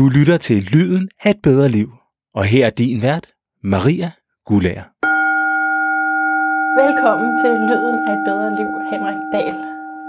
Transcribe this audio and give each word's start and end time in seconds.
Du 0.00 0.08
lytter 0.08 0.36
til 0.36 0.56
Lyden 0.72 1.08
af 1.24 1.30
et 1.30 1.36
bedre 1.42 1.68
liv. 1.68 1.88
Og 2.34 2.44
her 2.44 2.66
er 2.66 2.70
din 2.70 3.02
vært, 3.02 3.26
Maria 3.62 4.10
Gulager. 4.46 4.82
Velkommen 6.82 7.30
til 7.42 7.50
Lyden 7.50 7.96
af 8.08 8.12
et 8.12 8.22
bedre 8.28 8.56
liv, 8.56 8.68
Henrik 8.90 9.18
Dahl. 9.32 9.54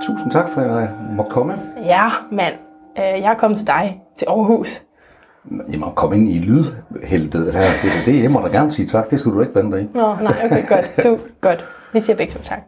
Tusind 0.03 0.31
tak 0.31 0.49
for, 0.49 0.61
at 0.61 0.81
jeg 0.81 0.89
måtte 1.15 1.31
komme. 1.31 1.53
Ja, 1.83 2.07
mand. 2.31 2.53
Øh, 2.97 3.03
Jeg 3.03 3.31
er 3.31 3.37
kommet 3.37 3.57
til 3.57 3.67
dig, 3.67 4.01
til 4.17 4.25
Aarhus. 4.25 4.83
Jeg 5.71 5.79
må 5.79 5.89
komme 5.89 6.17
ind 6.17 6.29
i 6.29 6.37
lydhelvedet 6.37 7.53
her. 7.53 7.61
Det, 7.83 7.91
det, 8.05 8.23
jeg 8.23 8.31
må 8.31 8.41
da 8.41 8.47
gerne 8.47 8.71
sige 8.71 8.85
tak. 8.87 9.09
Det 9.09 9.19
skulle 9.19 9.35
du 9.35 9.41
ikke 9.41 9.53
blande 9.53 9.71
dig 9.71 9.81
i. 9.81 9.87
Nå, 9.93 10.15
nej, 10.15 10.35
okay, 10.45 10.67
godt. 10.67 11.03
Du, 11.03 11.19
godt. 11.41 11.65
Vi 11.93 11.99
siger 11.99 12.17
begge 12.17 12.33
to 12.33 12.39
tak. 12.43 12.61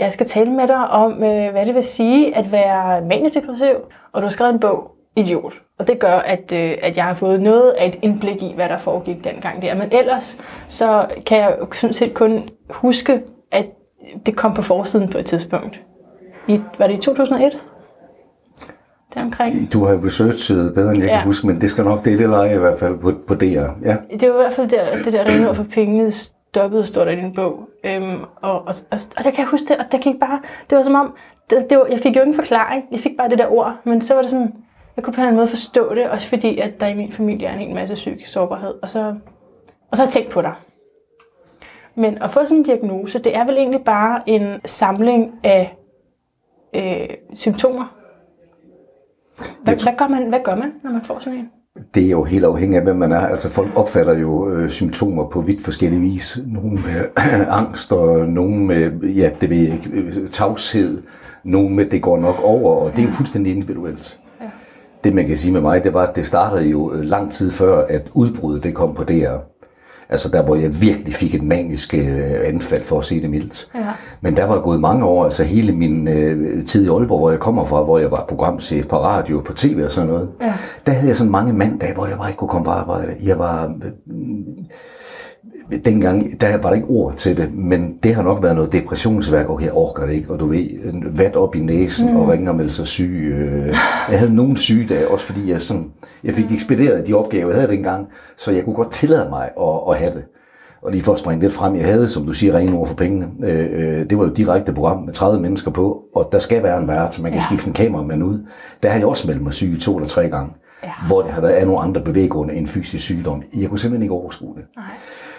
Jeg 0.00 0.12
skal 0.12 0.28
tale 0.28 0.50
med 0.50 0.68
dig 0.68 0.88
om, 0.90 1.12
øh, 1.12 1.50
hvad 1.52 1.66
det 1.66 1.74
vil 1.74 1.82
sige 1.84 2.36
at 2.36 2.52
være 2.52 3.00
maniodepressiv, 3.00 3.74
og 4.12 4.22
du 4.22 4.24
har 4.24 4.30
skrevet 4.30 4.54
en 4.54 4.60
bog, 4.60 4.90
Idiot. 5.16 5.63
Og 5.78 5.86
det 5.88 5.98
gør, 5.98 6.14
at, 6.16 6.52
øh, 6.52 6.72
at 6.82 6.96
jeg 6.96 7.04
har 7.04 7.14
fået 7.14 7.40
noget 7.42 7.70
af 7.70 7.86
et 7.86 7.98
indblik 8.02 8.42
i, 8.42 8.52
hvad 8.54 8.68
der 8.68 8.78
foregik 8.78 9.24
dengang 9.24 9.62
der. 9.62 9.74
Men 9.74 9.88
ellers, 9.92 10.38
så 10.68 11.06
kan 11.26 11.38
jeg 11.38 11.56
sådan 11.72 11.94
set 11.94 12.14
kun 12.14 12.48
huske, 12.70 13.22
at 13.52 13.66
det 14.26 14.36
kom 14.36 14.54
på 14.54 14.62
forsiden 14.62 15.08
på 15.10 15.18
et 15.18 15.26
tidspunkt. 15.26 15.80
I, 16.48 16.60
var 16.78 16.86
det 16.86 16.94
i 16.94 17.00
2001? 17.00 17.58
Deromkring. 19.14 19.72
Du 19.72 19.84
har 19.84 19.92
jo 19.92 20.00
researchet 20.04 20.74
bedre, 20.74 20.90
end 20.90 20.98
jeg 21.00 21.08
Ja. 21.08 21.16
kan 21.16 21.24
huske, 21.26 21.46
men 21.46 21.60
det 21.60 21.70
skal 21.70 21.84
nok 21.84 22.04
det, 22.04 22.18
det 22.18 22.28
leje 22.28 22.54
i 22.54 22.58
hvert 22.58 22.78
fald 22.78 22.98
på, 22.98 23.12
på 23.26 23.34
DR. 23.34 23.44
Ja. 23.84 23.96
Det 24.20 24.28
var 24.30 24.34
i 24.34 24.42
hvert 24.42 24.54
fald 24.54 24.68
der, 24.68 25.02
det 25.04 25.12
der 25.12 25.24
rene 25.24 25.54
for 25.54 25.64
pengene 25.72 26.10
stoppede, 26.10 26.86
står 26.86 27.04
der 27.04 27.10
i 27.12 27.16
din 27.16 27.34
bog. 27.34 27.68
Øhm, 27.84 28.20
og, 28.42 28.52
og, 28.52 28.74
og, 28.90 28.98
og 29.16 29.24
der 29.24 29.30
kan 29.30 29.38
jeg 29.38 29.46
huske 29.46 29.66
det, 29.68 29.76
og 29.76 29.84
der 29.92 29.98
gik 29.98 30.14
bare, 30.20 30.40
det 30.70 30.76
var 30.78 30.82
som 30.84 30.94
om, 30.94 31.14
det, 31.50 31.66
det 31.70 31.78
var, 31.78 31.86
jeg 31.90 32.00
fik 32.00 32.16
jo 32.16 32.20
ingen 32.20 32.34
forklaring, 32.34 32.84
jeg 32.92 33.00
fik 33.00 33.12
bare 33.18 33.28
det 33.28 33.38
der 33.38 33.52
ord, 33.52 33.74
men 33.84 34.00
så 34.00 34.14
var 34.14 34.20
det 34.22 34.30
sådan, 34.30 34.52
jeg 34.96 35.04
kunne 35.04 35.14
på 35.14 35.20
en 35.20 35.20
eller 35.20 35.28
anden 35.28 35.36
måde 35.36 35.48
forstå 35.48 35.94
det, 35.94 36.10
også 36.10 36.28
fordi, 36.28 36.58
at 36.58 36.80
der 36.80 36.86
i 36.86 36.96
min 36.96 37.12
familie 37.12 37.46
er 37.46 37.52
en 37.52 37.58
hel 37.58 37.74
masse 37.74 37.94
psykisk 37.94 38.32
sårbarhed, 38.32 38.74
og 38.82 38.90
så, 38.90 39.14
og 39.90 39.96
så 39.96 40.02
har 40.02 40.06
jeg 40.06 40.12
tænkt 40.12 40.30
på 40.30 40.42
dig. 40.42 40.54
Men 41.94 42.22
at 42.22 42.30
få 42.30 42.44
sådan 42.44 42.58
en 42.58 42.62
diagnose, 42.62 43.18
det 43.18 43.36
er 43.36 43.44
vel 43.44 43.56
egentlig 43.56 43.84
bare 43.84 44.22
en 44.26 44.60
samling 44.66 45.34
af 45.42 45.76
øh, 46.76 47.16
symptomer. 47.34 47.96
Hvad, 49.62 49.82
hvad, 49.82 49.92
gør 49.98 50.08
man, 50.08 50.28
hvad 50.28 50.40
gør 50.44 50.54
man, 50.54 50.72
når 50.84 50.90
man 50.90 51.02
får 51.02 51.18
sådan 51.18 51.38
en? 51.38 51.50
Det 51.94 52.06
er 52.06 52.10
jo 52.10 52.24
helt 52.24 52.44
afhængigt 52.44 52.78
af, 52.78 52.84
hvem 52.84 52.96
man 52.96 53.12
er. 53.12 53.26
Altså 53.26 53.48
folk 53.48 53.76
opfatter 53.76 54.18
jo 54.18 54.50
øh, 54.50 54.68
symptomer 54.68 55.28
på 55.28 55.40
vidt 55.40 55.64
forskellige 55.64 56.00
vis. 56.00 56.38
Nogle 56.46 56.70
med 56.70 57.04
angst, 57.60 57.92
og 57.92 58.28
nogle 58.28 58.56
med, 58.56 58.90
ja, 59.02 59.30
det 59.40 59.50
ved 59.50 59.56
jeg 59.56 59.74
ikke, 59.74 59.90
øh, 59.90 60.30
tavshed. 60.30 61.02
Nogle 61.44 61.74
med, 61.74 61.86
det 61.86 62.02
går 62.02 62.18
nok 62.18 62.42
over, 62.42 62.74
og 62.74 62.92
det 62.92 63.02
er 63.02 63.06
jo 63.06 63.12
fuldstændig 63.12 63.52
individuelt. 63.52 64.20
Det 65.04 65.14
man 65.14 65.26
kan 65.26 65.36
sige 65.36 65.52
med 65.52 65.60
mig, 65.60 65.84
det 65.84 65.94
var, 65.94 66.06
at 66.06 66.16
det 66.16 66.26
startede 66.26 66.68
jo 66.68 66.92
øh, 66.92 67.00
lang 67.00 67.32
tid 67.32 67.50
før, 67.50 67.86
at 67.86 68.02
udbruddet 68.14 68.64
det 68.64 68.74
kom 68.74 68.94
på 68.94 69.04
DR. 69.04 69.36
Altså 70.08 70.28
der, 70.28 70.42
hvor 70.42 70.56
jeg 70.56 70.80
virkelig 70.80 71.14
fik 71.14 71.34
et 71.34 71.42
manisk 71.42 71.94
øh, 71.94 72.30
anfald, 72.44 72.84
for 72.84 72.98
at 72.98 73.04
sige 73.04 73.22
det 73.22 73.30
mildt. 73.30 73.68
Ja. 73.74 73.80
Men 74.20 74.36
der 74.36 74.44
var 74.44 74.60
gået 74.60 74.80
mange 74.80 75.04
år, 75.04 75.24
altså 75.24 75.44
hele 75.44 75.72
min 75.72 76.08
øh, 76.08 76.64
tid 76.64 76.84
i 76.84 76.88
Aalborg, 76.88 77.18
hvor 77.18 77.30
jeg 77.30 77.40
kommer 77.40 77.64
fra, 77.64 77.82
hvor 77.82 77.98
jeg 77.98 78.10
var 78.10 78.24
programchef 78.28 78.86
på 78.86 78.96
radio, 78.96 79.40
på 79.40 79.52
tv 79.52 79.82
og 79.84 79.90
sådan 79.90 80.10
noget. 80.10 80.28
Ja. 80.42 80.54
Der 80.86 80.92
havde 80.92 81.08
jeg 81.08 81.16
sådan 81.16 81.30
mange 81.30 81.52
mandage, 81.52 81.94
hvor 81.94 82.06
jeg 82.06 82.18
bare 82.18 82.28
ikke 82.28 82.38
kunne 82.38 82.48
komme 82.48 82.64
på 82.64 82.70
arbejde. 82.70 83.16
Jeg 83.22 83.38
var... 83.38 83.64
Øh, 83.64 83.90
dengang, 85.84 86.40
der 86.40 86.56
var 86.56 86.68
der 86.68 86.76
ikke 86.76 86.88
ord 86.88 87.14
til 87.14 87.36
det, 87.36 87.54
men 87.54 87.98
det 88.02 88.14
har 88.14 88.22
nok 88.22 88.42
været 88.42 88.56
noget 88.56 88.72
depressionsværk. 88.72 89.50
Okay, 89.50 89.64
jeg 89.64 89.72
orker 89.72 90.06
det 90.06 90.14
ikke, 90.14 90.32
og 90.32 90.40
du 90.40 90.46
ved, 90.46 90.68
vat 91.16 91.36
op 91.36 91.56
i 91.56 91.60
næsen 91.60 92.10
mm. 92.10 92.16
og 92.16 92.28
ringer 92.28 92.50
og 92.50 92.56
melder 92.56 92.72
sig 92.72 92.86
syg. 92.86 93.32
Øh, 93.34 93.72
jeg 94.10 94.18
havde 94.18 94.34
nogle 94.34 94.56
sygedage, 94.56 95.08
også 95.08 95.26
fordi 95.26 95.50
jeg, 95.50 95.60
sådan, 95.60 95.90
jeg 96.24 96.34
fik 96.34 96.52
ekspederet 96.52 97.06
de 97.06 97.14
opgaver, 97.14 97.48
jeg 97.48 97.60
havde 97.60 97.72
dengang, 97.72 98.06
så 98.36 98.52
jeg 98.52 98.64
kunne 98.64 98.74
godt 98.74 98.92
tillade 98.92 99.28
mig 99.30 99.50
at, 99.60 99.80
at 99.90 99.96
have 99.98 100.14
det. 100.14 100.24
Og 100.82 100.92
lige 100.92 101.04
for 101.04 101.12
at 101.12 101.18
springe 101.18 101.42
lidt 101.42 101.52
frem, 101.52 101.76
jeg 101.76 101.84
havde, 101.84 102.08
som 102.08 102.26
du 102.26 102.32
siger, 102.32 102.54
rene 102.54 102.76
ord 102.76 102.86
for 102.86 102.94
pengene. 102.94 103.28
Øh, 103.42 103.68
øh, 103.72 104.10
det 104.10 104.18
var 104.18 104.24
jo 104.24 104.30
et 104.30 104.36
direkte 104.36 104.72
program 104.72 105.02
med 105.02 105.12
30 105.12 105.40
mennesker 105.40 105.70
på, 105.70 106.02
og 106.14 106.28
der 106.32 106.38
skal 106.38 106.62
være 106.62 106.78
en 106.78 106.88
vært, 106.88 107.14
så 107.14 107.22
man 107.22 107.32
kan 107.32 107.40
ja. 107.40 107.46
skifte 107.46 107.66
en 107.68 107.72
kameramand 107.74 108.24
ud. 108.24 108.46
Der 108.82 108.90
har 108.90 108.98
jeg 108.98 109.06
også 109.06 109.28
meldt 109.28 109.42
mig 109.42 109.52
syg 109.52 109.76
to 109.80 109.96
eller 109.96 110.08
tre 110.08 110.28
gange, 110.28 110.52
Ja. 110.82 110.90
hvor 111.06 111.22
det 111.22 111.30
har 111.30 111.40
været 111.40 111.52
af 111.52 111.66
nogle 111.66 111.80
andre 111.80 112.00
bevæggrunde 112.00 112.54
end 112.54 112.66
fysisk 112.66 113.04
sygdom. 113.04 113.42
Jeg 113.54 113.68
kunne 113.68 113.78
simpelthen 113.78 114.02
ikke 114.02 114.14
overskue 114.14 114.54
det. 114.56 114.64
Nej. 114.76 114.84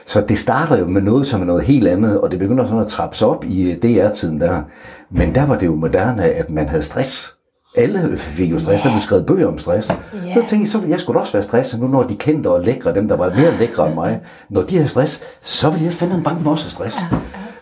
Så 0.05 0.21
det 0.21 0.37
starter 0.37 0.77
jo 0.77 0.87
med 0.87 1.01
noget, 1.01 1.27
som 1.27 1.41
er 1.41 1.45
noget 1.45 1.63
helt 1.63 1.87
andet, 1.87 2.21
og 2.21 2.31
det 2.31 2.39
begynder 2.39 2.65
sådan 2.65 2.79
at 2.79 2.87
trappe 2.87 3.17
sig 3.17 3.27
op 3.27 3.45
i 3.45 3.61
øh, 3.61 3.77
DR-tiden 3.81 4.41
der. 4.41 4.61
Men 5.09 5.35
der 5.35 5.45
var 5.45 5.57
det 5.57 5.65
jo 5.65 5.75
moderne, 5.75 6.23
at 6.23 6.49
man 6.49 6.69
havde 6.69 6.83
stress. 6.83 7.35
Alle 7.77 8.17
fik 8.17 8.51
jo 8.51 8.59
stress, 8.59 8.83
der 8.83 8.89
blev 8.89 9.01
skrevet 9.01 9.25
bøger 9.25 9.47
om 9.47 9.57
stress. 9.57 9.87
Så 9.87 9.95
tænkte 10.33 10.55
jeg, 10.55 10.67
så 10.67 10.77
ville 10.77 10.91
jeg 10.91 10.99
skulle 10.99 11.19
også 11.19 11.33
være 11.33 11.43
stresset 11.43 11.79
nu, 11.79 11.87
når 11.87 12.03
de 12.03 12.15
kendte 12.15 12.49
og 12.49 12.61
lækre, 12.61 12.95
dem 12.95 13.07
der 13.07 13.17
var 13.17 13.29
mere 13.29 13.57
lækre 13.59 13.85
end 13.87 13.95
mig, 13.95 14.21
når 14.49 14.61
de 14.61 14.75
havde 14.75 14.89
stress, 14.89 15.23
så 15.41 15.69
ville 15.69 15.85
jeg 15.85 15.93
finde 15.93 16.15
en 16.15 16.23
bank 16.23 16.45
også 16.45 16.65
have 16.65 16.71
stress. 16.71 16.97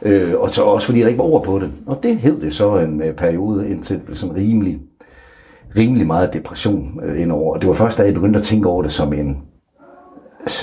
Øh, 0.01 0.33
og 0.37 0.49
så 0.49 0.63
også 0.63 0.85
fordi 0.85 0.99
der 0.99 1.07
ikke 1.07 1.17
var 1.17 1.25
ord 1.25 1.43
på 1.43 1.59
det. 1.59 1.71
Og 1.85 1.99
det 2.03 2.17
hed 2.17 2.41
det 2.41 2.53
så 2.53 2.77
en 2.77 3.01
øh, 3.01 3.15
periode, 3.15 3.69
indtil 3.69 3.95
det 3.95 4.05
blev 4.05 4.15
sådan 4.15 4.35
rimelig, 4.35 4.79
rimelig 5.77 6.07
meget 6.07 6.33
depression 6.33 6.99
øh, 7.03 7.21
indover. 7.21 7.53
Og 7.53 7.61
det 7.61 7.67
var 7.67 7.75
først, 7.75 7.97
da 7.97 8.03
jeg 8.03 8.13
begyndte 8.13 8.39
at 8.39 8.45
tænke 8.45 8.69
over 8.69 8.81
det 8.81 8.91
som 8.91 9.13
en 9.13 9.43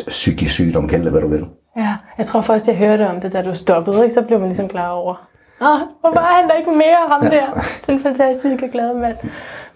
psykisk 0.09 0.55
sygdom, 0.55 0.89
kald 0.89 1.03
det 1.03 1.11
hvad 1.11 1.21
du 1.21 1.29
vil. 1.29 1.45
Ja, 1.81 1.95
jeg 2.19 2.27
tror 2.27 2.41
først, 2.41 2.69
jeg 2.69 2.77
hørte 2.77 3.09
om 3.09 3.21
det, 3.21 3.33
da 3.33 3.43
du 3.43 3.55
stoppede, 3.55 4.03
ikke? 4.03 4.15
så 4.15 4.23
blev 4.23 4.39
man 4.39 4.49
ligesom 4.49 4.69
klar 4.69 4.91
over. 4.91 5.27
Ah, 5.61 5.81
hvorfor 6.01 6.21
er 6.21 6.41
han 6.41 6.49
der 6.49 6.55
ikke 6.55 6.71
mere, 6.71 6.97
ham 7.09 7.23
Ja. 7.25 7.29
der? 7.31 7.65
Den 7.87 8.01
fantastiske 8.01 8.69
glade 8.69 8.95
mand. 8.95 9.17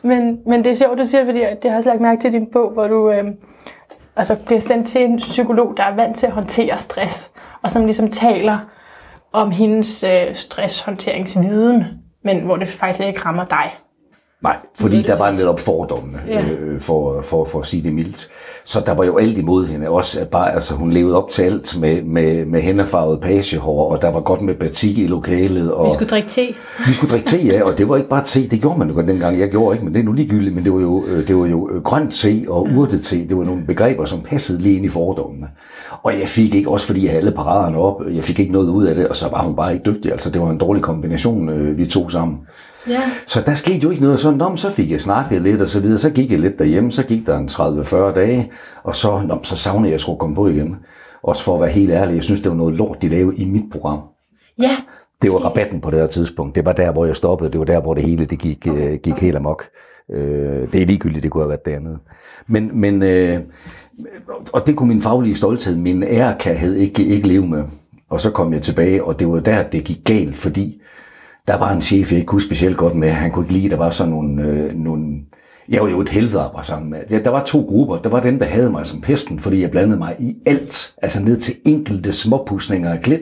Men, 0.04 0.40
men 0.46 0.64
det 0.64 0.72
er 0.72 0.76
sjovt, 0.76 0.98
du 0.98 1.04
siger, 1.04 1.24
fordi 1.24 1.38
det 1.38 1.46
har 1.62 1.68
jeg 1.70 1.76
også 1.76 1.88
lagt 1.88 2.00
mærke 2.00 2.20
til 2.20 2.32
din 2.32 2.46
bog, 2.52 2.70
hvor 2.70 2.86
du 2.88 3.10
øh, 3.10 3.24
altså 4.16 4.36
bliver 4.46 4.60
sendt 4.60 4.88
til 4.88 5.04
en 5.04 5.18
psykolog, 5.18 5.74
der 5.76 5.82
er 5.82 5.94
vant 5.94 6.16
til 6.16 6.26
at 6.26 6.32
håndtere 6.32 6.78
stress, 6.78 7.30
og 7.62 7.70
som 7.70 7.84
ligesom 7.84 8.08
taler 8.08 8.58
om 9.32 9.50
hendes 9.50 10.04
øh, 10.04 10.34
stresshåndteringsviden, 10.34 11.84
men 12.24 12.44
hvor 12.44 12.56
det 12.56 12.68
faktisk 12.68 13.00
ikke 13.00 13.20
rammer 13.20 13.44
dig. 13.44 13.74
Nej, 14.44 14.56
fordi 14.74 15.02
der 15.02 15.18
var 15.18 15.30
lidt 15.30 15.46
op 15.46 15.60
fordommene, 15.60 16.18
Ja. 16.28 16.44
øh, 16.60 16.80
for, 16.80 17.20
for, 17.22 17.44
for 17.44 17.60
at 17.60 17.66
sige 17.66 17.82
det 17.82 17.92
mildt. 17.92 18.28
Så 18.64 18.82
der 18.86 18.92
var 18.94 19.04
jo 19.04 19.16
alt 19.18 19.38
imod 19.38 19.66
hende. 19.66 19.88
Også 19.88 20.20
at 20.20 20.28
bare, 20.28 20.52
altså, 20.54 20.74
hun 20.74 20.90
levede 20.92 21.16
op 21.22 21.30
til 21.30 21.42
alt 21.42 21.80
med, 21.80 22.02
med, 22.02 22.44
med 22.46 22.60
hændefarvet 22.62 23.20
pagehår, 23.20 23.90
og 23.92 24.02
der 24.02 24.12
var 24.12 24.20
godt 24.20 24.42
med 24.42 24.54
batik 24.54 24.98
i 24.98 25.06
lokalet. 25.06 25.72
Og 25.72 25.86
Vi 25.86 25.90
skulle 25.94 26.08
drikke 26.08 26.28
te. 26.28 26.46
vi 26.86 26.92
skulle 26.92 27.10
drikke 27.10 27.26
te, 27.26 27.38
ja, 27.38 27.62
og 27.64 27.78
det 27.78 27.88
var 27.88 27.96
ikke 27.96 28.08
bare 28.08 28.24
te, 28.24 28.48
det 28.48 28.60
gjorde 28.60 28.78
man 28.78 28.88
jo 28.88 28.94
godt 28.94 29.06
dengang. 29.08 29.38
Jeg 29.40 29.50
gjorde 29.50 29.74
ikke, 29.76 29.84
men 29.84 29.94
det 29.94 30.00
er 30.00 30.04
nu 30.04 30.12
ligegyldigt. 30.12 30.54
Men 30.54 30.64
det 30.64 30.72
var 30.72 30.80
jo, 30.80 31.04
øh, 31.06 31.28
det 31.28 31.36
var 31.36 31.46
jo 31.46 31.70
øh, 31.72 31.82
grønt 31.82 32.12
te 32.14 32.44
og 32.48 32.68
urtete. 32.76 33.28
Det 33.28 33.36
var 33.36 33.44
nogle 33.44 33.62
begreber, 33.66 34.04
som 34.04 34.20
passede 34.20 34.62
lige 34.62 34.76
ind 34.76 34.84
i 34.84 34.88
fordommene. 34.88 35.46
Og 36.02 36.12
jeg 36.20 36.28
fik 36.28 36.54
ikke, 36.54 36.70
også 36.70 36.86
fordi 36.86 37.02
jeg 37.02 37.10
havde 37.10 37.20
alle 37.20 37.32
paraderne 37.36 37.78
op, 37.78 38.02
jeg 38.12 38.22
fik 38.24 38.40
ikke 38.40 38.52
noget 38.52 38.68
ud 38.68 38.84
af 38.84 38.94
det, 38.94 39.08
og 39.08 39.16
så 39.16 39.28
var 39.30 39.42
hun 39.42 39.56
bare 39.56 39.72
ikke 39.74 39.90
dygtig. 39.92 40.12
Altså, 40.12 40.30
det 40.30 40.40
var 40.40 40.50
en 40.50 40.58
dårlig 40.58 40.82
kombination, 40.82 41.76
vi 41.76 41.86
to 41.86 42.08
sammen. 42.08 42.38
Ja. 42.88 43.00
Så 43.26 43.40
der 43.46 43.54
skete 43.54 43.78
jo 43.78 43.90
ikke 43.90 44.02
noget 44.02 44.20
sådan, 44.20 44.38
Nå, 44.38 44.56
så 44.56 44.70
fik 44.70 44.90
jeg 44.90 45.00
snakket 45.00 45.42
lidt 45.42 45.62
og 45.62 45.68
så 45.68 45.80
videre, 45.80 45.98
så 45.98 46.10
gik 46.10 46.30
jeg 46.30 46.40
lidt 46.40 46.58
derhjemme, 46.58 46.92
så 46.92 47.02
gik 47.02 47.26
der 47.26 47.38
en 47.38 47.48
30-40 47.48 48.14
dage, 48.14 48.50
og 48.82 48.94
så, 48.94 49.22
Nå, 49.26 49.38
så 49.42 49.56
savnede 49.56 49.88
jeg 49.88 49.94
at 49.94 50.00
skulle 50.00 50.18
komme 50.18 50.36
på 50.36 50.48
igen. 50.48 50.76
Også 51.22 51.42
for 51.42 51.54
at 51.54 51.60
være 51.60 51.70
helt 51.70 51.90
ærlig, 51.90 52.14
jeg 52.14 52.22
synes, 52.22 52.40
det 52.40 52.50
var 52.50 52.56
noget 52.56 52.74
lort, 52.74 53.02
de 53.02 53.08
lavede 53.08 53.36
i 53.36 53.44
mit 53.44 53.64
program. 53.72 54.00
Ja, 54.58 54.76
Det 55.22 55.32
var 55.32 55.38
rabatten 55.38 55.80
på 55.80 55.90
det 55.90 55.98
her 56.00 56.06
tidspunkt. 56.06 56.54
Det 56.54 56.64
var 56.64 56.72
der, 56.72 56.92
hvor 56.92 57.04
jeg 57.04 57.16
stoppede. 57.16 57.50
Det 57.50 57.58
var 57.58 57.64
der, 57.66 57.80
hvor 57.80 57.94
det 57.94 58.02
hele 58.04 58.24
det 58.24 58.38
gik, 58.38 58.66
okay. 58.70 58.98
gik 59.02 59.14
helt 59.14 59.36
amok. 59.36 59.64
Øh, 60.10 60.72
det 60.72 60.82
er 60.82 60.86
ligegyldigt, 60.86 61.22
det 61.22 61.30
kunne 61.30 61.42
have 61.42 61.48
været 61.48 61.64
dernede. 61.66 61.98
Men, 62.46 62.80
men 62.80 63.02
øh, 63.02 63.40
og 64.52 64.66
det 64.66 64.76
kunne 64.76 64.88
min 64.88 65.02
faglige 65.02 65.34
stolthed, 65.34 65.76
min 65.76 66.02
ærekærhed 66.02 66.74
ikke, 66.74 67.04
ikke 67.04 67.28
leve 67.28 67.46
med. 67.46 67.64
Og 68.10 68.20
så 68.20 68.30
kom 68.30 68.52
jeg 68.52 68.62
tilbage, 68.62 69.04
og 69.04 69.18
det 69.18 69.28
var 69.28 69.40
der, 69.40 69.62
det 69.62 69.84
gik 69.84 70.00
galt, 70.04 70.36
fordi 70.36 70.80
der 71.48 71.56
var 71.58 71.72
en 71.72 71.80
chef, 71.80 72.10
jeg 72.10 72.18
ikke 72.18 72.26
kunne 72.26 72.42
specielt 72.42 72.76
godt 72.76 72.94
med. 72.94 73.10
Han 73.10 73.30
kunne 73.30 73.44
ikke 73.44 73.54
lide, 73.54 73.70
der 73.70 73.76
var 73.76 73.90
sådan 73.90 74.12
nogle, 74.12 74.42
øh, 74.42 74.74
nogle 74.74 75.14
jeg 75.68 75.82
var 75.82 75.88
jo 75.88 76.00
et 76.00 76.08
helvede 76.08 76.38
at 76.38 76.44
arbejde 76.44 76.66
sammen 76.66 76.90
med. 76.90 76.98
Ja, 77.10 77.18
Der 77.18 77.30
var 77.30 77.44
to 77.44 77.60
grupper. 77.60 77.96
Der 77.96 78.08
var 78.08 78.20
dem, 78.20 78.38
der 78.38 78.46
havde 78.46 78.70
mig 78.70 78.86
som 78.86 79.00
pesten, 79.00 79.38
fordi 79.38 79.62
jeg 79.62 79.70
blandede 79.70 79.98
mig 79.98 80.16
i 80.18 80.36
alt. 80.46 80.94
Altså 81.02 81.22
ned 81.22 81.36
til 81.36 81.54
enkelte 81.64 82.12
småpudsninger 82.12 82.92
af 82.92 83.00
klip. 83.00 83.20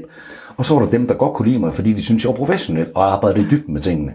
Og 0.56 0.64
så 0.64 0.74
var 0.74 0.82
der 0.82 0.90
dem, 0.90 1.06
der 1.06 1.14
godt 1.14 1.34
kunne 1.34 1.48
lide 1.48 1.58
mig, 1.58 1.74
fordi 1.74 1.92
de 1.92 2.02
syntes, 2.02 2.24
jeg 2.24 2.28
var 2.28 2.36
professionel 2.36 2.86
og 2.94 3.12
arbejdede 3.12 3.46
i 3.46 3.48
dybden 3.50 3.74
med 3.74 3.82
tingene. 3.82 4.12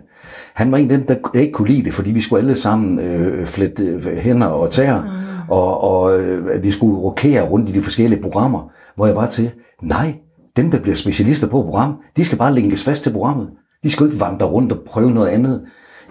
Han 0.53 0.71
var 0.71 0.77
en 0.77 0.91
af 0.91 0.97
dem, 0.97 1.07
der 1.07 1.39
ikke 1.39 1.51
kunne 1.51 1.67
lide 1.67 1.83
det, 1.83 1.93
fordi 1.93 2.11
vi 2.11 2.21
skulle 2.21 2.39
alle 2.41 2.55
sammen 2.55 2.99
øh, 2.99 3.45
flette 3.45 3.83
øh, 3.83 4.17
hænder 4.17 4.47
og 4.47 4.71
tæer, 4.71 5.03
og, 5.49 5.83
og 5.83 6.19
øh, 6.19 6.63
vi 6.63 6.71
skulle 6.71 6.99
rokere 6.99 7.41
rundt 7.41 7.69
i 7.69 7.73
de 7.73 7.81
forskellige 7.81 8.21
programmer, 8.21 8.71
hvor 8.95 9.05
jeg 9.05 9.15
var 9.15 9.25
til, 9.25 9.51
nej, 9.81 10.13
dem, 10.57 10.71
der 10.71 10.79
bliver 10.79 10.95
specialister 10.95 11.47
på 11.47 11.59
et 11.59 11.65
program, 11.65 11.95
de 12.17 12.25
skal 12.25 12.37
bare 12.37 12.55
linkes 12.55 12.83
fast 12.83 13.03
til 13.03 13.11
programmet. 13.11 13.47
De 13.83 13.91
skal 13.91 14.03
jo 14.03 14.09
ikke 14.11 14.21
vandre 14.21 14.45
rundt 14.45 14.71
og 14.71 14.79
prøve 14.85 15.11
noget 15.11 15.27
andet. 15.27 15.61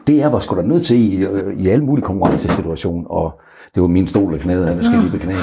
Det 0.07 0.23
er, 0.23 0.27
var 0.29 0.39
sgu 0.39 0.57
da 0.57 0.63
nødt 0.63 0.87
til 0.87 0.97
i, 1.13 1.25
øh, 1.25 1.59
i 1.59 1.69
alle 1.69 1.85
mulige 1.85 2.05
konkurrencesituationer, 2.05 3.09
og 3.09 3.41
det 3.75 3.83
var 3.83 3.89
min 3.89 4.09
stol, 4.09 4.33
der 4.33 4.39
knæede, 4.39 4.67
han 4.67 4.83
skal 4.83 4.99
lige 4.99 5.11
beknæde. 5.11 5.39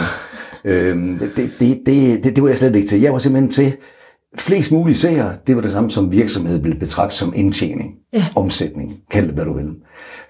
Øhm, 0.65 1.19
det, 1.19 1.51
det, 1.59 1.81
det, 1.85 2.23
det, 2.23 2.35
det 2.35 2.43
var 2.43 2.49
jeg 2.49 2.57
slet 2.57 2.75
ikke 2.75 2.87
til. 2.87 3.01
Jeg 3.01 3.13
var 3.13 3.19
simpelthen 3.19 3.51
til, 3.51 3.73
flest 4.37 4.71
mulige 4.71 4.95
seere, 4.95 5.33
det 5.47 5.55
var 5.55 5.61
det 5.61 5.71
samme 5.71 5.89
som 5.89 6.11
virksomhed 6.11 6.57
ville 6.61 6.79
betragte 6.79 7.15
som 7.15 7.33
indtjening, 7.35 7.91
Ja. 8.13 8.25
omsætning, 8.35 8.93
kald 9.11 9.25
det 9.25 9.33
hvad 9.33 9.45
du 9.45 9.53
vil. 9.53 9.69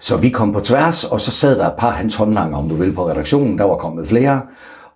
Så 0.00 0.16
vi 0.16 0.28
kom 0.28 0.52
på 0.52 0.60
tværs, 0.60 1.04
og 1.04 1.20
så 1.20 1.30
sad 1.30 1.58
der 1.58 1.66
et 1.66 1.74
par 1.78 1.90
hans 1.90 2.14
håndlanger, 2.16 2.58
om 2.58 2.68
du 2.68 2.74
vil, 2.74 2.92
på 2.92 3.08
redaktionen. 3.08 3.58
Der 3.58 3.64
var 3.64 3.76
kommet 3.76 4.08
flere, 4.08 4.40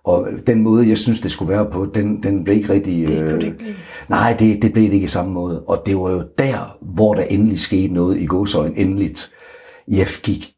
og 0.09 0.27
den 0.47 0.61
måde, 0.61 0.89
jeg 0.89 0.97
synes, 0.97 1.21
det 1.21 1.31
skulle 1.31 1.53
være 1.53 1.65
på, 1.71 1.87
den, 1.93 2.23
den 2.23 2.43
blev 2.43 2.55
ikke 2.55 2.73
rigtig... 2.73 3.07
Det 3.07 3.17
kunne 3.17 3.31
øh, 3.31 3.41
det 3.41 3.43
ikke 3.43 3.57
blive. 3.57 3.75
Nej, 4.09 4.35
det, 4.39 4.61
det 4.61 4.73
blev 4.73 4.85
det 4.85 4.93
ikke 4.93 5.05
i 5.05 5.07
samme 5.07 5.33
måde. 5.33 5.63
Og 5.63 5.83
det 5.85 5.97
var 5.97 6.11
jo 6.11 6.23
der, 6.37 6.77
hvor 6.81 7.13
der 7.13 7.21
endelig 7.21 7.59
skete 7.59 7.93
noget 7.93 8.17
i 8.19 8.25
godsøjen 8.25 8.73
endeligt. 8.75 9.31
Jeg 9.87 10.07
gik 10.23 10.51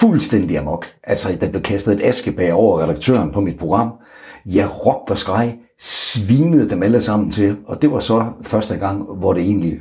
fuldstændig 0.00 0.58
amok. 0.58 0.86
Altså, 1.04 1.38
der 1.40 1.50
blev 1.50 1.62
kastet 1.62 1.94
et 1.94 2.06
askebag 2.06 2.52
over 2.52 2.82
redaktøren 2.82 3.30
på 3.32 3.40
mit 3.40 3.58
program. 3.58 3.92
Jeg 4.46 4.86
råbte 4.86 5.10
og 5.10 5.18
skreg, 5.18 5.54
svinede 5.80 6.70
dem 6.70 6.82
alle 6.82 7.00
sammen 7.00 7.30
til. 7.30 7.56
Og 7.66 7.82
det 7.82 7.90
var 7.90 8.00
så 8.00 8.26
første 8.42 8.76
gang, 8.76 9.02
hvor 9.18 9.32
det 9.32 9.42
egentlig 9.42 9.78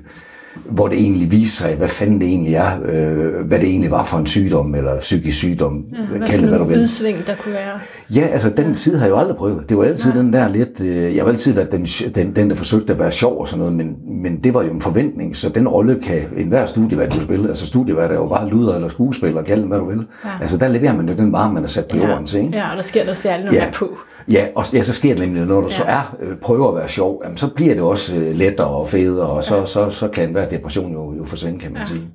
hvor 0.66 0.88
det 0.88 0.98
egentlig 1.00 1.32
viste 1.32 1.56
sig, 1.58 1.76
hvad 1.76 1.88
fanden 1.88 2.20
det 2.22 2.28
egentlig 2.28 2.54
er, 2.56 2.72
øh, 2.86 3.46
hvad 3.48 3.60
det 3.60 3.70
egentlig 3.70 3.92
var 3.92 4.04
for 4.04 4.18
en 4.18 4.26
sygdom, 4.26 4.76
eller 4.76 5.00
psykisk 5.00 5.38
sygdom, 5.38 5.74
Hvad 6.12 6.28
kald 6.30 6.42
det 6.42 6.50
hvad 6.50 6.60
du 6.60 6.64
vil. 6.66 6.80
udsving, 6.80 7.28
der 7.28 7.36
kunne 7.36 7.54
være. 7.54 7.80
Ja, 8.16 8.28
altså 8.28 8.50
den 8.50 8.76
side 8.76 8.98
har 8.98 9.06
jeg 9.06 9.12
jo 9.12 9.18
aldrig 9.18 9.36
prøvet. 9.38 9.70
Det 9.70 9.78
var 9.78 9.84
altid 9.84 10.12
den 10.14 10.34
der 10.34 10.48
lidt... 10.48 10.82
Øh, 10.82 11.16
jeg 11.16 11.24
har 11.24 11.30
altid 11.32 11.54
været 11.54 11.72
den, 11.72 11.86
den, 12.16 12.36
den, 12.36 12.50
der 12.50 12.56
forsøgte 12.56 12.94
at 12.94 13.00
være 13.00 13.12
sjov 13.12 13.40
og 13.40 13.48
sådan 13.48 13.60
noget, 13.60 13.74
men, 13.74 13.96
men 14.24 14.38
det 14.44 14.54
var 14.54 14.64
jo 14.64 14.72
en 14.74 14.82
forventning, 14.82 15.36
så 15.38 15.50
den 15.50 15.68
rolle 15.68 16.00
kan 16.04 16.22
enhver 16.38 16.66
studievært 16.66 17.16
jo 17.16 17.22
spille. 17.22 17.48
Altså 17.48 17.66
studievært 17.66 18.12
er 18.12 18.16
jo 18.16 18.28
bare 18.28 18.50
luder 18.50 18.76
eller 18.76 18.88
skuespiller, 18.88 19.42
kald 19.44 19.60
det 19.60 19.68
hvad 19.68 19.78
du 19.80 19.90
vil. 19.90 20.06
Ja. 20.26 20.30
Altså 20.42 20.58
der 20.58 20.68
leverer 20.68 20.96
man 20.96 21.10
jo 21.10 21.16
den 21.16 21.32
vare, 21.32 21.54
man 21.54 21.64
er 21.64 21.68
sat 21.68 21.86
på 21.88 21.98
jorden 21.98 22.26
til, 22.26 22.40
ikke? 22.40 22.58
ja, 22.58 22.70
og 22.72 22.76
der 22.76 22.84
sker 22.84 23.04
noget 23.04 23.18
særligt, 23.18 23.46
når 23.46 23.54
Ja. 23.54 23.60
man 23.60 23.68
er 23.68 23.74
på. 23.74 23.98
Ja, 24.32 24.48
og 24.56 24.74
ja, 24.74 24.84
så 24.84 24.94
sker 24.94 25.10
det 25.10 25.20
nemlig, 25.20 25.46
når 25.46 25.62
du 25.62 25.68
ja. 25.68 25.74
så 25.74 25.84
Ja. 25.88 25.92
er, 25.92 26.16
øh, 26.22 26.38
prøver 26.38 26.70
at 26.70 26.76
være 26.76 26.88
sjov, 26.88 27.22
jamen, 27.24 27.38
så 27.38 27.48
bliver 27.48 27.74
det 27.74 27.84
også 27.84 28.16
øh, 28.18 28.36
lettere 28.36 28.68
og 28.68 28.90
federe, 28.90 29.28
og 29.28 29.44
så, 29.44 29.58
ja. 29.58 29.66
så, 29.66 29.90
så 29.90 30.08
kan 30.08 30.24
enhver 30.28 30.50
depression 30.50 30.94
jo, 30.94 31.14
jo 31.18 31.24
forsvinde, 31.26 31.60
kan 31.60 31.72
man 31.74 31.82
ja. 31.82 31.86
sige. 31.88 32.08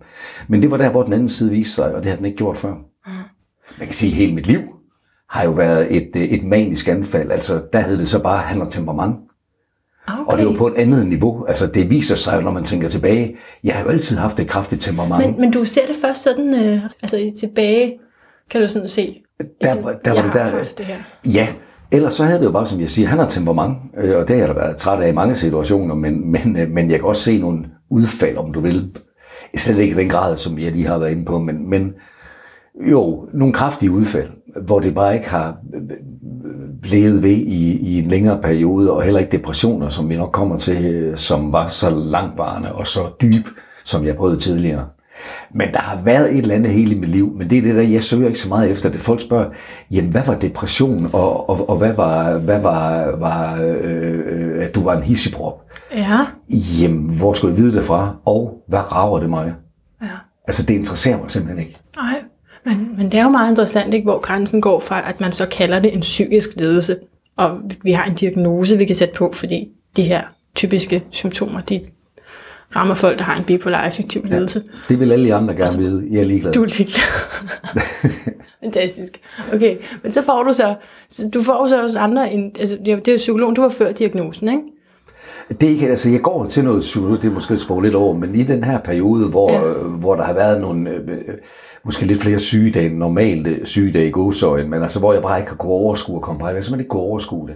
Men 0.49 0.63
det 0.63 0.71
var 0.71 0.77
der, 0.77 0.89
hvor 0.91 1.03
den 1.03 1.13
anden 1.13 1.29
side 1.29 1.51
viste 1.51 1.75
sig, 1.75 1.95
og 1.95 2.03
det 2.03 2.11
har 2.11 2.17
den 2.17 2.27
ikke 2.27 2.37
gjort 2.39 2.57
før. 2.57 2.75
Man 3.79 3.87
kan 3.87 3.93
sige, 3.93 4.11
at 4.11 4.17
hele 4.17 4.35
mit 4.35 4.47
liv 4.47 4.61
har 5.31 5.45
jo 5.45 5.51
været 5.51 5.97
et, 5.97 6.11
øh, 6.17 6.23
et 6.23 6.45
manisk 6.45 6.89
anfald. 6.89 7.31
Altså, 7.31 7.63
der 7.73 7.81
hed 7.81 7.99
det 7.99 8.09
så 8.09 8.19
bare 8.23 8.39
handler 8.39 8.69
temperament. 8.69 9.17
Okay. 10.09 10.23
Og 10.33 10.39
det 10.39 10.47
var 10.47 10.53
på 10.53 10.67
et 10.67 10.75
andet 10.77 11.07
niveau. 11.07 11.45
Altså, 11.45 11.67
det 11.67 11.91
viser 11.91 12.15
sig 12.17 12.37
jo, 12.37 12.41
når 12.41 12.51
man 12.51 12.65
tænker 12.65 12.89
tilbage. 12.89 13.37
Jeg 13.65 13.75
har 13.75 13.83
jo 13.83 13.89
altid 13.89 14.17
haft 14.17 14.41
et 14.41 14.49
kraftigt 14.49 14.83
temperament. 14.83 15.27
men, 15.31 15.41
men 15.41 15.51
du 15.51 15.65
ser 15.65 15.87
det 15.87 15.97
først 16.05 16.23
sådan, 16.23 16.55
øh, 16.55 16.81
altså 17.03 17.33
tilbage, 17.41 17.99
kan 18.51 18.61
du 18.61 18.67
sådan 18.69 18.89
se. 18.89 19.23
Der 19.63 19.71
at 19.73 19.85
var- 19.85 19.93
der 20.05 20.11
var 20.11 20.23
det 20.23 20.31
har 20.31 20.51
der- 20.51 20.75
det 20.79 20.87
her. 20.87 20.97
Ja, 21.27 21.49
ellers 21.93 22.15
så 22.15 22.25
havde 22.25 22.39
det 22.39 22.45
jo 22.45 22.53
bare, 22.53 22.67
som 22.67 22.81
jeg 22.81 22.91
siger, 22.91 23.09
han 23.09 23.19
har 23.19 23.29
temperament, 23.29 23.79
øh, 23.99 24.17
og 24.17 24.29
det 24.29 24.37
har 24.37 24.47
jeg 24.47 24.55
da 24.55 24.61
været 24.61 24.77
træt 24.77 25.03
af 25.03 25.09
i 25.09 25.13
mange 25.13 25.35
situationer, 25.35 25.95
men, 25.95 26.31
men, 26.33 26.57
øh, 26.57 26.71
men 26.71 26.91
jeg 26.91 26.99
kan 26.99 27.09
også 27.09 27.23
se 27.23 27.39
nogle 27.39 27.65
udfald, 27.91 28.37
om 28.37 28.53
du 28.53 28.61
vil. 28.61 28.91
Slet 29.57 29.79
ikke 29.79 29.95
i 29.95 29.99
den 29.99 30.09
grad, 30.09 30.37
som 30.37 30.59
jeg 30.59 30.73
lige 30.73 30.87
har 30.87 30.99
været 30.99 31.11
inde 31.11 31.25
på, 31.25 31.39
men, 31.39 31.71
men 31.71 31.95
jo, 32.91 33.29
nogle 33.35 33.55
kraftige 33.55 33.91
udfald, 33.91 34.29
hvor 34.63 34.81
det 34.81 34.95
bare 34.95 35.15
ikke 35.15 35.29
har 35.29 35.57
øh, 35.75 35.83
øh, 35.83 36.91
levet 36.91 37.23
ved 37.23 37.31
i, 37.31 37.79
i 37.79 37.99
en 37.99 38.11
længere 38.11 38.41
periode, 38.43 38.93
og 38.93 39.03
heller 39.03 39.21
ikke 39.21 39.33
depressioner, 39.33 39.89
som 39.89 40.09
vi 40.09 40.17
nok 40.17 40.33
kommer 40.33 40.57
til, 40.57 40.85
øh, 40.85 41.17
som 41.17 41.53
var 41.53 41.67
så 41.67 41.91
langvarende 41.91 42.73
og 42.73 42.87
så 42.87 43.01
dyb, 43.21 43.47
som 43.85 44.05
jeg 44.05 44.17
prøvede 44.17 44.39
tidligere. 44.39 44.87
Men 45.55 45.73
der 45.73 45.79
har 45.79 46.03
været 46.03 46.33
et 46.33 46.39
eller 46.39 46.55
andet 46.55 46.73
hele 46.73 46.95
mit 46.95 47.11
liv, 47.11 47.33
men 47.37 47.51
det 47.51 47.59
er 47.59 47.63
det 47.63 47.75
der, 47.75 47.83
jeg 47.83 48.03
søger 48.03 48.27
ikke 48.27 48.39
så 48.39 48.49
meget 48.49 48.71
efter 48.71 48.91
det. 48.91 49.01
Folk 49.01 49.21
spørger, 49.21 49.51
jamen 49.91 50.11
hvad 50.11 50.23
var 50.27 50.35
depression, 50.35 51.11
og, 51.13 51.51
og, 51.51 51.71
og 51.71 51.77
hvad 51.77 51.93
var, 51.93 52.39
hvad 52.39 52.61
var, 52.61 53.17
var 53.17 53.63
øh, 53.63 54.21
øh, 54.25 54.65
at 54.65 54.75
du 54.75 54.85
var 54.85 54.97
en 54.97 55.03
hisseprop? 55.03 55.63
Ja, 55.95 56.19
Jamen, 56.83 57.17
hvor 57.17 57.33
skulle 57.33 57.55
jeg 57.55 57.63
vide 57.63 57.77
det 57.77 57.85
fra? 57.85 58.17
Og 58.25 58.65
hvad 58.69 58.93
rager 58.93 59.21
det 59.21 59.31
mig? 59.31 59.55
ja. 60.03 60.07
Altså, 60.47 60.67
det 60.67 60.75
interesserer 60.75 61.19
mig 61.19 61.31
simpelthen 61.31 61.67
ikke. 61.67 61.79
Nej, 61.97 62.23
men, 62.65 62.89
men 62.97 63.13
det 63.13 63.21
er 63.21 63.23
jo 63.23 63.29
meget 63.29 63.51
interessant, 63.51 63.95
ikke, 63.95 64.05
hvor 64.05 64.21
grænsen 64.21 64.61
går 64.61 64.81
fra, 64.81 65.09
at 65.09 65.21
man 65.21 65.33
så 65.33 65.47
kalder 65.47 65.79
det 65.79 65.95
en 65.95 66.01
psykisk 66.01 66.49
lidelse, 66.57 66.97
og 67.37 67.59
vi 67.83 67.93
har 67.93 68.05
en 68.05 68.15
diagnose, 68.15 68.79
vi 68.79 68.85
kan 68.85 68.97
sætte 68.97 69.15
på, 69.15 69.33
fordi 69.33 69.69
de 69.97 70.03
her 70.03 70.23
typiske 70.55 71.05
symptomer, 71.11 71.61
de 71.61 71.81
rammer 72.77 72.95
folk, 72.95 73.19
der 73.19 73.25
har 73.25 73.39
en 73.39 73.45
bipolar 73.45 73.79
affektiv 73.79 74.23
lidelse. 74.25 74.63
Det 74.89 75.01
vil 75.01 75.13
alle 75.13 75.25
de 75.25 75.35
andre 75.35 75.55
gerne 75.55 75.79
vide. 75.79 76.05
Jeg 76.11 76.21
er 76.21 76.25
ligeglad. 76.25 76.53
Du 76.53 76.63
er 76.63 76.67
ligeglad. 76.67 77.03
Fantastisk. 78.65 79.21
Okay, 79.55 79.77
men 80.03 80.13
så 80.13 80.23
får 80.23 80.43
du 80.43 80.53
så, 80.53 80.75
så 81.09 81.29
du 81.35 81.41
får 81.43 81.67
så 81.67 81.83
også 81.83 81.99
andre, 81.99 82.33
end, 82.33 82.59
altså 82.61 82.79
ja, 82.87 82.97
det 82.97 83.09
er 83.09 83.13
jo 83.13 83.17
psykologen, 83.17 83.55
du 83.55 83.63
har 83.63 83.69
før 83.69 83.93
diagnosen, 83.93 84.49
ikke? 84.49 84.63
Det 85.61 85.67
er 85.67 85.71
ikke, 85.71 85.89
altså 85.89 86.11
jeg 86.11 86.21
går 86.21 86.47
til 86.47 86.65
noget 86.65 86.81
psykolog, 86.81 87.23
det 87.23 87.29
er 87.29 87.33
måske 87.33 87.57
sprog 87.57 87.81
lidt 87.81 87.95
over, 87.95 88.15
men 88.15 88.35
i 88.35 88.43
den 88.43 88.65
her 88.65 88.79
periode, 88.79 89.27
hvor, 89.29 89.53
Ja. 89.53 89.67
ja. 89.67 89.73
hvor 89.73 90.15
der 90.15 90.23
har 90.23 90.33
været 90.35 90.61
nogle, 90.61 90.91
øh, 90.91 91.09
øh, 91.09 91.19
måske 91.85 92.07
lidt 92.07 92.23
flere 92.23 92.39
sygedage 92.39 92.87
end 92.87 92.97
normalt 92.97 93.47
øh, 93.47 93.59
sygedage 93.65 94.09
i 94.09 94.11
godsøjen, 94.11 94.71
men 94.71 94.83
altså 94.83 94.99
hvor 94.99 95.13
jeg 95.13 95.23
bare 95.23 95.39
ikke 95.39 95.51
har 95.51 95.57
kunnet 95.57 95.73
overskue 95.75 96.17
at 96.17 96.23
komme 96.23 96.41
på, 96.41 96.47
jeg 96.47 96.55
simpelthen 96.55 96.81
ikke 96.81 96.89
kunne 96.89 97.03
overskue 97.03 97.49
det. 97.49 97.55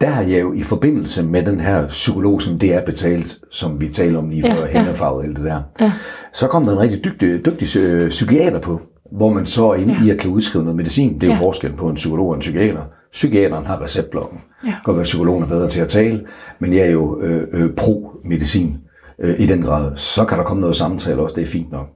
Der 0.00 0.06
har 0.06 0.22
jeg 0.22 0.40
jo 0.40 0.52
i 0.52 0.62
forbindelse 0.62 1.22
med 1.22 1.42
den 1.42 1.60
her 1.60 1.88
psykolog, 1.88 2.42
som 2.42 2.58
det 2.58 2.74
er 2.74 2.84
betalt, 2.84 3.38
som 3.50 3.80
vi 3.80 3.88
taler 3.88 4.18
om 4.18 4.28
lige 4.30 4.42
før, 4.42 4.54
ja. 4.60 4.66
ja, 4.66 4.78
hændefarvet 4.78 5.24
alt 5.24 5.36
det 5.36 5.44
der, 5.44 5.60
Ja. 5.80 5.92
så 6.32 6.46
kom 6.46 6.64
der 6.64 6.72
en 6.72 6.78
rigtig 6.78 7.04
dygtig, 7.04 7.44
dygtig 7.46 7.80
øh, 7.80 8.08
psykiater 8.08 8.58
på, 8.60 8.80
hvor 9.12 9.32
man 9.32 9.46
så 9.46 9.70
er 9.70 9.74
inde 9.74 9.96
Ja. 10.00 10.06
i 10.06 10.10
at 10.10 10.18
kan 10.18 10.30
udskrive 10.30 10.64
noget 10.64 10.76
medicin. 10.76 11.14
Det 11.14 11.22
er 11.22 11.26
jo 11.26 11.32
Ja. 11.32 11.40
forskel 11.46 11.72
på 11.72 11.88
en 11.88 11.94
psykolog 11.94 12.28
og 12.28 12.34
en 12.34 12.40
psykiater. 12.40 12.82
Psykiateren 13.12 13.66
har 13.66 13.82
receptblokken. 13.82 14.38
Ja. 14.64 14.66
Det 14.68 14.74
kan 14.74 14.82
godt 14.84 14.96
være, 14.96 15.00
at 15.02 15.04
psykologen 15.04 15.42
er 15.42 15.48
bedre 15.48 15.68
til 15.68 15.80
at 15.80 15.88
tale, 15.88 16.20
men 16.60 16.72
jeg 16.72 16.80
er 16.86 16.90
jo 16.90 17.20
øh, 17.20 17.42
øh, 17.52 17.70
pro-medicin 17.76 18.76
øh, 19.20 19.40
i 19.40 19.46
den 19.46 19.62
grad. 19.62 19.92
Så 19.96 20.24
kan 20.24 20.38
der 20.38 20.44
komme 20.44 20.60
noget 20.60 20.76
samtale 20.76 21.22
også, 21.22 21.34
det 21.36 21.42
er 21.42 21.46
fint 21.46 21.72
nok. 21.72 21.86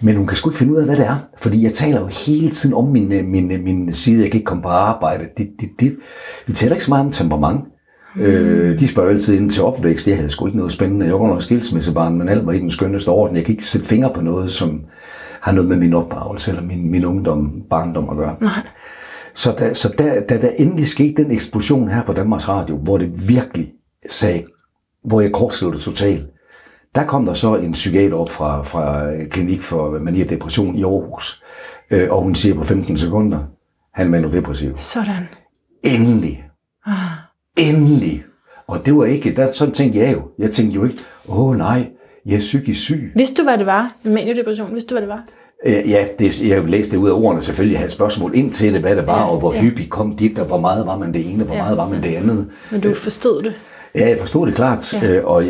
Men 0.00 0.16
hun 0.16 0.26
kan 0.26 0.36
sgu 0.36 0.50
ikke 0.50 0.58
finde 0.58 0.72
ud 0.72 0.78
af, 0.78 0.84
hvad 0.84 0.96
det 0.96 1.06
er. 1.06 1.16
Fordi 1.38 1.62
jeg 1.62 1.72
taler 1.72 2.00
jo 2.00 2.06
hele 2.06 2.50
tiden 2.50 2.74
om 2.74 2.84
min, 2.84 3.12
øh, 3.12 3.24
min, 3.24 3.50
øh, 3.50 3.60
min 3.60 3.92
side, 3.92 4.22
jeg 4.22 4.30
kan 4.30 4.38
ikke 4.38 4.46
komme 4.46 4.62
på 4.62 4.68
arbejde. 4.68 5.24
Det, 5.38 5.48
det, 5.60 5.68
det. 5.80 5.96
Vi 6.46 6.52
taler 6.52 6.74
ikke 6.74 6.84
så 6.84 6.90
meget 6.90 7.04
om 7.04 7.12
temperament. 7.12 7.60
Øh, 8.18 8.80
de 8.80 8.88
spørger 8.88 9.10
altid 9.10 9.34
ind 9.34 9.50
til 9.50 9.62
opvækst. 9.62 10.08
Jeg 10.08 10.16
havde 10.16 10.30
sgu 10.30 10.46
ikke 10.46 10.58
noget 10.58 10.72
spændende. 10.72 11.06
Jeg 11.06 11.14
var 11.14 11.26
nok 11.26 11.42
skilsmissebarn, 11.42 12.18
men 12.18 12.28
alt 12.28 12.46
var 12.46 12.52
i 12.52 12.58
den 12.58 12.70
skønneste 12.70 13.08
orden. 13.08 13.36
Jeg 13.36 13.44
kan 13.44 13.52
ikke 13.52 13.66
sætte 13.66 13.86
fingre 13.86 14.10
på 14.14 14.20
noget, 14.20 14.52
som 14.52 14.80
har 15.40 15.52
noget 15.52 15.68
med 15.68 15.76
min 15.76 15.94
opdragelse 15.94 16.50
eller 16.50 16.62
min, 16.62 16.90
min 16.90 17.04
ungdom, 17.04 17.52
barndom 17.70 18.08
at 18.08 18.16
gøre. 18.16 18.36
Nej. 18.40 18.50
Så, 19.34 19.52
da, 19.58 19.74
så 19.74 19.94
da, 19.98 20.20
da 20.28 20.40
der 20.40 20.48
endelig 20.48 20.86
skete 20.86 21.22
den 21.22 21.30
eksplosion 21.30 21.88
her 21.88 22.04
på 22.04 22.12
Danmarks 22.12 22.48
Radio, 22.48 22.76
hvor 22.76 22.98
det 22.98 23.28
virkelig 23.28 23.72
sagde, 24.08 24.42
hvor 25.04 25.20
jeg 25.20 25.32
kortsluttede 25.32 25.84
totalt, 25.84 26.26
der 26.96 27.04
kom 27.04 27.24
der 27.26 27.34
så 27.34 27.56
en 27.56 27.72
psykiater 27.72 28.16
op 28.16 28.30
fra, 28.30 28.62
fra 28.62 29.10
klinik 29.30 29.62
for 29.62 29.98
mani 29.98 30.20
og 30.22 30.30
depression 30.30 30.76
i 30.76 30.82
Aarhus, 30.84 31.42
øh, 31.90 32.08
og 32.10 32.22
hun 32.22 32.34
siger 32.34 32.54
på 32.54 32.62
15 32.62 32.96
sekunder, 32.96 33.38
han 33.94 34.06
er 34.06 34.10
manodepressiv. 34.10 34.76
Sådan. 34.76 35.28
Endelig. 35.82 36.44
Ah. 36.86 36.94
Endelig. 37.56 38.24
Og 38.66 38.86
det 38.86 38.96
var 38.96 39.04
ikke, 39.04 39.36
der, 39.36 39.52
sådan 39.52 39.74
tænkte 39.74 39.98
jeg 39.98 40.12
jo. 40.12 40.22
Jeg 40.38 40.50
tænkte 40.50 40.74
jo 40.74 40.84
ikke, 40.84 40.98
åh 41.28 41.56
nej, 41.56 41.88
jeg 42.26 42.34
er 42.34 42.38
psykisk 42.38 42.80
syg. 42.80 43.12
Vidste 43.16 43.42
du, 43.42 43.48
hvad 43.48 43.58
det 43.58 43.66
var? 43.66 43.94
En 44.04 44.14
maniodepression, 44.14 44.74
vidste 44.74 44.88
du, 44.88 44.94
hvad 44.94 45.02
det 45.02 45.08
var? 45.08 45.24
Øh, 45.66 45.90
Ja, 45.90 46.06
det, 46.18 46.42
jeg 46.42 46.64
læste 46.64 46.92
det 46.92 46.96
ud 46.98 47.08
af 47.08 47.12
ordene 47.12 47.42
selvfølgelig. 47.42 47.72
Jeg 47.72 47.80
havde 47.80 47.92
spørgsmål 47.92 48.34
ind 48.34 48.52
til 48.52 48.72
det, 48.72 48.80
hvad 48.80 48.96
det 48.96 49.06
var, 49.06 49.18
Ja, 49.18 49.30
og 49.30 49.38
hvor 49.38 49.52
ja. 49.54 49.60
hyppigt 49.60 49.90
kom 49.90 50.16
dit, 50.16 50.38
og 50.38 50.46
hvor 50.46 50.60
meget 50.60 50.86
var 50.86 50.98
man 50.98 51.14
det 51.14 51.32
ene, 51.32 51.44
hvor 51.44 51.54
Ja, 51.54 51.58
ja, 51.60 51.64
meget 51.64 51.76
var 51.76 51.88
man 51.88 52.02
det 52.02 52.14
andet. 52.14 52.46
Men 52.70 52.80
du 52.80 52.94
forstod 52.94 53.42
det. 53.42 53.60
Ja, 53.96 54.08
jeg 54.08 54.18
forstod 54.20 54.46
det 54.46 54.54
klart, 54.54 54.94
Ja. 55.02 55.08
øh, 55.10 55.24
og 55.24 55.44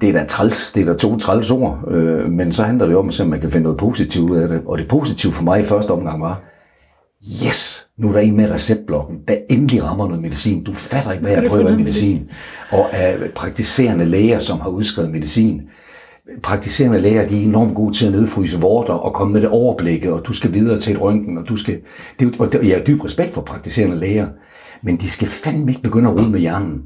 det 0.00 0.08
er 0.08 0.12
da 0.12 0.24
træls, 0.24 0.72
det 0.72 0.82
er 0.88 0.92
da 0.92 0.98
to 0.98 1.16
træls 1.16 1.50
ord, 1.50 1.78
øh, 1.90 2.30
men 2.30 2.52
så 2.52 2.62
handler 2.62 2.86
det 2.86 2.96
om, 2.96 3.08
at 3.20 3.26
man 3.28 3.40
kan 3.40 3.50
finde 3.50 3.62
noget 3.62 3.78
positivt 3.78 4.30
ud 4.30 4.36
af 4.36 4.48
det. 4.48 4.62
Og 4.66 4.78
det 4.78 4.88
positive 4.88 5.32
for 5.32 5.42
mig 5.42 5.60
i 5.60 5.64
første 5.64 5.90
omgang 5.90 6.20
var, 6.22 6.42
yes, 7.46 7.86
nu 7.98 8.08
er 8.08 8.12
der 8.12 8.20
en 8.20 8.36
med 8.36 8.50
receptblokken, 8.50 9.16
der 9.28 9.36
endelig 9.50 9.82
rammer 9.84 10.06
noget 10.06 10.22
medicin. 10.22 10.64
Du 10.64 10.72
fatter 10.72 11.12
ikke, 11.12 11.22
hvad 11.22 11.32
jeg 11.32 11.44
prøver 11.48 11.58
af 11.58 11.64
noget 11.64 11.78
medicin. 11.80 12.30
Og 12.70 12.94
af 12.94 13.16
praktiserende 13.34 14.04
læger, 14.04 14.38
som 14.38 14.60
har 14.60 14.68
udskrevet 14.68 15.10
medicin. 15.10 15.62
Praktiserende 16.42 17.00
læger, 17.00 17.28
de 17.28 17.40
er 17.40 17.44
enormt 17.46 17.74
gode 17.74 17.96
til 17.96 18.06
at 18.06 18.12
nedfryse 18.12 18.60
vorter 18.60 18.92
og 18.92 19.14
komme 19.14 19.32
med 19.32 19.40
det 19.40 19.48
overblikket, 19.50 20.12
og 20.12 20.22
du 20.26 20.32
skal 20.32 20.54
videre 20.54 20.78
til 20.78 20.92
et 20.94 21.00
røntgen, 21.00 21.38
og 21.38 21.48
du 21.48 21.56
skal... 21.56 21.80
Det 22.20 22.34
er, 22.40 22.44
og 22.60 22.68
jeg 22.68 22.76
har 22.76 22.84
dyb 22.84 23.04
respekt 23.04 23.34
for 23.34 23.40
praktiserende 23.40 23.96
læger, 23.96 24.28
men 24.82 24.96
de 24.96 25.10
skal 25.10 25.28
fandme 25.28 25.70
ikke 25.70 25.82
begynde 25.82 26.08
at 26.10 26.14
rode 26.16 26.30
med 26.30 26.40
hjernen 26.40 26.82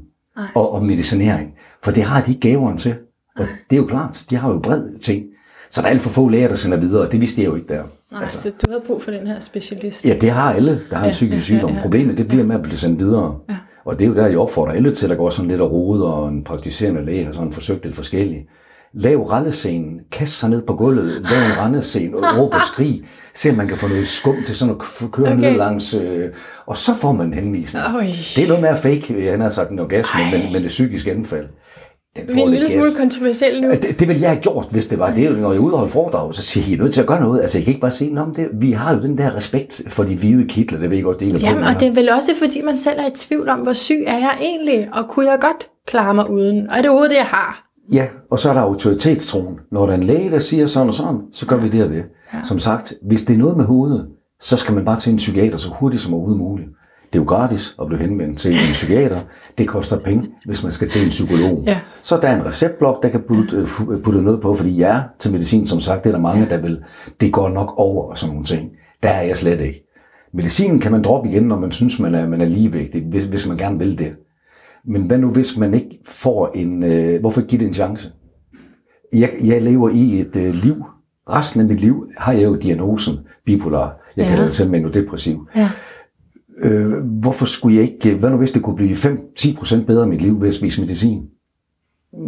og, 0.55 0.73
og 0.73 0.85
medicinering, 0.85 1.53
for 1.83 1.91
det 1.91 2.03
har 2.03 2.21
de 2.21 2.31
ikke 2.31 2.49
gaveren 2.49 2.77
til. 2.77 2.95
Og 3.35 3.45
det 3.69 3.75
er 3.75 3.79
jo 3.79 3.85
klart, 3.85 4.23
de 4.29 4.35
har 4.35 4.49
jo 4.49 4.59
bred 4.59 4.99
ting. 4.99 5.25
Så 5.69 5.81
der 5.81 5.87
er 5.87 5.91
alt 5.91 6.01
for 6.01 6.09
få 6.09 6.29
læger, 6.29 6.47
der 6.47 6.55
sender 6.55 6.77
videre, 6.77 7.11
det 7.11 7.21
vidste 7.21 7.41
jeg 7.41 7.47
jo 7.49 7.55
ikke 7.55 7.67
der. 7.73 7.83
Nej, 8.11 8.21
altså. 8.21 8.41
så 8.41 8.49
du 8.49 8.71
havde 8.71 8.83
brug 8.87 9.01
for 9.01 9.11
den 9.11 9.27
her 9.27 9.39
specialist. 9.39 10.05
Ja, 10.05 10.17
det 10.21 10.31
har 10.31 10.53
alle, 10.53 10.81
der 10.89 10.95
har 10.95 11.03
en 11.03 11.07
Ja, 11.07 11.11
psykisk 11.11 11.35
ja, 11.49 11.55
sygdom. 11.55 11.69
ja, 11.69 11.75
ja. 11.75 11.81
Problemet, 11.81 12.17
det 12.17 12.27
bliver 12.27 12.43
med 12.43 12.55
at 12.55 12.61
blive 12.61 12.77
sendt 12.77 12.99
videre. 12.99 13.35
Ja. 13.49 13.55
Og 13.85 13.99
det 13.99 14.05
er 14.05 14.09
jo 14.09 14.15
der, 14.15 14.27
jeg 14.27 14.37
opfordrer 14.37 14.73
alle 14.73 14.95
til 14.95 15.11
at 15.11 15.17
gå 15.17 15.29
sådan 15.29 15.51
lidt 15.51 15.61
og 15.61 15.71
rode, 15.71 16.13
og 16.13 16.29
en 16.29 16.43
praktiserende 16.43 17.05
læge 17.05 17.25
har 17.25 17.31
sådan 17.31 17.51
forsøgt 17.51 17.83
lidt 17.83 17.95
forskelligt. 17.95 18.47
Lav 18.95 19.21
rallescenen, 19.23 19.99
kast 20.11 20.39
sig 20.39 20.49
ned 20.49 20.61
på 20.61 20.73
gulvet, 20.75 21.07
lav 21.07 21.39
en 21.51 21.57
rallescene, 21.57 22.17
og 22.17 22.23
råb 22.39 22.53
og 22.53 22.59
skrig. 22.73 23.03
Se 23.35 23.49
om 23.49 23.55
man 23.55 23.67
kan 23.67 23.77
få 23.77 23.87
noget 23.87 24.07
skum 24.07 24.35
til 24.45 24.55
sådan 24.55 24.75
at 25.03 25.11
køre 25.11 25.27
Okay. 25.27 25.41
ned 25.41 25.57
langs, 25.57 25.93
øh, 25.93 26.29
og 26.65 26.77
så 26.77 26.95
får 26.95 27.11
man 27.11 27.27
en 27.27 27.33
henvisning. 27.33 27.85
Øj. 27.95 28.05
Det 28.35 28.43
er 28.43 28.47
noget 28.47 28.61
med 28.61 28.69
at 28.69 28.77
fake, 28.77 29.31
han 29.31 29.41
har 29.41 29.49
sagt 29.49 29.71
en 29.71 29.79
orgasme, 29.79 30.21
Ej. 30.21 30.31
men, 30.31 30.53
men 30.53 30.61
det 30.61 30.67
psykiske 30.69 31.11
anfald. 31.11 31.45
den 32.15 32.35
Vi 32.35 32.41
er 32.41 32.45
en 32.45 32.51
lille 32.51 32.69
smule 32.69 32.85
kontroversielle 32.97 33.61
nu. 33.61 33.69
det, 33.71 33.99
det 33.99 34.07
ville 34.07 34.21
jeg 34.21 34.29
have 34.29 34.41
gjort, 34.41 34.67
hvis 34.71 34.85
det 34.87 34.99
var 34.99 35.13
det. 35.13 35.31
Når 35.39 35.51
jeg 35.51 35.57
er 35.57 35.61
ude 35.61 35.73
og 35.73 35.79
holde 35.79 35.91
foredrag, 35.91 36.33
så 36.33 36.41
siger 36.41 36.63
jeg, 36.63 36.71
I 36.71 36.73
er 36.73 36.83
nødt 36.83 36.93
til 36.93 37.01
at 37.01 37.07
gøre 37.07 37.21
noget. 37.21 37.41
Altså, 37.41 37.57
jeg 37.57 37.65
kan 37.65 37.71
ikke 37.71 37.81
bare 37.81 37.91
sige, 37.91 38.19
at 38.19 38.25
det, 38.35 38.47
vi 38.53 38.71
har 38.71 38.95
jo 38.95 39.01
den 39.01 39.17
der 39.17 39.35
respekt 39.35 39.81
for 39.87 40.03
de 40.03 40.15
hvide 40.17 40.47
kitler, 40.47 40.79
det 40.79 40.89
ved 40.89 40.97
jeg 40.97 41.03
godt, 41.03 41.19
det 41.19 41.33
er 41.35 41.39
Jamen, 41.47 41.63
på, 41.63 41.69
og 41.69 41.79
det 41.79 41.87
er 41.87 41.91
vel 41.91 42.09
også, 42.09 42.31
fordi 42.37 42.61
man 42.61 42.77
selv 42.77 42.99
er 42.99 43.07
i 43.07 43.11
tvivl 43.15 43.49
om, 43.49 43.59
hvor 43.59 43.73
syg 43.73 44.03
er 44.07 44.17
jeg 44.17 44.37
egentlig, 44.41 44.89
og 44.93 45.09
kunne 45.09 45.25
jeg 45.31 45.37
godt 45.41 45.69
klare 45.87 46.13
mig 46.13 46.29
uden? 46.29 46.69
Og 46.69 46.77
er 46.77 46.81
det 46.81 46.89
overhovedet 46.89 47.11
det, 47.11 47.17
jeg 47.17 47.25
har? 47.25 47.72
Ja, 47.93 48.07
og 48.31 48.39
så 48.39 48.49
er 48.49 48.53
der 48.53 48.61
autoritetstroen. 48.61 49.55
Når 49.71 49.85
der 49.85 49.93
er 49.93 49.97
en 49.97 50.03
læge, 50.03 50.31
der 50.31 50.39
siger 50.39 50.65
sådan 50.65 50.87
og 50.87 50.93
sådan, 50.93 51.19
så 51.33 51.47
gør 51.47 51.57
vi 51.57 51.69
det 51.69 51.83
og 51.83 51.89
det. 51.89 52.03
Ja. 52.33 52.39
Som 52.47 52.59
sagt, 52.59 52.93
hvis 53.07 53.21
det 53.21 53.33
er 53.33 53.37
noget 53.37 53.57
med 53.57 53.65
hovedet, 53.65 54.07
så 54.39 54.57
skal 54.57 54.75
man 54.75 54.85
bare 54.85 54.99
til 54.99 55.11
en 55.11 55.17
psykiater 55.17 55.57
så 55.57 55.69
hurtigt 55.69 56.01
som 56.01 56.13
overhovedet 56.13 56.39
muligt. 56.39 56.67
Det 57.13 57.19
er 57.19 57.23
jo 57.23 57.29
gratis 57.29 57.75
at 57.81 57.87
blive 57.87 58.01
henvendt 58.01 58.39
til 58.39 58.51
en 58.51 58.73
psykiater. 58.73 59.19
Det 59.57 59.67
koster 59.67 59.99
penge, 59.99 60.29
hvis 60.45 60.63
man 60.63 60.71
skal 60.71 60.87
til 60.87 61.03
en 61.03 61.09
psykolog. 61.09 61.63
Ja. 61.65 61.79
Så 62.03 62.17
der 62.17 62.27
er 62.27 62.35
en 62.39 62.45
receptblok, 62.45 63.03
der 63.03 63.09
kan 63.09 63.21
putte, 63.27 63.55
øh, 63.55 63.63
fu- 63.63 64.01
putte 64.01 64.21
noget 64.21 64.41
på, 64.41 64.53
fordi 64.53 64.69
ja, 64.75 65.01
til 65.19 65.31
medicin, 65.31 65.67
som 65.67 65.79
sagt, 65.79 66.03
det 66.03 66.09
er 66.09 66.13
der 66.13 66.21
mange, 66.21 66.47
der 66.49 66.57
vil, 66.57 66.79
det 67.19 67.33
går 67.33 67.49
nok 67.49 67.73
over 67.77 68.09
og 68.09 68.17
sådan 68.17 68.33
nogle 68.33 68.45
ting. 68.45 68.69
Der 69.03 69.09
er 69.09 69.21
jeg 69.21 69.37
slet 69.37 69.61
ikke. 69.61 69.89
Medicinen 70.33 70.79
kan 70.79 70.91
man 70.91 71.01
droppe 71.01 71.29
igen, 71.29 71.43
når 71.43 71.59
man 71.59 71.71
synes, 71.71 71.99
man 71.99 72.15
er, 72.15 72.27
man 72.29 72.41
er 72.41 72.45
ligevægtig, 72.45 73.03
hvis, 73.09 73.23
hvis 73.23 73.47
man 73.47 73.57
gerne 73.57 73.77
vil 73.79 73.97
det. 73.97 74.11
Men 74.87 75.03
hvad 75.07 75.17
nu, 75.17 75.29
hvis 75.29 75.57
man 75.57 75.73
ikke 75.73 75.99
får 76.05 76.51
en... 76.55 76.83
Øh, 76.83 77.19
hvorfor 77.19 77.41
give 77.41 77.59
det 77.59 77.67
en 77.67 77.73
chance? 77.73 78.11
Jeg, 79.13 79.31
jeg 79.43 79.61
lever 79.61 79.89
i 79.89 80.19
et 80.19 80.35
øh, 80.35 80.53
liv. 80.53 80.75
Resten 81.29 81.61
af 81.61 81.67
mit 81.67 81.81
liv 81.81 82.07
har 82.17 82.33
jeg 82.33 82.43
jo 82.43 82.55
diagnosen 82.55 83.15
bipolar. 83.45 83.97
Jeg 84.17 84.23
Ja. 84.25 84.29
kalder 84.29 84.43
det 84.45 84.53
til 84.53 84.71
manodepressiv. 84.71 85.47
Ja. 85.55 85.69
Øh, 86.57 86.93
hvorfor 87.05 87.45
skulle 87.45 87.77
jeg 87.77 87.83
ikke... 87.83 88.15
Hvad 88.15 88.29
nu, 88.29 88.37
hvis 88.37 88.51
det 88.51 88.61
kunne 88.61 88.75
blive 88.75 88.95
5-10% 88.95 89.85
bedre 89.85 90.05
i 90.05 90.09
mit 90.09 90.21
liv 90.21 90.41
ved 90.41 90.47
at 90.47 90.53
spise 90.53 90.81
medicin? 90.81 91.23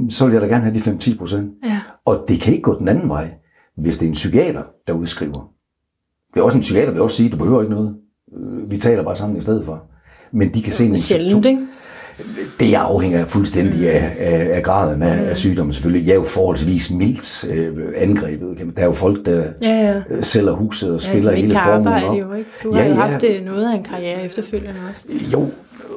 Så 0.09 0.25
vil 0.25 0.33
jeg 0.33 0.41
da 0.41 0.47
gerne 0.47 0.63
have 0.63 0.75
de 0.75 0.79
5-10%. 0.79 1.35
Ja. 1.69 1.79
Og 2.05 2.25
det 2.27 2.39
kan 2.41 2.53
ikke 2.53 2.63
gå 2.63 2.79
den 2.79 2.88
anden 2.88 3.09
vej, 3.09 3.29
hvis 3.77 3.97
det 3.97 4.05
er 4.05 4.09
en 4.09 4.13
psykiater, 4.13 4.63
der 4.88 4.93
udskriver. 4.93 5.51
Det 6.33 6.39
er 6.39 6.43
også 6.43 6.57
en 6.57 6.62
psykiater, 6.62 6.91
vil 6.91 7.01
også 7.01 7.15
sige, 7.17 7.29
du 7.29 7.38
behøver 7.38 7.62
ikke 7.62 7.74
noget. 7.75 7.95
Øh, 8.38 8.71
Vi 8.71 8.77
taler 8.77 9.03
bare 9.03 9.15
sammen 9.15 9.38
i 9.38 9.41
stedet 9.41 9.65
for. 9.65 9.83
Men 10.31 10.53
de 10.53 10.62
kan 10.62 10.74
se 10.74 10.85
en 10.85 10.97
Sjældent, 10.97 11.45
ikke? 11.45 11.67
Det 12.60 12.74
afhænger 12.74 13.25
fuldstændig 13.25 13.89
af, 13.91 14.15
af, 14.19 14.50
af 14.55 14.63
graden 14.63 15.03
af, 15.03 15.29
af 15.29 15.38
sygdommen 15.38 15.74
selvfølgelig. 15.74 16.05
Jeg 16.07 16.12
er 16.12 16.15
jo 16.15 16.24
forholdsvis 16.24 16.91
mildt 16.91 17.45
øh, 17.50 17.77
angrebet. 17.98 18.57
Der 18.75 18.81
er 18.81 18.86
jo 18.86 18.91
folk, 18.91 19.25
der 19.25 19.43
Ja, 19.62 19.93
ja. 20.10 20.22
sælger 20.22 20.51
huset 20.51 20.89
og 20.93 21.01
Ja, 21.01 21.10
spiller 21.10 21.31
ikke 21.31 21.48
hele 21.48 21.60
formuen 21.63 22.03
op. 22.03 22.19
jo, 22.19 22.34
ikke? 22.34 22.50
Du 22.63 22.74
har 22.74 22.81
Ja, 22.81 22.88
jo 22.89 22.93
ja. 22.95 23.00
haft 23.01 23.24
øh, 23.24 23.45
noget 23.45 23.72
af 23.72 23.77
en 23.77 23.84
karriere 23.84 24.25
efterfølgende 24.25 24.75
også. 24.91 25.05
Jo, 25.34 25.50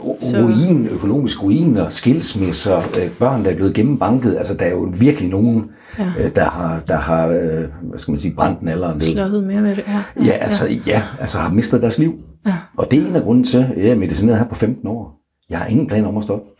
ruin, 0.04 0.87
økonomisk 0.87 1.42
ruin 1.42 1.76
og 1.76 1.92
skilsmisser, 1.92 2.76
øh, 2.76 3.10
børn, 3.18 3.44
der 3.44 3.50
er 3.50 3.54
blevet 3.54 3.75
gennembanket. 3.75 4.37
Altså, 4.37 4.54
der 4.54 4.64
er 4.64 4.70
jo 4.70 4.88
virkelig 4.98 5.30
nogen, 5.30 5.64
ja. 5.98 6.04
øh, 6.20 6.34
der 6.34 6.44
har, 6.44 6.80
der 6.88 6.96
har 6.96 7.26
hvad 7.26 7.98
skal 7.98 8.12
man 8.12 8.20
sige, 8.20 8.34
brændt 8.34 8.60
den 8.60 8.68
alderen. 8.68 9.00
Slået 9.00 9.44
mere 9.44 9.60
med 9.62 9.76
det, 9.76 9.84
ja. 9.88 10.25
Ja, 10.25 10.32
altså, 10.32 10.68
ja, 10.87 11.02
altså 11.20 11.38
har 11.38 11.52
mistet 11.54 11.82
deres 11.82 11.98
liv. 11.98 12.12
Ja. 12.46 12.54
Og 12.76 12.90
det 12.90 12.98
er 13.02 13.06
en 13.06 13.16
af 13.16 13.22
grunden 13.22 13.44
til, 13.44 13.66
at 13.76 13.82
jeg 13.84 13.90
er 13.90 13.94
medicineret 13.96 14.38
her 14.38 14.46
på 14.46 14.54
15 14.54 14.88
år. 14.88 15.17
Jeg 15.50 15.59
har 15.59 15.67
ingen 15.67 15.87
plan 15.87 16.05
om 16.07 16.17
at 16.17 16.23
stoppe. 16.23 16.50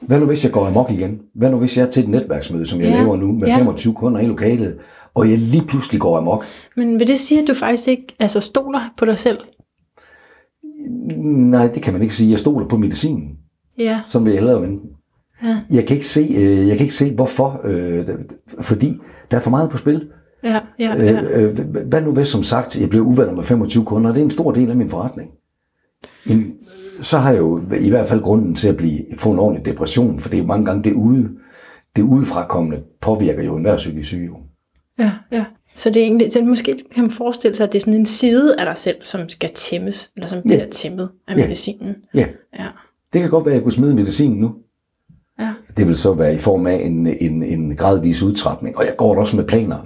Hvad 0.00 0.18
nu 0.20 0.26
hvis 0.26 0.44
jeg 0.44 0.52
går 0.52 0.66
amok 0.66 0.90
igen? 0.90 1.20
Hvad 1.34 1.50
nu 1.50 1.58
hvis 1.58 1.76
jeg 1.76 1.86
er 1.86 1.90
til 1.90 2.02
et 2.02 2.08
netværksmøde, 2.08 2.66
som 2.66 2.80
jeg 2.80 2.88
Ja, 2.88 2.96
laver 2.96 3.16
nu, 3.16 3.32
med 3.32 3.48
ja. 3.48 3.56
25 3.58 3.94
kunder 3.94 4.20
i 4.20 4.26
lokalet, 4.26 4.78
og 5.14 5.30
jeg 5.30 5.38
lige 5.38 5.64
pludselig 5.66 6.00
går 6.00 6.18
amok? 6.18 6.44
Men 6.76 6.98
vil 6.98 7.06
det 7.08 7.18
sige, 7.18 7.42
at 7.42 7.48
du 7.48 7.54
faktisk 7.54 7.88
ikke 7.88 8.06
altså, 8.18 8.40
stoler 8.40 8.80
på 8.96 9.04
dig 9.04 9.18
selv? 9.18 9.38
Nej, 11.24 11.66
det 11.66 11.82
kan 11.82 11.92
man 11.92 12.02
ikke 12.02 12.14
sige. 12.14 12.30
Jeg 12.30 12.38
stoler 12.38 12.68
på 12.68 12.76
medicinen, 12.76 13.28
Ja. 13.78 14.00
som 14.06 14.26
vil 14.26 14.34
hellere 14.34 14.62
vente. 14.62 14.84
Ja. 15.44 15.60
Jeg 15.70 15.86
kan 15.86 15.96
ikke 15.96 16.06
se, 16.06 16.20
øh, 16.36 16.68
jeg 16.68 16.76
kan 16.76 16.84
ikke 16.84 16.94
se 16.94 17.14
hvorfor. 17.14 17.60
Øh, 17.64 18.06
fordi 18.60 18.98
der 19.30 19.36
er 19.36 19.40
for 19.40 19.50
meget 19.50 19.70
på 19.70 19.76
spil. 19.76 20.08
Ja, 20.44 20.60
ja, 20.78 20.94
ja. 20.98 21.22
Øh, 21.22 21.42
øh, 21.58 21.76
hvad 21.86 22.02
nu 22.02 22.12
hvis, 22.12 22.28
som 22.28 22.42
sagt, 22.42 22.80
jeg 22.80 22.88
blev 22.90 23.02
uvenner 23.02 23.34
med 23.34 23.42
25 23.44 23.84
kunder? 23.84 24.12
Det 24.12 24.20
er 24.20 24.24
en 24.24 24.30
stor 24.30 24.52
del 24.52 24.70
af 24.70 24.76
min 24.76 24.90
forretning. 24.90 25.30
Så 27.02 27.18
har 27.18 27.30
jeg 27.30 27.38
jo 27.38 27.60
i 27.80 27.90
hvert 27.90 28.08
fald 28.08 28.20
grunden 28.22 28.54
til 28.54 28.68
at 28.68 28.76
blive, 28.76 29.00
få 29.16 29.32
en 29.32 29.38
ordentlig 29.38 29.64
depression, 29.64 30.20
for 30.20 30.28
det 30.28 30.36
er 30.36 30.40
jo 30.40 30.46
mange 30.46 30.64
gange 30.66 30.84
det 30.84 30.92
ude, 30.92 31.28
det 31.96 32.02
udefrakommende 32.02 32.78
påvirker 33.00 33.42
jo 33.42 33.56
enhver 33.56 33.76
psykisk 33.76 34.08
syge. 34.08 34.26
jo. 34.26 34.36
Ja, 34.98 35.12
ja. 35.32 35.44
Så 35.74 35.90
det 35.90 35.96
er 36.02 36.06
egentlig, 36.06 36.32
så 36.32 36.42
måske 36.42 36.74
kan 36.94 37.02
man 37.02 37.10
forestille 37.10 37.56
sig, 37.56 37.64
at 37.64 37.72
det 37.72 37.78
er 37.78 37.80
sådan 37.80 38.00
en 38.00 38.06
side 38.06 38.56
af 38.58 38.66
dig 38.66 38.76
selv, 38.78 38.96
som 39.02 39.28
skal 39.28 39.50
tæmmes, 39.54 40.10
eller 40.16 40.26
som 40.26 40.38
bliver 40.46 40.66
tæmmet 40.70 41.10
af 41.28 41.36
Ja. 41.36 41.40
medicinen. 41.42 41.96
Ja, 42.14 42.26
Ja. 42.58 42.66
det 43.12 43.20
kan 43.20 43.30
godt 43.30 43.44
være, 43.46 43.52
at 43.52 43.56
jeg 43.56 43.62
kunne 43.62 43.72
smide 43.72 43.94
medicinen 43.94 44.38
nu. 44.40 44.50
Ja. 45.40 45.50
Det 45.76 45.86
vil 45.88 45.96
så 45.96 46.12
være 46.14 46.34
i 46.34 46.38
form 46.38 46.66
af 46.66 46.74
en, 46.74 47.06
en, 47.06 47.42
en 47.42 47.76
gradvis 47.76 48.22
udtrapning, 48.22 48.76
og 48.76 48.84
jeg 48.84 48.94
går 48.98 49.16
også 49.16 49.36
med 49.36 49.44
planer. 49.44 49.78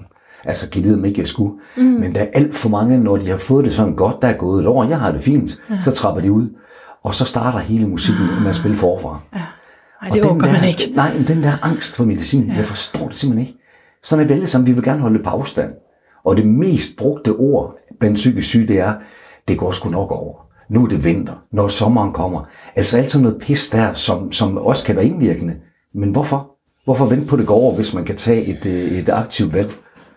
Altså, 0.45 0.71
kan 0.71 0.85
vide, 0.85 0.95
om 0.99 1.05
ikke 1.05 1.21
jeg 1.21 1.27
skulle. 1.27 1.55
Mm. 1.77 1.83
Men 1.85 2.15
der 2.15 2.21
er 2.21 2.27
alt 2.33 2.55
for 2.55 2.69
mange, 2.69 2.99
når 2.99 3.17
de 3.17 3.29
har 3.29 3.37
fået 3.37 3.65
det 3.65 3.73
sådan 3.73 3.95
godt, 3.97 4.23
der 4.23 4.29
er 4.29 4.37
gået 4.37 4.61
et 4.63 4.67
år, 4.69 4.85
jeg 4.85 4.99
har 4.99 5.13
det 5.13 5.23
fint, 5.23 5.63
ja. 5.71 5.81
så 5.81 5.91
trapper 5.91 6.23
de 6.23 6.33
ud. 6.33 6.49
Og 7.05 7.15
så 7.15 7.25
starter 7.25 7.59
hele 7.59 7.89
musikken 7.89 8.27
med 8.41 8.49
at 8.49 8.57
spille 8.57 8.77
forfra. 8.77 9.21
Ej, 9.33 9.41
Og 10.01 10.15
det 10.17 10.23
der, 10.23 10.35
man 10.35 10.65
ikke. 10.69 10.93
Nej, 10.95 11.15
men 11.15 11.27
den 11.27 11.43
der 11.43 11.53
angst 11.63 11.97
for 11.97 12.05
medicin, 12.05 12.47
ja. 12.47 12.55
jeg 12.55 12.65
forstår 12.65 13.07
det 13.09 13.17
simpelthen 13.17 13.47
ikke. 13.47 13.59
Sådan 14.03 14.25
er 14.25 14.29
vi 14.29 14.35
alle 14.35 14.47
sammen, 14.47 14.67
vi 14.67 14.73
vil 14.73 14.85
gerne 14.85 15.01
holde 15.01 15.23
på 15.23 15.31
afstand. 15.31 15.73
Og 16.25 16.37
det 16.37 16.47
mest 16.47 16.97
brugte 16.99 17.29
ord 17.29 17.77
blandt 18.01 18.15
psykisk 18.15 18.49
syge, 18.49 18.69
det 18.69 18.81
er, 18.81 18.95
det 19.49 19.59
går 19.59 19.71
sgu 19.71 19.89
nok 19.89 20.13
over. 20.13 20.35
Nu 20.69 20.85
er 20.85 20.89
det 20.89 21.05
vinter, 21.05 21.35
når 21.53 21.69
sommeren 21.69 22.13
kommer. 22.13 22.49
Altså 22.77 22.99
alt 22.99 23.11
sådan 23.11 23.23
noget 23.23 23.39
pis 23.41 23.71
der, 23.71 23.93
som, 23.93 24.33
som 24.33 24.59
også 24.59 24.85
kan 24.85 24.97
være 24.97 25.05
indvirkende. 25.05 25.57
Men 25.95 26.11
hvorfor? 26.11 26.51
Hvorfor 26.85 27.07
vente 27.07 27.27
på, 27.27 27.37
det 27.37 27.47
går 27.47 27.55
over, 27.55 27.75
hvis 27.75 27.95
man 27.95 28.05
kan 28.05 28.17
tage 28.17 28.45
et, 28.45 28.67
øh, 28.67 28.99
et 28.99 29.09
aktivt 29.09 29.55
valg? 29.55 29.75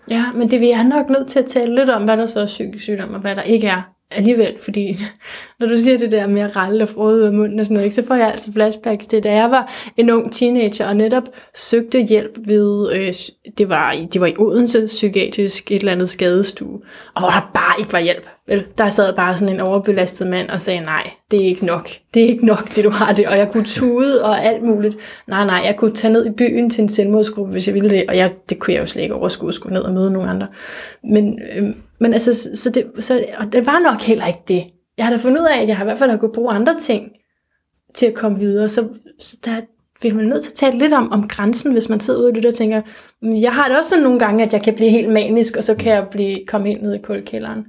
Ja, 0.10 0.26
men 0.36 0.50
det 0.50 0.60
vi 0.60 0.72
er 0.72 0.84
nok 0.84 1.10
nødt 1.10 1.28
til 1.28 1.40
at 1.40 1.46
tale 1.46 1.76
lidt 1.76 1.90
om, 1.90 2.04
hvad 2.04 2.18
der 2.18 2.26
så 2.26 2.40
er 2.40 2.46
psykisk 2.46 2.84
sygdom, 2.84 3.14
og 3.14 3.20
hvad 3.20 3.36
der 3.36 3.42
ikke 3.42 3.68
er 3.68 3.82
alligevel, 4.16 4.54
fordi 4.62 5.00
når 5.60 5.68
du 5.68 5.78
siger 5.78 5.98
det 5.98 6.12
der 6.12 6.28
med 6.28 6.42
at 6.42 6.56
ralle 6.56 6.84
og 6.84 6.90
frode 6.90 7.16
ud 7.16 7.22
af 7.22 7.34
munden 7.34 7.60
og 7.60 7.66
sådan 7.66 7.74
noget, 7.74 7.86
ikke, 7.86 7.96
så 7.96 8.06
får 8.08 8.16
jeg 8.16 8.28
altså 8.32 8.52
flashbacks 8.54 9.08
til, 9.08 9.24
da 9.24 9.34
jeg 9.36 9.52
var 9.52 9.72
en 9.98 10.10
ung 10.10 10.34
teenager 10.34 10.88
og 10.88 10.96
netop 10.96 11.24
søgte 11.56 12.00
hjælp 12.02 12.38
ved, 12.46 12.92
øh, 12.94 13.14
det, 13.58 13.70
var, 13.70 13.92
i- 13.92 14.08
det 14.14 14.22
var 14.22 14.28
i 14.28 14.36
Odense 14.40 14.86
psykiatrisk 14.86 15.72
et 15.72 15.80
eller 15.80 15.92
andet 15.92 16.10
skadestue, 16.10 16.80
og 17.16 17.22
hvor 17.22 17.30
der 17.30 17.52
bare 17.54 17.76
ikke 17.80 17.94
var 17.94 18.00
hjælp. 18.00 18.28
Vel? 18.50 18.66
Der 18.78 18.90
sad 18.90 19.14
bare 19.16 19.38
sådan 19.38 19.54
en 19.56 19.60
overbelastet 19.60 20.28
mand 20.28 20.50
og 20.50 20.62
sagde, 20.62 20.80
nej, 20.82 21.10
det 21.32 21.42
er 21.42 21.46
ikke 21.48 21.66
nok. 21.66 21.90
Det 22.14 22.24
er 22.24 22.28
ikke 22.28 22.46
nok, 22.46 22.76
det 22.76 22.84
du 22.84 22.90
har 22.90 23.14
det. 23.14 23.28
Og 23.28 23.38
jeg 23.38 23.50
kunne 23.52 23.66
tude 23.66 24.24
og 24.24 24.44
alt 24.44 24.64
muligt. 24.64 24.96
Nej, 25.28 25.46
nej, 25.46 25.62
jeg 25.66 25.76
kunne 25.78 25.94
tage 25.94 26.14
ned 26.14 26.26
i 26.26 26.30
byen 26.32 26.70
til 26.70 26.82
en 26.82 26.90
selvmordsgruppe, 26.90 27.52
hvis 27.52 27.68
jeg 27.68 27.74
ville 27.76 27.90
det. 27.90 28.04
Og 28.08 28.18
jeg, 28.18 28.32
det 28.50 28.60
kunne 28.60 28.74
jeg 28.74 28.82
jo 28.82 28.86
slet 28.86 29.02
ikke 29.04 29.16
overskue 29.16 29.48
at 29.48 29.54
skulle 29.54 29.74
ned 29.74 29.82
og 29.82 29.94
møde 29.94 30.12
nogen 30.12 30.30
andre. 30.30 30.48
Men, 31.04 31.40
øh, 31.58 31.70
men 32.00 32.14
altså, 32.14 32.50
så, 32.54 32.70
det, 32.70 32.86
så 33.00 33.26
og 33.38 33.52
det 33.52 33.66
var 33.66 33.80
nok 33.80 34.02
heller 34.02 34.28
ikke 34.28 34.44
det. 34.48 34.64
Jeg 34.98 35.06
har 35.06 35.14
da 35.14 35.20
fundet 35.20 35.40
ud 35.42 35.48
af, 35.58 35.62
at 35.62 35.68
jeg 35.68 35.78
har 35.78 35.84
i 35.84 35.88
hvert 35.88 35.98
fald 35.98 36.10
har 36.10 36.18
kunnet 36.18 36.36
bruge 36.36 36.52
andre 36.52 36.76
ting 36.82 37.12
til 37.94 38.06
at 38.06 38.14
komme 38.14 38.40
videre. 38.40 38.70
Så, 38.70 38.88
så 39.20 39.38
der 39.46 39.62
vil 40.02 40.16
man 40.16 40.26
nødt 40.26 40.44
til 40.44 40.52
at 40.52 40.56
tale 40.56 40.78
lidt 40.78 40.94
om, 40.94 41.12
om 41.12 41.28
grænsen, 41.28 41.72
hvis 41.72 41.90
man 41.90 42.00
sidder 42.00 42.20
ude 42.20 42.28
og 42.28 42.34
lytter 42.34 42.50
og 42.50 42.56
tænker, 42.56 42.82
"Mm, 43.22 43.36
jeg 43.36 43.54
har 43.54 43.68
det 43.68 43.78
også 43.78 43.90
sådan 43.90 44.04
nogle 44.04 44.20
gange, 44.20 44.44
at 44.44 44.54
jeg 44.54 44.62
kan 44.62 44.74
blive 44.74 44.90
helt 44.90 45.14
manisk, 45.14 45.58
og 45.58 45.64
så 45.64 45.76
kan 45.76 45.94
jeg 45.94 46.08
blive, 46.12 46.38
komme 46.48 46.72
ind 46.72 46.82
ned 46.82 46.94
i 46.94 47.02
kuldkælderen. 47.02 47.66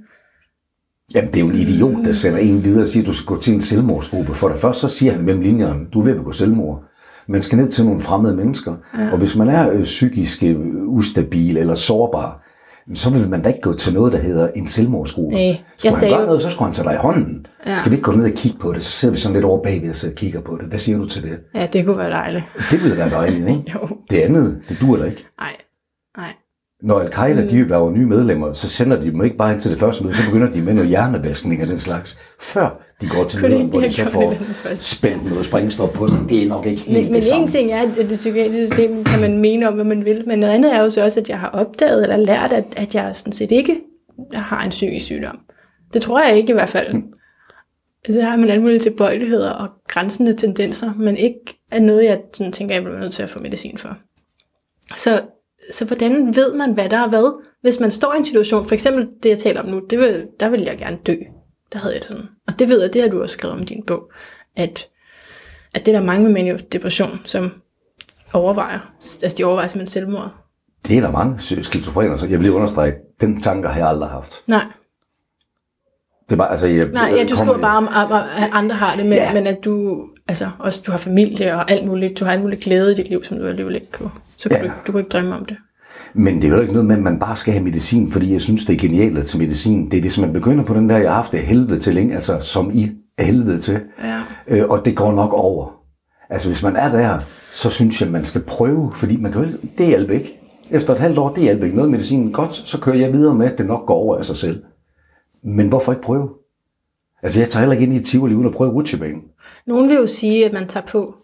Jamen, 1.15 1.31
det 1.31 1.35
er 1.35 1.41
jo 1.41 1.49
en 1.49 1.55
idiot, 1.55 2.05
der 2.05 2.11
sender 2.11 2.39
en 2.39 2.63
videre 2.63 2.81
og 2.81 2.87
siger, 2.87 3.03
at 3.03 3.07
du 3.07 3.13
skal 3.13 3.25
gå 3.25 3.41
til 3.41 3.53
en 3.53 3.61
selvmordsgruppe. 3.61 4.33
For 4.33 4.49
det 4.49 4.57
første, 4.57 4.81
så 4.81 4.87
siger 4.87 5.11
han 5.11 5.21
mellem 5.21 5.41
linjerne, 5.41 5.79
du 5.93 5.99
er 5.99 6.03
ved 6.03 6.11
at 6.11 6.17
begå 6.17 6.31
selvmord. 6.31 6.83
Man 7.27 7.41
skal 7.41 7.57
ned 7.57 7.71
til 7.71 7.85
nogle 7.85 8.01
fremmede 8.01 8.35
mennesker. 8.35 8.75
Ja. 8.97 9.11
Og 9.11 9.17
hvis 9.17 9.35
man 9.35 9.49
er 9.49 9.71
øh, 9.71 9.83
psykisk 9.83 10.43
øh, 10.43 10.57
ustabil 10.87 11.57
eller 11.57 11.73
sårbar, 11.73 12.48
så 12.95 13.09
vil 13.09 13.29
man 13.29 13.41
da 13.41 13.47
ikke 13.49 13.61
gå 13.61 13.73
til 13.73 13.93
noget, 13.93 14.13
der 14.13 14.19
hedder 14.19 14.47
en 14.55 14.67
selvmordsgruppe. 14.67 15.35
Nej, 15.35 15.45
jeg 15.45 15.57
Skulle 15.77 15.95
han 15.97 16.09
gøre 16.09 16.19
jo- 16.19 16.25
noget, 16.25 16.41
så 16.41 16.49
skulle 16.49 16.65
han 16.67 16.73
tage 16.73 16.87
dig 16.87 16.93
i 16.93 16.97
hånden. 16.97 17.45
Ja. 17.65 17.77
Skal 17.77 17.91
vi 17.91 17.95
ikke 17.95 18.03
gå 18.03 18.11
ned 18.11 18.25
og 18.25 18.31
kigge 18.31 18.57
på 18.59 18.73
det? 18.73 18.83
Så 18.83 18.91
sidder 18.91 19.13
vi 19.13 19.19
sådan 19.19 19.33
lidt 19.33 19.45
over 19.45 19.63
bagved 19.63 19.89
og 19.89 19.95
sidder 19.95 20.13
og 20.13 20.17
kigger 20.17 20.41
på 20.41 20.57
det. 20.61 20.67
Hvad 20.69 20.79
siger 20.79 20.97
du 20.97 21.05
til 21.07 21.23
det? 21.23 21.39
Ja, 21.55 21.67
det 21.73 21.85
kunne 21.85 21.97
være 21.97 22.09
dejligt. 22.09 22.43
Det 22.71 22.83
ville 22.83 22.97
være 22.97 23.09
dejligt, 23.09 23.47
ikke? 23.47 23.63
Jo, 23.73 23.87
Det 24.09 24.17
andet, 24.21 24.61
det 24.69 24.77
dur 24.81 24.97
da 24.97 25.03
ikke. 25.03 25.25
nej, 25.39 25.55
nej. 26.17 26.33
Når 26.83 26.99
Al-Qaida, 26.99 27.41
de 27.49 27.55
vil 27.57 27.69
være 27.69 27.91
nye 27.91 28.05
medlemmer, 28.05 28.53
så 28.53 28.69
sender 28.69 28.99
de 29.01 29.11
dem 29.11 29.23
ikke 29.23 29.37
bare 29.37 29.51
ind 29.53 29.61
til 29.61 29.71
det 29.71 29.79
første 29.79 30.03
møde, 30.03 30.15
så 30.15 30.25
begynder 30.25 30.51
de 30.51 30.61
med 30.61 30.73
noget 30.73 30.89
hjernevaskning 30.89 31.61
af 31.61 31.67
den 31.67 31.79
slags, 31.79 32.19
før 32.41 32.81
de 33.01 33.07
går 33.07 33.23
til 33.23 33.51
ikke 33.51 33.63
hvor 33.63 33.79
de 33.79 33.91
så 33.91 34.05
får 34.05 34.35
spændt 34.75 35.25
noget 35.25 35.45
springstop 35.45 35.93
på 35.93 36.07
sig. 36.07 36.19
Det 36.29 36.43
er 36.43 36.47
nok 36.47 36.65
ikke 36.65 36.81
helt 36.81 37.03
Men, 37.03 37.11
men 37.11 37.23
en 37.33 37.47
ting 37.47 37.71
er, 37.71 37.81
at 37.81 37.89
det 37.97 38.09
psykiatriske 38.13 38.67
system 38.67 39.03
kan 39.03 39.19
man 39.19 39.37
mene 39.37 39.67
om, 39.67 39.73
hvad 39.73 39.85
man 39.85 40.05
vil, 40.05 40.23
men 40.27 40.39
noget 40.39 40.53
andet 40.53 40.75
er 40.75 40.81
jo 40.83 40.89
så 40.89 41.03
også, 41.03 41.19
at 41.19 41.29
jeg 41.29 41.39
har 41.39 41.49
opdaget 41.49 42.03
eller 42.03 42.17
lært, 42.17 42.51
at, 42.51 42.65
at 42.77 42.95
jeg 42.95 43.15
sådan 43.15 43.33
set 43.33 43.51
ikke 43.51 43.75
har 44.33 44.63
en 44.63 44.69
psykisk 44.69 45.05
sygdom. 45.05 45.39
Det 45.93 46.01
tror 46.01 46.27
jeg 46.27 46.37
ikke 46.37 46.49
i 46.49 46.53
hvert 46.53 46.69
fald. 46.69 47.03
Så 48.09 48.21
har 48.21 48.37
man 48.37 48.49
alle 48.49 48.61
mulige 48.61 48.79
tilbøjeligheder 48.79 49.49
og 49.49 49.67
grænsende 49.87 50.33
tendenser, 50.33 50.93
men 50.99 51.17
ikke 51.17 51.59
er 51.71 51.79
noget, 51.79 52.05
jeg 52.05 52.21
sådan 52.33 52.53
tænker, 52.53 52.75
jeg 52.75 52.83
bliver 52.83 52.99
nødt 52.99 53.13
til 53.13 53.23
at 53.23 53.29
få 53.29 53.39
medicin 53.39 53.77
for. 53.77 53.97
Så, 54.95 55.21
så 55.71 55.85
hvordan 55.85 56.35
ved 56.35 56.53
man, 56.53 56.73
hvad 56.73 56.89
der 56.89 56.97
er 56.97 57.09
hvad? 57.09 57.43
Hvis 57.61 57.79
man 57.79 57.91
står 57.91 58.13
i 58.13 58.17
en 58.17 58.25
situation, 58.25 58.67
for 58.67 58.73
eksempel 58.73 59.07
det, 59.23 59.29
jeg 59.29 59.37
taler 59.37 59.61
om 59.61 59.67
nu, 59.67 59.81
det 59.89 59.99
vil, 59.99 60.25
der 60.39 60.49
vil 60.49 60.61
jeg 60.61 60.77
gerne 60.77 60.97
dø. 61.07 61.15
Der 61.73 61.79
havde 61.79 61.93
jeg 61.93 62.01
det 62.01 62.09
sådan. 62.09 62.25
Og 62.47 62.59
det 62.59 62.69
ved 62.69 62.81
jeg, 62.81 62.93
det 62.93 63.01
har 63.01 63.09
du 63.09 63.21
også 63.21 63.33
skrevet 63.33 63.55
om 63.55 63.61
i 63.61 63.65
din 63.65 63.83
bog, 63.87 64.11
at, 64.55 64.87
at 65.73 65.85
det 65.85 65.95
er 65.95 65.99
der 65.99 66.05
mange 66.05 66.29
med 66.29 66.59
depression, 66.59 67.21
som 67.25 67.51
overvejer. 68.33 68.79
Altså, 69.23 69.35
de 69.37 69.43
overvejer 69.43 69.67
simpelthen 69.67 69.91
selvmord. 69.91 70.31
Det 70.87 70.97
er 70.97 71.01
der 71.01 71.11
mange 71.11 71.39
skizofrener, 71.63 72.15
så 72.15 72.25
jeg 72.27 72.39
vil 72.39 72.41
lige 72.41 72.53
understrege, 72.53 72.93
den 73.21 73.41
tanker 73.41 73.69
har 73.69 73.79
jeg 73.79 73.87
aldrig 73.87 74.09
haft. 74.09 74.33
Nej, 74.47 74.65
Det 76.25 76.31
er 76.31 76.37
bare, 76.37 76.51
altså, 76.51 76.67
jeg, 76.67 76.89
nej 76.91 77.13
ja, 77.15 77.23
du 77.25 77.35
skriver 77.35 77.57
bare 77.61 77.77
om, 77.77 77.87
om, 77.87 78.11
at 78.11 78.49
andre 78.51 78.75
har 78.75 78.95
det, 78.95 79.05
men, 79.05 79.13
Ja. 79.13 79.33
men 79.33 79.47
at 79.47 79.57
du, 79.65 80.03
altså, 80.27 80.49
også 80.59 80.83
du 80.85 80.91
har 80.91 80.97
familie 80.97 81.53
og 81.55 81.71
alt 81.71 81.87
muligt, 81.87 82.19
du 82.19 82.25
har 82.25 82.31
alt 82.31 82.41
muligt 82.41 82.61
glæde 82.63 82.91
i 82.91 82.95
dit 82.95 83.09
liv, 83.09 83.23
som 83.23 83.37
du 83.37 83.47
alligevel 83.47 83.75
ikke 83.75 83.91
kunne. 83.91 84.11
Så 84.37 84.49
kan 84.49 84.57
Ja. 84.57 84.63
du, 84.63 84.65
ikke- 84.67 84.77
du 84.87 84.91
kunne 84.91 85.01
ikke 85.01 85.09
drømme 85.11 85.35
om 85.35 85.45
det. 85.45 85.57
Men 86.13 86.41
det 86.41 86.43
er 86.49 86.55
jo 86.55 86.61
ikke 86.61 86.73
noget 86.73 86.87
med, 86.87 86.95
at 86.95 87.01
man 87.03 87.19
bare 87.19 87.35
skal 87.35 87.53
have 87.53 87.63
medicin, 87.63 88.11
fordi 88.11 88.33
jeg 88.33 88.41
synes, 88.41 88.65
det 88.65 88.73
er 88.75 88.79
genialt 88.79 89.17
at 89.17 89.25
tage 89.25 89.43
medicin. 89.43 89.91
Det 89.91 89.97
er, 89.97 90.01
hvis 90.01 90.17
man 90.19 90.33
begynder 90.33 90.63
på 90.63 90.73
den 90.73 90.89
der, 90.89 90.97
jeg 90.97 91.09
har 91.09 91.15
haft 91.15 91.31
det 91.31 91.39
helvede 91.39 91.79
til 91.79 91.93
længe, 91.95 92.15
altså 92.15 92.39
som 92.39 92.71
i 92.73 92.91
helvede 93.19 93.59
til, 93.59 93.79
Ja. 94.03 94.19
øh, 94.47 94.69
og 94.69 94.85
det 94.85 94.95
går 94.95 95.11
nok 95.11 95.33
over. 95.33 95.71
Altså 96.29 96.47
hvis 96.49 96.63
man 96.63 96.75
er 96.75 96.91
der, 96.91 97.19
så 97.53 97.69
synes 97.69 98.01
jeg, 98.01 98.11
man 98.11 98.25
skal 98.25 98.41
prøve, 98.41 98.91
fordi 98.93 99.17
man 99.17 99.31
kan 99.31 99.41
jo, 99.41 99.47
ikke- 99.47 99.59
det 99.77 99.85
hjælper 99.87 100.13
ikke. 100.13 100.39
Efter 100.71 100.93
et 100.93 100.99
halvt 100.99 101.17
år, 101.17 101.33
det 101.33 101.43
hjælper 101.43 101.63
ikke 101.65 101.75
noget 101.75 101.91
medicin. 101.91 102.31
Godt, 102.31 102.53
så 102.53 102.79
kører 102.79 102.95
jeg 102.95 103.13
videre 103.13 103.35
med, 103.35 103.51
at 103.51 103.57
det 103.57 103.65
nok 103.65 103.85
går 103.85 103.93
over 103.95 104.17
af 104.17 104.25
sig 104.25 104.37
selv. 104.37 104.63
Men 105.43 105.67
hvorfor 105.67 105.91
ikke 105.91 106.01
prøve? 106.03 106.29
Altså 107.23 107.39
jeg 107.39 107.49
tager 107.49 107.61
heller 107.61 107.73
ikke 107.73 107.83
ind 107.85 107.93
i 107.93 107.97
et 107.97 108.05
tivoli 108.05 108.35
uden 108.35 108.47
at 108.47 108.53
prøve 108.53 108.71
rutsjebanen. 108.71 109.21
Nogen 109.67 109.89
vil 109.89 109.95
jo 109.97 110.07
sige, 110.07 110.45
at 110.45 110.53
man 110.53 110.67
tager 110.67 110.85
på 110.85 111.15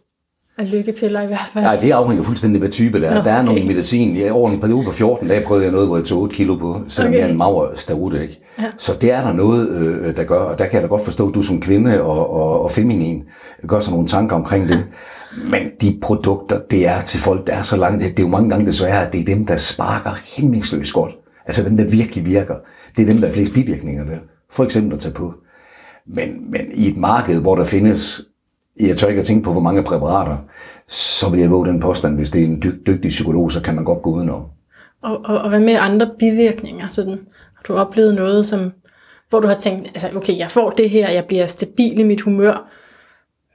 af 0.58 0.72
lykkepiller 0.72 1.22
i 1.22 1.28
hvert 1.28 1.50
fald. 1.54 1.64
Nej, 1.64 1.76
det 1.76 1.92
afhænger 1.92 2.24
fuldstændig 2.24 2.56
af, 2.56 2.60
hvad 2.62 2.70
type 2.70 3.00
det 3.00 3.08
er. 3.08 3.16
Nå, 3.16 3.22
Der 3.22 3.32
er 3.32 3.44
nogle 3.44 3.60
okay. 3.60 3.68
medicin. 3.68 4.16
Ja, 4.16 4.32
over 4.32 4.52
en 4.52 4.60
periode 4.60 4.86
på 4.86 4.92
14 4.92 5.28
dage 5.28 5.46
prøvede 5.46 5.64
jeg 5.66 5.72
noget, 5.72 5.88
hvor 5.88 5.98
jeg 5.98 6.06
tog 6.06 6.22
8 6.22 6.36
kilo 6.36 6.56
på, 6.56 6.82
selvom 6.88 7.10
Okay. 7.12 7.20
jeg 7.20 7.28
er 7.28 7.32
en 7.32 7.38
mager 7.38 7.72
starude, 7.76 8.22
ikke? 8.22 8.40
Ja. 8.60 8.64
Så 8.78 8.94
det 9.02 9.12
er 9.12 9.22
der 9.22 9.34
noget, 9.34 9.70
øh, 9.70 10.16
der 10.16 10.24
gør, 10.24 10.40
og 10.40 10.60
der 10.60 10.66
kan 10.66 10.74
jeg 10.74 10.82
da 10.84 10.88
godt 10.88 11.04
forstå, 11.04 11.28
at 11.30 11.36
du 11.36 11.42
som 11.42 11.62
kvinde 11.62 12.02
og, 12.02 12.34
og, 12.34 12.62
og 12.62 12.72
feminin 12.72 13.24
gør 13.68 13.80
sig 13.80 13.92
nogle 13.94 14.08
tanker 14.08 14.36
omkring 14.36 14.68
det. 14.70 14.86
Men 15.52 15.62
de 15.82 15.98
produkter, 16.02 16.60
det 16.72 16.88
er 16.88 17.02
til 17.02 17.20
folk, 17.20 17.48
der 17.48 17.54
er 17.54 17.62
så 17.62 17.78
langt, 17.78 18.04
det 18.04 18.20
er 18.20 18.24
jo 18.24 18.28
mange 18.30 18.50
gange 18.50 18.66
desværre, 18.66 19.08
at 19.08 19.14
det 19.14 19.22
er 19.22 19.26
dem, 19.26 19.46
der 19.46 19.58
sparker 19.58 20.12
hæmningsløst 20.26 20.94
godt. 20.94 21.12
Altså 21.46 21.70
dem, 21.70 21.78
der 21.78 21.84
virkelig 21.90 22.26
virker. 22.26 22.56
Det 22.98 23.02
er 23.02 23.08
dem, 23.14 23.18
der 23.18 23.28
er 23.28 23.32
flest 23.32 23.54
bivirkninger 23.54 24.04
ved. 24.06 24.18
For 24.52 24.64
eksempel 24.64 24.94
at 24.94 25.00
tage 25.00 25.14
på. 25.14 25.34
Men, 26.08 26.52
men 26.52 26.62
i 26.74 26.88
et 26.88 26.98
marked, 26.98 27.42
hvor 27.42 27.56
der 27.56 27.64
findes, 27.64 28.22
jeg 28.80 28.98
tør 28.98 29.08
ikke 29.08 29.20
at 29.20 29.26
tænke 29.26 29.44
på, 29.44 29.52
hvor 29.52 29.62
mange 29.62 29.84
præparater, 29.84 30.38
så 30.88 31.30
vil 31.30 31.40
jeg 31.40 31.52
våge 31.52 31.68
den 31.68 31.80
påstand, 31.80 32.16
hvis 32.16 32.30
det 32.30 32.42
er 32.42 32.46
en 32.46 32.60
dy- 32.64 32.82
dygtig 32.88 33.10
psykolog, 33.10 33.52
så 33.52 33.62
kan 33.62 33.76
man 33.76 33.84
godt 33.84 34.02
gå 34.02 34.12
udenom. 34.12 34.44
Og, 35.04 35.22
og, 35.26 35.38
og 35.38 35.50
hvad 35.50 35.60
med 35.60 35.76
andre 35.80 36.10
bivirkninger? 36.20 36.88
Sådan, 36.88 37.20
har 37.56 37.64
du 37.68 37.74
oplevet 37.76 38.16
noget, 38.16 38.46
som, 38.46 38.72
hvor 39.30 39.40
du 39.40 39.48
har 39.48 39.56
tænkt, 39.56 39.88
altså, 39.88 40.10
okay, 40.16 40.38
jeg 40.38 40.52
får 40.52 40.70
det 40.70 40.90
her, 40.90 41.12
jeg 41.12 41.26
bliver 41.26 41.48
stabil 41.48 42.00
i 42.00 42.04
mit 42.04 42.22
humør, 42.22 42.70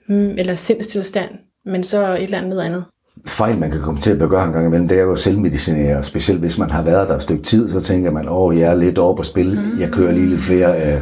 hmm, 0.08 0.34
eller 0.38 0.54
sindstilstand, 0.54 1.30
men 1.66 1.82
så 1.84 2.12
et 2.14 2.22
eller 2.22 2.38
andet 2.38 2.60
andet. 2.60 2.84
fejl, 3.26 3.58
man 3.58 3.70
kan 3.70 3.80
komme 3.80 4.00
til 4.00 4.12
at 4.12 4.18
begøre 4.18 4.44
en 4.44 4.52
gang 4.52 4.66
imellem, 4.66 4.88
det 4.88 4.98
er 4.98 5.02
jo 5.02 5.12
at 5.12 5.18
selvmedicinere. 5.18 6.02
Specielt 6.02 6.40
hvis 6.40 6.58
man 6.58 6.70
har 6.70 6.82
været 6.82 7.08
der 7.08 7.16
et 7.16 7.22
stykke 7.22 7.42
tid, 7.42 7.70
så 7.70 7.80
tænker 7.80 8.10
man, 8.10 8.28
åh, 8.28 8.58
jeg 8.58 8.70
er 8.70 8.74
lidt 8.74 8.98
oppe 8.98 9.20
at 9.20 9.26
spille, 9.26 9.62
jeg 9.80 9.90
kører 9.90 10.12
lige 10.12 10.26
lidt 10.28 10.40
flere 10.40 10.94
øh, 10.94 11.00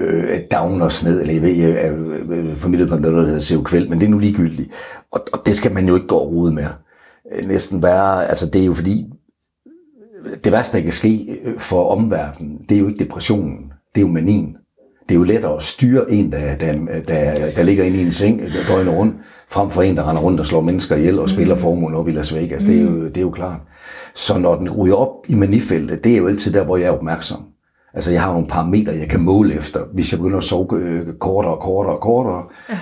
øh, 0.00 0.40
downers 0.52 1.04
ned, 1.04 1.20
eller 1.20 1.34
jeg 1.34 1.42
ved, 1.42 1.50
jeg 1.50 1.70
er 1.70 2.54
formidlet 2.56 2.88
på 2.88 2.96
noget, 2.96 3.16
der 3.16 3.26
hedder 3.26 3.38
SEO 3.38 3.62
Kvæld, 3.62 3.88
men 3.88 4.00
det 4.00 4.06
er 4.06 4.10
nu 4.10 4.18
ligegyldigt. 4.18 4.70
Og, 5.12 5.20
og 5.32 5.46
det 5.46 5.56
skal 5.56 5.72
man 5.72 5.88
jo 5.88 5.94
ikke 5.94 6.06
gå 6.06 6.16
og 6.16 6.32
rode 6.32 6.52
med. 6.52 6.66
Øh, 7.34 7.48
Næsten 7.48 7.82
være, 7.82 8.28
altså 8.28 8.46
det 8.46 8.60
er 8.60 8.66
jo 8.66 8.74
fordi, 8.74 9.06
det 10.44 10.52
værste, 10.52 10.76
der 10.76 10.82
kan 10.82 10.92
ske 10.92 11.38
øh, 11.44 11.58
for 11.58 11.88
omverdenen, 11.88 12.58
det 12.68 12.74
er 12.74 12.78
jo 12.78 12.88
ikke 12.88 13.04
depressionen, 13.04 13.72
det 13.94 14.00
er 14.00 14.06
jo 14.06 14.12
manien. 14.12 14.56
Det 15.08 15.14
er 15.14 15.18
jo 15.18 15.24
lettere 15.24 15.56
at 15.56 15.62
styre 15.62 16.12
en, 16.12 16.32
der, 16.32 16.56
der, 16.56 16.72
der, 17.08 17.34
der 17.56 17.62
ligger 17.62 17.84
inde 17.84 17.98
i 17.98 18.02
en 18.02 18.12
seng 18.12 18.42
døgnet 18.68 18.94
rundt, 18.94 19.16
frem 19.48 19.70
for 19.70 19.82
en, 19.82 19.96
der 19.96 20.08
render 20.08 20.22
rundt 20.22 20.40
og 20.40 20.46
slår 20.46 20.60
mennesker 20.60 20.96
ihjel 20.96 21.18
og 21.18 21.28
spiller 21.28 21.54
formuen 21.54 21.94
op 21.94 22.08
i 22.08 22.12
Las 22.12 22.34
Vegas. 22.34 22.64
Det 22.64 22.78
er, 22.78 22.82
jo, 22.82 23.04
det 23.04 23.16
er 23.16 23.20
jo 23.20 23.30
klart. 23.30 23.60
Så 24.14 24.38
når 24.38 24.56
den 24.56 24.70
ryger 24.70 24.94
op 24.94 25.24
i 25.28 25.34
manifeltet, 25.34 26.04
det 26.04 26.12
er 26.12 26.16
jo 26.16 26.28
altid 26.28 26.52
der, 26.52 26.64
hvor 26.64 26.76
jeg 26.76 26.86
er 26.86 26.90
opmærksom. 26.90 27.42
Altså 27.94 28.12
jeg 28.12 28.22
har 28.22 28.32
nogle 28.32 28.46
parametre, 28.48 28.92
jeg 28.92 29.08
kan 29.08 29.20
måle 29.20 29.54
efter, 29.54 29.80
hvis 29.94 30.12
jeg 30.12 30.18
begynder 30.20 30.38
at 30.38 30.44
sove 30.44 30.66
øh, 30.78 31.06
kortere 31.20 31.54
og 31.54 31.60
kortere 31.60 31.94
og 31.94 32.00
kortere. 32.00 32.42
Ja. 32.70 32.78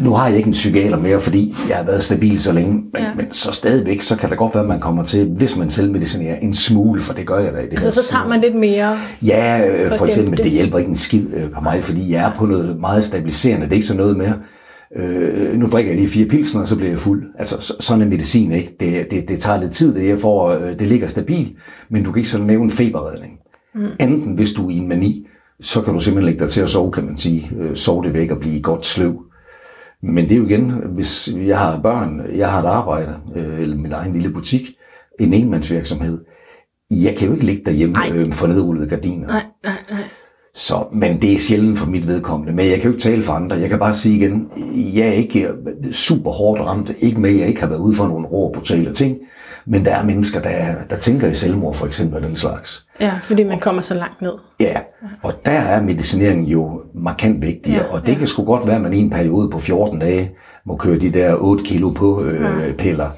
Nu 0.00 0.12
har 0.12 0.28
jeg 0.28 0.36
ikke 0.36 0.46
en 0.46 0.52
psykiater 0.52 0.96
mere, 0.98 1.20
fordi 1.20 1.54
jeg 1.68 1.76
har 1.76 1.84
været 1.84 2.02
stabil 2.02 2.40
så 2.40 2.52
længe, 2.52 2.72
men, 2.72 2.84
ja. 2.98 3.14
Men 3.16 3.32
så 3.32 3.52
stadigvæk, 3.52 4.00
så 4.00 4.16
kan 4.16 4.30
det 4.30 4.38
godt 4.38 4.54
være, 4.54 4.62
at 4.62 4.68
man 4.68 4.80
kommer 4.80 5.04
til, 5.04 5.24
hvis 5.36 5.56
man 5.56 5.70
selvmedicinerer 5.70 6.36
en 6.36 6.54
smule, 6.54 7.00
for 7.00 7.12
det 7.12 7.26
gør 7.26 7.38
jeg 7.38 7.52
da 7.52 7.58
i 7.58 7.64
det 7.64 7.72
Altså, 7.72 7.88
her 7.88 8.02
så 8.02 8.10
tager 8.10 8.28
man 8.28 8.40
lidt 8.40 8.54
mere... 8.54 8.98
Ja, 9.22 9.66
øh, 9.68 9.90
for 9.90 9.96
For 9.96 10.06
eksempel, 10.06 10.36
dem, 10.36 10.42
det- 10.44 10.52
hjælper 10.52 10.78
ikke 10.78 10.88
en 10.88 10.96
skid 10.96 11.24
øh, 11.34 11.50
på 11.50 11.60
mig, 11.60 11.82
fordi 11.82 12.12
jeg 12.12 12.24
er 12.24 12.32
på 12.38 12.46
noget 12.46 12.80
meget 12.80 13.04
stabiliserende. 13.04 13.66
Det 13.66 13.72
er 13.72 13.76
ikke 13.76 13.86
sådan 13.86 14.00
noget 14.02 14.16
med, 14.16 14.32
øh, 14.96 15.58
nu 15.58 15.66
drikker 15.66 15.90
jeg 15.90 15.98
lige 15.98 16.08
fire 16.08 16.26
pilsner, 16.28 16.60
og 16.60 16.68
så 16.68 16.76
bliver 16.76 16.90
jeg 16.90 16.98
fuld. 16.98 17.24
Altså, 17.38 17.60
så, 17.60 17.74
sådan 17.80 18.02
er 18.02 18.06
medicin 18.06 18.52
ikke. 18.52 18.76
Det, 18.80 19.06
det, 19.10 19.28
det 19.28 19.38
tager 19.38 19.60
lidt 19.60 19.72
tid, 19.72 19.94
det, 19.94 20.08
jeg 20.08 20.20
får, 20.20 20.48
øh, 20.50 20.78
det 20.78 20.86
ligger 20.86 21.08
stabilt, 21.08 21.52
men 21.90 22.04
du 22.04 22.12
kan 22.12 22.18
ikke 22.18 22.30
sådan 22.30 22.46
nævne 22.46 22.70
feberredning. 22.70 23.32
Mm. 23.76 23.86
Enten 24.00 24.34
hvis 24.34 24.52
du 24.52 24.66
er 24.66 24.70
i 24.70 24.76
en 24.76 24.88
mani, 24.88 25.26
så 25.60 25.82
kan 25.82 25.94
du 25.94 26.00
simpelthen 26.00 26.26
lægge 26.26 26.40
dig 26.40 26.50
til 26.50 26.60
at 26.60 26.68
sove, 26.68 26.92
kan 26.92 27.04
man 27.04 27.16
sige. 27.16 27.50
Øh, 27.58 27.76
sove 27.76 28.04
det 28.04 28.14
væk 28.14 28.30
og 28.30 28.38
blive 28.38 28.62
godt 28.62 28.86
sløv. 28.86 29.22
Men 30.02 30.24
det 30.24 30.32
er 30.32 30.36
jo 30.36 30.46
igen, 30.46 30.72
hvis 30.94 31.34
jeg 31.46 31.58
har 31.58 31.80
børn, 31.80 32.22
jeg 32.36 32.50
har 32.50 32.62
et 32.62 32.66
arbejde, 32.66 33.16
øh, 33.36 33.60
eller 33.60 33.76
min 33.76 33.92
egen 33.92 34.12
lille 34.12 34.30
butik, 34.30 34.62
en 35.20 35.32
enmandsvirksomhed, 35.32 36.18
jeg 36.90 37.16
kan 37.16 37.28
jo 37.28 37.34
ikke 37.34 37.46
ligge 37.46 37.62
derhjemme 37.64 37.96
øh, 38.12 38.32
for 38.32 38.46
nedrullede 38.46 38.88
gardiner. 38.88 39.26
Nej, 39.26 39.42
nej, 39.64 39.74
nej. 39.90 40.00
Så, 40.54 40.84
men 40.92 41.22
det 41.22 41.32
er 41.32 41.38
sjældent 41.38 41.78
for 41.78 41.90
mit 41.90 42.06
vedkommende. 42.06 42.52
Men 42.52 42.66
jeg 42.66 42.80
kan 42.80 42.84
jo 42.84 42.90
ikke 42.90 43.02
tale 43.02 43.22
for 43.22 43.32
andre. 43.32 43.56
Jeg 43.56 43.68
kan 43.68 43.78
bare 43.78 43.94
sige 43.94 44.16
igen, 44.16 44.50
jeg 44.94 45.08
er 45.08 45.12
ikke 45.12 45.48
super 45.92 46.30
hårdt 46.30 46.60
ramt. 46.60 46.92
Ikke 47.00 47.20
med, 47.20 47.30
at 47.30 47.38
jeg 47.38 47.48
ikke 47.48 47.60
har 47.60 47.68
været 47.68 47.80
ude 47.80 47.94
for 47.94 48.08
nogle 48.08 48.26
rå, 48.26 48.52
brutale 48.52 48.92
ting. 48.92 49.18
Men 49.66 49.84
der 49.84 49.94
er 49.94 50.04
mennesker, 50.04 50.40
der, 50.40 50.74
der 50.90 50.96
tænker 50.96 51.28
i 51.28 51.34
selvmord 51.34 51.74
for 51.74 51.86
eksempel 51.86 52.16
og 52.16 52.22
den 52.22 52.36
slags. 52.36 52.86
Ja, 53.00 53.12
fordi 53.22 53.44
man 53.44 53.60
kommer 53.60 53.82
så 53.82 53.94
langt 53.94 54.22
ned. 54.22 54.32
Ja, 54.60 54.80
og 55.22 55.32
der 55.44 55.50
er 55.50 55.82
medicineringen 55.82 56.46
jo 56.46 56.80
markant 56.94 57.42
vigtigere. 57.42 57.84
Ja, 57.84 57.92
og 57.92 58.06
det 58.06 58.16
kan 58.16 58.26
sgu 58.26 58.44
godt 58.44 58.66
være, 58.66 58.76
at 58.76 58.82
man 58.82 58.92
i 58.92 58.98
en 58.98 59.10
periode 59.10 59.50
på 59.50 59.58
14 59.58 59.98
dage 59.98 60.30
må 60.66 60.76
køre 60.76 60.98
de 60.98 61.12
der 61.12 61.34
8 61.34 61.64
kilo 61.64 61.90
på 61.90 62.22
øh, 62.22 62.74
piller. 62.74 63.10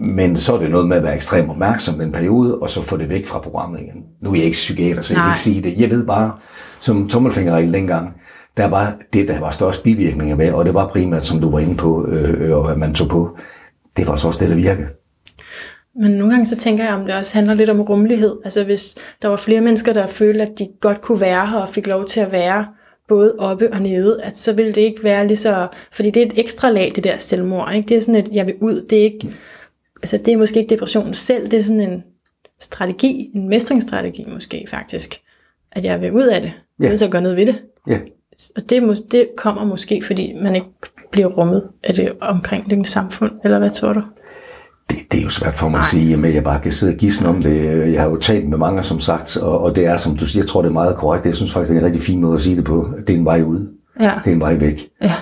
Men 0.00 0.36
så 0.36 0.54
er 0.54 0.58
det 0.60 0.70
noget 0.70 0.88
med 0.88 0.96
at 0.96 1.02
være 1.02 1.14
ekstremt 1.14 1.50
opmærksom 1.50 2.00
en 2.00 2.12
periode, 2.12 2.58
og 2.58 2.70
så 2.70 2.82
få 2.82 2.96
det 2.96 3.08
væk 3.08 3.26
fra 3.26 3.38
programmet 3.38 3.80
igen. 3.80 4.02
Nu 4.22 4.30
er 4.30 4.34
jeg 4.34 4.44
ikke 4.44 4.54
psykiater, 4.54 5.02
så 5.02 5.14
jeg 5.14 5.16
kan 5.16 5.24
Nej. 5.24 5.32
ikke 5.32 5.40
sige 5.40 5.62
det. 5.62 5.80
Jeg 5.80 5.90
ved 5.90 6.06
bare, 6.06 6.32
som 6.80 7.08
tommelfingerregel 7.08 7.72
dengang, 7.72 8.20
der 8.56 8.66
var 8.66 8.94
det, 9.12 9.28
der 9.28 9.40
var 9.40 9.50
størst 9.50 9.82
bivirkninger 9.82 10.36
med, 10.36 10.52
og 10.52 10.64
det 10.64 10.74
var 10.74 10.86
primært, 10.88 11.24
som 11.24 11.40
du 11.40 11.50
var 11.50 11.58
inde 11.58 11.76
på, 11.76 12.06
øh, 12.06 12.56
og 12.56 12.70
at 12.70 12.78
man 12.78 12.94
tog 12.94 13.08
på, 13.08 13.36
det 13.96 14.06
var 14.06 14.16
så 14.16 14.26
også 14.26 14.40
det, 14.40 14.50
der 14.50 14.56
virkede. 14.56 14.86
Men 16.00 16.10
nogle 16.10 16.32
gange 16.32 16.46
så 16.46 16.56
tænker 16.56 16.84
jeg, 16.84 16.94
om 16.94 17.04
det 17.04 17.14
også 17.14 17.34
handler 17.34 17.54
lidt 17.54 17.70
om 17.70 17.80
rummelighed. 17.80 18.36
Altså 18.44 18.64
hvis 18.64 18.94
der 19.22 19.28
var 19.28 19.36
flere 19.36 19.60
mennesker, 19.60 19.92
der 19.92 20.06
følte, 20.06 20.42
at 20.42 20.58
de 20.58 20.68
godt 20.80 21.00
kunne 21.00 21.20
være 21.20 21.46
her 21.46 21.58
og 21.58 21.68
fik 21.68 21.86
lov 21.86 22.04
til 22.04 22.20
at 22.20 22.32
være 22.32 22.66
både 23.08 23.34
oppe 23.38 23.72
og 23.72 23.82
nede, 23.82 24.22
at 24.22 24.38
så 24.38 24.52
ville 24.52 24.72
det 24.72 24.80
ikke 24.80 25.04
være 25.04 25.26
lige 25.26 25.36
så... 25.36 25.68
Fordi 25.92 26.10
det 26.10 26.22
er 26.22 26.26
et 26.26 26.38
ekstra 26.38 26.70
lag, 26.70 26.92
det 26.94 27.04
der 27.04 27.18
selvmord. 27.18 27.72
Ikke? 27.74 27.88
Det 27.88 27.96
er 27.96 28.00
sådan 28.00 28.14
et, 28.14 28.28
jeg 28.32 28.46
vil 28.46 28.54
ud. 28.60 28.86
Det 28.90 28.98
er, 28.98 29.02
ikke, 29.02 29.36
altså 30.02 30.18
det 30.18 30.32
er 30.32 30.36
måske 30.36 30.60
ikke 30.60 30.74
depressionen 30.74 31.14
selv, 31.14 31.50
det 31.50 31.58
er 31.58 31.62
sådan 31.62 31.80
en 31.80 32.04
strategi, 32.60 33.30
en 33.34 33.48
mestringsstrategi 33.48 34.24
måske 34.28 34.66
faktisk, 34.68 35.20
at 35.72 35.84
jeg 35.84 36.00
vil 36.00 36.12
ud 36.12 36.26
af 36.26 36.40
det. 36.40 36.52
Ja. 36.80 36.88
nødt 36.88 36.98
til 36.98 37.04
at 37.04 37.10
gøre 37.10 37.22
noget 37.22 37.36
ved 37.36 37.46
det. 37.46 37.62
Ja. 37.88 37.98
Og 38.56 38.70
det, 38.70 39.02
det 39.12 39.28
kommer 39.36 39.64
måske, 39.64 40.02
fordi 40.02 40.32
man 40.42 40.54
ikke 40.54 40.68
bliver 41.10 41.26
rummet 41.26 41.68
af 41.82 41.94
det 41.94 42.12
omkringliggende 42.20 42.88
samfund, 42.88 43.32
eller 43.44 43.58
hvad 43.58 43.70
tror 43.70 43.92
du? 43.92 44.02
Det, 44.90 44.98
det 45.12 45.18
er 45.20 45.24
jo 45.24 45.30
svært 45.30 45.56
for 45.56 45.68
mig 45.68 45.72
Nej. 45.72 45.80
at 45.80 45.86
sige, 45.86 46.26
at 46.28 46.34
jeg 46.34 46.44
bare 46.44 46.60
kan 46.60 46.72
sidde 46.72 46.92
og 46.92 46.96
gisne 46.98 47.28
om 47.28 47.42
det. 47.42 47.92
Jeg 47.92 48.02
har 48.02 48.08
jo 48.10 48.16
talt 48.16 48.48
med 48.48 48.58
mange, 48.58 48.82
som 48.82 49.00
sagt, 49.00 49.36
og, 49.36 49.60
og 49.60 49.76
det 49.76 49.86
er, 49.86 49.96
som 49.96 50.16
du 50.16 50.26
siger, 50.26 50.42
jeg 50.42 50.48
tror, 50.48 50.62
det 50.62 50.68
er 50.68 50.72
meget 50.72 50.96
korrekt. 50.96 51.26
Jeg 51.26 51.34
synes 51.34 51.52
faktisk, 51.52 51.68
det 51.70 51.76
er 51.76 51.80
en 51.80 51.86
rigtig 51.86 52.02
fin 52.02 52.20
måde 52.20 52.34
at 52.34 52.40
sige 52.40 52.56
det 52.56 52.64
på. 52.64 52.88
Det 53.06 53.14
er 53.14 53.18
en 53.18 53.24
vej 53.24 53.42
ud. 53.42 53.68
Ja, 54.00 54.10
Det 54.24 54.30
er 54.30 54.34
en 54.34 54.40
vej 54.40 54.54
væk. 54.54 54.80
ja, 55.02 55.12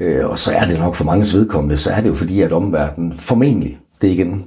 Øh, 0.00 0.30
og 0.30 0.38
så 0.38 0.52
er 0.52 0.64
det 0.64 0.78
nok 0.78 0.94
for 0.94 1.04
mange 1.04 1.38
vedkommende, 1.38 1.76
så 1.76 1.90
er 1.90 2.00
det 2.00 2.08
jo 2.08 2.14
fordi, 2.14 2.40
at 2.42 2.52
omverdenen 2.52 3.12
formentlig, 3.18 3.78
det 4.02 4.08
er 4.08 4.12
igen 4.14 4.44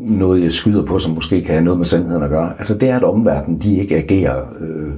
noget, 0.00 0.42
jeg 0.42 0.52
skyder 0.52 0.86
på, 0.86 0.98
som 0.98 1.14
måske 1.14 1.42
kan 1.42 1.52
have 1.54 1.64
noget 1.64 1.78
med 1.78 1.84
sandheden 1.84 2.22
at 2.22 2.28
gøre. 2.30 2.52
Altså 2.58 2.78
det 2.78 2.90
er, 2.90 2.96
at 2.96 3.04
omverdenen, 3.04 3.60
de 3.60 3.76
ikke 3.76 3.96
agerer 3.96 4.40
øh, 4.60 4.92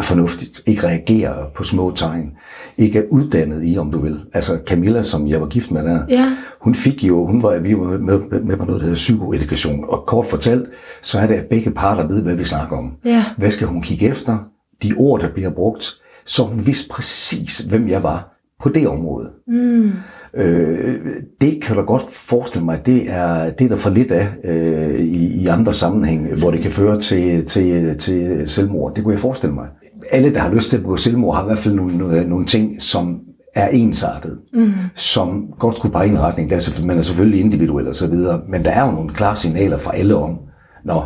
fornuftigt, 0.00 0.60
ikke 0.66 0.86
reagerer 0.86 1.34
på 1.54 1.64
små 1.64 1.92
tegn, 1.96 2.32
ikke 2.78 2.98
er 2.98 3.02
uddannet 3.10 3.60
i, 3.64 3.78
om 3.78 3.90
du 3.92 3.98
vil. 3.98 4.20
Altså 4.32 4.58
Camilla, 4.66 5.02
som 5.02 5.28
jeg 5.28 5.40
var 5.40 5.46
gift 5.46 5.70
med 5.70 5.84
der, 5.84 6.00
Ja. 6.08 6.26
hun 6.60 6.74
fik 6.74 7.04
jo, 7.04 7.26
hun 7.26 7.42
var, 7.42 7.58
vi 7.58 7.78
var 7.78 7.84
med, 7.98 7.98
med, 8.30 8.40
med 8.40 8.56
på 8.56 8.64
noget, 8.64 8.80
der 8.80 8.84
hedder 8.86 8.94
psykoedukation, 8.94 9.84
og 9.88 10.04
kort 10.06 10.26
fortalt, 10.26 10.64
så 11.02 11.18
er 11.18 11.26
det, 11.26 11.34
at 11.34 11.46
begge 11.46 11.70
parter 11.70 12.06
ved, 12.06 12.22
hvad 12.22 12.34
vi 12.34 12.44
snakker 12.44 12.76
om. 12.76 12.92
Ja. 13.04 13.24
Hvad 13.36 13.50
skal 13.50 13.66
hun 13.66 13.82
kigge 13.82 14.08
efter? 14.08 14.38
De 14.82 14.92
ord, 14.96 15.20
der 15.20 15.28
bliver 15.34 15.50
brugt, 15.50 15.92
så 16.24 16.42
hun 16.42 16.66
vidste 16.66 16.88
præcis, 16.88 17.58
hvem 17.58 17.88
jeg 17.88 18.02
var 18.02 18.28
på 18.62 18.68
det 18.68 18.88
område. 18.88 19.30
Mm. 19.48 19.90
Øh, 20.34 20.96
det 21.40 21.62
kan 21.62 21.76
du 21.76 21.82
godt 21.82 22.02
forestille 22.10 22.64
mig, 22.64 22.86
det 22.86 23.10
er, 23.10 23.50
det 23.50 23.64
er 23.64 23.68
der 23.68 23.76
for 23.76 23.90
lidt 23.90 24.12
af 24.12 24.28
øh, 24.44 25.00
i, 25.00 25.42
i 25.42 25.46
andre 25.46 25.72
sammenhænge, 25.72 26.28
hvor 26.42 26.50
det 26.50 26.60
kan 26.60 26.70
føre 26.70 27.00
til, 27.00 27.44
til, 27.46 27.98
til 27.98 28.42
selvmord. 28.46 28.94
Det 28.94 29.04
kunne 29.04 29.12
jeg 29.14 29.20
forestille 29.20 29.54
mig. 29.54 29.66
Alle, 30.12 30.34
der 30.34 30.40
har 30.40 30.54
lyst 30.54 30.70
til 30.70 30.76
at 30.76 30.82
begå 30.82 30.96
selvmord, 30.96 31.36
har 31.36 31.42
i 31.42 31.46
hvert 31.46 31.58
fald 31.58 31.74
nogle, 31.74 32.28
nogle, 32.28 32.46
ting, 32.46 32.82
som 32.82 33.20
er 33.54 33.68
ensartet, 33.68 34.38
mm. 34.54 34.72
som 34.94 35.44
godt 35.58 35.80
kunne 35.80 35.92
pege 35.92 36.06
i 36.06 36.10
en 36.10 36.20
retning. 36.20 36.50
Der 36.50 36.56
er, 36.56 36.60
selvfø- 36.60 36.84
man 36.84 36.98
er 36.98 37.02
selvfølgelig 37.02 37.40
individuel 37.40 37.88
og 37.88 37.94
så 37.94 38.06
videre, 38.06 38.40
men 38.48 38.64
der 38.64 38.70
er 38.70 38.86
jo 38.86 38.92
nogle 38.92 39.14
klare 39.14 39.36
signaler 39.36 39.78
fra 39.78 39.96
alle 39.96 40.16
om, 40.16 40.38
nå, 40.84 41.04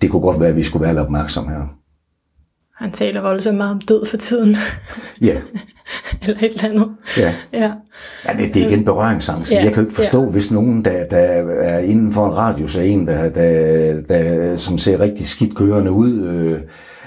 det 0.00 0.10
kunne 0.10 0.22
godt 0.22 0.40
være, 0.40 0.48
at 0.48 0.56
vi 0.56 0.62
skulle 0.62 0.82
være 0.82 0.92
lidt 0.92 1.04
opmærksomme 1.04 1.50
her. 1.50 1.62
Han 2.76 2.92
taler 2.92 3.20
voldsomt 3.20 3.56
meget 3.56 3.72
om 3.72 3.80
død 3.80 4.06
for 4.06 4.16
tiden. 4.16 4.56
Ja, 5.20 5.36
eller 6.22 6.36
et 6.36 6.44
eller 6.44 6.64
andet. 6.64 6.88
ja. 7.18 7.34
Ja. 7.52 7.72
Ja, 8.28 8.32
det, 8.32 8.54
det 8.54 8.62
er 8.62 8.68
igen 8.68 8.84
berøringsangst. 8.84 9.52
Ja, 9.52 9.64
Jeg 9.64 9.72
kan 9.72 9.82
jo 9.82 9.88
ikke 9.88 10.02
forstå, 10.02 10.24
ja. 10.24 10.30
hvis 10.30 10.50
nogen, 10.50 10.84
der, 10.84 11.04
der 11.04 11.16
er 11.16 11.78
inden 11.78 12.12
for 12.12 12.26
en 12.26 12.36
radius 12.36 12.76
af 12.76 12.84
en, 12.84 13.06
der, 13.06 13.28
der, 13.28 14.00
der, 14.08 14.56
som 14.56 14.78
ser 14.78 15.00
rigtig 15.00 15.26
skidt 15.26 15.54
kørende 15.56 15.90
ud, 15.90 16.20
øh, 16.22 16.60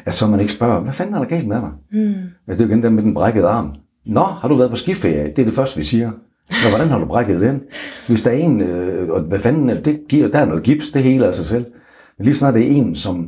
at 0.07 0.13
så 0.13 0.27
man 0.27 0.39
ikke 0.39 0.51
spørger, 0.51 0.79
hvad 0.79 0.93
fanden 0.93 1.15
er 1.15 1.19
der 1.19 1.25
galt 1.25 1.47
med 1.47 1.55
dig? 1.55 1.69
Mm. 1.91 2.13
Det 2.47 2.61
er 2.61 2.65
jo 2.65 2.65
igen 2.65 2.83
den 2.83 2.93
med 2.93 3.03
den 3.03 3.13
brækkede 3.13 3.47
arm. 3.47 3.71
Nå, 4.05 4.23
har 4.23 4.47
du 4.47 4.55
været 4.55 4.69
på 4.69 4.75
skiferie? 4.75 5.23
Det 5.35 5.39
er 5.39 5.45
det 5.45 5.53
første, 5.53 5.77
vi 5.77 5.83
siger. 5.83 6.11
Nå, 6.49 6.69
hvordan 6.69 6.87
har 6.87 6.99
du 6.99 7.05
brækket 7.05 7.41
den? 7.41 7.61
Hvis 8.07 8.23
der 8.23 8.31
er 8.31 8.35
en, 8.35 8.61
øh, 8.61 9.09
og 9.09 9.21
hvad 9.21 9.39
fanden, 9.39 9.69
er- 9.69 9.81
det 9.81 9.99
giver, 10.09 10.27
der 10.27 10.39
er 10.39 10.45
noget 10.45 10.63
gips, 10.63 10.89
det 10.89 11.03
hele 11.03 11.27
af 11.27 11.35
sig 11.35 11.45
selv. 11.45 11.65
Men 12.17 12.25
lige 12.25 12.35
snart 12.35 12.53
det 12.53 12.63
er 12.63 12.67
en, 12.75 12.95
som, 12.95 13.27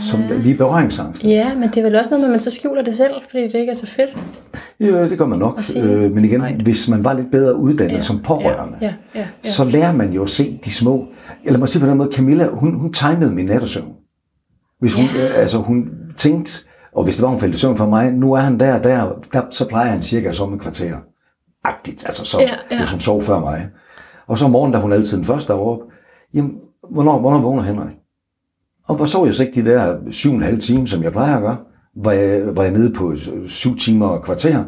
som 0.00 0.20
vi 0.44 0.50
er 0.50 0.56
berøringsangst. 0.56 1.24
ja, 1.24 1.54
men 1.54 1.68
det 1.68 1.76
er 1.76 1.82
vel 1.82 1.94
også 1.96 2.10
noget 2.10 2.20
med, 2.20 2.28
at 2.28 2.32
man 2.32 2.40
så 2.40 2.50
skjuler 2.50 2.82
det 2.82 2.94
selv, 2.94 3.12
fordi 3.30 3.42
det 3.42 3.54
ikke 3.54 3.70
er 3.70 3.74
så 3.74 3.86
fedt. 3.86 4.16
Ja, 4.80 5.08
det 5.08 5.18
gør 5.18 5.26
man 5.26 5.38
nok. 5.38 5.60
Øh, 5.76 6.12
men 6.12 6.24
igen, 6.24 6.40
nej. 6.40 6.56
hvis 6.62 6.88
man 6.88 7.04
var 7.04 7.12
lidt 7.12 7.30
bedre 7.32 7.56
uddannet 7.56 7.94
ja, 7.94 8.00
som 8.00 8.18
pårørende, 8.18 8.78
Ja, 8.82 8.94
ja, 9.14 9.20
ja. 9.20 9.26
så 9.50 9.64
lærer 9.64 9.92
man 9.92 10.12
jo 10.12 10.22
at 10.22 10.30
se 10.30 10.60
de 10.64 10.70
små. 10.72 11.06
Eller 11.44 11.58
må 11.58 11.66
sige 11.66 11.80
på 11.80 11.88
den 11.88 11.96
måde, 11.98 12.10
Camilla, 12.14 12.46
hun, 12.52 12.74
hun 12.74 12.92
timede 12.92 13.30
min 13.30 13.46
nattesøvn. 13.46 13.88
Hvis 14.80 14.94
hun, 14.94 15.04
Ja. 15.16 15.24
øh, 15.24 15.30
altså 15.40 15.58
hun 15.58 15.88
tænkte, 16.16 16.52
og 16.92 17.04
hvis 17.04 17.16
det 17.16 17.22
var, 17.22 17.28
hun 17.28 17.40
faldt 17.40 17.54
i 17.54 17.58
søvn 17.58 17.76
for 17.76 17.86
mig, 17.86 18.12
nu 18.12 18.32
er 18.32 18.40
han 18.40 18.60
der, 18.60 18.82
der, 18.82 19.12
der 19.32 19.42
så 19.50 19.68
plejer 19.68 19.90
han 19.90 20.02
cirka 20.02 20.32
som 20.32 20.54
et 20.54 20.60
kvarter. 20.60 20.96
Agtigt, 21.64 22.06
altså 22.06 22.24
så, 22.24 22.38
Ja, 22.40 22.50
ja, 22.70 22.78
hvis 22.78 22.90
hun 22.90 23.00
sov 23.00 23.22
før 23.22 23.40
mig. 23.40 23.68
Og 24.26 24.38
så 24.38 24.44
om 24.44 24.50
morgenen, 24.50 24.72
da 24.74 24.78
hun 24.80 24.92
altid 24.92 25.16
den 25.16 25.24
første 25.24 25.52
var 25.52 25.58
op, 25.58 25.80
jamen, 26.34 26.58
hvornår, 26.90 27.18
hvornår 27.18 27.38
vågner 27.38 27.62
Henrik? 27.62 27.96
Og 28.88 28.96
hvor 28.96 29.06
så 29.06 29.24
jeg 29.24 29.34
så 29.34 29.44
ikke 29.44 29.62
de 29.62 29.70
der 29.70 29.96
syv 30.10 30.30
og 30.30 30.36
en 30.36 30.42
halv 30.42 30.60
time, 30.60 30.88
som 30.88 31.02
jeg 31.02 31.12
plejer 31.12 31.36
at 31.36 31.42
gøre, 31.42 31.56
var 31.96 32.12
jeg, 32.12 32.56
var 32.56 32.62
jeg 32.62 32.72
nede 32.72 32.92
på 32.92 33.14
syv 33.46 33.76
timer 33.76 34.06
og 34.06 34.24
kvarter, 34.24 34.64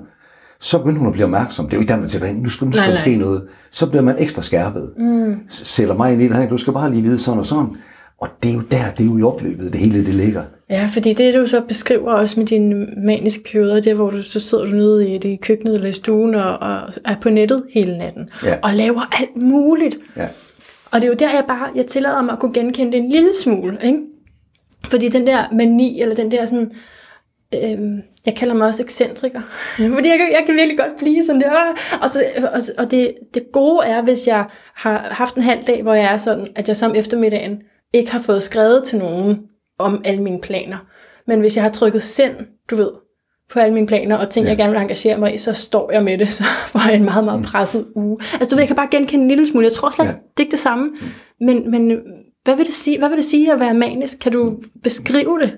så 0.61 0.79
begyndte 0.79 0.99
hun 0.99 1.07
at 1.07 1.13
blive 1.13 1.25
opmærksom. 1.25 1.65
Det 1.65 1.73
er 1.73 1.77
jo 1.77 1.81
ikke 1.81 1.93
der, 1.93 2.21
man 2.21 2.37
ind. 2.37 2.43
Nu 2.43 2.49
skal, 2.49 2.67
nu 2.67 2.73
skal 2.73 2.83
Nej, 2.83 2.91
der 2.91 2.97
ske 2.97 3.17
noget. 3.17 3.43
Så 3.71 3.91
bliver 3.91 4.03
man 4.03 4.17
ekstra 4.19 4.43
skærpet. 4.43 4.93
Mm. 4.99 5.41
Sætter 5.49 5.95
mig 5.95 6.13
ind 6.13 6.23
i 6.23 6.29
det 6.29 6.37
her. 6.37 6.49
Du 6.49 6.57
skal 6.57 6.73
bare 6.73 6.91
lige 6.91 7.03
vide 7.03 7.19
sådan 7.19 7.39
og 7.39 7.47
sådan. 7.47 7.77
Og 8.21 8.29
det 8.43 8.51
er 8.51 8.55
jo 8.55 8.61
der, 8.61 8.91
det 8.91 9.01
er 9.01 9.05
jo 9.05 9.19
i 9.19 9.23
opløbet, 9.23 9.73
det 9.73 9.81
hele 9.81 10.07
det 10.07 10.15
ligger. 10.15 10.43
Ja, 10.71 10.89
fordi 10.93 11.13
det 11.13 11.35
du 11.35 11.47
så 11.47 11.61
beskriver 11.61 12.13
også 12.13 12.41
med 12.41 12.47
dine 12.47 12.87
maniske 12.97 13.45
perioder, 13.53 13.75
det 13.75 13.87
er, 13.87 13.95
hvor 13.95 14.11
du 14.11 14.23
så 14.23 14.41
sidder 14.41 14.65
du 14.65 14.71
nede 14.71 15.11
i 15.15 15.19
det 15.19 15.41
køkkenet 15.41 15.75
eller 15.75 15.89
i 15.89 15.93
stuen 15.93 16.35
og, 16.35 16.59
og 16.59 16.81
er 17.05 17.17
på 17.23 17.31
nettet 17.31 17.63
hele 17.75 17.99
natten. 17.99 18.31
Ja. 18.45 18.57
Og 18.63 18.75
laver 18.75 19.01
alt 19.21 19.43
muligt. 19.43 19.97
Ja. 20.17 20.27
Og 20.91 21.01
det 21.01 21.05
er 21.05 21.09
jo 21.09 21.15
der, 21.19 21.31
jeg 21.35 21.45
bare, 21.49 21.69
jeg 21.75 21.87
tillader 21.87 22.23
mig 22.23 22.33
at 22.33 22.39
kunne 22.39 22.53
genkende 22.55 22.93
det 22.93 22.99
en 22.99 23.09
lille 23.11 23.31
smule, 23.43 23.79
ikke? 23.85 23.99
Fordi 24.91 25.09
den 25.09 25.27
der 25.27 25.39
mani, 25.53 26.03
eller 26.03 26.15
den 26.15 26.31
der 26.31 26.47
sådan, 26.47 26.73
øhm, 27.65 28.03
jeg 28.27 28.35
kalder 28.35 28.55
mig 28.55 28.67
også 28.67 28.83
ekscentriker, 28.83 29.41
fordi 29.95 30.09
jeg, 30.09 30.19
kan- 30.19 30.33
jeg 30.33 30.43
kan 30.47 30.55
virkelig 30.55 30.79
godt 30.79 30.97
blive 30.99 31.23
sådan 31.25 31.41
der. 31.41 31.51
Og, 32.03 32.11
så, 32.11 32.25
og, 32.55 32.61
og 32.85 32.91
det, 32.91 33.15
det 33.35 33.43
gode 33.53 33.81
er, 33.87 34.03
hvis 34.03 34.27
jeg 34.27 34.45
har 34.75 35.09
haft 35.11 35.35
en 35.35 35.43
halv 35.43 35.61
dag, 35.67 35.83
hvor 35.83 35.95
jeg 35.95 36.13
er 36.13 36.17
sådan, 36.17 36.49
at 36.57 36.69
jeg 36.69 36.77
som 36.77 36.95
eftermiddagen 36.95 37.59
ikke 37.95 38.13
har 38.13 38.21
fået 38.21 38.43
skrevet 38.43 38.85
til 38.85 38.99
nogen 38.99 39.39
om 39.79 40.03
alle 40.05 40.23
mine 40.23 40.41
planer. 40.41 40.77
Men 41.27 41.41
hvis 41.41 41.57
jeg 41.57 41.65
har 41.65 41.71
trykket 41.71 42.03
send, 42.03 42.35
du 42.71 42.77
ved, 42.77 42.91
på 43.53 43.59
alle 43.59 43.75
mine 43.75 43.87
planer 43.87 44.17
og 44.17 44.31
ting, 44.31 44.45
ja. 44.45 44.51
jeg 44.51 44.59
gerne 44.59 44.73
vil 44.73 44.81
engagere 44.83 45.19
mig 45.19 45.35
i, 45.35 45.39
så 45.39 45.53
står 45.53 45.93
jeg 45.93 46.05
med 46.05 46.19
det, 46.19 46.33
så 46.39 46.45
jeg 46.75 46.95
en 46.95 47.05
meget, 47.05 47.25
meget 47.25 47.45
presset 47.45 47.87
uge. 47.95 48.19
Altså 48.21 48.47
du 48.51 48.55
ved, 48.55 48.61
jeg 48.63 48.67
kan 48.67 48.77
bare 48.77 48.89
genkende 48.91 49.23
en 49.23 49.29
lille 49.29 49.47
smule. 49.47 49.65
Jeg 49.65 49.73
tror 49.73 49.91
slet 49.91 50.07
Ja. 50.07 50.11
det 50.11 50.19
er 50.37 50.41
ikke 50.41 50.51
det 50.51 50.59
samme. 50.59 50.91
Men, 51.41 51.71
men 51.71 52.03
hvad, 52.45 52.57
vil 52.57 52.67
det 52.67 52.75
sige, 52.75 52.99
hvad 52.99 53.09
vil 53.09 53.17
det 53.17 53.25
sige 53.25 53.53
at 53.53 53.61
være 53.61 53.75
manisk? 53.75 54.19
Kan 54.19 54.33
du 54.33 54.59
beskrive 54.83 55.39
det? 55.41 55.57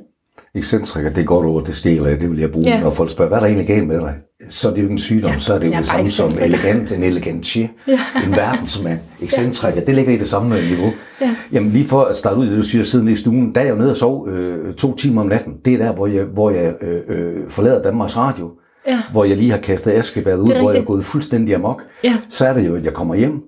Ekscentriker, 0.54 1.10
det 1.10 1.20
er 1.20 1.24
godt 1.24 1.46
ord, 1.46 1.64
det 1.64 1.74
stjæler 1.74 2.08
jeg, 2.08 2.20
det 2.20 2.30
vil 2.30 2.38
jeg 2.38 2.52
bruge, 2.52 2.64
ja. 2.66 2.80
når 2.80 2.90
folk 2.90 3.10
spørger, 3.10 3.28
hvad 3.28 3.38
er 3.38 3.40
der 3.40 3.46
egentlig 3.46 3.66
galt 3.66 3.86
med 3.86 4.00
dig? 4.00 4.14
Så 4.50 4.70
er 4.70 4.74
det 4.74 4.82
jo 4.82 4.88
en 4.88 4.98
sygdom, 4.98 5.30
ja. 5.30 5.38
så 5.38 5.54
er 5.54 5.58
det 5.58 5.66
jo 5.66 5.72
det 5.72 5.86
samme 5.86 6.06
som 6.06 6.32
elegant, 6.40 6.92
en 6.92 7.02
elegantier, 7.02 7.68
ja. 7.88 7.98
en 8.26 8.32
verden, 8.36 8.66
som 8.66 8.86
er 8.86 8.96
ekscentriker. 9.22 9.80
Det 9.80 9.94
ligger 9.94 10.12
i 10.12 10.16
det 10.16 10.28
samme 10.28 10.56
niveau. 10.68 10.92
Ja. 11.20 11.36
Jamen 11.52 11.70
lige 11.70 11.86
for 11.86 12.00
at 12.02 12.16
starte 12.16 12.36
ud 12.36 12.46
det, 12.46 12.56
du 12.58 12.62
siger, 12.62 12.84
siden 12.84 13.08
i 13.08 13.16
stuen, 13.16 13.54
der 13.54 13.60
er 13.60 13.64
jeg 13.64 13.72
jo 13.72 13.78
nede 13.78 13.90
og 13.90 13.96
sove 13.96 14.30
øh, 14.30 14.74
to 14.74 14.96
timer 14.96 15.20
om 15.20 15.26
natten. 15.26 15.54
Det 15.64 15.74
er 15.74 15.78
der, 15.78 15.92
hvor 15.92 16.06
jeg, 16.06 16.24
hvor 16.24 16.50
jeg 16.50 16.74
øh, 16.82 17.00
øh, 17.08 17.50
forlader 17.50 17.82
Danmarks 17.82 18.16
Radio, 18.16 18.50
Ja. 18.88 18.98
hvor 19.12 19.24
jeg 19.24 19.36
lige 19.36 19.50
har 19.50 19.58
kastet 19.58 19.90
askebæret 19.92 20.38
ud, 20.38 20.58
hvor 20.60 20.70
jeg 20.70 20.80
er 20.80 20.84
gået 20.84 21.04
fuldstændig 21.04 21.54
amok. 21.54 21.82
Ja. 22.04 22.16
Så 22.28 22.46
er 22.46 22.52
det 22.52 22.66
jo, 22.66 22.76
at 22.76 22.84
jeg 22.84 22.92
kommer 22.92 23.14
hjem, 23.14 23.42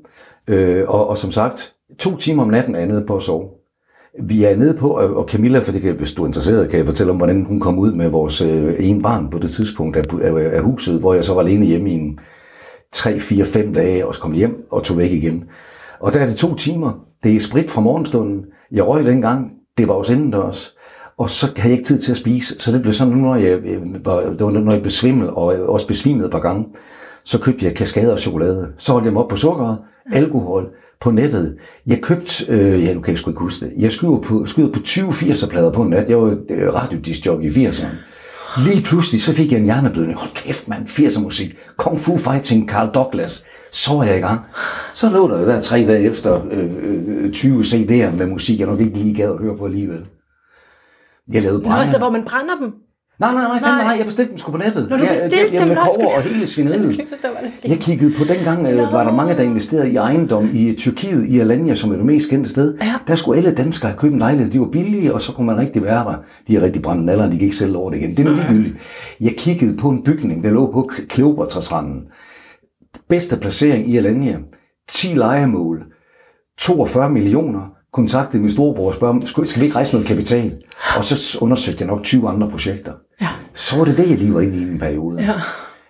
øh, 0.48 0.84
og, 0.88 1.08
og 1.08 1.18
som 1.18 1.32
sagt, 1.32 1.72
to 1.98 2.16
timer 2.16 2.42
om 2.42 2.48
natten 2.48 2.74
er 2.74 2.78
jeg 2.78 2.88
nede 2.88 3.04
på 3.06 3.16
at 3.16 3.22
sove. 3.22 3.44
Vi 4.20 4.44
er 4.44 4.56
nede 4.56 4.74
på, 4.74 4.88
og 4.88 5.28
Camilla, 5.28 5.58
for 5.58 5.72
det 5.72 5.82
kan, 5.82 5.94
hvis 5.94 6.12
du 6.12 6.22
er 6.22 6.26
interesseret, 6.26 6.70
kan 6.70 6.78
jeg 6.78 6.86
fortælle 6.86 7.10
om, 7.10 7.16
hvordan 7.16 7.44
hun 7.44 7.60
kom 7.60 7.78
ud 7.78 7.92
med 7.92 8.08
vores 8.08 8.40
øh, 8.42 8.74
ene 8.78 9.02
barn 9.02 9.30
på 9.30 9.38
det 9.38 9.50
tidspunkt 9.50 9.96
af, 9.96 10.04
af, 10.22 10.56
af 10.56 10.62
huset, 10.62 11.00
hvor 11.00 11.14
jeg 11.14 11.24
så 11.24 11.34
var 11.34 11.40
alene 11.40 11.66
hjemme 11.66 11.90
i 11.90 11.94
en 11.94 12.18
3, 12.92 13.20
4, 13.20 13.44
5 13.44 13.74
dage, 13.74 14.06
og 14.06 14.14
så 14.14 14.20
kom 14.20 14.32
hjem 14.32 14.66
og 14.70 14.82
tog 14.82 14.98
væk 14.98 15.10
igen. 15.10 15.44
Og 16.00 16.12
der 16.12 16.20
er 16.20 16.26
det 16.26 16.36
to 16.36 16.54
timer. 16.54 16.92
Det 17.22 17.36
er 17.36 17.40
sprit 17.40 17.70
fra 17.70 17.80
morgenstunden. 17.80 18.44
Jeg 18.72 18.86
røg 18.86 19.04
dengang. 19.04 19.50
Det 19.78 19.88
var 19.88 19.94
også 19.94 20.12
indendørs. 20.12 20.76
Og 21.18 21.30
så 21.30 21.46
havde 21.56 21.68
jeg 21.68 21.78
ikke 21.78 21.86
tid 21.86 22.00
til 22.00 22.10
at 22.10 22.16
spise. 22.16 22.60
Så 22.60 22.72
det 22.72 22.82
blev 22.82 22.92
sådan, 22.92 23.14
når 23.14 23.36
jeg, 23.36 23.58
øh, 23.58 24.06
var, 24.06 24.20
det 24.20 24.44
var, 24.44 24.50
når 24.50 24.72
jeg 24.72 24.80
blev 24.80 24.90
svimmel, 24.90 25.30
og 25.30 25.54
øh, 25.54 25.68
også 25.68 25.86
besvimede 25.86 26.24
et 26.26 26.32
par 26.32 26.40
gange, 26.40 26.64
så 27.24 27.38
købte 27.38 27.64
jeg 27.64 27.74
kaskader 27.74 28.12
og 28.12 28.18
chokolade. 28.18 28.72
Så 28.78 28.92
holdt 28.92 29.04
jeg 29.04 29.12
mig 29.12 29.22
op 29.22 29.28
på 29.28 29.36
sukker, 29.36 29.76
alkohol, 30.12 30.68
på 31.00 31.10
nettet. 31.10 31.56
Jeg 31.86 32.00
købte, 32.02 32.44
øh, 32.48 32.84
ja, 32.84 32.94
nu 32.94 33.00
kan 33.00 33.10
jeg 33.10 33.18
sgu 33.18 33.30
ikke 33.30 33.40
huske 33.40 33.64
det, 33.64 33.72
jeg 33.78 33.92
skyder 33.92 34.18
på, 34.20 34.46
skyder 34.46 34.72
på 34.72 34.80
20 34.80 35.08
80'er-plader 35.08 35.72
på 35.72 35.82
en 35.82 35.90
nat. 35.90 36.08
Jeg 36.08 36.18
var 36.18 36.36
øh, 36.50 36.74
radiodisjockey 36.74 37.56
i 37.56 37.66
80'erne. 37.66 37.86
Lige 38.68 38.82
pludselig, 38.82 39.22
så 39.22 39.32
fik 39.32 39.52
jeg 39.52 39.58
en 39.58 39.64
hjerneblødning. 39.64 40.18
Hold 40.18 40.30
kæft, 40.34 40.68
mand, 40.68 40.86
80'er 40.86 41.20
musik. 41.20 41.56
Kung 41.76 41.98
Fu 42.00 42.16
Fighting, 42.16 42.68
Carl 42.70 42.90
Douglas. 42.94 43.44
Så 43.72 43.94
var 43.94 44.04
jeg 44.04 44.18
i 44.18 44.20
gang. 44.20 44.40
Så 44.94 45.10
lå 45.10 45.28
der 45.28 45.40
jo 45.40 45.46
der 45.46 45.60
tre 45.60 45.86
dage 45.86 46.02
efter 46.10 46.46
øh, 46.50 46.70
øh, 46.82 47.32
20 47.32 47.60
CD'er 47.60 48.16
med 48.16 48.26
musik, 48.26 48.58
jeg 48.60 48.66
nok 48.68 48.80
ikke 48.80 48.98
lige 48.98 49.14
gad 49.14 49.30
at 49.30 49.38
høre 49.38 49.56
på 49.58 49.64
alligevel. 49.64 50.06
Jeg 51.32 51.42
lavede 51.42 51.62
Nå, 51.62 51.68
altså, 51.74 51.92
brænder. 51.92 51.98
hvor 51.98 52.10
man 52.18 52.24
brænder 52.24 52.54
dem. 52.60 52.72
Nej, 53.22 53.32
nej, 53.34 53.42
nej, 53.52 53.60
fandme, 53.62 53.82
Nej. 53.82 53.94
jeg 53.98 54.06
bestilte 54.10 54.30
dem 54.30 54.38
sgu 54.38 54.50
på 54.52 54.58
nettet. 54.58 54.84
Når 54.90 54.96
du 54.96 55.02
jeg, 55.02 55.10
bestilte 55.12 55.36
jeg, 55.36 55.52
jeg, 55.52 55.60
dem, 55.60 55.68
med 55.68 55.76
nå, 55.76 55.82
skal- 55.92 56.04
kover 56.04 56.16
og 56.16 56.22
hele 56.22 56.40
Jeg 56.44 56.48
svineriet. 56.48 56.82
forstå, 57.08 57.28
hvad 57.40 57.50
der. 57.62 57.68
Jeg 57.68 57.78
kiggede 57.78 58.14
på 58.18 58.24
dengang, 58.24 58.66
øh, 58.66 58.92
var 58.92 59.04
der 59.04 59.12
mange, 59.12 59.34
der 59.34 59.42
investerede 59.42 59.90
i 59.92 59.96
ejendom 59.96 60.48
i 60.52 60.74
Tyrkiet, 60.78 61.26
i 61.26 61.38
Alanya, 61.38 61.74
som 61.74 61.90
er 61.92 61.96
det 61.96 62.06
mest 62.06 62.30
kendte 62.30 62.50
sted. 62.50 62.74
Ja. 62.80 62.94
Der 63.06 63.14
skulle 63.14 63.38
alle 63.38 63.54
danskere 63.54 63.92
købt 63.96 64.12
en 64.12 64.18
lejlighed. 64.18 64.52
De 64.52 64.60
var 64.60 64.66
billige, 64.72 65.14
og 65.14 65.22
så 65.22 65.32
kunne 65.32 65.46
man 65.46 65.56
rigtig 65.58 65.82
være 65.82 66.04
der. 66.04 66.16
De 66.48 66.56
er 66.56 66.62
rigtig 66.62 66.82
brændt 66.82 67.10
alder, 67.10 67.24
de 67.30 67.36
kan 67.36 67.40
ikke 67.44 67.56
sælge 67.56 67.76
over 67.76 67.90
det 67.90 67.98
igen. 67.98 68.16
Det 68.16 68.26
er 68.28 68.30
ligegyldigt. 68.34 68.74
Jeg 69.20 69.34
kiggede 69.38 69.76
på 69.76 69.88
en 69.88 70.04
bygning, 70.04 70.44
der 70.44 70.50
lå 70.50 70.72
på 70.72 70.90
Kleopatra-stranden. 71.08 72.00
Bedste 73.08 73.36
placering 73.36 73.90
i 73.90 73.96
Alanya. 73.96 74.36
10 74.90 75.06
lejemål. 75.14 75.82
42 76.58 77.10
millioner. 77.10 77.60
Kontaktede 77.92 78.42
min 78.42 78.50
storebror 78.50 78.88
og 78.88 78.94
spørger, 78.94 79.20
"Skal- 79.26 79.46
skal 79.46 79.60
vi 79.60 79.64
ikke 79.66 79.76
rejse 79.76 79.94
noget 79.96 80.06
kapital? 80.08 80.52
Og 80.96 81.04
så 81.04 81.38
undersøgte 81.40 81.80
jeg 81.82 81.88
nok 81.88 82.02
20 82.02 82.28
andre 82.28 82.50
projekter. 82.50 82.92
Ja. 83.22 83.28
Så 83.54 83.78
var 83.78 83.84
det 83.84 83.96
det, 83.96 84.10
jeg 84.10 84.18
lige 84.18 84.34
var 84.34 84.40
inde 84.40 84.56
i 84.56 84.62
en 84.62 84.78
periode. 84.78 85.22
Ja. 85.22 85.32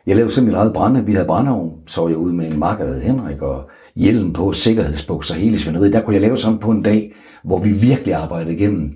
Jeg 0.07 0.17
lavede 0.17 0.33
simpelthen 0.33 0.61
eget 0.61 0.73
brænde. 0.73 1.07
Vi 1.07 1.15
havde 1.15 1.27
brændeovn. 1.27 1.71
Så 1.87 2.01
var 2.01 2.09
jeg 2.09 2.17
ude 2.17 2.35
med 2.35 2.53
en 2.53 2.59
makker, 2.59 2.87
der 2.87 2.93
hed 2.93 3.03
Henrik, 3.03 3.43
og 3.43 3.71
hjelm 3.97 4.33
på, 4.33 4.53
sikkerhedsbukser, 4.53 5.35
hele 5.35 5.59
svineriet. 5.59 5.93
Der 5.93 6.01
kunne 6.01 6.15
jeg 6.15 6.23
lave 6.23 6.37
sådan 6.37 6.59
på 6.59 6.71
en 6.71 6.83
dag, 6.83 7.13
hvor 7.45 7.59
vi 7.59 7.71
virkelig 7.71 8.15
arbejdede 8.15 8.55
igennem 8.55 8.91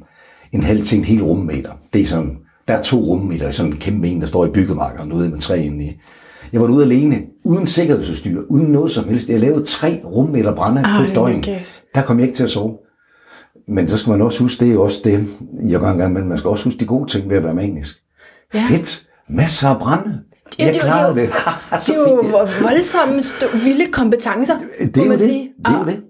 en 0.52 0.62
halv 0.62 0.82
til 0.82 0.98
en 0.98 1.04
hel 1.04 1.22
rummeter. 1.22 1.70
Det 1.92 2.00
er 2.00 2.06
sådan, 2.06 2.36
der 2.68 2.74
er 2.74 2.82
to 2.82 2.96
rummeter 2.96 3.48
i 3.48 3.52
sådan 3.52 3.72
en 3.72 3.78
kæmpe 3.78 4.08
en, 4.08 4.20
der 4.20 4.26
står 4.26 4.46
i 4.46 4.50
byggemarkeren 4.50 5.12
ude 5.12 5.28
med 5.28 5.38
træ 5.38 5.62
inde 5.62 5.84
i. 5.84 6.00
Jeg 6.52 6.60
var 6.60 6.68
ude 6.68 6.84
alene, 6.84 7.22
uden 7.44 7.66
sikkerhedsudstyr, 7.66 8.42
uden 8.48 8.66
noget 8.66 8.92
som 8.92 9.08
helst. 9.08 9.28
Jeg 9.28 9.40
lavede 9.40 9.64
tre 9.64 10.00
rummeter 10.04 10.54
brænde 10.54 10.84
på 10.98 11.04
et 11.04 11.14
døgn. 11.14 11.44
Der 11.94 12.02
kom 12.02 12.18
jeg 12.18 12.26
ikke 12.26 12.36
til 12.36 12.44
at 12.44 12.50
sove. 12.50 12.76
Men 13.68 13.88
så 13.88 13.98
skal 13.98 14.10
man 14.10 14.22
også 14.22 14.42
huske, 14.42 14.64
det 14.64 14.74
er 14.74 14.78
også 14.78 15.00
det, 15.04 15.26
jeg 15.68 15.80
gør 15.80 15.90
engang, 15.90 16.12
men 16.12 16.28
man 16.28 16.38
skal 16.38 16.50
også 16.50 16.64
huske 16.64 16.80
de 16.80 16.86
gode 16.86 17.10
ting 17.10 17.30
ved 17.30 17.36
at 17.36 17.44
være 17.44 17.54
manisk. 17.54 17.96
Ja. 18.54 18.60
Fedt. 18.68 19.06
Masser 19.28 19.68
af 19.68 19.78
brænde. 19.78 20.20
Jeg 20.58 20.66
det 20.74 20.76
er 20.76 20.80
klarede 20.80 21.14
det 21.14 21.22
er 21.22 21.26
det. 21.26 21.34
jo- 21.34 21.80
Så 21.80 21.92
Det 21.92 21.98
er 21.98 22.38
jo 22.38 22.46
voldsomme, 22.62 23.22
vilde 23.64 23.92
kompetencer, 23.92 24.54
det 24.80 24.96
må 24.96 25.02
er 25.02 25.04
jo 25.04 25.08
man 25.08 25.18
det. 25.18 25.26
sige. 25.26 25.50
Det 25.58 25.74
er 25.74 25.78
Og 25.78 25.86
det. 25.86 26.00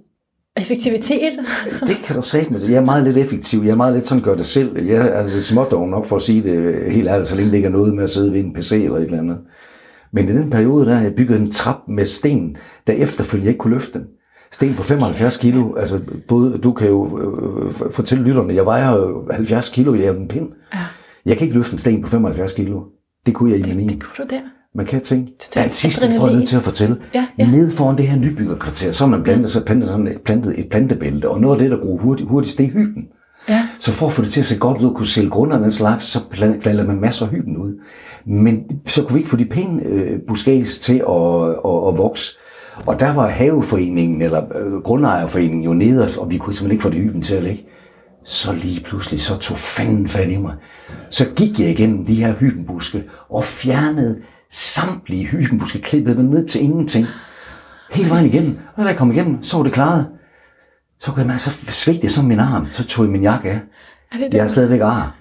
Effektivitet. 0.61 1.33
Det 1.89 1.97
kan 2.05 2.17
du 2.17 2.23
sige 2.23 2.47
med. 2.51 2.61
Jeg 2.63 2.77
er 2.77 2.85
meget 2.85 3.05
lidt 3.05 3.17
effektiv. 3.17 3.63
Jeg 3.65 3.71
er 3.71 3.75
meget 3.77 3.95
lidt 3.95 4.07
sådan 4.07 4.23
gør 4.23 4.35
det 4.35 4.47
selv. 4.47 4.85
Jeg 4.87 5.09
er 5.09 5.29
lidt 5.29 5.45
smådog 5.45 5.89
nok 5.89 6.07
for 6.07 6.17
at 6.17 6.23
sige 6.23 6.43
det 6.43 6.93
helt 6.93 7.09
ærligt, 7.09 7.29
så 7.29 7.37
længe 7.37 7.51
det 7.51 7.57
ikke 7.57 7.67
er 7.67 7.73
noget 7.73 7.95
med 7.95 8.03
at 8.05 8.11
sidde 8.11 8.33
ved 8.33 8.41
en 8.41 8.53
PC 8.55 8.73
eller 8.73 8.97
et 8.97 9.03
eller 9.03 9.19
andet. 9.19 9.39
Men 10.13 10.29
i 10.29 10.33
den 10.33 10.51
periode, 10.51 10.87
der 10.87 11.01
jeg 11.01 11.15
bygget 11.15 11.41
en 11.41 11.51
trap 11.51 11.77
med 11.89 12.07
sten, 12.07 12.57
der 12.87 12.93
efterfølgende 12.93 13.45
jeg 13.47 13.51
ikke 13.51 13.59
kunne 13.59 13.75
løfte 13.75 13.93
den. 13.99 14.07
Sten 14.53 14.75
på 14.75 14.83
75 14.83 15.37
kilo. 15.37 15.75
Altså, 15.75 16.01
både, 16.29 16.59
du 16.59 16.73
kan 16.73 16.89
jo 16.89 17.19
øh, 17.21 17.67
f- 17.71 17.91
fortælle 17.93 18.25
lytterne, 18.25 18.55
jeg 18.55 18.65
vejer 18.67 18.93
jo 18.97 19.25
70 19.31 19.69
kilo, 19.69 19.95
jeg 19.95 20.05
er 20.05 20.13
en 20.13 20.29
pind. 20.29 20.49
Ja. 20.75 20.79
Jeg 21.27 21.37
kan 21.37 21.45
ikke 21.45 21.57
løfte 21.57 21.73
en 21.73 21.79
sten 21.79 22.03
på 22.03 22.09
75 22.09 22.53
kilo. 22.53 22.81
Det 23.27 23.35
kunne 23.35 23.51
jeg 23.51 23.59
i 23.59 23.63
Det, 23.63 23.77
mani. 23.77 23.89
det 23.89 24.03
kunne 24.03 24.25
du 24.29 24.35
der. 24.35 24.41
Man 24.75 24.87
kan 24.87 25.01
Der 25.01 25.61
er 25.61 25.65
en 25.65 25.73
sidste, 25.73 26.19
tror, 26.19 26.27
jeg 26.27 26.37
nødt 26.37 26.49
til 26.49 26.57
at 26.57 26.63
fortælle. 26.63 26.97
Ja, 27.15 27.27
ja. 27.39 27.47
Nede 27.51 27.71
foran 27.71 27.97
det 27.99 28.09
her 28.09 28.19
nybyggerkvarter, 28.19 28.93
så 28.93 29.07
man 29.07 29.23
plantet, 29.23 29.51
så 29.51 29.65
plantet, 29.65 29.89
sådan, 29.89 30.19
plantet 30.25 30.59
et 30.59 30.69
plantebælte, 30.71 31.29
og 31.31 31.41
noget 31.41 31.55
af 31.55 31.61
det, 31.61 31.71
der 31.71 31.77
går 31.77 31.97
hurtigt, 31.97 32.29
hurtigst, 32.29 32.59
det 32.59 32.67
er 32.67 32.71
hyben. 32.71 33.05
Ja. 33.49 33.63
Så 33.79 33.93
for 33.93 34.07
at 34.07 34.13
få 34.13 34.23
det 34.23 34.31
til 34.31 34.41
at 34.41 34.47
se 34.47 34.59
godt 34.59 34.79
ud 34.83 34.89
og 34.89 34.95
kunne 34.97 35.07
sælge 35.07 35.31
grunder 35.31 35.57
og 35.57 35.63
den 35.63 35.73
slags, 35.73 36.05
så 36.05 36.19
plan- 36.31 36.61
planter 36.61 36.87
man 36.87 37.01
masser 37.01 37.27
af 37.27 37.33
hyben 37.33 37.57
ud. 37.57 37.81
Men 38.27 38.65
så 38.87 39.03
kunne 39.03 39.15
vi 39.15 39.19
ikke 39.21 39.31
få 39.31 39.37
de 39.37 39.45
pæne 39.45 39.83
øh, 39.83 40.19
buskæs 40.29 40.79
til 40.79 40.95
at, 40.95 41.49
at, 41.65 41.89
at 41.89 41.99
vokse. 41.99 42.33
Og 42.87 43.01
der 43.01 43.13
var 43.13 43.29
haveforeningen, 43.29 44.23
eller 44.23 44.43
øh, 44.59 44.73
grundejerforeningen 44.83 45.63
jo 45.65 45.75
nede, 45.75 46.09
og 46.19 46.31
vi 46.31 46.37
kunne 46.39 46.55
simpelthen 46.55 46.73
ikke 46.73 46.83
få 46.83 46.91
det 46.91 46.99
hyben 46.99 47.23
til 47.23 47.35
at 47.37 47.43
ligge. 47.43 47.65
Så 48.27 48.53
lige 48.53 48.81
pludselig, 48.81 49.21
så 49.21 49.39
tog 49.39 49.59
fanden 49.59 50.09
fat 50.09 50.29
i 50.29 50.37
mig. 50.37 50.55
Så 51.11 51.25
gik 51.37 51.61
jeg 51.61 51.71
igennem 51.71 52.07
de 52.07 52.15
her 52.15 52.35
hybenbuske 52.35 53.05
og 53.31 53.45
fjernede 53.45 54.21
samtlige 54.51 55.27
hybenbuske, 55.27 55.79
klippede 55.79 56.17
dem 56.17 56.25
ned 56.25 56.49
til 56.49 56.63
ingenting. 56.63 57.07
Hele 57.93 58.11
vejen 58.11 58.27
igennem. 58.27 58.59
Og 58.77 58.85
da 58.85 58.89
jeg 58.89 58.97
kom 58.97 59.13
igennem, 59.13 59.43
så 59.43 59.57
var 59.57 59.65
det 59.65 59.73
klaret. 59.73 60.07
Så 61.01 61.13
kunne 61.13 61.21
jeg 61.21 61.27
mærke, 61.27 61.43
så 61.43 61.51
svigtede 61.51 62.05
jeg 62.05 62.11
sådan 62.11 62.29
min 62.29 62.41
arm. 62.41 62.67
Så 62.73 62.85
tog 62.85 63.05
jeg 63.05 63.13
min 63.13 63.23
jakke 63.23 63.51
af. 63.51 63.61
Er 64.13 64.17
det 64.17 64.35
Jeg 64.35 64.45
er 64.45 64.49
stadigvæk 64.49 64.81
ar. 64.81 65.17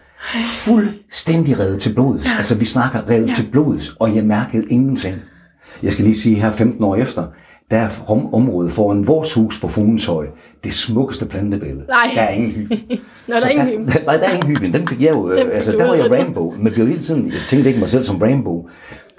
Fuldstændig 0.65 1.59
revet 1.59 1.81
til 1.81 1.93
blodet. 1.93 2.25
Ja. 2.25 2.37
Altså, 2.37 2.55
vi 2.55 2.65
snakker 2.65 3.09
revet 3.09 3.29
ja. 3.29 3.33
til 3.33 3.47
blodet, 3.51 3.91
og 3.99 4.15
jeg 4.15 4.25
mærkede 4.25 4.65
ingenting. 4.69 5.15
Jeg 5.83 5.91
skal 5.91 6.05
lige 6.05 6.17
sige 6.17 6.35
her 6.35 6.51
15 6.51 6.83
år 6.83 6.95
efter, 6.95 7.27
der 7.71 7.77
er 7.77 7.89
rum- 7.89 8.33
området 8.33 8.71
foran 8.71 9.07
vores 9.07 9.33
hus 9.33 9.61
på 9.61 9.67
Fugenshøj 9.67 10.27
det 10.63 10.73
smukkeste 10.73 11.25
plantebillede. 11.25 11.85
Nej. 11.87 12.11
Der 12.15 12.21
er 12.21 12.29
ingen 12.29 12.51
hyben. 12.51 12.79
Nå, 13.27 13.33
der 13.41 13.45
er 13.45 13.49
ingen. 13.49 13.87
Der, 13.87 13.93
nej, 14.05 14.17
der 14.17 14.23
er 14.29 14.33
ingen 14.33 14.57
hyben. 14.57 14.73
Den 14.73 14.87
fik 14.87 15.01
jeg 15.01 15.11
jo. 15.11 15.29
Den 15.31 15.37
fik 15.45 15.53
altså, 15.53 15.71
der 15.71 15.87
var 15.87 15.93
jeg. 15.93 16.11
Rambo. 16.25 16.53
Men 16.59 16.73
blev 16.73 16.87
hele 16.87 17.01
tiden, 17.01 17.25
jeg 17.25 17.39
tænkte 17.47 17.69
ikke 17.69 17.79
mig 17.79 17.89
selv 17.89 18.03
som 18.03 18.17
Rambo. 18.17 18.69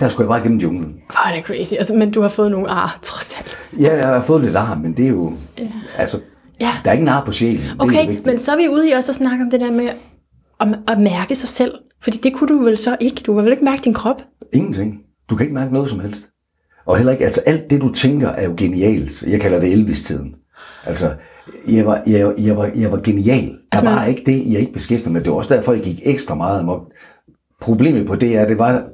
Der 0.01 0.09
skulle 0.09 0.25
jeg 0.25 0.29
bare 0.29 0.41
igennem 0.41 0.59
junglen. 0.59 0.89
Åh, 0.89 1.33
det 1.33 1.39
er 1.39 1.43
crazy. 1.43 1.73
Altså, 1.75 1.95
men 1.95 2.11
du 2.11 2.21
har 2.23 2.29
fået 2.29 2.51
nogle 2.51 2.69
ar, 2.71 2.99
trods 3.03 3.37
alt. 3.39 3.57
Ja, 3.81 3.97
jeg 3.97 4.07
har 4.09 4.21
fået 4.21 4.45
lidt 4.45 4.57
arm, 4.57 4.79
men 4.79 4.97
det 4.97 5.05
er 5.05 5.09
jo... 5.09 5.33
Ja. 5.59 5.65
Altså, 5.99 6.21
Ja. 6.61 6.71
der 6.85 6.91
er 6.91 6.93
ikke 6.93 7.05
nar 7.05 7.25
på 7.25 7.33
sjælen. 7.33 7.61
Det 7.63 7.71
er 7.71 7.85
Okay, 7.85 8.19
men 8.25 8.39
så 8.39 8.53
er 8.53 8.57
vi 8.57 8.69
ude 8.69 8.89
i 8.89 8.93
også 8.93 9.13
at 9.13 9.17
snakke 9.17 9.45
om 9.45 9.51
det 9.51 9.61
der 9.61 9.71
med 9.73 9.89
at, 10.61 10.69
at 10.89 10.99
mærke 11.01 11.35
sig 11.35 11.49
selv. 11.49 11.73
Fordi 12.03 12.17
det 12.19 12.35
kunne 12.35 12.49
du 12.59 12.63
vel 12.65 12.77
så 12.77 12.97
ikke. 13.01 13.23
Du 13.27 13.35
vil 13.35 13.45
vel 13.45 13.53
ikke 13.53 13.65
mærke 13.65 13.83
din 13.85 13.95
krop? 13.95 14.23
Ingenting. 14.53 14.99
Du 15.31 15.37
kan 15.37 15.45
ikke 15.47 15.55
mærke 15.55 15.73
noget 15.73 15.89
som 15.89 16.01
helst. 16.01 16.29
Og 16.87 16.97
heller 16.97 17.13
ikke, 17.13 17.25
altså 17.25 17.41
alt 17.47 17.71
det 17.71 17.81
du 17.81 17.93
tænker 17.93 18.29
er 18.29 18.45
jo 18.45 18.55
genialt. 18.57 19.23
Jeg 19.23 19.41
kalder 19.41 19.61
det 19.61 19.73
Elvis-tiden. 19.73 20.35
Altså, 20.87 21.13
jeg 21.69 21.87
var, 21.87 22.03
jeg, 22.07 22.33
jeg, 22.39 22.57
var, 22.57 22.71
jeg 22.75 22.93
var 22.93 23.01
genial. 23.01 23.49
Der 23.49 23.57
Altså, 23.73 23.91
var 23.91 24.05
ikke 24.05 24.23
det, 24.27 24.53
jeg 24.53 24.61
ikke 24.61 24.73
beskæftigede 24.73 25.13
med. 25.13 25.21
Det 25.21 25.31
var 25.31 25.37
også 25.37 25.55
derfor, 25.55 25.73
jeg 25.73 25.83
gik 25.83 26.01
ekstra 26.03 26.35
meget 26.35 26.61
amok. 26.61 26.83
Problemet 27.61 28.07
på 28.07 28.17
det 28.17 28.37
er, 28.37 28.47
det 28.47 28.59
var, 28.59 28.85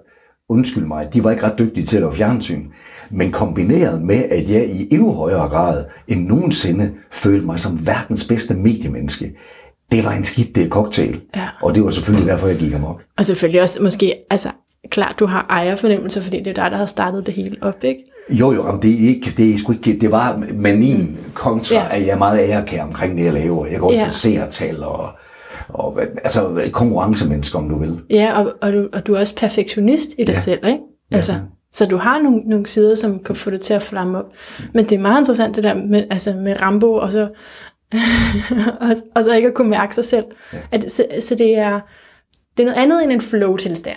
undskyld 0.48 0.84
mig, 0.84 1.08
de 1.14 1.24
var 1.24 1.30
ikke 1.30 1.42
ret 1.42 1.58
dygtige 1.58 1.86
til 1.86 1.96
at 1.96 2.00
lave 2.00 2.14
fjernsyn. 2.14 2.66
Men 3.10 3.32
kombineret 3.32 4.02
med, 4.02 4.24
at 4.30 4.50
jeg 4.50 4.66
i 4.68 4.88
endnu 4.90 5.12
højere 5.12 5.48
grad 5.48 5.84
end 6.08 6.26
nogensinde 6.26 6.90
følte 7.10 7.46
mig 7.46 7.60
som 7.60 7.86
verdens 7.86 8.28
bedste 8.28 8.54
mediemenneske, 8.54 9.32
det 9.90 10.04
var 10.04 10.12
en 10.12 10.24
skidt 10.24 10.56
det 10.56 10.70
cocktail. 10.70 11.20
Ja. 11.36 11.48
Og 11.62 11.74
det 11.74 11.84
var 11.84 11.90
selvfølgelig 11.90 12.28
derfor, 12.28 12.46
jeg 12.46 12.56
gik 12.56 12.74
amok. 12.74 13.04
Og 13.18 13.24
selvfølgelig 13.24 13.62
også 13.62 13.82
måske, 13.82 14.14
altså 14.30 14.48
klart, 14.90 15.14
du 15.18 15.26
har 15.26 15.46
ejerfornemmelse, 15.50 16.22
fordi 16.22 16.38
det 16.38 16.46
er 16.46 16.62
dig, 16.62 16.70
der 16.70 16.76
har 16.76 16.86
startet 16.86 17.26
det 17.26 17.34
hele 17.34 17.56
op, 17.60 17.84
ikke? 17.84 18.04
Jo, 18.30 18.52
jo, 18.52 18.72
men 18.72 18.82
det 18.82 19.04
er 19.04 19.08
ikke, 19.08 19.32
det 19.36 19.54
er 19.54 19.58
sgu 19.58 19.72
ikke, 19.72 19.98
det 20.00 20.10
var 20.12 20.42
manien 20.54 21.18
kontra, 21.34 21.74
Ja. 21.74 21.86
at 21.90 22.00
jeg 22.06 22.08
er 22.08 22.18
meget 22.18 22.38
ærekær 22.48 22.82
omkring 22.82 23.18
det, 23.18 23.24
jeg 23.24 23.32
laver. 23.32 23.66
Jeg 23.66 23.78
går 23.78 23.86
også 23.86 23.96
Ja. 23.96 24.02
ja. 24.02 24.08
til 24.08 24.12
seertal 24.20 24.82
og, 24.84 25.08
og, 25.68 26.00
altså 26.24 26.70
konkurrencemenneske, 26.72 27.58
om 27.58 27.68
du 27.68 27.78
vil. 27.78 28.00
Ja, 28.10 28.40
og, 28.40 28.52
og, 28.60 28.72
du, 28.72 28.88
og 28.92 29.06
du 29.06 29.14
er 29.14 29.20
også 29.20 29.34
perfektionist 29.36 30.10
i 30.18 30.24
dig. 30.24 30.32
Ja. 30.32 30.38
selv, 30.38 30.66
ikke? 30.66 30.78
Altså, 31.12 31.32
Ja. 31.32 31.38
så 31.72 31.86
du 31.86 31.96
har 31.96 32.22
nogle, 32.22 32.38
nogle 32.38 32.66
sider, 32.66 32.94
som 32.94 33.18
kan 33.18 33.34
få 33.36 33.50
det 33.50 33.60
til 33.60 33.74
at 33.74 33.82
flamme 33.82 34.18
op. 34.18 34.32
Men 34.74 34.84
det 34.84 34.92
er 34.92 34.98
meget 35.00 35.20
interessant 35.20 35.56
det 35.56 35.64
der 35.64 35.74
med, 35.74 36.04
altså 36.10 36.32
med 36.32 36.62
Rambo, 36.62 36.92
og 36.92 37.12
så, 37.12 37.20
og, 38.80 38.88
og 39.14 39.24
så 39.24 39.34
ikke 39.34 39.48
at 39.48 39.54
kunne 39.54 39.70
mærke 39.70 39.94
sig 39.94 40.04
selv. 40.04 40.24
Ja. 40.52 40.58
At, 40.72 40.92
så, 40.92 41.04
så 41.20 41.34
det 41.34 41.58
er, 41.58 41.80
det 42.56 42.62
er 42.62 42.66
noget 42.66 42.82
andet 42.82 43.02
end 43.04 43.12
en 43.12 43.20
flow-tilstand. 43.20 43.96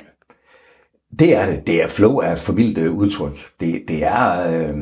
Det 1.19 1.35
er 1.35 1.45
det. 1.45 1.67
Det 1.67 1.83
er 1.83 1.87
flow 1.87 2.15
er 2.17 2.31
et 2.31 2.39
forvildt 2.39 2.77
øh, 2.77 2.93
udtryk. 2.93 3.37
Det, 3.59 3.81
det 3.87 4.03
er... 4.03 4.47
Øh, 4.47 4.73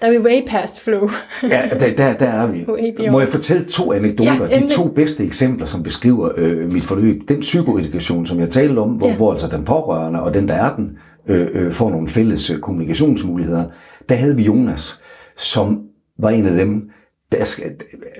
Der 0.00 0.06
er 0.06 0.10
vi 0.10 0.18
way 0.18 0.48
past 0.48 0.80
flow. 0.80 1.08
ja, 1.42 1.68
der, 1.80 1.94
der, 1.94 2.12
der 2.12 2.26
er 2.26 2.46
vi. 2.46 2.64
Way. 2.72 3.10
Må 3.10 3.20
jeg 3.20 3.28
fortælle 3.28 3.64
to 3.64 3.92
anekdoter? 3.92 4.48
Ja, 4.50 4.60
de 4.60 4.68
to 4.68 4.88
bedste 4.88 5.24
eksempler, 5.24 5.66
som 5.66 5.82
beskriver 5.82 6.30
øh, 6.36 6.72
mit 6.72 6.82
forløb. 6.82 7.28
Den 7.28 7.40
psykoedukation, 7.40 8.26
som 8.26 8.40
jeg 8.40 8.50
talte 8.50 8.78
om, 8.78 8.90
hvor, 8.90 9.08
ja. 9.08 9.16
hvor 9.16 9.32
altså 9.32 9.48
den 9.48 9.64
pårørende 9.64 10.22
og 10.22 10.34
den, 10.34 10.48
der 10.48 10.54
er 10.54 10.76
den, 10.76 10.90
øh, 11.28 11.48
øh, 11.52 11.72
får 11.72 11.90
nogle 11.90 12.08
fælles 12.08 12.50
øh, 12.50 12.58
kommunikationsmuligheder. 12.58 13.64
Der 14.08 14.14
havde 14.14 14.36
vi 14.36 14.42
Jonas, 14.42 15.00
som 15.36 15.80
var 16.18 16.30
en 16.30 16.46
af 16.46 16.54
dem, 16.54 16.90
der 17.32 17.44
skal, 17.44 17.64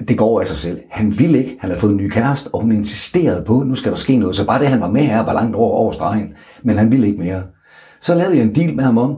det 0.08 0.18
går 0.18 0.26
over 0.26 0.40
af 0.40 0.46
sig 0.46 0.56
selv. 0.56 0.80
Han 0.90 1.18
ville 1.18 1.38
ikke, 1.38 1.56
han 1.60 1.70
havde 1.70 1.80
fået 1.80 1.90
en 1.90 1.96
ny 1.96 2.08
kæreste, 2.08 2.54
og 2.54 2.60
hun 2.60 2.72
insisterede 2.72 3.44
på, 3.44 3.62
nu 3.62 3.74
skal 3.74 3.92
der 3.92 3.98
ske 3.98 4.16
noget. 4.16 4.36
Så 4.36 4.46
bare 4.46 4.60
det, 4.60 4.68
han 4.68 4.80
var 4.80 4.90
med 4.90 5.02
her, 5.02 5.20
var 5.20 5.32
langt 5.32 5.56
over, 5.56 5.74
over 5.74 5.92
stregen. 5.92 6.34
Men 6.62 6.78
han 6.78 6.92
ville 6.92 7.06
ikke 7.06 7.18
mere. 7.18 7.42
Så 8.00 8.14
lavede 8.14 8.36
jeg 8.36 8.44
en 8.44 8.54
deal 8.54 8.76
med 8.76 8.84
ham 8.84 8.98
om, 8.98 9.16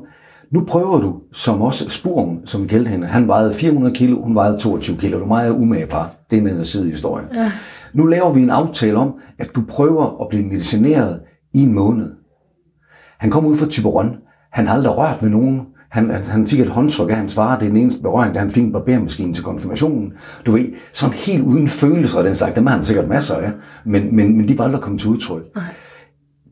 nu 0.50 0.64
prøver 0.64 1.00
du, 1.00 1.14
som 1.32 1.62
også 1.62 1.90
Spuren, 1.90 2.46
som 2.46 2.62
vi 2.62 2.68
kaldte 2.68 2.90
hende, 2.90 3.06
han 3.06 3.28
vejede 3.28 3.54
400 3.54 3.94
kilo, 3.94 4.22
hun 4.22 4.34
vejede 4.34 4.58
22 4.58 4.96
kilo. 4.96 5.12
Det 5.12 5.20
var 5.20 5.26
meget 5.26 5.50
umage 5.50 5.86
par. 5.86 6.10
Det 6.30 6.36
er 6.36 6.40
en 6.40 6.48
anden 6.48 6.64
side 6.64 6.88
i 6.88 6.90
historien. 6.90 7.26
Ja. 7.34 7.52
Nu 7.92 8.06
laver 8.06 8.32
vi 8.32 8.42
en 8.42 8.50
aftale 8.50 8.96
om, 8.96 9.14
at 9.38 9.50
du 9.54 9.62
prøver 9.68 10.22
at 10.22 10.28
blive 10.28 10.44
medicineret 10.44 11.20
i 11.54 11.62
en 11.62 11.72
måned. 11.72 12.10
Han 13.18 13.30
kom 13.30 13.46
ud 13.46 13.56
fra 13.56 13.66
Tyberon. 13.66 14.16
Han 14.50 14.66
havde 14.66 14.78
aldrig 14.78 14.96
rørt 14.98 15.22
ved 15.22 15.30
nogen. 15.30 15.66
Han, 15.92 16.10
han, 16.10 16.46
fik 16.46 16.60
et 16.60 16.68
håndtryk 16.68 17.10
af 17.10 17.16
hans 17.16 17.34
far. 17.34 17.58
Det 17.58 17.64
er 17.64 17.70
den 17.70 17.76
eneste 17.76 18.02
berøring, 18.02 18.34
da 18.34 18.38
han 18.38 18.50
fik 18.50 18.62
en 18.62 18.72
barbermaskine 18.72 19.34
til 19.34 19.44
konfirmationen. 19.44 20.12
Du 20.46 20.52
ved, 20.52 20.64
sådan 20.92 21.14
helt 21.14 21.42
uden 21.42 21.68
følelser 21.68 22.18
og 22.18 22.24
den 22.24 22.34
slags. 22.34 22.54
Dem 22.54 22.66
har 22.66 22.74
han 22.74 22.84
sikkert 22.84 23.08
masser 23.08 23.36
af. 23.36 23.52
Men, 23.84 24.16
men, 24.16 24.36
men 24.36 24.48
de 24.48 24.58
var 24.58 24.64
aldrig 24.64 24.82
kommet 24.82 25.00
til 25.00 25.10
udtryk. 25.10 25.42
Nej. 25.54 25.64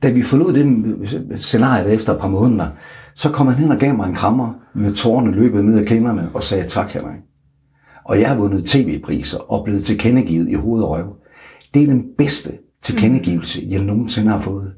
Da 0.02 0.10
vi 0.10 0.22
forlod 0.22 0.52
det 0.52 1.40
scenarie 1.40 1.92
efter 1.92 2.12
et 2.12 2.20
par 2.20 2.28
måneder, 2.28 2.66
så 3.14 3.30
kom 3.30 3.46
han 3.46 3.56
hen 3.56 3.70
og 3.70 3.78
gav 3.78 3.94
mig 3.94 4.08
en 4.08 4.14
krammer 4.14 4.54
med 4.74 4.92
tårerne 4.92 5.30
løbet 5.30 5.64
ned 5.64 5.78
ad 5.78 5.86
kinderne 5.86 6.30
og 6.34 6.42
sagde 6.42 6.68
tak, 6.68 6.90
Henrik. 6.90 7.20
Og 8.04 8.20
jeg 8.20 8.28
har 8.28 8.36
vundet 8.36 8.64
tv-priser 8.64 9.52
og 9.52 9.64
blevet 9.64 9.84
tilkendegivet 9.84 10.48
i 10.48 10.54
hoved 10.54 10.82
og 10.82 10.90
røv. 10.90 11.16
Det 11.74 11.82
er 11.82 11.86
den 11.86 12.04
bedste 12.18 12.50
tilkendegivelse, 12.82 13.66
jeg 13.70 13.82
nogensinde 13.82 14.30
har 14.30 14.38
fået. 14.38 14.72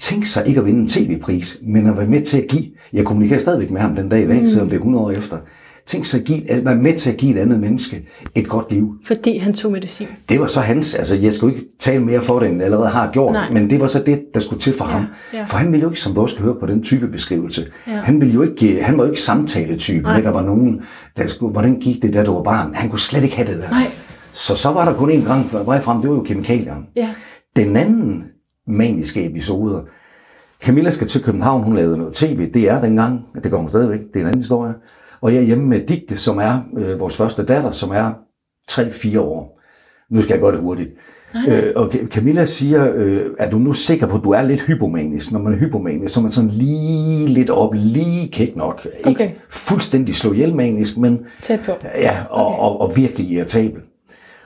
Tænk 0.00 0.26
sig 0.26 0.46
ikke 0.46 0.60
at 0.60 0.66
vinde 0.66 0.80
en 0.80 0.88
tv-pris, 0.88 1.58
men 1.66 1.86
at 1.86 1.96
være 1.96 2.06
med 2.06 2.22
til 2.22 2.38
at 2.38 2.48
give, 2.48 2.64
jeg 2.92 3.04
kommunikerer 3.04 3.38
stadigvæk 3.38 3.70
med 3.70 3.80
ham 3.80 3.94
den 3.94 4.08
dag 4.08 4.24
i 4.24 4.26
dag, 4.28 4.48
selvom 4.48 4.68
det 4.68 4.74
er 4.76 4.80
100 4.80 5.04
år 5.04 5.10
efter. 5.10 5.36
Tænk 5.86 6.06
sig 6.06 6.20
at, 6.20 6.26
give, 6.26 6.50
at 6.50 6.64
være 6.64 6.76
med 6.76 6.94
til 6.94 7.10
at 7.10 7.16
give 7.16 7.36
et 7.36 7.40
andet 7.40 7.60
menneske 7.60 8.06
et 8.34 8.48
godt 8.48 8.72
liv. 8.72 8.94
Fordi 9.04 9.38
han 9.38 9.52
tog 9.52 9.72
medicin. 9.72 10.06
Det 10.28 10.40
var 10.40 10.46
så 10.46 10.60
hans, 10.60 10.94
altså 10.94 11.14
jeg 11.16 11.32
skal 11.32 11.46
jo 11.48 11.54
ikke 11.54 11.66
tale 11.80 12.04
mere 12.04 12.22
for 12.22 12.38
det, 12.38 12.48
end 12.48 12.56
jeg 12.56 12.64
allerede 12.64 12.88
har 12.88 13.10
gjort, 13.12 13.32
Nej. 13.32 13.50
men 13.52 13.70
det 13.70 13.80
var 13.80 13.86
så 13.86 14.02
det, 14.06 14.20
der 14.34 14.40
skulle 14.40 14.60
til 14.60 14.72
for 14.72 14.84
ja, 14.84 14.90
ham. 14.90 15.04
ja. 15.34 15.44
For 15.44 15.56
han 15.58 15.72
ville 15.72 15.82
jo 15.82 15.88
ikke, 15.90 16.00
som 16.00 16.14
du 16.14 16.20
også 16.20 16.36
kan 16.36 16.44
høre 16.44 16.54
på 16.60 16.66
den 16.66 16.82
type 16.82 17.08
beskrivelse, 17.08 17.66
Ja. 17.86 17.92
han, 17.92 18.20
ville 18.20 18.34
jo 18.34 18.42
ikke, 18.42 18.82
han 18.82 18.98
var 18.98 19.04
jo 19.04 19.10
ikke 19.10 19.22
samtaletypen, 19.22 20.04
der 20.22 20.30
var 20.30 20.42
nogen, 20.42 20.80
der 21.16 21.26
skulle, 21.26 21.52
hvordan 21.52 21.80
gik 21.80 22.02
det, 22.02 22.14
da 22.14 22.24
du 22.24 22.34
var 22.34 22.42
barn? 22.42 22.74
Han 22.74 22.88
kunne 22.90 22.98
slet 22.98 23.22
ikke 23.24 23.36
have 23.36 23.48
det 23.48 23.56
der. 23.62 23.70
Nej. 23.70 23.90
Så 24.32 24.54
så 24.56 24.72
var 24.72 24.84
der 24.84 24.94
kun 24.98 25.10
en 25.10 25.22
gang 25.24 25.48
vej 25.66 25.80
frem, 25.80 26.00
det 26.00 26.10
var 26.10 26.16
jo 26.16 26.22
kemikalierne. 26.22 26.80
Ja. 26.96 27.08
Den 27.56 27.76
anden 27.76 28.22
maniske 28.66 29.26
episode, 29.26 29.84
Camilla 30.62 30.90
skal 30.90 31.06
til 31.06 31.22
København, 31.22 31.62
hun 31.62 31.76
lavede 31.76 31.98
noget 31.98 32.14
tv, 32.14 32.52
det 32.54 32.62
er 32.68 32.80
dengang, 32.80 33.26
det 33.44 33.50
går 33.50 33.58
hun 33.58 33.68
stadigvæk, 33.68 34.00
det 34.00 34.16
er 34.16 34.20
en 34.20 34.26
anden 34.26 34.40
historie. 34.40 34.72
Og 35.20 35.34
jeg 35.34 35.40
er 35.40 35.44
hjemme 35.46 35.64
med 35.66 35.80
Digte, 35.86 36.16
som 36.16 36.38
er 36.38 36.58
øh, 36.76 37.00
vores 37.00 37.16
første 37.16 37.44
datter, 37.44 37.70
som 37.70 37.90
er 37.90 38.12
3-4 38.70 39.18
år. 39.20 39.60
Nu 40.10 40.22
skal 40.22 40.34
jeg 40.34 40.40
gøre 40.40 40.52
det 40.52 40.60
hurtigt. 40.60 40.90
Øh, 41.48 41.62
og 41.76 41.86
Ca- 41.94 42.06
Camilla 42.08 42.44
siger, 42.44 42.92
øh, 42.94 43.20
er 43.38 43.50
du 43.50 43.58
nu 43.58 43.72
sikker 43.72 44.06
på, 44.06 44.16
at 44.16 44.24
du 44.24 44.30
er 44.30 44.42
lidt 44.42 44.60
hypomanisk? 44.60 45.32
Når 45.32 45.40
man 45.40 45.52
er 45.52 45.56
hypomanisk, 45.56 46.14
så 46.14 46.20
er 46.20 46.22
man 46.22 46.30
sådan 46.32 46.50
lige 46.50 47.26
lidt 47.26 47.50
op, 47.50 47.70
lige 47.74 48.28
kæk 48.28 48.56
nok. 48.56 48.86
Ikke 49.06 49.10
Okay. 49.10 49.30
fuldstændig 49.50 50.14
slå 50.14 50.32
ihjel 50.32 50.54
manisk, 50.54 50.96
men 50.98 51.18
Tæt 51.42 51.60
på. 51.66 51.72
Ja, 51.94 52.16
og, 52.30 52.46
okay. 52.46 52.58
og, 52.58 52.80
og 52.80 52.96
virkelig 52.96 53.30
irritabel. 53.30 53.80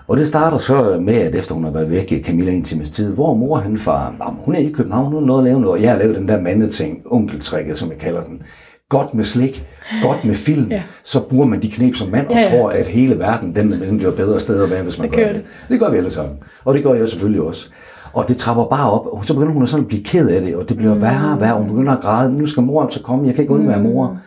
Og 0.09 0.17
det 0.17 0.27
starter 0.27 0.59
så 0.59 0.99
med, 1.01 1.15
at 1.15 1.35
efter 1.35 1.55
hun 1.55 1.65
har 1.65 1.71
været 1.71 1.91
væk, 1.91 2.23
Camilla 2.25 2.53
en 2.53 2.65
times 2.65 2.91
tid, 2.91 3.15
hvor 3.15 3.35
mor 3.35 3.57
han 3.59 3.79
far, 3.79 4.15
"Nå, 4.19 4.25
men 4.25 4.41
hun 4.45 4.55
er 4.55 4.59
i 4.59 4.73
København, 4.75 5.05
hun 5.07 5.15
har 5.15 5.27
noget 5.27 5.41
at 5.41 5.45
lave 5.45 5.61
noget. 5.61 5.83
Jeg 5.83 5.91
har 5.91 5.99
lavet 5.99 6.17
den 6.17 6.29
der 6.29 6.41
mandeting, 6.41 7.03
onkeltrækket, 7.07 7.79
som 7.79 7.91
jeg 7.91 7.99
kalder 7.99 8.25
den. 8.25 8.43
Godt 8.89 9.15
med 9.15 9.25
slik, 9.25 9.67
godt 10.03 10.25
med 10.25 10.35
film, 10.35 10.71
Ja. 10.71 10.83
så 11.05 11.21
bruger 11.23 11.47
man 11.47 11.63
de 11.63 11.71
knep 11.71 11.95
som 11.95 12.09
mand 12.11 12.27
og 12.27 12.33
Ja, 12.35 12.39
ja. 12.41 12.59
tror, 12.59 12.71
at 12.71 12.87
hele 12.87 13.19
verden, 13.19 13.55
den, 13.57 13.73
den 13.73 13.97
bliver 13.97 14.13
bedre 14.13 14.41
sted 14.41 14.63
at 14.63 14.71
være, 14.71 14.83
hvis 14.83 14.99
man 14.99 15.09
Det 15.09 15.17
gør 15.17 15.25
det. 15.27 15.35
det. 15.35 15.43
Det 15.69 15.81
gør 15.81 15.91
vi 15.91 15.97
alle 15.97 16.11
sammen. 16.11 16.35
Og 16.65 16.75
det 16.75 16.83
gør 16.83 16.95
jeg 16.95 17.09
selvfølgelig 17.09 17.43
også. 17.43 17.71
Og 18.13 18.29
det 18.29 18.37
trapper 18.37 18.65
bare 18.65 18.91
op, 18.91 19.07
og 19.07 19.25
så 19.25 19.35
begynder 19.35 19.53
hun 19.53 19.63
at 19.63 19.69
sådan 19.69 19.85
at 19.85 19.89
blive 19.89 20.05
ked 20.05 20.29
af 20.29 20.41
det, 20.41 20.57
og 20.57 20.69
det 20.69 20.77
bliver 20.77 20.95
Mm. 20.95 21.03
værre 21.03 21.33
og 21.35 21.41
værre, 21.41 21.59
hun 21.59 21.69
begynder 21.69 21.93
at 21.97 22.01
græde, 22.03 22.33
nu 22.33 22.47
skal 22.47 22.63
mor 22.63 22.83
altså 22.83 23.03
komme, 23.03 23.27
jeg 23.27 23.35
kan 23.35 23.43
ikke 23.45 23.55
undvære 23.55 23.83
mor. 23.83 24.19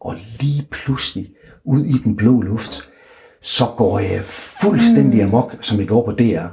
Og 0.00 0.14
lige 0.40 0.66
pludselig, 0.70 1.26
ud 1.64 1.84
i 1.84 1.92
den 1.92 2.16
blå 2.16 2.40
luft, 2.40 2.88
så 3.42 3.66
går 3.76 3.98
jeg 3.98 4.20
fuldstændig 4.62 5.22
amok, 5.22 5.56
som 5.60 5.78
jeg 5.78 5.88
går 5.88 6.04
på 6.04 6.12
DR. 6.12 6.46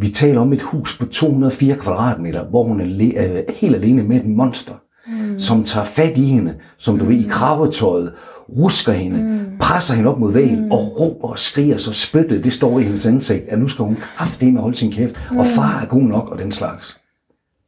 Vi 0.00 0.10
taler 0.10 0.40
om 0.40 0.52
et 0.52 0.62
hus 0.62 0.98
på 0.98 1.06
204 1.06 1.76
kvadratmeter, 1.76 2.44
hvor 2.44 2.64
hun 2.64 2.80
er 2.80 2.84
le- 2.84 3.38
øh, 3.38 3.42
helt 3.54 3.74
alene 3.74 4.02
med 4.02 4.16
et 4.16 4.26
monster. 4.26 4.74
Mm. 5.06 5.14
mm. 5.14 5.38
som 5.38 5.64
tager 5.64 5.84
fat 5.84 6.18
i 6.18 6.24
hende, 6.24 6.54
som 6.78 6.98
du 6.98 7.04
mm. 7.04 7.10
ved, 7.10 7.16
i 7.16 7.28
kravetøjet, 7.28 8.12
rusker 8.48 8.92
hende, 8.92 9.18
mm. 9.22 9.58
presser 9.60 9.94
hende 9.94 10.10
op 10.10 10.18
mod 10.18 10.32
væggen 10.32 10.64
mm. 10.64 10.70
og 10.70 11.00
råber 11.00 11.28
og 11.28 11.38
skriger, 11.38 11.76
så 11.76 11.92
spyttet 11.92 12.44
det 12.44 12.52
står 12.52 12.78
i 12.78 12.82
hendes 12.82 13.06
ansigt, 13.06 13.44
at 13.48 13.58
nu 13.58 13.68
skal 13.68 13.84
hun 13.84 13.96
kraftedeme 13.96 14.60
holde 14.60 14.74
sin 14.76 14.92
kæft, 14.92 15.16
mm. 15.30 15.38
og 15.38 15.46
far 15.46 15.80
er 15.82 15.86
god 15.86 16.02
nok 16.02 16.28
og 16.28 16.38
den 16.38 16.52
slags. 16.52 17.00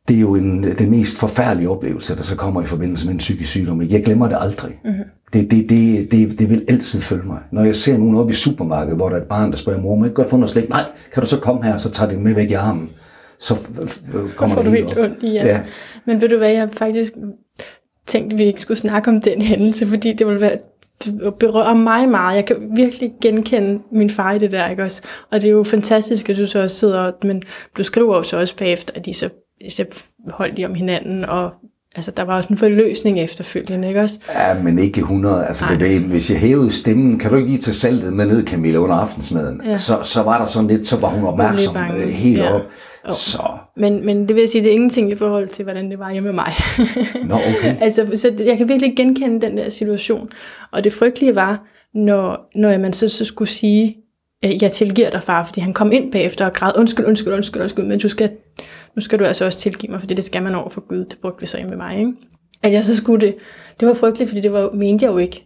Det 0.09 0.17
er 0.17 0.21
jo 0.21 0.35
en, 0.35 0.63
den 0.79 0.91
mest 0.91 1.19
forfærdelige 1.19 1.71
oplevelse, 1.71 2.17
der 2.17 2.23
så 2.23 2.37
kommer 2.37 2.63
i 2.63 2.67
forbindelse 2.67 3.07
med 3.07 3.13
en 3.13 3.19
psykisk 3.19 3.51
sygdom. 3.51 3.83
Jeg 3.83 4.05
glemmer 4.05 4.29
det 4.29 4.37
aldrig. 4.41 4.81
Mm. 4.85 4.93
Det, 5.33 5.51
det, 5.51 5.71
det, 5.71 6.13
det, 6.13 6.39
det 6.39 6.51
vil 6.51 6.65
altid 6.69 7.01
følge 7.01 7.27
mig. 7.27 7.39
Når 7.53 7.65
jeg 7.65 7.77
ser 7.77 7.99
nogen 7.99 8.17
oppe 8.17 8.33
i 8.33 8.35
supermarkedet, 8.35 8.97
hvor 8.97 9.09
der 9.09 9.17
er 9.17 9.21
et 9.21 9.29
barn, 9.29 9.51
der 9.51 9.57
spørger 9.57 9.81
mor, 9.81 9.95
må 9.95 10.05
jeg 10.05 10.11
ikke 10.11 10.15
godt 10.15 10.31
få 10.31 10.37
noget 10.37 10.51
slik? 10.51 10.69
Nej, 10.69 10.85
kan 11.15 11.23
du 11.23 11.29
så 11.29 11.41
komme 11.41 11.65
her, 11.65 11.77
så 11.77 11.91
tager 11.91 12.11
det 12.11 12.21
med 12.21 12.35
væk 12.35 12.51
i 12.51 12.55
armen. 12.55 12.91
Så 13.39 13.57
kommer 14.37 14.57
får 14.57 14.63
du 14.63 14.71
helt 14.71 14.99
ondt 14.99 15.23
i 15.23 15.33
ja. 15.33 15.47
ja. 15.47 15.61
Men 16.05 16.21
ved 16.21 16.29
du 16.29 16.37
hvad, 16.37 16.51
jeg 16.51 16.69
faktisk 16.73 17.13
tænkte, 18.07 18.35
at 18.35 18.39
vi 18.39 18.45
ikke 18.45 18.61
skulle 18.61 18.79
snakke 18.79 19.11
om 19.11 19.21
den 19.21 19.43
hændelse, 19.43 19.87
fordi 19.87 20.13
det 20.13 20.27
ville 20.27 20.41
være 20.41 20.59
berører 21.39 21.75
mig 21.75 22.09
meget. 22.09 22.37
Jeg 22.37 22.45
kan 22.45 22.57
virkelig 22.77 23.13
genkende 23.23 23.83
min 23.93 24.11
far 24.11 24.33
i 24.33 24.39
det 24.39 24.53
der, 24.53 24.69
ikke 24.69 24.83
også? 24.83 25.03
Og 25.31 25.41
det 25.41 25.49
er 25.49 25.53
jo 25.53 25.63
fantastisk, 25.63 26.29
at 26.29 26.37
du 26.37 26.47
så 26.47 26.63
også 26.63 26.77
sidder, 26.77 27.13
men 27.23 27.43
du 27.79 27.83
skriver 27.83 28.17
jo 28.17 28.23
så 28.23 28.37
også 28.41 28.57
bagefter, 28.57 28.95
at 28.97 29.07
de 29.07 29.15
så, 29.15 29.29
så 29.69 29.85
holdt 30.31 30.57
de 30.57 30.65
om 30.65 30.75
hinanden, 30.75 31.25
og 31.25 31.51
altså, 31.97 32.11
der 32.11 32.23
var 32.23 32.37
også 32.37 32.49
en 32.49 32.59
forløsning 32.59 33.21
efterfølgende, 33.21 33.89
ikke 33.89 34.01
også? 34.01 34.19
Ja, 34.35 34.63
men 34.63 34.79
ikke 34.79 34.99
100. 34.99 35.47
Altså, 35.47 35.65
det 35.79 35.97
er, 35.97 36.01
hvis 36.01 36.31
jeg 36.31 36.39
hævede 36.39 36.73
stemmen, 36.73 37.19
kan 37.19 37.31
du 37.31 37.37
ikke 37.37 37.49
lige 37.49 37.63
tage 37.63 37.75
saltet 37.75 38.13
med 38.13 38.27
ned, 38.27 38.47
Camilla, 38.47 38.79
under 38.79 38.97
aftensmaden? 38.97 39.61
Ja. 39.65 39.77
Så, 39.77 40.03
så 40.03 40.23
var 40.23 40.39
der 40.39 40.47
sådan 40.47 40.69
lidt, 40.69 40.87
så 40.87 40.97
var 40.97 41.09
hun 41.09 41.25
opmærksom 41.25 41.77
hun 41.77 41.97
øh, 41.97 42.09
helt 42.09 42.39
ja. 42.39 42.55
op. 42.55 42.63
Oh. 43.05 43.15
Så. 43.15 43.43
Men, 43.77 44.07
men 44.07 44.29
det 44.29 44.37
vil 44.37 44.49
sige, 44.49 44.63
det 44.63 44.69
er 44.69 44.73
ingenting 44.75 45.11
i 45.11 45.15
forhold 45.15 45.49
til, 45.49 45.63
hvordan 45.63 45.91
det 45.91 45.99
var 45.99 46.13
hjemme 46.13 46.27
med 46.27 46.35
mig. 46.35 46.53
Nå, 47.29 47.35
okay. 47.35 47.77
altså, 47.85 48.07
så 48.15 48.45
jeg 48.45 48.59
kan 48.59 48.69
virkelig 48.69 48.97
genkende 48.97 49.47
den 49.47 49.57
der 49.57 49.71
situation. 49.71 50.31
Og 50.73 50.85
det 50.85 50.93
frygtelige 50.93 51.35
var, 51.35 51.63
når, 51.95 52.51
når 52.57 52.79
man 52.79 52.93
så, 52.93 53.09
så 53.09 53.25
skulle 53.25 53.49
sige, 53.49 53.97
jeg 54.43 54.73
tilgiver 54.73 55.11
dig, 55.11 55.23
far, 55.23 55.45
fordi 55.45 55.61
han 55.61 55.73
kom 55.73 55.93
ind 55.93 56.13
bagefter 56.13 56.47
og 56.47 56.53
græd, 56.53 56.73
undskyld, 56.79 57.07
undskyld, 57.07 57.33
undskyld, 57.33 57.63
undskyld, 57.63 57.85
men 57.85 57.99
du 57.99 58.09
skal, 58.09 58.31
nu 58.97 59.03
skal 59.03 59.19
du 59.19 59.25
altså 59.25 59.45
også 59.45 59.59
tilgive 59.59 59.91
mig, 59.91 60.01
fordi 60.01 60.15
det 60.15 60.25
skal 60.25 60.43
man 60.43 60.55
over 60.55 60.69
for 60.69 60.89
Gud, 60.89 61.05
det 61.05 61.19
brugte 61.23 61.41
vi 61.41 61.47
så 61.47 61.57
hjemme 61.57 61.77
med 61.77 61.77
mig, 61.77 61.99
ikke? 61.99 62.13
At 62.63 62.73
jeg 62.73 62.85
så 62.85 62.97
skulle 62.97 63.27
det, 63.27 63.35
det 63.81 63.89
var 63.89 63.95
frygteligt, 63.95 64.31
fordi 64.31 64.41
det 64.41 64.53
var, 64.53 64.71
mente 64.71 65.05
jeg 65.05 65.13
jo 65.13 65.19
ikke. 65.19 65.45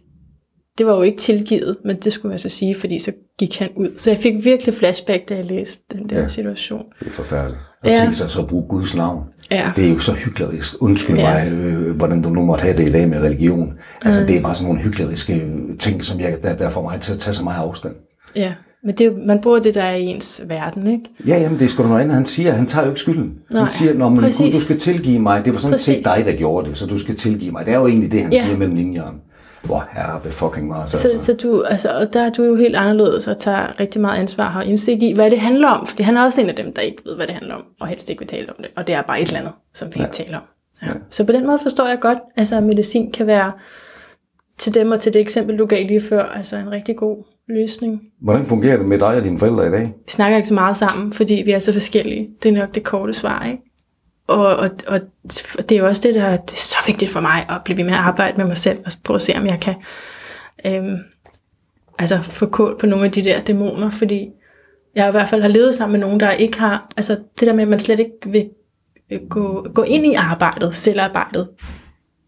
Det 0.77 0.85
var 0.85 0.95
jo 0.95 1.01
ikke 1.01 1.17
tilgivet, 1.17 1.77
men 1.85 1.95
det 1.95 2.13
skulle 2.13 2.31
jeg 2.31 2.39
så 2.39 2.49
sige, 2.49 2.75
fordi 2.75 2.99
så 2.99 3.11
gik 3.39 3.59
han 3.59 3.69
ud. 3.75 3.89
Så 3.97 4.11
jeg 4.11 4.19
fik 4.19 4.45
virkelig 4.45 4.73
flashback, 4.73 5.29
da 5.29 5.35
jeg 5.35 5.45
læste 5.45 5.97
den 5.97 6.09
der 6.09 6.21
ja, 6.21 6.27
situation. 6.27 6.85
Det 6.99 7.07
er 7.07 7.11
forfærdeligt. 7.11 7.61
Og 7.83 7.89
ja. 7.89 7.95
tænke 7.95 8.15
sig 8.15 8.29
så 8.29 8.41
at 8.41 8.47
bruge 8.47 8.67
Guds 8.69 8.95
navn. 8.95 9.23
Ja. 9.51 9.71
Det 9.75 9.85
er 9.85 9.89
jo 9.89 9.99
så 9.99 10.13
hyggeligt. 10.13 10.75
Undskyld 10.79 11.17
ja. 11.17 11.33
mig, 11.33 11.51
øh, 11.51 11.95
hvordan 11.95 12.21
du 12.21 12.29
nu 12.29 12.45
måtte 12.45 12.61
have 12.61 12.77
det 12.77 12.87
i 12.87 12.91
dag 12.91 13.09
med 13.09 13.19
religion. 13.19 13.73
Altså, 14.01 14.21
mm. 14.21 14.27
det 14.27 14.37
er 14.37 14.41
bare 14.41 14.55
sådan 14.55 14.67
nogle 14.67 14.81
hykleriske 14.81 15.51
ting, 15.79 16.03
som 16.03 16.19
jeg, 16.19 16.37
der, 16.43 16.55
der 16.55 16.69
får 16.69 16.81
mig 16.81 17.01
til 17.01 17.13
at 17.13 17.19
tage 17.19 17.33
så 17.33 17.43
meget 17.43 17.57
afstand. 17.57 17.95
Ja, 18.35 18.53
men 18.85 18.95
det 18.95 19.07
er, 19.07 19.11
man 19.25 19.41
bruger 19.41 19.59
det, 19.59 19.73
der 19.75 19.83
er 19.83 19.95
i 19.95 20.03
ens 20.03 20.41
verden, 20.47 20.87
ikke? 20.87 21.03
Ja, 21.27 21.37
jamen 21.37 21.59
det 21.59 21.65
er 21.65 21.69
sgu 21.69 21.83
noget 21.83 22.01
andet. 22.01 22.15
Han 22.15 22.25
siger, 22.25 22.51
han 22.51 22.65
tager 22.65 22.85
jo 22.85 22.91
ikke 22.91 23.01
skylden. 23.01 23.33
Nej, 23.49 23.61
han 23.61 23.71
siger, 23.71 23.93
Nå, 23.93 24.09
men 24.09 24.19
Gud, 24.19 24.51
du 24.51 24.59
skal 24.59 24.79
tilgive 24.79 25.19
mig. 25.19 25.45
Det 25.45 25.53
var 25.53 25.59
sådan 25.59 25.79
set 25.79 26.05
dig, 26.05 26.25
der 26.25 26.33
gjorde 26.33 26.69
det, 26.69 26.77
så 26.77 26.85
du 26.85 26.99
skal 26.99 27.15
tilgive 27.15 27.51
mig. 27.51 27.65
Det 27.65 27.73
er 27.73 27.77
jo 27.77 27.87
egentlig 27.87 28.11
det, 28.11 28.21
han 28.21 28.33
ja. 28.33 28.43
siger 28.43 28.57
mellem 28.57 28.75
linjerne. 28.75 29.17
Hvor 29.63 29.87
herre 29.91 30.31
fucking 30.31 30.67
meget. 30.67 30.89
Så, 30.89 31.07
altså. 31.07 31.25
så 31.25 31.33
du, 31.33 31.61
altså, 31.61 31.89
og 31.89 32.13
der 32.13 32.21
er 32.21 32.29
du 32.29 32.43
jo 32.43 32.55
helt 32.55 32.75
anderledes 32.75 33.27
og 33.27 33.39
tager 33.39 33.79
rigtig 33.79 34.01
meget 34.01 34.19
ansvar 34.19 34.57
og 34.57 34.65
indsigt 34.65 35.03
i, 35.03 35.11
hvad 35.11 35.31
det 35.31 35.39
handler 35.39 35.67
om. 35.67 35.87
Fordi 35.87 36.03
han 36.03 36.17
er 36.17 36.23
også 36.23 36.41
en 36.41 36.49
af 36.49 36.55
dem, 36.55 36.73
der 36.73 36.81
ikke 36.81 37.01
ved, 37.05 37.15
hvad 37.15 37.27
det 37.27 37.35
handler 37.35 37.55
om, 37.55 37.63
og 37.79 37.87
helst 37.87 38.09
ikke 38.09 38.19
vil 38.19 38.27
tale 38.27 38.49
om 38.49 38.55
det. 38.57 38.67
Og 38.75 38.87
det 38.87 38.95
er 38.95 39.01
bare 39.01 39.21
et 39.21 39.27
eller 39.27 39.39
andet, 39.39 39.53
som 39.73 39.87
vi 39.87 39.93
ja. 39.99 40.05
ikke 40.05 40.15
taler 40.15 40.37
om. 40.37 40.43
Ja. 40.81 40.87
Ja. 40.87 40.93
Så 41.09 41.23
på 41.25 41.31
den 41.31 41.45
måde 41.45 41.59
forstår 41.61 41.87
jeg 41.87 41.99
godt, 41.99 42.17
altså, 42.35 42.57
at 42.57 42.63
medicin 42.63 43.11
kan 43.11 43.27
være 43.27 43.51
til 44.57 44.73
dem 44.73 44.91
og 44.91 44.99
til 44.99 45.13
det 45.13 45.21
eksempel, 45.21 45.59
du 45.59 45.65
gav 45.65 45.85
lige 45.85 46.01
før, 46.01 46.23
altså 46.23 46.57
en 46.57 46.71
rigtig 46.71 46.95
god 46.95 47.23
løsning. 47.47 48.01
Hvordan 48.21 48.45
fungerer 48.45 48.77
det 48.77 48.85
med 48.85 48.99
dig 48.99 49.07
og 49.07 49.23
dine 49.23 49.39
forældre 49.39 49.67
i 49.67 49.71
dag? 49.71 49.81
Vi 49.81 50.11
snakker 50.11 50.37
ikke 50.37 50.49
så 50.49 50.53
meget 50.53 50.77
sammen, 50.77 51.13
fordi 51.13 51.41
vi 51.45 51.51
er 51.51 51.59
så 51.59 51.73
forskellige. 51.73 52.29
Det 52.43 52.49
er 52.49 52.53
nok 52.53 52.75
det 52.75 52.83
korte 52.83 53.13
svar, 53.13 53.45
ikke? 53.45 53.63
Og, 54.27 54.47
og, 54.47 54.69
og 54.87 55.01
det 55.57 55.71
er 55.71 55.79
jo 55.79 55.87
også 55.87 56.01
det, 56.07 56.15
der 56.15 56.23
er 56.23 56.37
så 56.47 56.77
vigtigt 56.87 57.11
for 57.11 57.21
mig, 57.21 57.45
at 57.49 57.61
blive 57.65 57.77
ved 57.77 57.83
med 57.83 57.93
at 57.93 57.99
arbejde 57.99 58.37
med 58.37 58.47
mig 58.47 58.57
selv, 58.57 58.79
og 58.85 58.91
prøve 59.03 59.15
at 59.15 59.21
se, 59.21 59.33
om 59.35 59.45
jeg 59.45 59.59
kan 59.61 59.75
øhm, 60.65 60.97
altså 61.99 62.21
få 62.21 62.45
kål 62.45 62.77
på 62.79 62.85
nogle 62.85 63.05
af 63.05 63.11
de 63.11 63.23
der 63.23 63.41
dæmoner, 63.41 63.89
fordi 63.89 64.29
jeg 64.95 65.07
i 65.07 65.11
hvert 65.11 65.29
fald 65.29 65.41
har 65.41 65.49
levet 65.49 65.73
sammen 65.73 65.99
med 65.99 66.07
nogen, 66.07 66.19
der 66.19 66.31
ikke 66.31 66.59
har, 66.59 66.87
altså 66.97 67.19
det 67.39 67.47
der 67.47 67.53
med, 67.53 67.63
at 67.63 67.69
man 67.69 67.79
slet 67.79 67.99
ikke 67.99 68.11
vil 68.25 68.49
øh, 69.11 69.19
gå, 69.29 69.67
gå 69.73 69.83
ind 69.83 70.05
i 70.05 70.13
arbejdet, 70.13 70.75
selvarbejdet, 70.75 71.49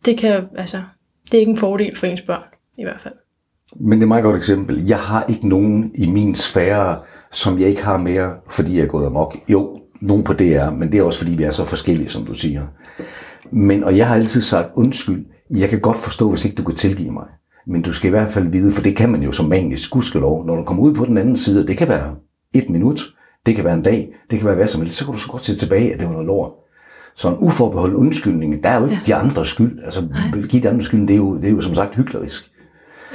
det 0.06 0.18
kan, 0.18 0.48
altså, 0.58 0.82
det 1.26 1.34
er 1.34 1.40
ikke 1.40 1.52
en 1.52 1.58
fordel 1.58 1.98
for 1.98 2.08
ens 2.08 2.22
børn, 2.22 2.44
i 2.78 2.84
hvert 2.84 3.02
fald. 3.02 3.14
Men 3.80 3.92
det 3.92 3.98
er 3.98 4.06
et 4.06 4.08
meget 4.08 4.24
godt 4.24 4.36
eksempel. 4.36 4.88
Jeg 4.88 4.98
har 4.98 5.26
ikke 5.30 5.48
nogen 5.48 5.92
i 5.96 6.08
min 6.08 6.36
sfære, 6.36 6.98
som 7.32 7.60
jeg 7.60 7.70
ikke 7.70 7.84
har 7.84 7.98
mere, 7.98 8.32
fordi 8.50 8.78
jeg 8.78 8.84
er 8.84 8.88
gået 8.88 9.06
amok. 9.06 9.38
Jo, 9.50 9.80
nogen 10.02 10.24
på 10.24 10.34
DR, 10.34 10.70
men 10.70 10.92
det 10.92 11.00
er 11.00 11.04
også 11.04 11.20
fordi, 11.20 11.32
vi 11.32 11.44
er 11.44 11.50
så 11.50 11.66
forskellige, 11.66 12.10
som 12.10 12.26
du 12.26 12.34
siger. 12.34 12.62
Men, 13.52 13.84
og 13.84 13.98
jeg 13.98 14.08
har 14.08 14.16
altid 14.16 14.42
sagt, 14.42 14.70
undskyld, 14.76 15.26
jeg 15.50 15.70
kan 15.70 15.80
godt 15.80 15.98
forstå, 15.98 16.30
hvis 16.30 16.46
ikke 16.46 16.56
du 16.56 16.64
kan 16.64 16.76
tilgive 16.76 17.12
mig. 17.12 17.26
Men 17.68 17.82
du 17.82 17.92
skal 17.92 18.08
i 18.08 18.10
hvert 18.10 18.32
fald 18.32 18.48
vide, 18.48 18.72
for 18.72 18.82
det 18.82 18.96
kan 18.96 19.10
man 19.10 19.24
jo 19.24 19.32
som 19.32 19.46
manisk 19.46 19.92
gudskelov, 19.92 20.46
når 20.46 20.56
du 20.56 20.64
kommer 20.64 20.84
ud 20.84 20.94
på 20.94 21.06
den 21.06 21.18
anden 21.18 21.36
side, 21.36 21.68
det 21.68 21.78
kan 21.78 21.88
være 21.88 22.16
et 22.54 22.70
minut, 22.70 23.02
det 23.46 23.56
kan 23.56 23.64
være 23.66 23.74
en 23.74 23.82
dag, 23.82 24.10
det 24.30 24.40
kan 24.40 24.48
være 24.48 24.56
hvad 24.56 24.68
som 24.68 24.82
helst, 24.82 24.98
så 24.98 25.06
kan 25.06 25.14
du 25.14 25.20
så 25.20 25.32
godt 25.32 25.46
se 25.46 25.56
tilbage, 25.56 25.94
at 25.94 26.00
det 26.00 26.08
var 26.08 26.14
noget 26.14 26.28
lort. 26.28 26.52
Så 27.16 27.30
en 27.30 27.38
uforbeholdt 27.40 27.96
undskyldning, 27.96 28.64
der 28.64 28.70
er 28.70 28.80
jo 28.80 28.84
ikke 28.84 28.96
ja. 28.96 29.02
de 29.06 29.16
andre 29.16 29.46
skyld. 29.46 29.80
Altså, 29.84 30.08
give 30.50 30.64
de 30.64 30.70
andre 30.70 30.84
skyld, 30.84 31.08
det 31.08 31.14
er 31.14 31.18
jo, 31.18 31.36
det 31.36 31.46
er 31.46 31.52
jo 31.52 31.62
som 31.62 31.76
sagt 31.76 31.96
hyklerisk. 31.96 32.52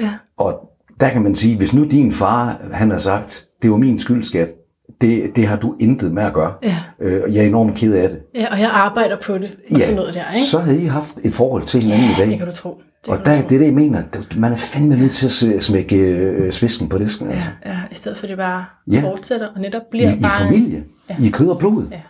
Ja. 0.00 0.12
Og 0.36 0.70
der 1.00 1.08
kan 1.08 1.22
man 1.22 1.34
sige, 1.34 1.56
hvis 1.56 1.74
nu 1.74 1.84
din 1.84 2.12
far, 2.12 2.60
han 2.72 2.90
har 2.90 2.98
sagt, 2.98 3.46
det 3.62 3.70
var 3.70 3.76
min 3.76 3.98
skyld, 3.98 4.22
skat, 4.22 4.48
det, 5.00 5.36
det 5.36 5.46
har 5.46 5.56
du 5.56 5.74
intet 5.80 6.12
med 6.12 6.22
at 6.22 6.32
gøre. 6.32 6.54
Ja. 6.62 6.76
Øh, 7.00 7.34
jeg 7.34 7.42
er 7.42 7.46
enormt 7.48 7.74
ked 7.74 7.94
af 7.94 8.08
det. 8.08 8.18
Ja, 8.34 8.46
og 8.52 8.60
jeg 8.60 8.70
arbejder 8.72 9.16
på 9.16 9.38
det, 9.38 9.50
og 9.70 9.78
ja, 9.78 9.80
sådan 9.80 9.96
noget 9.96 10.14
der, 10.14 10.34
ikke? 10.34 10.46
så 10.46 10.58
havde 10.58 10.82
I 10.82 10.86
haft 10.86 11.18
et 11.24 11.34
forhold 11.34 11.62
til 11.62 11.82
hinanden 11.82 12.06
ja, 12.06 12.12
i 12.12 12.16
dag. 12.18 12.28
det 12.28 12.38
kan 12.38 12.46
du 12.46 12.52
tro. 12.54 12.80
Det 13.04 13.08
og 13.08 13.24
der, 13.24 13.32
det 13.42 13.54
er 13.54 13.58
det, 13.58 13.64
jeg 13.64 13.74
mener. 13.74 14.02
Man 14.36 14.52
er 14.52 14.56
fandme 14.56 14.96
nødt 14.96 15.12
til 15.12 15.54
at 15.54 15.62
smække 15.62 15.96
øh, 15.96 16.52
svisken 16.52 16.88
på 16.88 16.98
disken. 16.98 17.28
Ja, 17.28 17.34
altså. 17.34 17.48
ja, 17.66 17.78
i 17.90 17.94
stedet 17.94 18.18
for 18.18 18.24
at 18.24 18.28
det 18.28 18.38
bare 18.38 18.64
ja. 18.92 19.02
fortsætter, 19.02 19.48
og 19.54 19.60
netop 19.60 19.82
bliver 19.90 20.12
I, 20.12 20.20
bare... 20.20 20.44
I 20.44 20.48
familie. 20.48 20.84
Ja. 21.10 21.16
I 21.20 21.28
kød 21.28 21.48
og 21.48 21.58
blod. 21.58 21.86
Ja. 21.90 22.00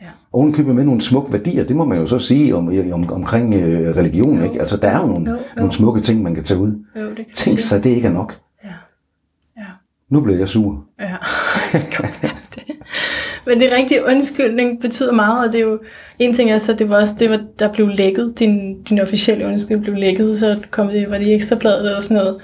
Ja. 0.00 0.06
Ovenkøbet 0.32 0.74
med 0.74 0.84
nogle 0.84 1.00
smukke 1.00 1.32
værdier, 1.32 1.64
det 1.64 1.76
må 1.76 1.84
man 1.84 1.98
jo 1.98 2.06
så 2.06 2.18
sige 2.18 2.56
om, 2.56 2.92
om, 2.92 3.12
omkring 3.12 3.54
øh, 3.54 3.96
religion. 3.96 4.38
Jo. 4.38 4.44
Ikke? 4.44 4.60
Altså, 4.60 4.76
der 4.76 4.88
er 4.88 5.00
jo 5.00 5.06
nogle, 5.06 5.30
jo, 5.30 5.36
jo. 5.36 5.42
nogle 5.56 5.72
smukke 5.72 6.00
ting, 6.00 6.22
man 6.22 6.34
kan 6.34 6.44
tage 6.44 6.60
ud. 6.60 6.72
Jo, 6.96 7.08
det 7.08 7.16
kan 7.16 7.26
Tænk 7.34 7.58
sig, 7.58 7.84
det 7.84 7.90
ikke 7.90 8.08
er 8.08 8.12
nok. 8.12 8.38
Ja. 8.64 8.70
Ja. 9.56 9.66
Nu 10.08 10.20
bliver 10.20 10.38
jeg 10.38 10.48
sur. 10.48 10.84
Ja. 11.00 11.16
Men 13.46 13.60
det 13.60 13.72
rigtige 13.72 14.06
undskyldning 14.06 14.80
betyder 14.80 15.12
meget, 15.12 15.46
og 15.46 15.52
det 15.52 15.60
er 15.60 15.64
jo, 15.64 15.78
en 16.18 16.34
ting 16.34 16.50
er 16.50 16.58
så, 16.58 16.72
det 16.72 16.88
var 16.88 17.00
også, 17.00 17.14
det 17.18 17.30
var, 17.30 17.40
der 17.58 17.72
blev 17.72 17.88
lækket, 17.88 18.34
din, 18.38 18.82
din 18.82 19.00
officielle 19.00 19.46
undskyldning 19.46 19.84
blev 19.84 19.94
lækket, 19.94 20.38
så 20.38 20.58
kom 20.70 20.88
det, 20.88 21.10
var 21.10 21.18
det 21.18 21.26
i 21.26 21.32
ekstrabladet 21.32 21.96
og 21.96 22.02
sådan 22.02 22.16
noget. 22.16 22.40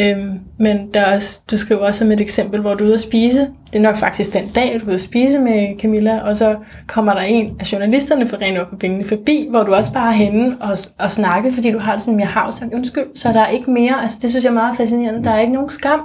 Øhm, 0.00 0.40
men 0.58 0.94
der 0.94 1.00
er 1.00 1.14
også, 1.14 1.40
du 1.50 1.56
skriver 1.56 1.80
også 1.80 1.98
som 1.98 2.12
et 2.12 2.20
eksempel, 2.20 2.60
hvor 2.60 2.74
du 2.74 2.84
er 2.84 2.88
ude 2.88 2.94
at 2.94 3.00
spise. 3.00 3.40
Det 3.72 3.78
er 3.78 3.82
nok 3.82 3.96
faktisk 3.96 4.32
den 4.32 4.48
dag, 4.54 4.74
du 4.80 4.84
er 4.84 4.86
ude 4.86 4.94
at 4.94 5.00
spise 5.00 5.38
med 5.38 5.80
Camilla, 5.80 6.20
og 6.20 6.36
så 6.36 6.56
kommer 6.86 7.14
der 7.14 7.20
en 7.20 7.56
af 7.60 7.72
journalisterne 7.72 8.28
fra 8.28 8.36
Rene 8.36 8.60
på 8.70 8.76
Pengene 8.76 9.04
forbi, 9.04 9.46
hvor 9.50 9.62
du 9.62 9.74
også 9.74 9.92
bare 9.92 10.08
er 10.08 10.16
henne 10.16 10.56
og, 10.60 10.76
og 10.98 11.10
snakke, 11.10 11.52
fordi 11.52 11.72
du 11.72 11.78
har 11.78 11.92
det 11.92 12.02
sådan, 12.02 12.20
jeg 12.20 12.28
har 12.28 12.50
sagt 12.50 12.74
undskyld, 12.74 13.06
så 13.14 13.28
der 13.28 13.40
er 13.40 13.48
ikke 13.48 13.70
mere, 13.70 14.02
altså 14.02 14.18
det 14.22 14.30
synes 14.30 14.44
jeg 14.44 14.50
er 14.50 14.54
meget 14.54 14.76
fascinerende, 14.76 15.24
der 15.24 15.30
er 15.30 15.40
ikke 15.40 15.52
nogen 15.52 15.70
skam. 15.70 16.00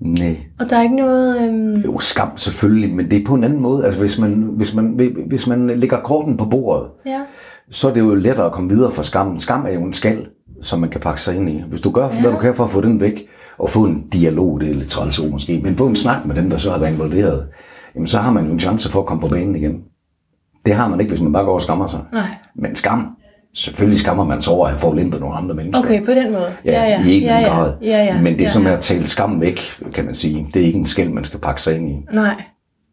Nej. 0.00 0.36
Og 0.60 0.70
der 0.70 0.76
er 0.76 0.82
ikke 0.82 0.96
noget... 0.96 1.48
Øhm... 1.48 1.74
Jo, 1.74 1.98
skam 1.98 2.36
selvfølgelig, 2.36 2.94
men 2.94 3.10
det 3.10 3.20
er 3.20 3.26
på 3.26 3.34
en 3.34 3.44
anden 3.44 3.60
måde. 3.60 3.84
Altså 3.84 4.00
hvis 4.00 4.18
man, 4.18 4.32
hvis 4.32 4.74
man, 4.74 5.00
hvis 5.26 5.46
man 5.46 5.66
lægger 5.66 6.00
korten 6.00 6.36
på 6.36 6.44
bordet, 6.44 6.88
ja. 7.06 7.20
så 7.70 7.88
er 7.88 7.92
det 7.92 8.00
jo 8.00 8.14
lettere 8.14 8.46
at 8.46 8.52
komme 8.52 8.70
videre 8.70 8.90
fra 8.90 9.02
skammen. 9.02 9.40
Skam 9.40 9.66
er 9.66 9.72
jo 9.72 9.82
en 9.82 9.92
skal, 9.92 10.26
som 10.62 10.80
man 10.80 10.90
kan 10.90 11.00
pakke 11.00 11.22
sig 11.22 11.36
ind 11.36 11.50
i. 11.50 11.64
Hvis 11.68 11.80
du 11.80 11.90
gør, 11.90 12.08
ja. 12.08 12.20
hvad 12.20 12.30
du 12.32 12.38
kan 12.38 12.54
for 12.54 12.64
at 12.64 12.70
få 12.70 12.80
den 12.80 13.00
væk, 13.00 13.26
og 13.58 13.70
få 13.70 13.84
en 13.84 14.04
dialog, 14.12 14.60
det 14.60 14.70
er 14.70 14.74
lidt 14.74 14.90
træls 14.90 15.22
måske, 15.30 15.60
men 15.64 15.76
få 15.76 15.86
en 15.86 15.96
snak 15.96 16.26
med 16.26 16.34
dem, 16.34 16.50
der 16.50 16.58
så 16.58 16.70
har 16.70 16.78
været 16.78 16.92
involveret, 16.92 17.46
jamen 17.94 18.06
så 18.06 18.18
har 18.18 18.32
man 18.32 18.46
jo 18.46 18.52
en 18.52 18.60
chance 18.60 18.90
for 18.90 19.00
at 19.00 19.06
komme 19.06 19.20
på 19.20 19.28
banen 19.28 19.56
igen. 19.56 19.82
Det 20.66 20.74
har 20.74 20.88
man 20.88 21.00
ikke, 21.00 21.10
hvis 21.10 21.20
man 21.22 21.32
bare 21.32 21.44
går 21.44 21.54
og 21.54 21.62
skammer 21.62 21.86
sig. 21.86 22.00
Nej. 22.12 22.28
Men 22.54 22.76
skam, 22.76 23.16
selvfølgelig 23.54 24.00
skammer 24.00 24.24
man 24.24 24.42
sig 24.42 24.52
over 24.52 24.66
at 24.66 24.72
have 24.72 24.80
forlæmpet 24.80 25.20
nogle 25.20 25.36
andre 25.36 25.54
mennesker. 25.54 25.84
Okay, 25.84 26.04
på 26.04 26.10
den 26.10 26.32
måde. 26.32 26.52
Ja, 26.64 26.72
ja, 26.72 26.88
ja. 26.88 27.04
i 27.04 27.16
en 27.16 27.22
ja, 27.22 27.38
ja. 27.38 27.48
grad. 27.48 27.72
Ja, 27.82 28.04
ja. 28.04 28.20
Men 28.22 28.32
det 28.32 28.40
er 28.40 28.44
ja, 28.44 28.48
som 28.48 28.66
ja. 28.66 28.72
at 28.72 28.80
tale 28.80 29.06
skam 29.06 29.40
væk, 29.40 29.60
kan 29.94 30.04
man 30.04 30.14
sige. 30.14 30.50
Det 30.54 30.62
er 30.62 30.66
ikke 30.66 30.78
en 30.78 30.86
skæld, 30.86 31.10
man 31.10 31.24
skal 31.24 31.40
pakke 31.40 31.62
sig 31.62 31.76
ind 31.76 31.90
i. 31.90 32.06
Nej. 32.12 32.42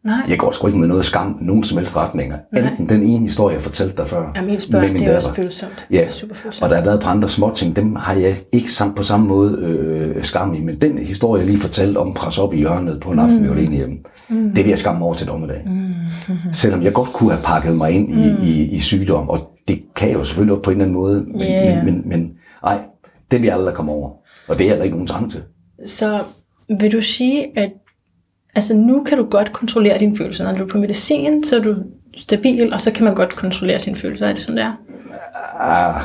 Nej. 0.06 0.16
Jeg 0.28 0.38
går 0.38 0.50
sgu 0.50 0.66
ikke 0.66 0.78
med 0.78 0.88
noget 0.88 1.04
skam 1.04 1.38
nogen 1.40 1.64
som 1.64 1.78
helst 1.78 1.96
retninger. 1.96 2.38
Nej. 2.52 2.62
Enten 2.70 2.88
den 2.88 3.02
ene 3.02 3.26
historie, 3.26 3.54
jeg 3.54 3.62
fortalte 3.62 3.96
dig 3.96 4.06
før. 4.06 4.32
Ja, 4.36 4.42
min 4.42 4.60
spørg, 4.60 4.82
min 4.82 4.92
det 4.94 5.00
er 5.00 5.06
datter. 5.06 5.16
også 5.16 5.42
følsomt. 5.42 5.86
Ja, 5.90 6.08
super 6.08 6.34
følsomt. 6.34 6.62
og 6.62 6.70
der 6.70 6.76
har 6.76 6.84
været 6.84 7.00
på 7.00 7.08
andre 7.08 7.28
små 7.28 7.52
ting, 7.54 7.76
dem 7.76 7.96
har 7.96 8.14
jeg 8.14 8.36
ikke 8.52 8.72
samt 8.72 8.96
på 8.96 9.02
samme 9.02 9.26
måde 9.26 9.58
øh, 9.58 10.24
skam 10.24 10.54
i. 10.54 10.60
Men 10.60 10.80
den 10.80 10.98
historie, 10.98 11.40
jeg 11.40 11.46
lige 11.46 11.60
fortalte 11.60 11.98
om 11.98 12.14
pres 12.14 12.38
op 12.38 12.54
i 12.54 12.56
hjørnet 12.56 13.00
på 13.00 13.10
en 13.10 13.18
aften, 13.18 13.38
mm. 13.38 13.44
vi 13.44 13.48
var 13.48 13.54
alene 13.56 13.76
hjemme, 13.76 13.96
mm. 14.28 14.50
det 14.54 14.64
vil 14.64 14.68
jeg 14.68 14.78
skamme 14.78 15.04
over 15.04 15.14
til 15.14 15.28
dommedag. 15.28 15.62
Mm. 15.66 16.52
Selvom 16.52 16.82
jeg 16.82 16.92
godt 16.92 17.12
kunne 17.12 17.30
have 17.30 17.42
pakket 17.42 17.76
mig 17.76 17.90
ind 17.90 18.10
i, 18.10 18.30
mm. 18.30 18.42
i, 18.42 18.50
i 18.64 18.80
sygdom, 18.80 19.28
og 19.28 19.38
det 19.68 19.82
kan 19.96 20.08
jeg 20.08 20.16
jo 20.16 20.24
selvfølgelig 20.24 20.62
på 20.62 20.70
en 20.70 20.76
eller 20.76 20.84
anden 20.84 20.94
måde, 20.94 21.24
men, 21.28 21.40
ja. 21.40 21.84
men, 21.84 21.94
men, 21.94 22.08
men 22.08 22.30
ej, 22.64 22.78
det 23.30 23.40
vil 23.40 23.46
jeg 23.46 23.56
aldrig 23.56 23.74
komme 23.74 23.92
over. 23.92 24.10
Og 24.48 24.58
det 24.58 24.70
er 24.70 24.76
der 24.76 24.82
ikke 24.82 24.96
nogen 24.96 25.06
trang 25.06 25.30
til. 25.30 25.42
Så 25.86 26.20
vil 26.80 26.92
du 26.92 27.00
sige, 27.00 27.58
at 27.58 27.70
altså 28.56 28.74
nu 28.74 29.04
kan 29.04 29.18
du 29.18 29.24
godt 29.24 29.52
kontrollere 29.52 29.98
dine 29.98 30.16
følelser. 30.16 30.44
Når 30.44 30.58
du 30.58 30.64
er 30.64 30.68
på 30.68 30.78
medicin, 30.78 31.44
så 31.44 31.56
er 31.56 31.60
du 31.60 31.74
stabil, 32.16 32.72
og 32.72 32.80
så 32.80 32.90
kan 32.90 33.04
man 33.04 33.14
godt 33.14 33.36
kontrollere 33.36 33.78
dine 33.78 33.96
følelser. 33.96 34.26
Er 34.26 34.32
det 34.32 34.38
sådan, 34.38 34.56
der? 34.56 34.72
Ah, 35.60 36.02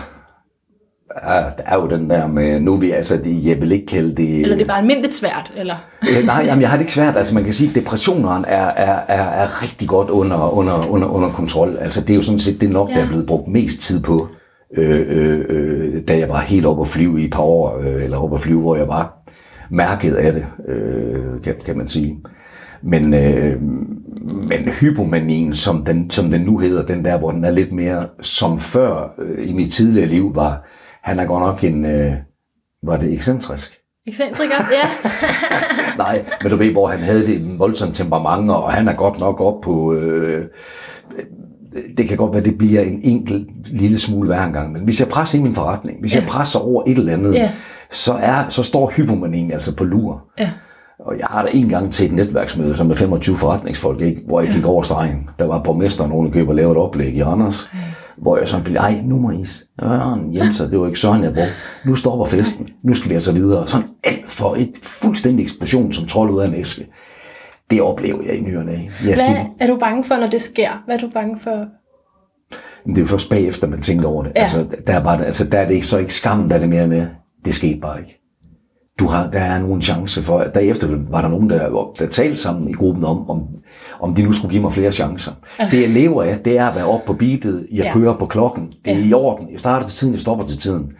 ah, 1.16 1.52
der 1.58 1.64
er 1.66 1.76
jo 1.76 1.89
den 1.89 2.10
der 2.10 2.28
med, 2.28 2.60
nu 2.60 2.78
vi 2.78 2.91
altså, 2.91 3.18
det, 3.18 3.45
jeg 3.45 3.62
vil 3.62 3.72
ikke 3.72 3.86
kalde 3.86 4.16
det... 4.16 4.41
Eller 4.41 4.56
det 4.56 4.64
er 4.64 4.68
bare 4.68 4.78
almindeligt 4.78 5.14
svært? 5.14 5.54
Eller? 5.56 5.76
Øh, 6.10 6.26
Nej, 6.26 6.43
jamen, 6.45 6.62
jeg 6.62 6.70
har 6.70 6.78
det 6.78 6.84
ikke 6.84 6.93
svært. 6.93 7.18
Altså, 7.18 7.34
man 7.34 7.43
kan 7.43 7.54
sige, 7.54 7.70
at 7.70 7.76
depressioneren 7.76 8.45
er, 8.47 8.66
er, 8.66 8.99
er, 9.08 9.24
er 9.24 9.64
rigtig 9.64 9.88
godt 9.88 10.10
under, 10.10 10.58
under, 10.58 10.89
under, 10.89 11.08
under 11.08 11.30
kontrol. 11.30 11.78
Altså, 11.80 12.02
det 12.02 12.10
er 12.10 12.16
jo 12.16 12.22
sådan 12.22 12.39
set 12.39 12.62
det 12.62 12.70
nok, 12.70 12.89
ja. 12.89 12.95
der 12.95 13.04
er 13.04 13.08
blevet 13.08 13.26
brugt 13.26 13.47
mest 13.47 13.82
tid 13.82 14.02
på, 14.02 14.28
øh, 14.78 15.06
øh, 15.08 15.45
øh, 15.49 16.02
da 16.08 16.18
jeg 16.18 16.30
var 16.30 16.39
helt 16.39 16.66
oppe 16.66 16.82
at 16.82 16.88
flyve 16.88 17.22
i 17.22 17.26
et 17.26 17.32
par 17.32 17.43
år, 17.43 17.80
øh, 17.80 18.04
eller 18.04 18.18
oppe 18.18 18.36
at 18.36 18.41
flyve, 18.41 18.62
hvor 18.62 18.76
jeg 18.76 18.88
var 18.88 19.18
mærket 19.70 20.14
af 20.14 20.34
det, 20.34 20.45
øh, 20.68 21.41
kan, 21.43 21.56
kan 21.66 21.78
man 21.78 21.88
sige. 21.88 22.18
Men, 22.84 23.14
øh, 23.14 23.62
men 24.50 24.70
hypomanien, 24.80 25.54
som 25.54 25.86
den, 25.86 26.10
som 26.10 26.30
den 26.30 26.42
nu 26.42 26.58
hedder, 26.58 26.86
den 26.86 27.06
der, 27.06 27.18
hvor 27.20 27.32
den 27.32 27.46
er 27.46 27.52
lidt 27.52 27.72
mere 27.72 28.08
som 28.22 28.60
før 28.60 29.14
øh, 29.20 29.50
i 29.50 29.54
mit 29.54 29.74
tidligere 29.74 30.08
liv, 30.08 30.36
var, 30.36 30.66
han 31.04 31.20
er 31.20 31.26
godt 31.26 31.42
nok 31.42 31.64
en, 31.64 31.86
øh, 31.86 32.14
var 32.84 32.98
det 32.98 33.14
ekscentrisk? 33.14 33.78
Ekscentriker? 34.08 34.56
Ja. 34.72 34.90
Nej, 36.04 36.26
men 36.42 36.52
du 36.52 36.58
ved, 36.58 36.72
hvor 36.72 36.88
han 36.88 37.00
havde 37.00 37.26
det 37.28 37.42
en 37.42 37.60
voldsomt 37.60 37.96
temperament, 37.96 38.52
og 38.52 38.72
han 38.72 38.88
er 38.88 38.94
godt 38.94 39.20
nok 39.20 39.42
op 39.42 39.62
på... 39.62 39.94
Øh, 39.94 40.46
det 41.98 42.08
kan 42.08 42.18
godt 42.18 42.34
være, 42.34 42.44
det 42.44 42.58
bliver 42.58 42.82
en 42.82 43.02
enkelt 43.04 43.48
lille 43.66 44.00
smule 44.00 44.28
hver 44.28 44.52
gang, 44.52 44.72
men 44.72 44.84
hvis 44.84 45.00
jeg 45.00 45.08
presser 45.08 45.40
i 45.40 45.42
min 45.42 45.56
forretning, 45.56 46.00
hvis 46.00 46.16
ja. 46.16 46.20
jeg 46.20 46.28
presser 46.30 46.60
over 46.60 46.84
et 46.88 46.98
eller 46.98 47.14
andet, 47.14 47.34
Ja. 47.34 47.52
så, 47.92 48.14
er, 48.14 48.50
så 48.50 48.64
står 48.64 48.90
hypomanien 48.90 49.52
altså 49.52 49.76
på 49.76 49.84
lur. 49.84 50.24
ja. 50.40 50.50
Og 51.06 51.18
jeg 51.20 51.28
har 51.30 51.43
da 51.43 51.49
en 51.54 51.70
gang 51.70 51.93
til 51.93 52.06
et 52.06 52.12
netværksmøde, 52.12 52.76
som 52.76 52.88
med 52.88 52.95
25 52.95 53.38
forretningsfolk, 53.38 54.02
ikke? 54.02 54.22
hvor 54.28 54.41
jeg 54.41 54.54
gik 54.54 54.66
over 54.66 54.84
stregen. 54.84 55.30
Der 55.39 55.45
var 55.45 55.64
borgmesteren, 55.64 56.10
nogen 56.10 56.32
køber 56.32 56.49
og 56.49 56.56
lavede 56.56 56.72
et 56.72 56.78
oplæg 56.78 57.16
i 57.16 57.24
Randers, 57.24 57.70
hvor 58.18 58.38
jeg 58.38 58.47
sådan 58.47 58.64
blev, 58.64 58.76
ej, 58.76 59.02
nu 59.04 59.18
må 59.18 59.32
I, 59.32 59.45
Jenser, 60.34 60.70
det 60.70 60.80
var 60.80 60.88
ikke 60.88 60.99
Søren, 60.99 61.24
jeg 61.24 61.34
brugte. 61.34 61.52
Nu 61.86 61.95
stopper 61.95 62.26
festen, 62.26 62.70
nu 62.84 62.93
skal 62.93 63.10
vi 63.10 63.16
altså 63.16 63.34
videre. 63.34 63.68
Sådan 63.68 63.88
alt 64.04 64.30
for 64.30 64.56
et 64.56 64.74
fuldstændig 64.82 65.43
eksplosion 65.43 65.93
som 65.93 66.06
trold 66.06 66.30
ud 66.30 66.41
af 66.41 66.47
en 66.47 66.56
æske. 66.56 66.88
Det 67.70 67.82
oplever 67.82 68.24
jeg 68.26 68.36
i 68.36 68.41
nyerne. 68.41 68.72
Jeg 69.06 69.18
skal, 69.18 69.34
Hvad 69.34 69.45
er 69.60 69.68
du 69.68 69.80
bange 69.80 70.04
for, 70.04 70.16
når 70.16 70.28
det 70.28 70.41
sker? 70.41 70.84
Hvad 70.86 70.95
er 70.95 70.99
du 70.99 71.10
bange 71.14 71.39
for? 71.39 71.66
Det 72.86 72.97
er 72.97 73.06
først 73.06 73.30
bagefter, 73.30 73.68
man 73.68 73.82
tænker 73.82 74.08
over 74.08 74.24
det. 74.24 74.32
Ja. 74.36 74.41
Altså, 74.41 74.66
der 74.88 74.93
er, 74.93 75.04
bare, 75.04 75.26
altså, 75.26 75.45
der 75.45 75.60
er 75.60 75.68
det 75.68 75.74
ikke 75.74 75.88
så 75.88 75.97
ikke 75.97 76.14
skam, 76.14 76.49
der 76.49 76.56
er 76.56 76.60
det 76.60 76.70
mere 76.70 76.88
med, 76.88 77.08
det 77.45 77.56
skete 77.56 77.80
bare 77.80 77.99
ikke. 77.99 78.20
Du 79.02 79.08
har, 79.08 79.30
der 79.30 79.39
er 79.39 79.60
nogen 79.60 79.82
chance 79.82 80.24
for, 80.24 80.39
derefter 80.54 80.88
var 81.10 81.22
der 81.22 81.28
nogen, 81.30 81.49
der, 81.49 81.91
der 81.99 82.06
talte 82.08 82.38
sammen 82.38 82.70
i 82.70 82.74
gruppen 82.74 83.04
om, 83.04 83.30
om, 83.30 83.41
om 83.99 84.16
de 84.16 84.24
nu 84.24 84.32
skulle 84.34 84.52
give 84.52 84.62
mig 84.62 84.72
flere 84.72 84.91
chancer. 84.91 85.32
Det 85.72 85.82
jeg 85.82 85.89
lever 85.89 86.24
af, 86.24 86.39
det 86.45 86.58
er 86.58 86.68
at 86.68 86.76
være 86.76 86.86
oppe 86.86 87.08
på 87.08 87.14
beatet, 87.14 87.68
jeg 87.72 87.86
Ja. 87.86 87.93
kører 87.93 88.14
på 88.18 88.26
klokken, 88.26 88.72
det 88.86 88.93
er 88.93 88.97
i 89.06 89.14
orden, 89.14 89.47
jeg 89.52 89.60
starter 89.60 89.88
til 89.88 89.97
tiden, 89.97 90.14
jeg 90.14 90.22
stopper 90.22 90.45
til 90.45 90.58
tiden. 90.58 90.91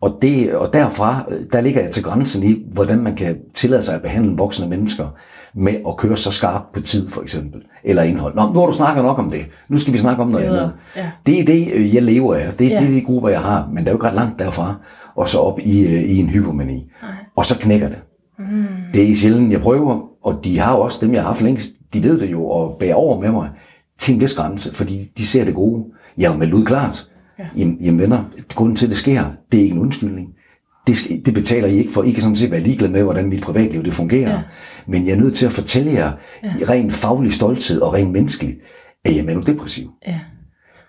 Og, 0.00 0.18
det, 0.22 0.54
og 0.54 0.72
derfra, 0.72 1.24
øh, 1.30 1.38
der 1.52 1.60
ligger 1.60 1.80
jeg 1.82 1.90
til 1.90 2.02
grænsen 2.02 2.42
i, 2.50 2.56
hvordan 2.72 2.98
man 2.98 3.16
kan 3.16 3.36
tillade 3.54 3.82
sig 3.82 3.94
at 3.94 4.02
behandle 4.02 4.36
voksne 4.36 4.68
mennesker 4.68 5.06
med 5.54 5.74
at 5.88 5.96
køre 5.96 6.16
så 6.16 6.30
skarpt 6.30 6.72
på 6.72 6.80
tid, 6.80 7.08
for 7.08 7.22
eksempel. 7.22 7.60
Eller 7.84 8.02
indhold. 8.02 8.34
Nå, 8.34 8.52
nu 8.52 8.58
har 8.60 8.66
du 8.66 8.72
snakket 8.72 9.04
nok 9.04 9.18
om 9.18 9.30
det. 9.30 9.40
Nu 9.68 9.78
skal 9.78 9.92
vi 9.92 9.98
snakke 9.98 10.22
om 10.22 10.28
noget 10.28 10.44
andet. 10.44 10.72
Ja. 10.96 11.10
Det 11.26 11.40
er 11.40 11.44
det, 11.44 11.68
øh, 11.74 11.94
jeg 11.94 12.02
lever 12.02 12.34
af. 12.34 12.46
Det, 12.58 12.68
Ja. 12.70 12.74
ja. 12.74 12.80
det 12.80 12.88
er 12.88 12.94
de 12.94 13.00
grupper, 13.00 13.28
jeg 13.28 13.40
har. 13.40 13.68
Men 13.72 13.84
der 13.84 13.90
er 13.90 13.92
jo 13.92 13.96
ikke 13.96 14.06
ret 14.08 14.14
langt 14.14 14.38
derfra. 14.38 14.74
Og 15.14 15.28
så 15.28 15.38
op 15.38 15.58
i, 15.58 15.86
øh, 15.86 16.02
i 16.02 16.18
en 16.18 16.28
hypomani. 16.28 16.90
Og 17.36 17.44
så 17.44 17.58
knækker 17.58 17.88
det. 17.88 17.98
Mm. 18.38 18.66
Det 18.94 19.10
er 19.10 19.14
sjældent, 19.16 19.52
jeg 19.52 19.60
prøver. 19.60 20.00
Og 20.22 20.40
de 20.44 20.58
har 20.58 20.74
også, 20.74 20.98
dem 21.06 21.14
jeg 21.14 21.22
har 21.22 21.28
haft 21.28 21.42
længst, 21.42 21.72
de 21.94 22.02
ved 22.02 22.20
det 22.20 22.30
jo 22.30 22.46
og 22.46 22.76
bærer 22.80 22.94
over 22.94 23.20
med 23.20 23.30
mig 23.30 23.50
til 23.98 24.14
en 24.14 24.20
vis 24.20 24.34
grænse, 24.34 24.74
fordi 24.74 25.10
de 25.18 25.26
ser 25.26 25.44
det 25.44 25.54
gode. 25.54 25.84
Jeg 26.18 26.30
har 26.30 26.38
meldt 26.38 26.54
ud 26.54 26.64
klart. 26.64 27.08
Ja. 27.38 27.46
Jamen, 27.56 27.78
jamen 27.80 28.00
venner, 28.00 28.24
grunden 28.54 28.76
til, 28.76 28.86
at 28.86 28.90
det 28.90 28.98
sker, 28.98 29.24
det 29.52 29.58
er 29.58 29.62
ikke 29.62 29.74
en 29.74 29.80
undskyldning. 29.80 30.28
Det, 30.86 30.96
det 31.26 31.34
betaler 31.34 31.68
I 31.68 31.76
ikke 31.76 31.92
for. 31.92 32.02
I 32.02 32.10
kan 32.10 32.22
sådan 32.22 32.36
set 32.36 32.50
være 32.50 32.60
ligeglade 32.60 32.92
med, 32.92 33.02
hvordan 33.02 33.28
mit 33.28 33.42
privatliv 33.42 33.84
det 33.84 33.94
fungerer. 33.94 34.30
Ja. 34.30 34.40
Men 34.86 35.06
jeg 35.06 35.12
er 35.12 35.16
nødt 35.16 35.34
til 35.34 35.46
at 35.46 35.52
fortælle 35.52 35.92
jer, 35.92 36.12
ja. 36.44 36.52
i 36.60 36.64
ren 36.64 36.90
faglig 36.90 37.32
stolthed 37.32 37.80
og 37.80 37.94
ren 37.94 38.12
menneskeligt, 38.12 38.58
at 39.04 39.16
jeg 39.16 39.24
er 39.26 39.40
depressiv. 39.40 39.90
Ja. 40.06 40.20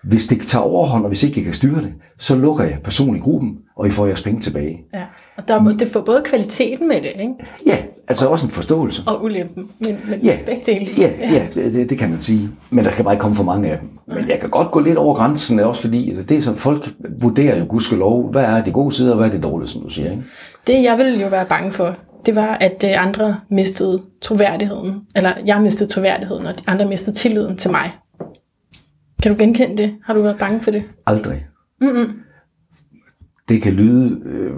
Hvis 0.08 0.26
det 0.26 0.40
tager 0.46 0.62
overhånd, 0.62 1.02
og 1.04 1.08
hvis 1.08 1.22
ikke 1.22 1.36
jeg 1.36 1.44
kan 1.44 1.54
styre 1.54 1.80
det, 1.80 1.92
så 2.18 2.36
lukker 2.36 2.64
jeg 2.64 2.78
personligt 2.84 3.24
gruppen, 3.24 3.50
og 3.76 3.86
I 3.86 3.90
får 3.90 4.06
jeres 4.06 4.22
penge 4.22 4.40
tilbage. 4.40 4.78
ja. 4.94 5.02
Og 5.36 5.48
der, 5.48 5.54
er- 5.54 5.76
det 5.76 5.88
får 5.88 6.00
både 6.00 6.22
kvaliteten 6.24 6.88
med 6.88 6.96
det, 6.96 7.12
ikke? 7.20 7.34
Ja, 7.66 7.76
altså 8.08 8.28
også 8.28 8.46
en 8.46 8.50
forståelse. 8.52 9.02
Og 9.06 9.24
ulempen. 9.24 9.68
Men, 9.80 9.96
men 10.10 10.20
Ja, 10.20 10.38
begge 10.46 10.62
dele. 10.72 10.86
ja, 10.98 11.10
ja 11.32 11.46
det, 11.54 11.72
det, 11.72 11.90
det 11.90 11.98
kan 11.98 12.10
man 12.10 12.20
sige. 12.20 12.50
Men 12.70 12.84
der 12.84 12.90
skal 12.90 13.04
bare 13.04 13.14
ikke 13.14 13.20
komme 13.22 13.36
for 13.36 13.44
mange 13.44 13.70
af 13.70 13.78
dem. 13.78 13.88
Men 14.06 14.28
jeg 14.28 14.40
kan 14.40 14.50
godt 14.50 14.70
gå 14.70 14.80
lidt 14.80 14.98
over 14.98 15.14
grænsen, 15.14 15.60
også 15.60 15.80
fordi 15.82 16.16
det 16.28 16.36
er 16.36 16.40
så, 16.40 16.54
folk 16.54 16.94
vurderer 17.20 17.58
jo 17.58 17.64
gudskelov, 17.68 18.30
hvad 18.30 18.44
er 18.44 18.64
de 18.64 18.72
gode 18.72 18.92
sider, 18.92 19.10
og 19.10 19.16
hvad 19.16 19.26
er 19.26 19.32
det 19.32 19.42
dårlige, 19.42 19.68
som 19.68 19.82
du 19.82 19.88
siger. 19.88 20.10
Ikke? 20.10 20.22
Det 20.66 20.82
jeg 20.82 20.98
ville 20.98 21.20
jo 21.22 21.28
være 21.28 21.46
bange 21.46 21.72
for, 21.72 21.94
det 22.26 22.34
var, 22.34 22.56
at 22.60 22.84
øh, 22.88 23.06
andre 23.06 23.36
mistede 23.50 24.02
troværdigheden. 24.22 25.00
Eller 25.16 25.32
jeg 25.46 25.60
mistede 25.62 25.90
troværdigheden, 25.90 26.46
og 26.46 26.56
de 26.58 26.62
andre 26.66 26.84
mistede 26.86 27.16
tilliden 27.16 27.56
til 27.56 27.70
mig. 27.70 27.90
Kan 29.24 29.32
du 29.32 29.38
genkende 29.38 29.82
det? 29.82 29.94
Har 30.04 30.14
du 30.14 30.22
været 30.22 30.38
bange 30.38 30.60
for 30.60 30.70
det? 30.70 30.82
Aldrig. 31.06 31.46
Mm-mm. 31.80 32.12
Det 33.48 33.62
kan 33.62 33.72
lyde... 33.72 34.20
Øh... 34.24 34.50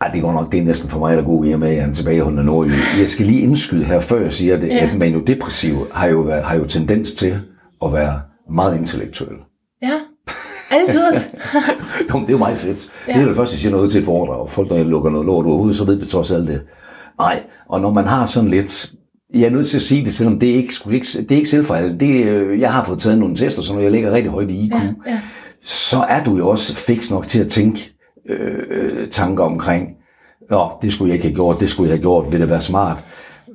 Ej, 0.00 0.08
det 0.08 0.22
går 0.22 0.32
nok, 0.32 0.52
det 0.52 0.60
er 0.60 0.64
næsten 0.64 0.90
for 0.90 0.98
mig, 0.98 1.16
der 1.16 1.22
god 1.22 1.46
i 1.46 1.52
og 1.52 1.60
med, 1.60 1.68
at 1.68 1.74
jeg 1.74 1.82
er 1.82 1.86
en 1.86 1.94
tilbageholdende 1.94 2.44
nordjyde. 2.44 2.76
Jeg 2.98 3.08
skal 3.08 3.26
lige 3.26 3.40
indskyde 3.40 3.84
her, 3.84 4.00
før 4.00 4.20
jeg 4.20 4.32
siger 4.32 4.60
det, 4.60 4.68
Ja. 4.68 4.88
at 4.90 4.98
manodepressive 4.98 5.86
har 5.92 6.06
jo, 6.06 6.20
været, 6.20 6.44
har 6.44 6.56
jo 6.56 6.64
tendens 6.66 7.12
til 7.12 7.40
at 7.84 7.92
være 7.92 8.20
meget 8.50 8.76
intellektuelle. 8.76 9.38
Ja. 9.82 10.00
Altid. 10.70 11.00
Jo, 12.14 12.20
det 12.20 12.26
er 12.28 12.30
jo 12.32 12.38
meget 12.38 12.58
fedt. 12.58 12.92
Ja. 13.08 13.12
Det 13.12 13.22
er 13.22 13.26
det 13.26 13.36
første, 13.36 13.54
jeg 13.54 13.58
siger 13.60 13.72
noget 13.72 13.90
til 13.90 13.98
et 13.98 14.04
foredrag. 14.04 14.50
Folk, 14.50 14.68
der 14.68 14.84
lukker 14.84 15.10
noget 15.10 15.26
lort 15.26 15.46
ud 15.46 15.72
så 15.72 15.84
ved 15.84 15.94
vi 15.94 16.06
trods 16.06 16.32
alt 16.32 16.48
det. 16.48 16.62
Nej, 17.18 17.42
og 17.68 17.80
når 17.80 17.92
man 17.92 18.04
har 18.04 18.26
sådan 18.26 18.50
lidt... 18.50 18.92
Jeg 19.34 19.42
er 19.42 19.50
nødt 19.50 19.68
til 19.68 19.76
at 19.76 19.82
sige 19.82 20.04
det, 20.04 20.14
selvom 20.14 20.38
det 20.38 20.46
ikke, 20.46 20.74
sgu 20.74 20.90
ikke, 20.90 21.06
det 21.06 21.32
er 21.32 21.36
ikke 21.36 21.48
selvfejl. 21.48 22.00
Det, 22.00 22.24
øh, 22.24 22.60
jeg 22.60 22.72
har 22.72 22.84
fået 22.84 22.98
taget 22.98 23.18
nogle 23.18 23.36
tester, 23.36 23.62
så 23.62 23.74
når 23.74 23.80
jeg 23.80 23.90
ligger 23.90 24.12
rigtig 24.12 24.32
højt 24.32 24.50
i 24.50 24.64
IQ, 24.64 24.72
ja, 24.72 24.82
ja. 25.06 25.20
så 25.62 26.00
er 26.08 26.24
du 26.24 26.36
jo 26.36 26.48
også 26.48 26.76
fix 26.76 27.10
nok 27.10 27.26
til 27.26 27.40
at 27.40 27.48
tænke 27.48 27.92
øh, 28.28 28.62
øh, 28.70 29.08
tanker 29.08 29.44
omkring, 29.44 29.96
Nå, 30.50 30.70
det 30.82 30.92
skulle 30.92 31.08
jeg 31.08 31.14
ikke 31.14 31.26
have 31.26 31.34
gjort, 31.34 31.60
det 31.60 31.70
skulle 31.70 31.88
jeg 31.88 31.96
have 31.96 32.02
gjort, 32.02 32.32
vil 32.32 32.40
det 32.40 32.48
være 32.48 32.60
smart, 32.60 32.98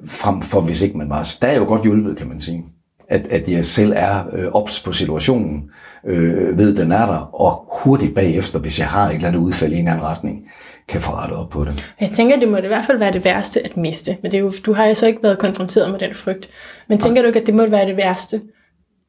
frem 0.05 0.41
for 0.41 0.61
hvis 0.61 0.81
ikke 0.81 0.97
man 0.97 1.09
var. 1.09 1.35
Der 1.41 1.47
er 1.47 1.57
jo 1.57 1.65
godt 1.65 1.83
hjulpet, 1.83 2.17
kan 2.17 2.27
man 2.27 2.39
sige. 2.39 2.65
At, 3.09 3.27
at 3.27 3.49
jeg 3.49 3.65
selv 3.65 3.93
er 3.95 4.23
øh, 4.33 4.47
ops 4.51 4.83
på 4.83 4.91
situationen, 4.91 5.63
øh, 6.07 6.57
ved 6.57 6.75
den 6.75 6.91
er 6.91 7.05
der, 7.05 7.35
og 7.41 7.65
hurtigt 7.83 8.15
bagefter, 8.15 8.59
hvis 8.59 8.79
jeg 8.79 8.87
har 8.87 9.09
et 9.09 9.15
eller 9.15 9.27
andet 9.27 9.39
udfald 9.39 9.73
i 9.73 9.77
en 9.79 9.87
anden 9.87 10.05
retning, 10.05 10.43
kan 10.87 11.01
få 11.01 11.11
rettet 11.11 11.37
op 11.37 11.49
på 11.49 11.63
det. 11.65 11.93
Jeg 12.01 12.11
tænker, 12.15 12.39
det 12.39 12.47
må 12.47 12.57
i 12.57 12.67
hvert 12.67 12.85
fald 12.85 12.97
være 12.97 13.11
det 13.13 13.25
værste 13.25 13.65
at 13.65 13.77
miste. 13.77 14.17
Men 14.21 14.31
det 14.31 14.37
er 14.37 14.41
jo, 14.41 14.51
du 14.65 14.73
har 14.73 14.85
jo 14.85 14.93
så 14.93 15.07
ikke 15.07 15.23
været 15.23 15.39
konfronteret 15.39 15.91
med 15.91 15.99
den 15.99 16.15
frygt. 16.15 16.49
Men 16.89 16.97
tænker 16.99 17.21
du 17.21 17.27
ikke, 17.27 17.39
at 17.39 17.47
det 17.47 17.55
må 17.55 17.65
være 17.67 17.87
det 17.87 17.97
værste, 17.97 18.41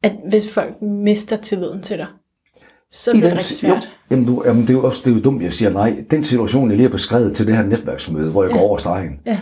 at 0.03 0.13
hvis 0.29 0.51
folk 0.51 0.81
mister 0.81 1.37
tilliden 1.37 1.81
til 1.81 1.97
dig? 1.97 2.07
Så 2.91 3.11
bliver 3.11 3.23
det 3.23 3.31
rigtig 3.33 3.45
si- 3.55 3.67
jo, 3.67 3.73
svært. 3.73 3.91
jamen, 4.11 4.25
du, 4.25 4.43
jamen, 4.45 4.61
det 4.61 4.69
er 4.69 4.73
jo 4.73 4.83
også 4.85 5.01
det 5.05 5.11
er 5.11 5.15
jo 5.15 5.21
dumt, 5.21 5.43
jeg 5.43 5.53
siger 5.53 5.69
nej. 5.71 6.03
Den 6.11 6.23
situation, 6.23 6.69
jeg 6.69 6.77
lige 6.77 6.87
har 6.87 6.91
beskrevet 6.91 7.35
til 7.35 7.47
det 7.47 7.55
her 7.57 7.63
netværksmøde, 7.65 8.31
hvor 8.31 8.43
jeg 8.43 8.51
ja. 8.51 8.57
går 8.57 8.67
over 8.67 8.77
stregen, 8.77 9.19
Ja. 9.25 9.39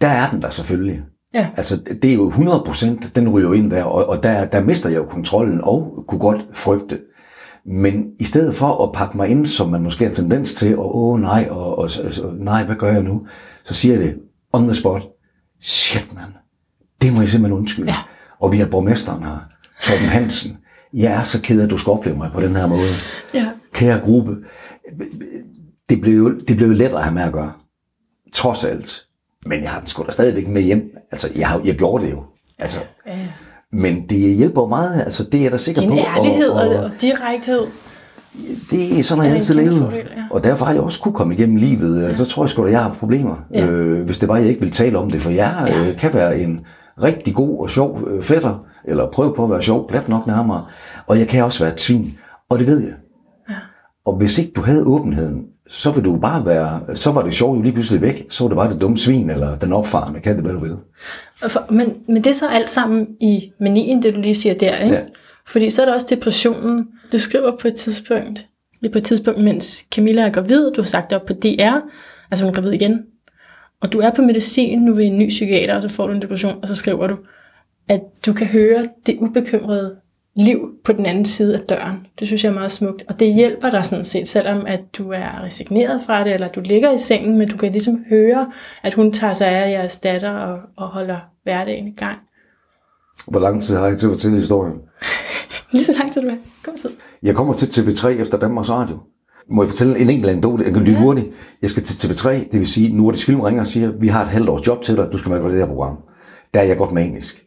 der 0.00 0.08
er 0.08 0.30
den 0.30 0.42
der 0.42 0.50
selvfølgelig. 0.50 1.02
Ja. 1.34 1.46
Altså, 1.56 1.76
det 2.02 2.10
er 2.10 2.14
jo 2.14 2.28
100 2.28 2.62
procent, 2.66 3.16
den 3.16 3.28
ryger 3.28 3.52
ind 3.52 3.70
der, 3.70 3.84
og, 3.84 4.08
og 4.08 4.22
der, 4.22 4.44
der 4.44 4.60
mister 4.64 4.88
jeg 4.88 4.96
jo 4.96 5.04
kontrollen 5.04 5.60
og 5.62 6.04
kunne 6.08 6.18
godt 6.20 6.46
frygte. 6.52 6.98
Men 7.68 8.10
i 8.18 8.24
stedet 8.24 8.54
for 8.54 8.84
at 8.86 8.92
pakke 8.92 9.16
mig 9.16 9.28
ind, 9.28 9.46
som 9.46 9.68
man 9.68 9.82
måske 9.82 10.04
har 10.04 10.14
tendens 10.14 10.54
til, 10.54 10.78
og 10.78 10.96
åh 10.96 11.20
nej, 11.20 11.48
og, 11.50 11.78
og, 11.78 11.90
og 12.22 12.34
nej, 12.34 12.64
hvad 12.64 12.76
gør 12.76 12.92
jeg 12.92 13.02
nu? 13.02 13.26
Så 13.64 13.74
siger 13.74 13.94
jeg 13.94 14.04
det 14.04 14.18
on 14.52 14.64
the 14.64 14.74
spot. 14.74 15.02
Shit, 15.60 16.14
man. 16.14 16.24
Det 17.02 17.12
må 17.12 17.20
jeg 17.20 17.28
simpelthen 17.28 17.58
undskylde. 17.58 17.90
Ja. 17.90 17.96
Og 18.38 18.52
vi 18.52 18.58
har 18.58 18.66
borgmesteren 18.66 19.22
her, 19.22 19.38
Torben 19.82 20.06
Hansen. 20.06 20.56
Jeg 20.92 21.12
er 21.12 21.22
så 21.22 21.42
ked 21.42 21.60
af, 21.60 21.64
at 21.64 21.70
du 21.70 21.78
skal 21.78 21.90
opleve 21.90 22.16
mig 22.16 22.30
på 22.32 22.40
den 22.40 22.56
her 22.56 22.66
måde. 22.66 22.88
Ja. 23.34 23.50
Kære 23.72 24.00
gruppe. 24.00 24.36
Det 25.88 26.00
blev, 26.00 26.16
jo, 26.16 26.38
det 26.40 26.56
blev 26.56 26.68
jo 26.68 26.74
lettere 26.74 26.98
at 26.98 27.04
have 27.04 27.14
med 27.14 27.22
at 27.22 27.32
gøre. 27.32 27.52
Trods 28.32 28.64
alt. 28.64 29.06
Men 29.46 29.62
jeg 29.62 29.70
har 29.70 29.78
den 29.78 29.88
sgu 29.88 30.04
da 30.06 30.10
stadigvæk 30.10 30.48
med 30.48 30.62
hjem. 30.62 30.96
Altså, 31.12 31.32
jeg, 31.36 31.48
har, 31.48 31.60
jeg 31.64 31.74
gjorde 31.74 32.04
det 32.04 32.10
jo. 32.10 32.24
Altså, 32.58 32.80
ja. 33.06 33.28
Men 33.76 34.08
det 34.08 34.18
hjælper 34.36 34.66
meget, 34.66 35.00
altså 35.00 35.24
det 35.24 35.38
er 35.38 35.42
jeg 35.42 35.52
da 35.52 35.56
sikker 35.56 35.80
Din 35.80 35.90
på. 35.90 35.96
ærlighed 35.96 36.48
og, 36.48 36.68
og, 36.68 36.84
og 36.84 36.90
direkthed. 37.00 37.60
det 38.70 38.98
er 38.98 39.02
sådan, 39.02 39.24
jeg 39.24 39.32
altid 39.34 39.54
levet. 39.54 39.78
fordel, 39.78 40.06
ja. 40.16 40.22
Og 40.30 40.44
derfor 40.44 40.64
har 40.66 40.72
jeg 40.72 40.82
også 40.82 41.00
kunne 41.00 41.14
komme 41.14 41.34
igennem 41.34 41.56
livet. 41.56 42.02
Ja. 42.02 42.14
Så 42.14 42.24
tror 42.24 42.42
jeg 42.44 42.50
sgu 42.50 42.64
da, 42.64 42.70
jeg 42.70 42.78
har 42.78 42.88
haft 42.88 42.98
problemer. 43.00 43.36
Ja. 43.54 43.66
Øh, 43.66 44.04
hvis 44.04 44.18
det 44.18 44.28
var, 44.28 44.36
jeg 44.36 44.46
ikke 44.48 44.60
ville 44.60 44.72
tale 44.72 44.98
om 44.98 45.10
det. 45.10 45.20
For 45.22 45.30
jeg 45.30 45.64
Ja. 45.68 45.74
ja. 45.82 45.88
øh, 45.88 45.96
kan 45.98 46.14
være 46.14 46.38
en 46.38 46.60
rigtig 47.02 47.34
god 47.34 47.58
og 47.60 47.70
sjov 47.70 48.00
øh, 48.08 48.22
fætter, 48.22 48.64
eller 48.84 49.10
prøve 49.10 49.34
på 49.34 49.44
at 49.44 49.50
være 49.50 49.62
sjov, 49.62 49.88
plat 49.88 50.08
nok 50.08 50.26
nærmere. 50.26 50.64
Og 51.06 51.18
jeg 51.18 51.28
kan 51.28 51.44
også 51.44 51.64
være 51.64 51.72
et 51.72 51.80
svin, 51.80 52.18
og 52.50 52.58
det 52.58 52.66
ved 52.66 52.80
jeg. 52.80 52.92
Og 54.06 54.16
hvis 54.16 54.38
ikke 54.38 54.52
du 54.56 54.60
havde 54.60 54.84
åbenheden, 54.84 55.42
så 55.68 55.90
vil 55.90 56.04
du 56.04 56.16
bare 56.16 56.46
være, 56.46 56.96
så 56.96 57.12
var 57.12 57.22
det 57.22 57.34
sjovt 57.34 57.56
jo 57.58 57.62
lige 57.62 57.72
pludselig 57.72 58.02
væk, 58.02 58.26
så 58.28 58.44
var 58.44 58.48
det 58.48 58.56
bare 58.56 58.72
det 58.72 58.80
dumme 58.80 58.96
svin, 58.96 59.30
eller 59.30 59.58
den 59.58 59.72
opfarende, 59.72 60.20
kan 60.20 60.34
det 60.34 60.44
hvad 60.44 60.52
du 60.52 60.60
vil. 60.60 60.76
For, 61.48 61.66
men, 61.70 61.96
men 62.08 62.24
det 62.24 62.30
er 62.30 62.34
så 62.34 62.48
alt 62.48 62.70
sammen 62.70 63.08
i 63.20 63.52
manien, 63.60 64.02
det 64.02 64.14
du 64.14 64.20
lige 64.20 64.34
siger 64.34 64.54
der, 64.54 64.78
ikke? 64.78 64.94
Ja. 64.94 65.02
Fordi 65.48 65.70
så 65.70 65.82
er 65.82 65.86
der 65.86 65.94
også 65.94 66.06
depressionen. 66.10 66.88
Du 67.12 67.18
skriver 67.18 67.56
på 67.60 67.68
et 67.68 67.74
tidspunkt, 67.74 68.46
er 68.84 68.88
på 68.92 68.98
et 68.98 69.04
tidspunkt, 69.04 69.44
mens 69.44 69.86
Camilla 69.94 70.22
er 70.22 70.30
gravid, 70.30 70.70
du 70.70 70.80
har 70.80 70.86
sagt 70.86 71.10
det 71.10 71.20
op 71.20 71.26
på 71.26 71.32
DR, 71.32 71.78
altså 72.30 72.44
hun 72.44 72.54
er 72.54 72.54
gravid 72.54 72.72
igen, 72.72 73.02
og 73.80 73.92
du 73.92 73.98
er 73.98 74.10
på 74.10 74.22
medicin 74.22 74.78
nu 74.78 74.94
ved 74.94 75.04
en 75.04 75.18
ny 75.18 75.28
psykiater, 75.28 75.76
og 75.76 75.82
så 75.82 75.88
får 75.88 76.06
du 76.06 76.12
en 76.12 76.22
depression, 76.22 76.58
og 76.62 76.68
så 76.68 76.74
skriver 76.74 77.06
du, 77.06 77.16
at 77.88 78.00
du 78.26 78.32
kan 78.32 78.46
høre 78.46 78.86
det 79.06 79.16
ubekymrede 79.18 79.96
liv 80.36 80.70
på 80.84 80.92
den 80.92 81.06
anden 81.06 81.24
side 81.24 81.54
af 81.54 81.60
døren. 81.60 82.06
Det 82.18 82.26
synes 82.26 82.44
jeg 82.44 82.50
er 82.50 82.54
meget 82.54 82.72
smukt, 82.72 83.04
og 83.08 83.20
det 83.20 83.34
hjælper 83.34 83.70
dig 83.70 83.84
sådan 83.84 84.04
set, 84.04 84.28
selvom 84.28 84.66
at 84.66 84.80
du 84.98 85.10
er 85.10 85.42
resigneret 85.44 86.00
fra 86.06 86.24
det, 86.24 86.34
eller 86.34 86.48
du 86.48 86.60
ligger 86.60 86.92
i 86.92 86.98
sengen, 86.98 87.38
men 87.38 87.48
du 87.48 87.56
kan 87.56 87.72
ligesom 87.72 88.04
høre, 88.08 88.52
at 88.82 88.94
hun 88.94 89.12
tager 89.12 89.32
sig 89.32 89.48
af 89.48 89.70
jeres 89.70 89.96
datter 89.96 90.30
og, 90.30 90.58
og 90.76 90.88
holder 90.88 91.18
hverdagen 91.42 91.86
i 91.86 91.94
gang. 91.96 92.18
Hvor 93.26 93.40
lang 93.40 93.62
tid 93.62 93.76
har 93.76 93.86
jeg 93.86 93.98
til 93.98 94.06
at 94.06 94.12
fortælle 94.12 94.38
historien? 94.38 94.74
Lige 95.72 95.84
så 95.84 95.92
lang 95.92 96.12
tid 96.12 96.22
du 96.22 96.28
er. 96.28 96.36
Kom 96.64 96.76
så. 96.76 96.88
Jeg 97.22 97.34
kommer 97.34 97.54
til 97.54 97.66
TV3 97.66 98.08
efter 98.08 98.38
Danmarks 98.38 98.70
Radio. 98.70 98.98
Må 99.50 99.62
jeg 99.62 99.68
fortælle 99.68 99.98
en 99.98 100.10
enkelt 100.10 100.30
anekdote? 100.30 100.64
Jeg 100.64 100.72
kan 100.72 100.82
lytte 100.82 101.00
hurtigt. 101.00 101.26
Jeg 101.62 101.70
skal 101.70 101.82
til 101.82 102.08
TV3, 102.08 102.28
det 102.28 102.60
vil 102.60 102.66
sige, 102.66 102.96
Nordisk 102.96 103.26
Film 103.26 103.40
ringer 103.40 103.60
og 103.60 103.66
siger, 103.66 103.90
vi 104.00 104.08
har 104.08 104.22
et 104.22 104.28
halvt 104.28 104.48
års 104.48 104.66
job 104.66 104.82
til 104.82 104.96
dig, 104.96 105.08
du 105.12 105.18
skal 105.18 105.32
være 105.32 105.40
på 105.40 105.48
det 105.48 105.58
her 105.58 105.66
program. 105.66 105.96
Der 106.54 106.60
er 106.60 106.64
jeg 106.64 106.76
godt 106.76 106.92
manisk. 106.92 107.44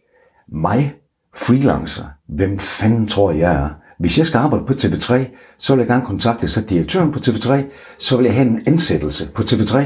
Mig, 0.52 0.94
freelancer, 1.40 2.04
hvem 2.28 2.60
fanden 2.60 3.08
tror 3.08 3.32
jeg 3.32 3.54
er? 3.54 3.70
Hvis 4.00 4.18
jeg 4.18 4.26
skal 4.26 4.38
arbejde 4.38 4.66
på 4.66 4.74
TV3, 4.74 5.14
så 5.58 5.76
vil 5.76 5.82
jeg 5.82 5.88
gerne 5.88 6.06
kontakte 6.06 6.48
så 6.48 6.62
direktøren 6.62 7.12
på 7.12 7.20
TV3, 7.20 7.64
så 8.00 8.18
vil 8.18 8.26
jeg 8.26 8.34
have 8.34 8.48
en 8.48 8.62
ansættelse 8.66 9.30
på 9.36 9.42
TV3. 9.42 9.84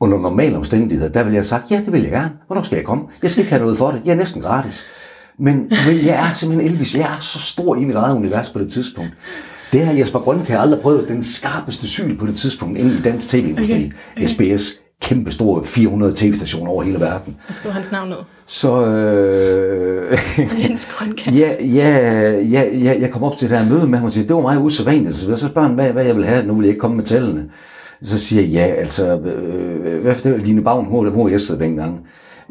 Under 0.00 0.18
normale 0.18 0.56
omstændigheder, 0.56 1.12
der 1.12 1.22
vil 1.22 1.32
jeg 1.32 1.38
have 1.38 1.44
sagt, 1.44 1.70
ja, 1.70 1.80
det 1.84 1.92
vil 1.92 2.02
jeg 2.02 2.10
gerne. 2.10 2.30
Hvornår 2.46 2.62
skal 2.62 2.76
jeg 2.76 2.84
komme? 2.84 3.04
Jeg 3.22 3.30
skal 3.30 3.40
ikke 3.40 3.52
have 3.52 3.62
noget 3.62 3.78
for 3.78 3.90
det. 3.90 4.02
Jeg 4.04 4.12
er 4.12 4.16
næsten 4.16 4.42
gratis. 4.42 4.86
Men, 5.38 5.56
men 5.56 6.04
jeg 6.04 6.28
er 6.28 6.32
simpelthen 6.32 6.72
Elvis. 6.72 6.94
Jeg 6.94 7.14
er 7.16 7.20
så 7.20 7.38
stor 7.38 7.76
i 7.76 7.84
mit 7.84 7.96
eget 7.96 8.16
univers 8.16 8.50
på 8.50 8.58
det 8.58 8.72
tidspunkt. 8.72 9.10
Det 9.72 9.86
har 9.86 9.92
Jesper 9.92 10.18
Grønke 10.18 10.58
aldrig 10.58 10.80
prøvet. 10.80 11.08
Den 11.08 11.24
skarpeste 11.24 11.88
syl 11.88 12.18
på 12.18 12.26
det 12.26 12.36
tidspunkt 12.36 12.78
inde 12.78 12.94
i 12.98 13.00
dansk 13.00 13.28
tv-industri. 13.28 13.74
Okay. 13.74 13.90
Okay. 14.16 14.26
SBS. 14.26 14.87
Kæmpe 15.02 15.30
store 15.30 15.64
400 15.64 16.12
tv-stationer 16.16 16.70
over 16.70 16.82
hele 16.82 17.00
verden. 17.00 17.36
Jeg 17.48 17.54
skriver 17.54 17.72
hans 17.72 17.92
navn 17.92 18.08
ned. 18.08 18.16
Så 18.46 18.86
øh, 18.86 20.18
Jens 20.62 20.86
Grønke. 20.86 21.30
ja, 21.30 21.54
ja, 21.64 22.30
ja, 22.40 22.64
ja, 22.76 22.96
jeg 23.00 23.10
kom 23.10 23.22
op 23.22 23.36
til 23.36 23.50
det 23.50 23.58
her 23.58 23.68
møde 23.68 23.86
med 23.86 23.98
ham 23.98 24.04
og 24.06 24.12
siger, 24.12 24.26
det 24.26 24.36
var 24.36 24.42
meget 24.42 24.60
usædvanligt. 24.60 25.16
Så 25.16 25.36
så 25.36 25.48
spørger 25.48 25.68
han, 25.68 25.74
hvad, 25.74 25.92
hvad 25.92 26.04
jeg 26.04 26.16
vil 26.16 26.26
have. 26.26 26.46
Nu 26.46 26.54
vil 26.54 26.62
jeg 26.62 26.68
ikke 26.68 26.80
komme 26.80 26.96
med 26.96 27.04
tallene. 27.04 27.44
Så 28.02 28.18
siger 28.18 28.42
jeg, 28.42 28.50
ja, 28.50 28.64
altså, 28.64 29.18
øh, 29.18 30.02
hvad 30.02 30.14
for 30.14 30.28
det 30.28 30.42
Line 30.42 30.62
Bavn, 30.62 30.86
hun 30.86 31.06
var 31.06 31.28
jeg 31.28 31.40
dengang. 31.58 32.00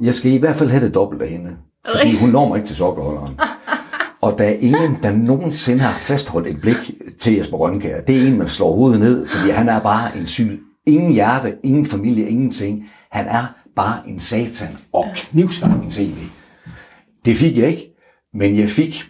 Jeg 0.01 0.13
skal 0.13 0.31
i 0.31 0.37
hvert 0.37 0.55
fald 0.55 0.69
have 0.69 0.85
det 0.85 0.93
dobbelt 0.95 1.21
af 1.21 1.27
hende. 1.27 1.49
Fordi 1.91 2.15
hun 2.21 2.29
når 2.29 2.47
mig 2.47 2.57
ikke 2.57 2.67
til 2.67 2.75
sokkerholderen. 2.75 3.39
Og 4.21 4.35
der 4.37 4.43
er 4.43 4.55
ingen, 4.59 4.97
der 5.03 5.11
nogensinde 5.11 5.79
har 5.79 5.99
fastholdt 5.99 6.47
et 6.47 6.61
blik 6.61 6.91
til 7.19 7.35
Jesper 7.35 7.57
Grønkær. 7.57 8.01
Det 8.01 8.17
er 8.17 8.27
en, 8.27 8.37
man 8.37 8.47
slår 8.47 8.75
hovedet 8.75 8.99
ned, 8.99 9.25
fordi 9.25 9.51
han 9.51 9.69
er 9.69 9.79
bare 9.79 10.17
en 10.17 10.27
syg. 10.27 10.59
Ingen 10.87 11.11
hjerte, 11.11 11.55
ingen 11.63 11.85
familie, 11.85 12.29
ingenting. 12.29 12.89
Han 13.11 13.27
er 13.27 13.45
bare 13.75 13.99
en 14.07 14.19
satan 14.19 14.77
og 14.93 15.05
knivskarp 15.15 15.85
i 15.85 15.89
tv. 15.89 16.15
Det 17.25 17.37
fik 17.37 17.57
jeg 17.57 17.67
ikke, 17.69 17.95
men 18.33 18.57
jeg 18.57 18.69
fik 18.69 19.05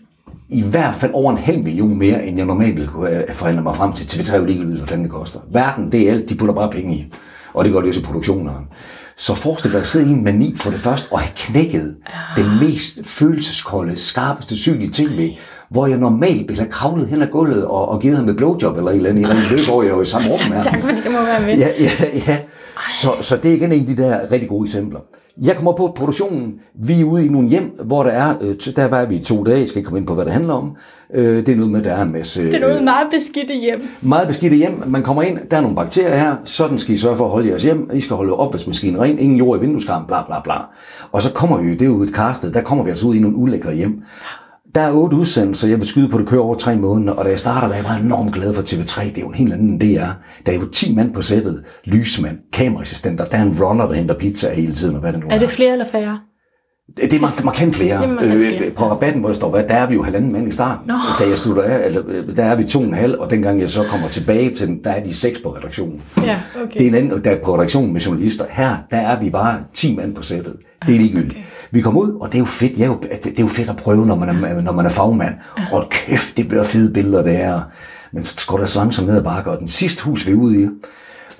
i 0.50 0.62
hvert 0.62 0.96
fald 0.96 1.12
over 1.14 1.32
en 1.32 1.38
halv 1.38 1.64
million 1.64 1.98
mere, 1.98 2.26
end 2.26 2.38
jeg 2.38 2.46
normalt 2.46 2.76
ville 2.76 2.90
kunne 2.90 3.10
øh, 3.10 3.34
forhandle 3.34 3.64
mig 3.64 3.76
frem 3.76 3.94
til. 3.94 4.06
TV3 4.06 4.34
er 4.34 4.38
jo 4.38 4.46
ligegyldigt, 4.46 4.78
hvad 4.80 4.88
fanden 4.88 5.04
det 5.04 5.12
koster. 5.12 5.40
Verden, 5.52 5.92
det 5.92 6.02
er 6.02 6.12
alt, 6.12 6.30
de 6.30 6.36
putter 6.36 6.56
bare 6.56 6.72
penge 6.72 6.96
i. 6.96 7.14
Og 7.54 7.64
det 7.64 7.74
gør 7.74 7.80
det 7.80 7.88
også 7.88 8.00
i 8.00 8.04
produktionerne. 8.04 8.66
Så 9.18 9.36
forestil 9.36 9.72
dig 9.72 9.80
at 9.80 9.88
sidde 9.88 10.10
i 10.10 10.14
en 10.14 10.24
mani 10.24 10.56
for 10.58 10.70
det 10.70 10.80
første, 10.80 11.12
og 11.12 11.20
have 11.20 11.32
knækket 11.36 11.96
den 12.36 12.60
mest 12.60 13.06
følelseskolde, 13.06 13.96
skarpeste 13.96 14.58
syn 14.58 14.82
i 14.82 14.90
tv, 14.90 15.38
hvor 15.70 15.88
jeg 15.88 15.98
normalt 15.98 16.48
ville 16.48 16.62
have 16.62 16.72
kravlet 16.72 17.08
hen 17.08 17.22
ad 17.22 17.28
gulvet 17.28 17.66
og, 17.66 17.90
og 17.90 18.02
givet 18.02 18.18
ham 18.18 18.30
et 18.30 18.36
blowjob 18.36 18.78
eller 18.78 18.92
et 18.92 18.96
eller 18.96 19.10
andet, 19.10 19.22
i 19.22 19.26
en 19.26 19.30
eller 19.30 19.50
løb, 19.52 19.60
hvor 19.70 19.84
jeg 19.84 19.92
jo 19.92 20.02
i 20.02 20.06
samme 20.06 20.28
rum 20.34 20.50
med 20.50 20.58
ham. 20.58 20.74
Tak 20.74 20.82
fordi 20.82 20.98
jeg 21.04 21.12
må 21.12 21.26
være 21.26 21.42
med. 21.42 21.58
Ja, 21.58 21.70
ja, 21.80 22.20
ja. 22.28 22.38
Så, 22.90 23.12
så 23.22 23.38
det 23.38 23.52
er 23.52 23.56
igen 23.56 23.72
en 23.72 23.80
af 23.80 23.86
de 23.96 23.98
der 24.04 24.32
rigtig 24.32 24.50
gode 24.50 24.66
eksempler. 24.66 25.00
Jeg 25.42 25.56
kommer 25.56 25.74
på 25.74 25.94
produktionen. 25.96 26.54
Vi 26.76 27.02
er 27.02 27.04
ude 27.04 27.26
i 27.26 27.30
nogle 27.30 27.50
hjem, 27.50 27.80
hvor 27.86 28.04
der 28.04 28.12
er, 28.12 28.36
øh, 28.42 28.56
der 28.76 28.86
var 28.86 29.06
vi 29.06 29.16
i 29.16 29.24
to 29.24 29.44
dage, 29.44 29.60
jeg 29.60 29.68
skal 29.68 29.80
ikke 29.80 29.88
komme 29.88 30.00
ind 30.00 30.08
på, 30.08 30.14
hvad 30.14 30.26
det 30.26 30.34
handler 30.34 30.54
om. 30.54 30.76
Øh, 31.14 31.46
det 31.46 31.50
er 31.50 31.56
noget 31.56 31.72
med, 31.72 31.84
der 31.84 31.94
er 31.94 32.02
en 32.02 32.12
masse... 32.12 32.46
Det 32.46 32.56
er 32.56 32.60
noget 32.60 32.84
meget 32.84 33.08
beskidte 33.12 33.54
hjem. 33.54 33.88
Meget 34.02 34.28
beskidte 34.28 34.56
hjem. 34.56 34.84
Man 34.88 35.04
kommer 35.04 35.24
ind, 35.24 35.38
der 35.52 35.58
er 35.58 35.62
nogle 35.62 35.76
bakterier 35.76 36.18
her, 36.18 36.36
sådan 36.44 36.80
skal 36.80 36.96
I 36.96 36.98
sørge 36.98 37.16
for 37.16 37.26
at 37.26 37.32
holde 37.32 37.50
jeres 37.50 37.64
hjem. 37.64 37.90
I 37.94 38.02
skal 38.02 38.16
holde 38.16 38.34
opvaskemaskinen 38.34 39.02
ren, 39.02 39.20
ingen 39.20 39.38
jord 39.38 39.58
i 39.58 39.62
vindueskarmen, 39.62 40.08
bla 40.08 40.24
bla 40.26 40.42
bla. 40.44 40.56
Og 41.12 41.22
så 41.22 41.34
kommer 41.34 41.58
vi 41.58 41.68
jo, 41.68 41.74
det 41.74 41.82
er 41.82 41.86
jo 41.86 42.02
et 42.02 42.10
castet, 42.10 42.54
der 42.54 42.62
kommer 42.62 42.84
vi 42.84 42.90
altså 42.90 43.08
ud 43.08 43.16
i 43.16 43.20
nogle 43.20 43.38
ulækre 43.38 43.74
hjem. 43.74 44.04
Der 44.76 44.82
er 44.82 44.92
otte 44.92 45.16
udsendelser, 45.18 45.68
jeg 45.68 45.78
vil 45.80 45.88
skyde 45.88 46.10
på, 46.10 46.18
det 46.20 46.28
kører 46.28 46.42
over 46.42 46.56
tre 46.56 46.76
måneder, 46.76 47.14
og 47.14 47.26
da 47.26 47.30
jeg 47.30 47.40
starter, 47.40 47.68
der 47.68 47.74
er 47.74 47.78
jeg 47.78 47.86
bare 47.86 48.00
enormt 48.00 48.34
glad 48.34 48.54
for 48.54 48.62
TV3. 48.62 49.04
Det 49.06 49.18
er 49.18 49.22
jo 49.22 49.28
en 49.28 49.34
helt 49.34 49.54
anden 49.54 49.78
DR. 49.80 50.06
Der 50.46 50.52
er 50.52 50.56
jo 50.56 50.66
10 50.66 50.96
mand 50.96 51.14
på 51.14 51.22
sættet, 51.22 51.64
lysmand, 51.86 52.38
kamerassistenter, 52.54 53.26
der 53.26 53.38
er 53.38 53.42
en 53.44 53.58
runner, 53.64 53.88
der 53.88 53.94
henter 53.94 54.16
pizza 54.16 54.54
hele 54.54 54.74
tiden, 54.74 54.96
og 54.96 55.02
hvad 55.02 55.14
det 55.14 55.20
nu 55.20 55.28
er. 55.30 55.36
Er 55.36 55.40
det 55.40 55.50
flere 55.50 55.72
eller 55.72 55.86
færre? 55.86 56.18
Det 56.98 57.14
er 57.14 57.20
mark- 57.22 57.44
markant 57.44 57.76
flere. 57.76 57.98
Det 57.98 58.04
er 58.06 58.14
markant 58.14 58.32
flere. 58.34 58.66
Øh, 58.68 58.74
på 58.74 58.90
rabatten, 58.92 59.20
hvor 59.20 59.30
jeg 59.30 59.36
står, 59.36 59.56
der 59.56 59.62
er 59.76 59.88
vi 59.88 59.94
jo 59.96 60.04
halvanden 60.04 60.32
mand 60.32 60.48
i 60.48 60.52
starten. 60.52 60.88
Nå. 60.88 60.94
Da 61.20 61.30
jeg 61.30 61.38
slutter 61.38 61.64
af, 61.64 61.86
eller, 61.86 62.02
øh, 62.08 62.36
der 62.36 62.44
er 62.44 62.56
vi 62.56 62.64
to 62.64 62.80
og 62.80 62.86
en 62.86 62.94
halv, 62.94 63.16
og 63.20 63.30
dengang 63.30 63.60
jeg 63.60 63.70
så 63.70 63.84
kommer 63.84 64.08
tilbage 64.08 64.52
til 64.54 64.68
den, 64.68 64.84
der 64.84 64.92
er 64.92 65.04
de 65.04 65.14
seks 65.14 65.40
på 65.40 65.50
redaktionen. 65.56 66.02
Ja, 66.24 66.40
okay. 66.64 66.74
Det 66.80 66.82
er 66.82 66.88
en 66.88 66.96
anden, 66.96 67.24
der 67.24 67.32
er 67.32 67.38
på 67.44 67.56
redaktionen 67.56 67.94
med 67.94 68.02
journalister. 68.02 68.46
Her, 68.50 68.76
der 68.92 68.98
er 68.98 69.20
vi 69.20 69.30
bare 69.30 69.60
10 69.74 69.96
mand 69.96 70.16
på 70.16 70.22
sættet. 70.22 70.54
Det 70.88 70.96
er 70.96 71.00
ligegyldigt. 71.00 71.32
Okay. 71.32 71.44
Vi 71.72 71.82
kommer 71.82 72.02
ud, 72.02 72.14
og 72.14 72.28
det 72.28 72.36
er 72.36 72.40
jo 72.40 72.46
fedt. 72.46 72.78
Jeg 72.78 72.84
er 72.84 72.88
jo, 72.88 73.00
det 73.24 73.40
er 73.40 73.44
jo 73.44 73.48
fedt 73.48 73.70
at 73.70 73.78
prøve, 73.78 74.06
når 74.06 74.16
man 74.16 74.30
er, 74.30 74.62
når 74.62 74.72
man 74.72 74.86
er 74.86 74.90
fagmand. 74.90 75.36
Hold 75.58 75.90
kæft, 75.90 76.38
det 76.38 76.48
bliver 76.48 76.64
fede 76.64 76.94
billeder, 76.94 77.24
det 77.24 77.42
er. 77.42 77.62
Men 78.12 78.24
så 78.24 78.48
går 78.48 78.58
der 78.58 78.66
så 78.66 78.80
langsomt 78.80 79.08
ned 79.08 79.18
ad 79.18 79.24
bakke, 79.24 79.52
og 79.52 79.60
den 79.60 79.68
sidste 79.68 80.04
hus, 80.04 80.28
vi 80.28 80.32
er 80.32 80.36
ude 80.36 80.64
i, 80.64 80.68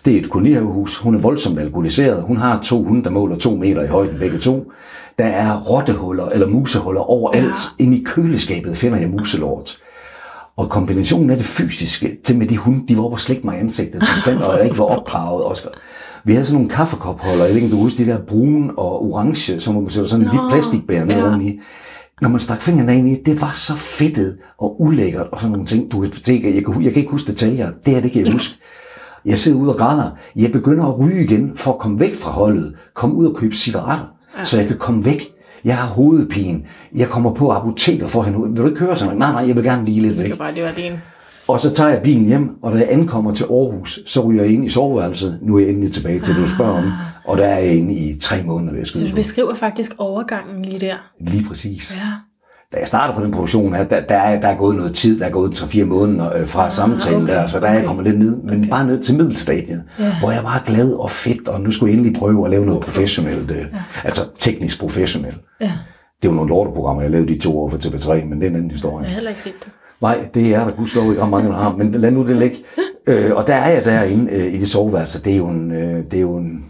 det 0.06 0.16
er 0.16 0.20
et 0.20 0.30
kolonihavehus. 0.30 0.98
Hun 0.98 1.16
er 1.16 1.20
voldsomt 1.20 1.60
alkoholiseret. 1.60 2.24
Hun 2.24 2.38
har 2.38 2.60
to 2.62 2.84
hunde, 2.84 3.04
der 3.04 3.10
måler 3.10 3.38
to 3.38 3.56
meter 3.56 3.84
i 3.84 3.88
højden, 3.88 4.20
begge 4.20 4.38
to. 4.38 4.72
Der 5.20 5.26
er 5.26 5.60
rottehuller 5.60 6.30
eller 6.30 6.48
musehuller 6.48 7.02
overalt. 7.02 7.44
Ja. 7.80 7.84
Inde 7.84 7.98
i 7.98 8.04
køleskabet 8.04 8.78
finder 8.78 8.98
jeg 8.98 9.10
muselort. 9.10 9.78
Og 10.58 10.70
kombinationen 10.70 11.30
af 11.30 11.38
det 11.38 11.46
fysiske, 11.46 12.18
til 12.26 12.38
med 12.38 12.48
de 12.48 12.58
hunde, 12.58 12.88
de 12.88 12.98
var 12.98 13.04
oppe 13.04 13.16
og 13.16 13.20
slægte 13.20 13.46
mig 13.46 13.58
i 13.58 13.60
ansigtet, 13.60 14.04
og 14.26 14.58
jeg 14.58 14.66
ikke 14.66 14.78
var 14.78 14.86
opdraget. 14.86 15.46
Oscar. 15.46 15.70
Vi 16.28 16.34
havde 16.34 16.46
sådan 16.46 16.56
nogle 16.56 16.70
kaffekopholder, 16.70 17.44
jeg 17.44 17.50
ved 17.50 17.56
ikke, 17.56 17.66
om 17.66 17.72
du 17.72 17.78
husker, 17.78 18.06
de 18.06 18.12
der 18.12 18.18
brune 18.28 18.80
og 18.80 19.06
orange, 19.06 19.60
som 19.60 19.76
man 19.76 19.90
sætter 19.90 20.10
sådan 20.10 20.26
en 20.26 20.30
hvidt 20.30 20.42
plastikbær 20.52 21.06
ned 21.06 21.16
ja. 21.16 21.40
i. 21.40 21.60
Når 22.22 22.30
man 22.30 22.40
stak 22.40 22.62
fingrene 22.62 22.98
ind 22.98 23.10
i, 23.10 23.18
det 23.26 23.42
var 23.42 23.52
så 23.54 23.76
fedtet 23.76 24.38
og 24.58 24.82
ulækkert 24.82 25.28
og 25.32 25.42
sådan 25.42 25.52
nogle 25.52 25.68
ting. 25.68 25.92
Du 25.92 26.02
kan 26.02 26.12
tænke, 26.12 26.56
jeg 26.56 26.66
kan, 26.66 26.84
jeg 26.84 26.92
kan 26.92 27.00
ikke 27.00 27.12
huske 27.12 27.32
detaljer. 27.32 27.72
Det 27.86 27.94
her, 27.94 28.02
det 28.02 28.12
kan 28.12 28.26
jeg 28.26 28.32
huske. 28.32 28.56
Jeg 29.26 29.38
sidder 29.38 29.58
ude 29.60 29.74
og 29.74 29.78
græder. 29.78 30.12
Jeg 30.36 30.52
begynder 30.52 30.86
at 30.86 31.00
ryge 31.00 31.24
igen 31.24 31.52
for 31.56 31.72
at 31.72 31.80
komme 31.80 32.00
væk 32.00 32.16
fra 32.16 32.32
holdet. 32.32 32.74
Komme 32.94 33.16
ud 33.16 33.26
og 33.26 33.36
købe 33.36 33.56
cigaretter, 33.56 34.06
ja. 34.38 34.44
så 34.44 34.58
jeg 34.58 34.68
kan 34.68 34.78
komme 34.78 35.06
væk. 35.06 35.22
Jeg 35.66 35.78
har 35.78 35.88
hovedpine. 35.88 36.62
Jeg 36.96 37.08
kommer 37.08 37.34
på 37.34 37.52
apoteket 37.52 38.12
for 38.12 38.24
hende. 38.24 38.40
Vil 38.50 38.58
du 38.58 38.66
ikke 38.68 38.80
køre 38.80 38.98
sådan? 38.98 39.18
Nej, 39.18 39.32
nej, 39.32 39.48
jeg 39.48 39.56
vil 39.56 39.64
gerne 39.64 39.86
lige 39.86 40.02
lidt 40.02 40.14
Det 40.14 40.20
væk. 40.20 40.26
skal 40.28 40.38
bare 40.38 40.54
lige 40.54 40.64
være 40.64 40.76
din. 40.76 40.92
Og 41.48 41.60
så 41.60 41.74
tager 41.74 41.90
jeg 41.90 42.02
bilen 42.02 42.26
hjem, 42.26 42.50
og 42.64 42.72
da 42.74 42.78
jeg 42.78 42.88
ankommer 42.92 43.34
til 43.34 43.44
Aarhus, 43.44 44.00
så 44.06 44.22
ryger 44.22 44.44
jeg 44.44 44.52
ind 44.54 44.66
i 44.66 44.70
soveværelset. 44.70 45.40
Nu 45.42 45.56
er 45.56 45.60
jeg 45.60 45.70
endelig 45.70 45.94
tilbage 45.94 46.20
til 46.20 46.34
det, 46.36 46.44
du 46.44 46.50
spørger 46.50 46.74
om. 46.78 46.92
Og 47.26 47.38
der 47.38 47.46
er 47.46 47.58
jeg 47.60 47.76
inde 47.76 47.94
i 47.94 48.20
tre 48.20 48.44
måneder, 48.44 48.74
ved 48.74 48.82
at 48.82 48.88
Så 48.88 49.08
du 49.10 49.16
beskriver 49.16 49.56
faktisk 49.56 49.92
overgangen 49.98 50.66
lige 50.66 50.80
der. 50.80 50.96
Lige 51.20 51.48
præcis. 51.48 51.96
Ja. 51.96 52.10
Da 52.74 52.78
jeg 52.80 52.88
starter 52.88 53.14
på 53.14 53.24
den 53.24 53.32
produktion 53.32 53.76
her, 53.76 53.84
der, 53.84 54.00
der, 54.02 54.16
er, 54.16 54.42
der 54.42 54.48
er 54.48 54.58
gået 54.58 54.76
noget 54.76 54.96
tid, 54.96 55.20
der 55.20 55.26
er 55.26 55.30
gået 55.30 55.62
3-4 55.62 55.84
måneder 55.84 56.38
øh, 56.38 56.48
fra 56.48 56.70
samtalen 56.70 57.24
okay, 57.24 57.34
der, 57.34 57.48
så 57.48 57.60
der 57.60 57.68
er 57.68 57.72
jeg 57.72 57.78
okay. 57.80 57.88
kommet 57.88 58.06
lidt 58.06 58.20
ned, 58.20 58.36
men 58.44 58.60
okay. 58.60 58.70
bare 58.70 58.88
ned 58.88 59.04
til 59.04 59.16
middelstadiet, 59.16 59.84
Ja. 60.00 60.20
hvor 60.20 60.32
jeg 60.32 60.44
var 60.44 60.64
glad 60.66 60.92
og 60.94 61.12
fedt, 61.12 61.48
og 61.48 61.62
nu 61.62 61.72
skulle 61.72 61.92
jeg 61.92 61.98
endelig 61.98 62.20
prøve 62.20 62.46
at 62.46 62.52
lave 62.52 62.66
noget 62.66 62.82
professionelt, 62.82 63.52
øh, 63.52 63.66
altså 64.04 64.22
teknisk 64.40 64.80
professionelt. 64.80 65.38
Ja. 65.62 65.72
Det 66.22 66.30
var 66.30 66.36
nogle 66.36 66.50
lorteprogrammer, 66.50 67.02
jeg 67.02 67.12
lavede 67.12 67.34
de 67.34 67.40
to 67.40 67.60
år 67.60 67.70
for 67.70 67.78
TV3, 67.78 68.26
men 68.26 68.40
det 68.40 68.46
er 68.46 68.50
en 68.50 68.56
anden 68.56 68.72
historie. 68.72 68.98
Jeg 69.04 69.10
har 69.10 69.14
heller 69.14 69.30
ikke 69.30 69.42
set 69.42 69.54
det. 69.66 69.72
Nej, 70.02 70.30
det 70.34 70.56
er 70.56 70.66
der 70.66 70.72
gudskelov 70.72 71.10
ikke 71.10 71.22
ret 71.22 71.30
mange, 71.30 71.50
der 71.50 71.56
har, 71.56 71.76
men 71.76 71.92
lad 71.92 72.12
nu 72.12 72.28
det 72.28 72.36
ligge. 72.36 72.58
Øh, 73.08 73.36
og 73.36 73.48
der 73.48 73.56
er 73.56 73.70
jeg 73.72 73.86
derinde 73.86 74.32
øh, 74.32 74.54
i 74.54 74.58
det 74.58 74.70
soveværelse. 74.70 75.24
Det 75.24 75.34
er 75.34 75.38
jo 75.38 75.48
en... 75.48 75.72
Øh, 75.72 76.04
det 76.04 76.14
er 76.14 76.22
jo 76.22 76.38
en 76.38 76.66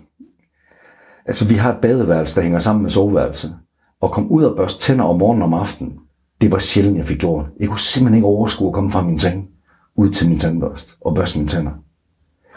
altså, 1.25 1.47
vi 1.47 1.53
har 1.53 1.73
et 1.73 1.78
badeværelse, 1.82 2.36
der 2.36 2.41
hænger 2.41 2.59
sammen 2.59 2.82
med 2.82 2.89
soveværelset. 2.89 3.55
Og 4.01 4.11
komme 4.11 4.32
ud 4.32 4.43
og 4.43 4.57
børste 4.57 4.80
tænder 4.80 5.05
om 5.05 5.19
morgenen 5.19 5.41
og 5.41 5.47
om 5.47 5.53
aftenen, 5.53 5.93
det 6.41 6.51
var 6.51 6.57
sjældent, 6.57 6.97
jeg 6.97 7.05
fik 7.05 7.19
gjort. 7.19 7.45
Jeg 7.59 7.67
kunne 7.67 7.80
simpelthen 7.80 8.15
ikke 8.15 8.28
overskue 8.28 8.67
at 8.67 8.73
komme 8.73 8.91
fra 8.91 9.01
min 9.01 9.19
seng 9.19 9.47
ud 9.95 10.09
til 10.09 10.30
min 10.30 10.39
tandbørst 10.39 10.97
og 11.01 11.15
børste 11.15 11.38
mine 11.38 11.49
tænder. 11.49 11.71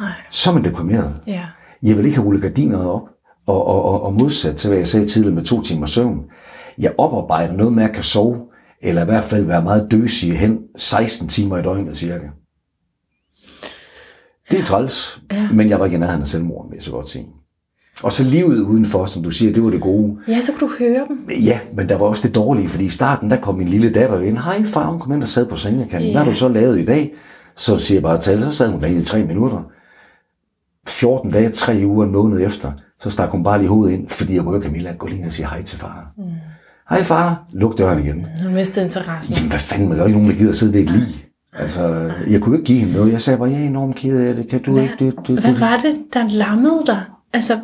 Nej. 0.00 0.12
Så 0.30 0.50
er 0.50 0.54
man 0.54 0.64
deprimeret. 0.64 1.14
Ja. 1.26 1.46
Jeg 1.82 1.96
vil 1.96 2.04
ikke 2.04 2.16
have 2.16 2.26
rullet 2.26 2.42
gardinerne 2.42 2.90
op, 2.90 3.02
Og, 3.46 3.66
og, 3.66 3.84
og, 3.84 4.02
og 4.02 4.14
modsat 4.14 4.56
til, 4.56 4.68
hvad 4.68 4.78
jeg 4.78 4.88
sagde 4.88 5.06
tidligere 5.06 5.34
med 5.34 5.44
to 5.44 5.62
timer 5.62 5.86
søvn, 5.86 6.24
jeg 6.78 6.94
oparbejder 6.98 7.52
noget 7.52 7.72
med 7.72 7.84
at 7.84 7.92
kan 7.92 8.02
sove, 8.02 8.36
eller 8.82 9.02
i 9.02 9.04
hvert 9.04 9.24
fald 9.24 9.44
være 9.44 9.62
meget 9.62 9.88
døsig 9.90 10.38
hen 10.38 10.58
16 10.76 11.28
timer 11.28 11.58
i 11.58 11.62
døgnet 11.62 11.96
cirka. 11.96 12.26
Det 14.50 14.58
er 14.58 14.64
træls, 14.64 15.22
ja. 15.32 15.48
men 15.52 15.68
jeg 15.68 15.78
var 15.78 15.84
ikke 15.84 15.96
i 15.96 16.00
nærheden 16.00 16.22
af 16.22 16.28
selvmord, 16.28 16.68
vil 16.70 16.76
jeg 16.76 16.82
så 16.82 16.90
godt 16.90 17.08
sige. 17.08 17.26
Og 18.02 18.12
så 18.12 18.24
livet 18.24 18.60
udenfor, 18.60 19.04
som 19.04 19.22
du 19.22 19.30
siger, 19.30 19.52
det 19.52 19.64
var 19.64 19.70
det 19.70 19.80
gode. 19.80 20.18
Ja, 20.28 20.40
så 20.40 20.52
kunne 20.52 20.68
du 20.70 20.74
høre 20.78 21.06
dem. 21.08 21.28
Ja, 21.44 21.60
men 21.74 21.88
der 21.88 21.98
var 21.98 22.06
også 22.06 22.26
det 22.28 22.34
dårlige, 22.34 22.68
fordi 22.68 22.84
i 22.84 22.88
starten, 22.88 23.30
der 23.30 23.36
kom 23.36 23.54
min 23.54 23.68
lille 23.68 23.92
datter 23.92 24.20
ind. 24.20 24.38
Hej 24.38 24.64
far, 24.64 24.90
hun 24.90 25.00
kom 25.00 25.12
ind 25.12 25.22
og 25.22 25.28
sad 25.28 25.46
på 25.46 25.56
sengekanten. 25.56 26.10
Ja. 26.10 26.12
Hvad 26.12 26.24
har 26.24 26.30
du 26.30 26.36
så 26.36 26.48
lavet 26.48 26.78
i 26.78 26.84
dag? 26.84 27.12
Så 27.56 27.78
siger 27.78 27.96
jeg 27.96 28.02
bare 28.02 28.18
tal, 28.18 28.42
så 28.42 28.52
sad 28.52 28.68
hun 28.68 28.80
derinde 28.80 29.00
i 29.00 29.04
tre 29.04 29.24
minutter. 29.24 29.62
14 30.88 31.30
dage, 31.30 31.50
tre 31.50 31.82
uger, 31.84 32.06
en 32.06 32.12
måned 32.12 32.46
efter, 32.46 32.72
så 33.00 33.10
stak 33.10 33.30
hun 33.30 33.44
bare 33.44 33.58
lige 33.58 33.68
hovedet 33.68 33.94
ind, 33.94 34.08
fordi 34.08 34.34
jeg 34.34 34.46
rører 34.46 34.62
Camilla, 34.62 34.92
gå 34.92 35.06
lige 35.06 35.18
ind 35.18 35.26
og 35.26 35.32
sige 35.32 35.46
hej 35.46 35.62
til 35.62 35.78
far. 35.78 36.12
Mm. 36.16 36.24
Hej 36.90 37.02
far, 37.02 37.44
luk 37.54 37.78
døren 37.78 38.04
igen. 38.06 38.26
Hun 38.42 38.54
mistede 38.54 38.84
interessen. 38.84 39.34
Jamen, 39.36 39.50
hvad 39.50 39.58
fanden, 39.60 39.88
man 39.88 39.98
er 39.98 40.02
jo 40.02 40.06
ikke 40.06 40.18
nogen, 40.18 40.32
der 40.32 40.38
gider 40.38 40.50
at 40.50 40.56
sidde 40.56 40.74
ved 40.74 40.80
et 40.80 40.90
lig. 40.90 41.26
Altså, 41.52 42.12
jeg 42.28 42.40
kunne 42.40 42.56
ikke 42.56 42.66
give 42.66 42.78
hende 42.78 42.92
noget. 42.92 43.12
Jeg 43.12 43.20
sagde 43.20 43.38
bare, 43.38 43.50
jeg 43.50 43.60
er 43.60 43.66
enormt 43.66 43.96
ked 43.96 44.20
af 44.20 44.34
det. 44.34 44.48
Kan 44.48 44.62
du 44.62 44.72
Hvad, 44.72 44.82
ikke 44.82 44.94
det, 44.98 45.14
det, 45.26 45.40
hvad 45.40 45.52
det? 45.52 45.60
var 45.60 45.76
det, 45.76 45.94
der 46.14 46.28
lammede 46.28 46.82
dig? 46.86 47.02
Altså, 47.32 47.58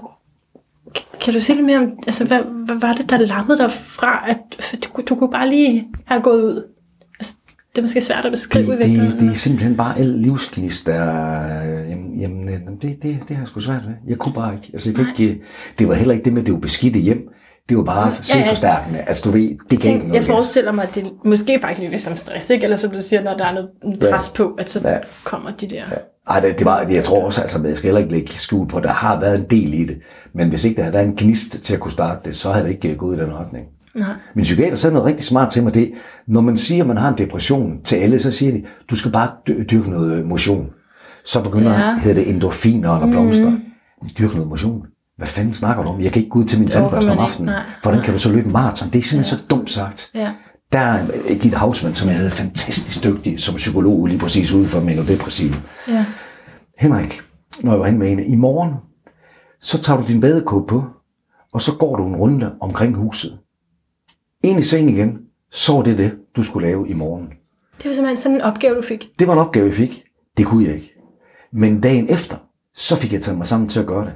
kan 1.20 1.34
du 1.34 1.40
sige 1.40 1.56
lidt 1.56 1.66
mere 1.66 1.78
om, 1.78 1.92
altså, 2.06 2.24
hvad, 2.24 2.40
hvad 2.66 2.76
var 2.80 2.92
det, 2.92 3.10
der 3.10 3.18
lammede 3.18 3.58
dig 3.58 3.70
fra, 3.70 4.24
at 4.28 4.38
for 4.60 4.76
du, 4.76 5.02
du 5.08 5.14
kunne 5.14 5.30
bare 5.30 5.48
lige 5.48 5.86
have 6.04 6.22
gået 6.22 6.42
ud? 6.42 6.64
Altså, 7.18 7.34
det 7.70 7.78
er 7.78 7.82
måske 7.82 8.00
svært 8.00 8.24
at 8.24 8.32
beskrive 8.32 8.64
i 8.64 8.90
Det, 8.90 9.00
det, 9.12 9.20
det 9.20 9.30
er 9.30 9.34
simpelthen 9.34 9.76
bare 9.76 9.98
al 9.98 10.06
livsgnist, 10.06 10.86
der... 10.86 11.04
Jamen, 11.90 12.18
jamen 12.18 12.76
det, 12.82 12.82
det, 12.82 13.02
det 13.02 13.36
har 13.36 13.38
jeg 13.38 13.46
sgu 13.46 13.60
svært 13.60 13.82
ved. 13.86 13.94
Jeg 14.08 14.18
kunne 14.18 14.34
bare 14.34 14.54
ikke. 14.54 14.70
Altså, 14.72 14.88
jeg 14.90 14.96
kan 14.96 15.06
ikke 15.18 15.42
det 15.78 15.88
var 15.88 15.94
heller 15.94 16.14
ikke 16.14 16.24
det 16.24 16.32
med, 16.32 16.42
at 16.42 16.46
det 16.46 16.54
var 16.54 16.60
beskidte 16.60 16.98
hjem. 16.98 17.28
Det 17.68 17.76
var 17.76 17.82
bare 17.84 18.12
selvforstærkende. 18.22 18.98
Altså, 18.98 19.22
du 19.24 19.30
ved, 19.30 19.50
det 19.70 19.80
Tænk, 19.80 20.02
noget. 20.02 20.14
jeg 20.14 20.24
forestiller 20.24 20.72
mig, 20.72 20.84
at 20.88 20.94
det 20.94 21.06
er 21.06 21.10
måske 21.24 21.58
faktisk 21.60 21.80
lidt 21.80 21.90
ligesom 21.90 22.16
stress, 22.16 22.50
ikke? 22.50 22.64
Eller 22.64 22.76
som 22.76 22.90
du 22.90 23.00
siger, 23.00 23.22
når 23.22 23.36
der 23.36 23.44
er 23.44 23.52
noget 23.52 23.70
pres 24.10 24.28
på, 24.28 24.54
at 24.58 24.70
så 24.70 24.88
Ja. 24.88 24.98
kommer 25.24 25.50
de 25.50 25.66
der... 25.70 25.82
Ej, 26.28 26.40
det, 26.40 26.58
det 26.58 26.64
var, 26.64 26.80
jeg 26.90 27.04
tror 27.04 27.24
også, 27.24 27.40
altså, 27.40 27.62
jeg 27.66 27.76
skal 27.76 27.86
heller 27.88 28.00
ikke 28.00 28.12
lægge 28.12 28.32
skjul 28.32 28.68
på, 28.68 28.76
at 28.76 28.82
der 28.82 28.88
har 28.90 29.20
været 29.20 29.38
en 29.38 29.44
del 29.50 29.74
i 29.74 29.84
det. 29.84 29.98
Men 30.34 30.48
hvis 30.48 30.64
ikke 30.64 30.76
der 30.76 30.82
havde 30.82 30.94
været 30.94 31.06
en 31.06 31.16
gnist 31.16 31.62
til 31.64 31.74
at 31.74 31.80
kunne 31.80 31.92
starte 31.92 32.20
det, 32.24 32.36
så 32.36 32.52
havde 32.52 32.64
det 32.66 32.72
ikke 32.72 32.88
øh, 32.88 32.96
gået 32.96 33.16
i 33.16 33.20
den 33.20 33.34
retning. 33.34 33.66
Nej. 33.94 34.08
Min 34.34 34.42
psykiater 34.42 34.76
sagde 34.76 34.94
noget 34.94 35.06
rigtig 35.06 35.24
smart 35.26 35.50
til 35.52 35.62
mig, 35.62 35.74
det 35.74 35.92
når 36.28 36.40
man 36.40 36.56
siger, 36.56 36.82
at 36.82 36.88
man 36.88 36.96
har 36.96 37.08
en 37.08 37.18
depression 37.18 37.72
til 37.84 37.96
alle, 37.96 38.18
så 38.18 38.30
siger 38.30 38.52
de, 38.52 38.62
du 38.90 38.96
skal 38.96 39.10
bare 39.12 39.30
dy- 39.48 39.64
dyrke 39.70 39.90
noget 39.90 40.26
motion. 40.26 40.66
Så 41.24 41.42
begynder 41.42 41.72
Ja. 41.72 41.78
ja. 41.78 41.98
hedder 41.98 42.22
det 42.22 42.30
endorfiner 42.30 42.94
eller 42.96 43.10
blomster. 43.10 43.50
Mm. 43.50 43.60
Dyrke 44.18 44.34
noget 44.34 44.48
motion. 44.48 44.82
Hvad 45.16 45.26
fanden 45.26 45.54
snakker 45.54 45.82
du 45.82 45.88
om? 45.88 46.00
Jeg 46.00 46.12
kan 46.12 46.20
ikke 46.22 46.30
gå 46.30 46.38
ud 46.38 46.44
til 46.44 46.58
min 46.58 46.68
tandbørste 46.68 47.10
om 47.10 47.18
aftenen. 47.18 47.46
nej. 47.46 47.62
Hvordan 47.82 48.02
kan 48.02 48.12
du 48.12 48.18
så 48.18 48.32
løbe 48.32 48.48
maraton? 48.48 48.90
Det 48.90 48.98
er 48.98 49.02
simpelthen 49.02 49.38
så 49.38 49.44
dumt 49.50 49.70
sagt. 49.70 50.10
Ja. 50.14 50.32
Der 50.72 50.78
er 50.78 51.34
Gitte 51.34 51.56
Hausmann, 51.56 51.94
som 51.94 52.08
jeg 52.08 52.16
havde 52.16 52.30
fantastisk 52.30 53.04
dygtig 53.04 53.40
som 53.40 53.54
psykolog 53.54 54.06
lige 54.06 54.18
præcis 54.18 54.52
ude 54.52 54.66
for 54.66 54.80
menodepressive. 54.80 55.54
Ja. 55.88 56.04
Henrik, 56.78 57.20
når 57.60 57.72
jeg 57.72 57.80
var 57.80 57.86
inde 57.86 57.98
med 57.98 58.08
hende, 58.08 58.24
i 58.24 58.36
morgen, 58.36 58.74
så 59.60 59.82
tager 59.82 60.00
du 60.00 60.06
din 60.06 60.20
badekåbe 60.20 60.66
på, 60.66 60.84
og 61.52 61.60
så 61.60 61.76
går 61.76 61.96
du 61.96 62.06
en 62.06 62.16
runde 62.16 62.54
omkring 62.60 62.96
huset. 62.96 63.38
Ind 64.44 64.58
i 64.58 64.62
seng 64.62 64.90
igen, 64.90 65.18
så 65.52 65.78
er 65.78 65.82
det 65.82 65.98
det, 65.98 66.12
du 66.36 66.42
skulle 66.42 66.66
lave 66.66 66.88
i 66.88 66.92
morgen. 66.92 67.26
Det 67.78 67.84
var 67.88 67.92
simpelthen 67.92 68.16
sådan 68.16 68.36
en 68.36 68.42
opgave, 68.42 68.76
du 68.76 68.82
fik. 68.82 69.08
Det 69.18 69.26
var 69.26 69.32
en 69.32 69.38
opgave, 69.38 69.66
jeg 69.66 69.74
fik. 69.74 70.04
Det 70.36 70.46
kunne 70.46 70.64
jeg 70.64 70.74
ikke. 70.74 70.92
Men 71.52 71.80
dagen 71.80 72.08
efter, 72.08 72.36
så 72.74 72.96
fik 72.96 73.12
jeg 73.12 73.22
taget 73.22 73.38
mig 73.38 73.46
sammen 73.46 73.68
til 73.68 73.80
at 73.80 73.86
gøre 73.86 74.04
det. 74.04 74.12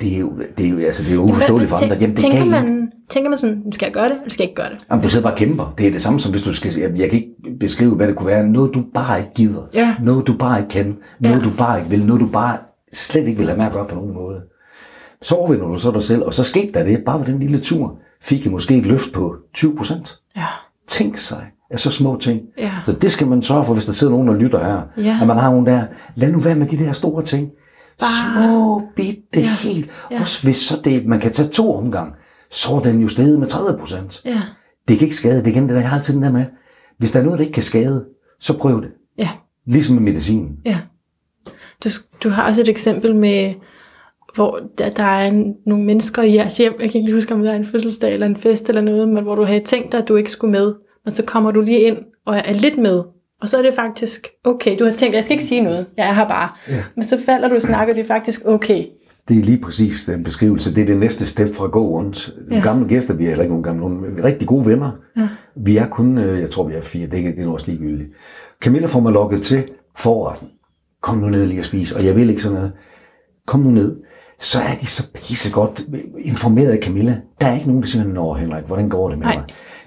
Det 0.00 0.14
er 0.14 0.18
jo, 0.18 0.32
det 0.58 0.66
er 0.66 0.70
jo, 0.70 0.78
altså, 0.78 1.02
det 1.02 1.10
er 1.10 1.14
jo 1.14 1.22
uforståeligt 1.22 1.68
for 1.70 1.76
andre. 1.84 1.96
Jamen, 2.00 2.16
det 2.16 2.24
tænker, 2.24 2.44
man, 2.44 2.92
tænker 3.08 3.30
man 3.30 3.38
sådan, 3.38 3.72
skal 3.72 3.86
jeg 3.86 3.94
gøre 3.94 4.04
det, 4.04 4.12
eller 4.12 4.30
skal 4.30 4.42
jeg 4.42 4.50
ikke 4.50 4.62
gøre 4.62 4.70
det? 4.70 4.86
Jamen, 4.90 5.02
du 5.02 5.08
sidder 5.08 5.22
bare 5.22 5.32
og 5.32 5.38
kæmper. 5.38 5.74
Det 5.78 5.86
er 5.86 5.90
det 5.90 6.02
samme 6.02 6.20
som 6.20 6.30
hvis 6.32 6.42
du 6.42 6.52
skal 6.52 6.72
jeg, 6.78 6.90
jeg 6.96 7.10
kan 7.10 7.18
ikke 7.18 7.58
beskrive, 7.60 7.94
hvad 7.94 8.08
det 8.08 8.16
kunne 8.16 8.26
være. 8.26 8.44
Noget, 8.46 8.74
du 8.74 8.84
bare 8.94 9.18
ikke 9.18 9.30
gider. 9.34 9.62
Ja. 9.74 9.94
Noget, 10.02 10.26
du 10.26 10.34
bare 10.38 10.58
ikke 10.58 10.70
kan. 10.70 10.98
Noget, 11.20 11.36
Ja. 11.36 11.44
du 11.44 11.50
bare 11.58 11.78
ikke 11.78 11.90
vil. 11.90 12.06
Noget, 12.06 12.20
du 12.20 12.26
bare 12.26 12.58
slet 12.92 13.26
ikke 13.26 13.38
vil 13.38 13.46
have 13.46 13.56
med 13.58 13.66
at 13.66 13.72
gøre 13.72 13.86
på 13.86 13.94
nogen 13.94 14.14
måde. 14.14 14.40
Så 15.22 15.34
overvinder 15.34 15.66
du 15.66 15.78
så 15.78 15.90
dig 15.90 16.02
selv, 16.02 16.22
og 16.22 16.34
så 16.34 16.44
skete 16.44 16.72
der 16.72 16.84
det. 16.84 17.02
Bare 17.06 17.18
på 17.18 17.24
den 17.24 17.38
lille 17.38 17.58
tur 17.60 17.98
fik 18.22 18.44
jeg 18.44 18.52
måske 18.52 18.76
et 18.76 18.86
løft 18.86 19.12
på 19.12 19.34
20 19.54 19.76
procent. 19.76 20.18
Ja. 20.36 20.44
Tænk 20.88 21.16
sig 21.16 21.50
af 21.70 21.78
så 21.78 21.90
små 21.90 22.18
ting. 22.20 22.40
Ja. 22.58 22.70
Så 22.86 22.92
det 22.92 23.12
skal 23.12 23.26
man 23.26 23.42
sørge 23.42 23.64
for, 23.64 23.74
hvis 23.74 23.84
der 23.86 23.92
sidder 23.92 24.12
nogen, 24.12 24.28
der 24.28 24.34
lytter 24.34 24.64
her. 24.64 24.80
Ja. 25.04 25.18
At 25.20 25.26
man 25.26 25.36
har 25.36 25.50
nogen 25.50 25.66
der, 25.66 25.84
lad 26.14 26.32
nu 26.32 26.38
være 26.38 26.54
med 26.54 26.66
de 26.66 26.78
der 26.78 26.92
store 26.92 27.22
ting. 27.22 27.48
Bare- 28.00 28.44
Små 28.44 28.82
bitte 28.96 29.40
ja. 29.40 29.48
helt. 29.62 29.90
Ja. 30.10 30.20
Også 30.20 30.42
hvis 30.42 30.56
så 30.56 30.80
det, 30.84 31.06
man 31.06 31.20
kan 31.20 31.32
tage 31.32 31.48
to 31.48 31.74
omgang, 31.74 32.12
så 32.50 32.74
er 32.74 32.80
den 32.80 33.00
jo 33.00 33.08
steget 33.08 33.38
med 33.38 33.46
30 33.48 33.78
procent. 33.78 34.22
Ja. 34.24 34.40
Det 34.88 34.98
kan 34.98 35.06
ikke 35.06 35.16
skade. 35.16 35.36
Det 35.38 35.46
er 35.46 35.50
igen 35.50 35.62
det 35.62 35.70
der, 35.74 35.80
jeg 35.80 35.88
har 35.90 35.96
altid 35.96 36.14
den 36.14 36.22
der 36.22 36.32
med. 36.32 36.44
Hvis 36.98 37.10
der 37.12 37.20
er 37.20 37.24
noget, 37.24 37.38
der 37.38 37.44
ikke 37.44 37.54
kan 37.54 37.62
skade, 37.62 38.06
så 38.40 38.58
prøv 38.58 38.82
det. 38.82 38.90
Ja. 39.18 39.28
Ligesom 39.66 39.94
med 39.94 40.02
medicinen. 40.02 40.56
Ja. 40.66 40.78
Du, 41.84 41.88
du 42.24 42.28
har 42.28 42.48
også 42.48 42.60
et 42.62 42.68
eksempel 42.68 43.16
med, 43.16 43.54
hvor 44.34 44.60
der, 44.78 44.90
der 44.90 45.02
er 45.02 45.28
en, 45.28 45.56
nogle 45.66 45.84
mennesker 45.84 46.22
i 46.22 46.34
jeres 46.34 46.56
hjem, 46.58 46.74
jeg 46.80 46.90
kan 46.90 47.00
ikke 47.00 47.12
huske, 47.14 47.34
om 47.34 47.42
der 47.42 47.50
er 47.52 47.56
en 47.56 47.66
fødselsdag 47.66 48.14
eller 48.14 48.26
en 48.26 48.36
fest 48.36 48.68
eller 48.68 48.80
noget, 48.82 49.08
men 49.08 49.22
hvor 49.24 49.34
du 49.34 49.44
havde 49.44 49.64
tænkt 49.64 49.92
dig, 49.92 50.00
at 50.02 50.08
du 50.08 50.16
ikke 50.16 50.30
skulle 50.30 50.50
med, 50.52 50.74
men 51.04 51.14
så 51.14 51.24
kommer 51.24 51.50
du 51.50 51.60
lige 51.60 51.80
ind 51.80 51.98
og 52.26 52.36
er 52.36 52.52
lidt 52.52 52.78
med, 52.78 53.02
og 53.40 53.48
så 53.48 53.58
er 53.58 53.62
det 53.62 53.74
faktisk 53.74 54.28
okay. 54.44 54.78
Du 54.78 54.84
har 54.84 54.92
tænkt, 54.92 55.16
jeg 55.16 55.24
skal 55.24 55.34
ikke 55.34 55.44
sige 55.44 55.60
noget, 55.60 55.86
jeg 55.96 56.08
er 56.08 56.12
her 56.12 56.28
bare. 56.28 56.48
Ja. 56.68 56.82
Men 56.96 57.04
så 57.04 57.18
falder 57.26 57.48
du 57.48 57.54
og 57.54 57.62
snakker, 57.62 57.94
det 57.94 58.00
er 58.02 58.06
faktisk 58.06 58.44
okay. 58.46 58.84
Det 59.28 59.38
er 59.38 59.42
lige 59.42 59.58
præcis 59.58 60.04
den 60.04 60.24
beskrivelse. 60.24 60.74
Det 60.74 60.82
er 60.82 60.86
det 60.86 60.96
næste 60.96 61.26
step 61.26 61.54
fra 61.54 61.66
gå 61.66 61.88
rundt. 61.88 62.34
Ja. 62.50 62.60
gamle 62.60 62.88
gæster, 62.88 63.14
vi 63.14 63.24
er 63.24 63.28
heller 63.28 63.42
ikke 63.42 63.54
nogle 63.54 63.64
gamle, 63.64 63.80
nogle 63.80 64.24
rigtig 64.24 64.48
gode 64.48 64.66
venner. 64.66 64.90
Ja. 65.16 65.28
Vi 65.56 65.76
er 65.76 65.86
kun, 65.86 66.18
øh, 66.18 66.40
jeg 66.40 66.50
tror 66.50 66.64
vi 66.68 66.74
er 66.74 66.80
fire, 66.80 67.06
det 67.06 67.26
er, 67.26 67.32
det 67.32 67.44
er 67.44 67.48
også 67.48 67.66
ligegyldigt. 67.70 68.10
Camilla 68.62 68.86
får 68.86 69.00
mig 69.00 69.12
lukket 69.12 69.42
til 69.42 69.64
forretten. 69.96 70.48
Kom 71.02 71.18
nu 71.18 71.28
ned 71.28 71.46
lige 71.46 71.60
og 71.60 71.64
spise, 71.64 71.96
og 71.96 72.04
jeg 72.04 72.16
vil 72.16 72.30
ikke 72.30 72.42
sådan 72.42 72.56
noget. 72.56 72.72
Kom 73.46 73.60
nu 73.60 73.70
ned. 73.70 73.96
Så 74.38 74.58
er 74.60 74.74
de 74.80 74.86
så 74.86 75.12
pissegodt 75.12 75.84
informeret 76.18 76.70
af 76.70 76.78
Camilla. 76.82 77.20
Der 77.40 77.46
er 77.46 77.54
ikke 77.54 77.66
nogen, 77.66 77.82
der 77.82 77.88
siger, 77.88 78.04
Nå 78.04 78.34
Henrik, 78.34 78.64
hvordan 78.64 78.88
går 78.88 79.08
det 79.08 79.18
med 79.18 79.26
Nej. 79.26 79.36
mig? 79.36 79.44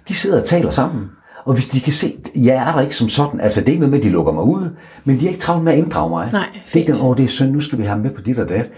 De 0.07 0.13
sidder 0.13 0.39
og 0.39 0.45
taler 0.45 0.69
sammen. 0.69 1.05
Og 1.45 1.53
hvis 1.53 1.67
de 1.67 1.79
kan 1.79 1.93
se, 1.93 2.15
jeg 2.35 2.55
er 2.55 2.71
der 2.71 2.81
ikke 2.81 2.95
som 2.95 3.09
sådan, 3.09 3.41
altså 3.41 3.59
det 3.59 3.67
er 3.67 3.71
ikke 3.71 3.79
noget 3.79 3.91
med, 3.91 3.99
at 3.99 4.05
de 4.05 4.09
lukker 4.09 4.33
mig 4.33 4.43
ud, 4.43 4.69
men 5.05 5.19
de 5.19 5.25
er 5.25 5.29
ikke 5.29 5.41
travlt 5.41 5.63
med 5.63 5.73
at 5.73 5.77
inddrage 5.77 6.09
mig. 6.09 6.29
Nej, 6.31 6.41
det 6.53 6.59
er 6.73 6.77
ikke 6.77 6.91
fint. 6.91 6.99
den, 6.99 7.07
åh, 7.07 7.17
det 7.17 7.23
er 7.23 7.27
synd, 7.27 7.51
nu 7.51 7.59
skal 7.59 7.77
vi 7.79 7.83
have 7.83 7.99
med 7.99 8.11
på 8.11 8.21
dit 8.21 8.39
og 8.39 8.49
dat. 8.49 8.69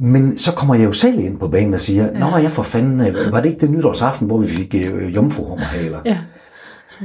Men 0.00 0.38
så 0.38 0.52
kommer 0.52 0.74
jeg 0.74 0.84
jo 0.84 0.92
selv 0.92 1.18
ind 1.18 1.38
på 1.38 1.48
banen 1.48 1.74
og 1.74 1.80
siger, 1.80 2.18
Nå, 2.18 2.36
jeg 2.36 2.50
for 2.50 2.62
fanden, 2.62 3.00
øh, 3.00 3.32
var 3.32 3.40
det 3.40 3.48
ikke 3.48 3.60
det 3.60 3.70
nytårsaften, 3.70 4.26
hvor 4.26 4.38
vi 4.38 4.46
fik 4.46 4.74
øh, 4.74 5.14
jomfruhummerhaler? 5.14 6.00
Ja. 6.04 6.18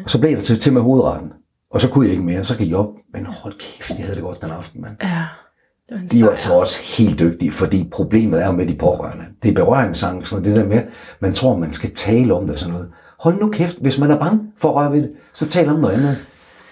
Og 0.04 0.10
så 0.10 0.20
blev 0.20 0.32
der 0.32 0.42
til, 0.42 0.60
til 0.60 0.74
med 0.74 0.82
hovedretten. 0.82 1.32
Og 1.72 1.82
så 1.82 1.90
kunne 1.90 2.06
jeg 2.06 2.12
ikke 2.12 2.26
mere, 2.26 2.44
så 2.44 2.58
gik 2.58 2.70
jeg 2.70 2.78
op. 2.78 2.90
Men 3.14 3.26
hold 3.26 3.54
kæft, 3.60 3.90
jeg 3.90 4.06
havde 4.06 4.16
det 4.16 4.24
godt 4.24 4.42
den 4.42 4.52
aften, 4.52 4.82
mand. 4.82 4.96
Ja. 5.04 5.24
Det 5.90 6.02
var 6.02 6.08
De 6.08 6.26
var 6.32 6.36
så 6.36 6.54
også 6.54 6.80
helt 6.98 7.20
dygtige, 7.20 7.52
fordi 7.52 7.90
problemet 7.92 8.44
er 8.44 8.52
med 8.52 8.68
de 8.68 8.76
pårørende. 8.76 9.26
Det 9.44 9.50
er 9.50 9.56
berøringsangsten, 9.56 10.40
og 10.40 10.46
det 10.46 10.56
der 10.56 10.66
med, 10.66 10.82
man 11.20 11.34
tror, 11.34 11.58
man 11.58 11.74
skal 11.74 11.94
tale 11.96 12.34
om 12.34 12.44
det 12.44 12.54
og 12.54 12.60
sådan 12.60 12.74
noget. 12.74 12.90
Hold 13.20 13.40
nu 13.40 13.50
kæft, 13.50 13.78
hvis 13.82 14.00
man 14.00 14.12
er 14.12 14.20
bange 14.20 14.40
for 14.58 14.70
at 14.70 14.76
røre 14.76 14.92
ved 14.92 15.02
det, 15.02 15.12
så 15.34 15.48
tal 15.48 15.70
om 15.70 15.80
noget 15.80 15.94
andet. 15.94 16.26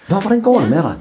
Nå, 0.10 0.20
hvordan 0.20 0.41
går 0.41 0.60
det 0.60 0.70
med 0.70 0.84
dig? 0.84 0.93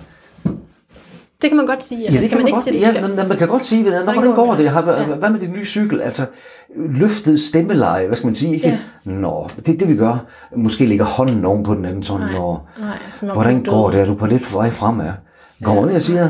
Det 1.42 1.50
kan 1.50 1.56
man 1.56 1.66
godt 1.66 1.82
sige, 1.84 2.06
eller 2.06 2.14
Ja, 2.14 2.20
det 2.20 2.28
kan 2.28 2.38
man, 2.38 2.44
man, 2.44 2.48
ikke 2.48 2.60
sige 2.60 2.84
godt. 2.84 2.94
det? 2.94 3.00
Ja, 3.02 3.08
men, 3.08 3.28
man 3.28 3.38
kan 3.38 3.48
godt 3.48 3.66
sige, 3.66 3.82
hvordan, 3.82 4.02
Hvordan 4.02 4.22
går 4.22 4.34
går 4.34 4.54
det? 4.54 4.68
Har, 4.70 4.90
Ja. 4.92 5.14
Hvad 5.14 5.30
med 5.30 5.40
din 5.40 5.52
nye 5.52 5.64
cykel? 5.64 6.00
Altså, 6.00 6.26
løftet 6.76 7.40
stemmeleje, 7.40 8.06
hvad 8.06 8.16
skal 8.16 8.26
man 8.26 8.34
sige? 8.34 8.54
Ikke? 8.54 8.68
Ja. 8.68 8.78
Nå, 9.04 9.48
det 9.66 9.74
er 9.74 9.78
det, 9.78 9.88
vi 9.88 9.96
gør. 9.96 10.24
Måske 10.56 10.86
lægger 10.86 11.04
hånden 11.04 11.44
oven 11.44 11.62
på 11.62 11.74
den 11.74 11.84
anden 11.84 12.02
sådan, 12.02 12.26
Nej, 12.26 12.38
og 12.38 12.60
nej, 13.22 13.32
hvordan 13.32 13.62
går 13.62 13.90
det? 13.90 14.00
Er 14.00 14.06
du 14.06 14.14
på 14.14 14.26
lidt 14.26 14.54
vej 14.54 14.70
fremad? 14.70 15.10
Kommer 15.64 15.82
ja. 15.82 15.86
ned 15.88 15.94
og 15.96 16.02
siger, 16.02 16.28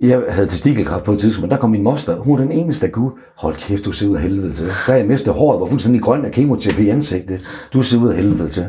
jeg 0.00 0.22
havde 0.28 0.46
testikelkræft 0.46 1.04
på 1.04 1.12
et 1.12 1.18
tidspunkt, 1.18 1.42
men 1.42 1.50
der 1.50 1.56
kom 1.56 1.70
min 1.70 1.82
moster. 1.82 2.16
Hun 2.16 2.38
var 2.38 2.44
den 2.44 2.52
eneste, 2.52 2.86
der 2.86 2.92
kunne. 2.92 3.10
Hold 3.36 3.54
kæft, 3.56 3.84
du 3.84 3.92
ser 3.92 4.08
ud 4.08 4.16
af 4.16 4.22
helvede 4.22 4.52
til. 4.52 4.66
Da 4.86 4.92
jeg 4.92 5.06
mistede 5.06 5.34
håret, 5.34 5.60
var 5.60 5.66
fuldstændig 5.66 6.02
grøn 6.02 6.24
af 6.24 6.32
kemoterapi 6.32 6.82
i 6.82 6.88
ansigtet. 6.88 7.40
Du 7.72 7.82
ser 7.82 7.98
ud 7.98 8.08
af 8.08 8.16
helvede 8.16 8.48
til. 8.48 8.66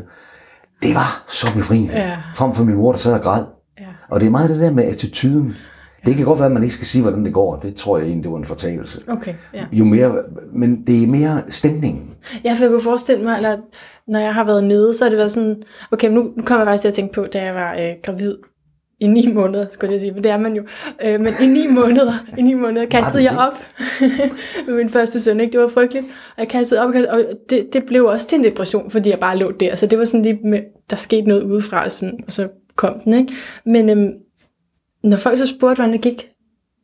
Det 0.82 0.96
var 0.96 1.24
så 1.28 1.54
befriende. 1.56 1.94
Ja. 1.94 2.18
Frem 2.36 2.54
for 2.54 2.64
min 2.64 2.76
mor, 2.76 2.92
der 2.92 3.00
sad 3.00 3.14
og 3.14 3.22
græd. 3.22 3.44
Ja. 3.80 3.86
Og 4.10 4.20
det 4.20 4.26
er 4.26 4.30
meget 4.32 4.50
det 4.50 4.60
der 4.60 4.72
med 4.72 4.84
attituden. 4.84 5.56
Det 6.06 6.16
kan 6.16 6.26
godt 6.26 6.40
være, 6.40 6.46
at 6.46 6.52
man 6.52 6.64
ikke 6.64 6.76
skal 6.76 6.88
sige, 6.88 7.02
hvordan 7.02 7.26
det 7.26 7.34
går. 7.34 7.56
Det 7.56 7.76
tror 7.76 7.98
jeg 7.98 8.06
egentlig, 8.06 8.24
det 8.24 8.32
var 8.32 8.38
en 8.38 8.46
fortalelse. 8.46 9.00
Okay, 9.08 9.34
ja. 9.54 9.66
Jo 9.72 9.86
mere, 9.86 10.16
men 10.54 10.88
det 10.88 11.04
er 11.04 11.08
mere 11.08 11.42
stemningen. 11.50 12.10
Ja, 12.44 12.54
for 12.54 12.64
jeg 12.64 12.70
kunne 12.70 12.82
forestille 12.82 13.24
mig, 13.24 13.36
eller 13.38 13.58
når 14.08 14.20
jeg 14.20 14.34
har 14.34 14.44
været 14.44 14.64
nede, 14.64 14.94
så 14.94 15.06
har 15.06 15.10
det 15.10 15.18
været 15.18 15.32
sådan, 15.32 15.62
okay, 15.92 16.10
nu, 16.10 16.32
nu 16.38 16.44
kommer 16.44 16.60
jeg 16.62 16.68
faktisk 16.68 16.82
til 16.82 16.88
at 16.88 16.94
tænke 16.94 17.14
på, 17.14 17.26
da 17.34 17.44
jeg 17.44 17.56
var 17.56 17.74
øh, 17.74 17.94
gravid 18.04 18.36
i 19.02 19.08
ni 19.08 19.28
måneder, 19.34 19.66
skulle 19.72 19.92
jeg 19.94 20.02
sige, 20.02 20.12
men 20.12 20.24
det 20.24 20.32
er 20.32 20.38
man 20.38 20.56
jo. 20.56 20.64
Øh, 21.06 21.20
men 21.22 21.34
i 21.42 21.46
ni 21.46 21.68
måneder, 21.68 22.14
i 22.38 22.42
ni 22.42 22.54
måneder 22.54 22.86
kastede 22.86 23.24
jeg 23.24 23.38
op 23.38 23.54
med 24.68 24.76
min 24.76 24.90
første 24.90 25.20
søn, 25.22 25.40
ikke? 25.40 25.52
Det 25.52 25.60
var 25.60 25.68
frygteligt. 25.68 26.06
Og 26.06 26.40
jeg 26.40 26.48
kastede 26.48 26.82
op, 26.82 26.88
og, 26.88 26.94
kastede, 26.94 27.12
og 27.14 27.24
det, 27.50 27.68
det 27.74 27.84
blev 27.86 28.06
også 28.06 28.28
til 28.28 28.38
en 28.38 28.44
depression, 28.44 28.92
fordi 28.92 29.10
jeg 29.10 29.20
bare 29.20 29.38
lå 29.38 29.52
der. 29.52 29.76
Så 29.76 29.86
det 29.88 30.00
var 30.00 30.06
sådan 30.06 30.22
lige 30.22 30.40
med, 30.44 30.60
der 30.90 30.96
skete 30.96 31.22
noget 31.28 31.44
udefra, 31.44 31.90
sådan, 31.90 32.20
og 32.28 32.34
så 32.34 32.48
kom 32.76 33.00
den, 33.06 33.14
ikke? 33.14 33.34
Men 33.66 33.90
øhm, 33.90 34.12
når 35.04 35.18
folk 35.18 35.38
så 35.38 35.46
spurgte, 35.46 35.76
hvordan 35.76 35.94
det 35.94 36.02
gik, 36.02 36.30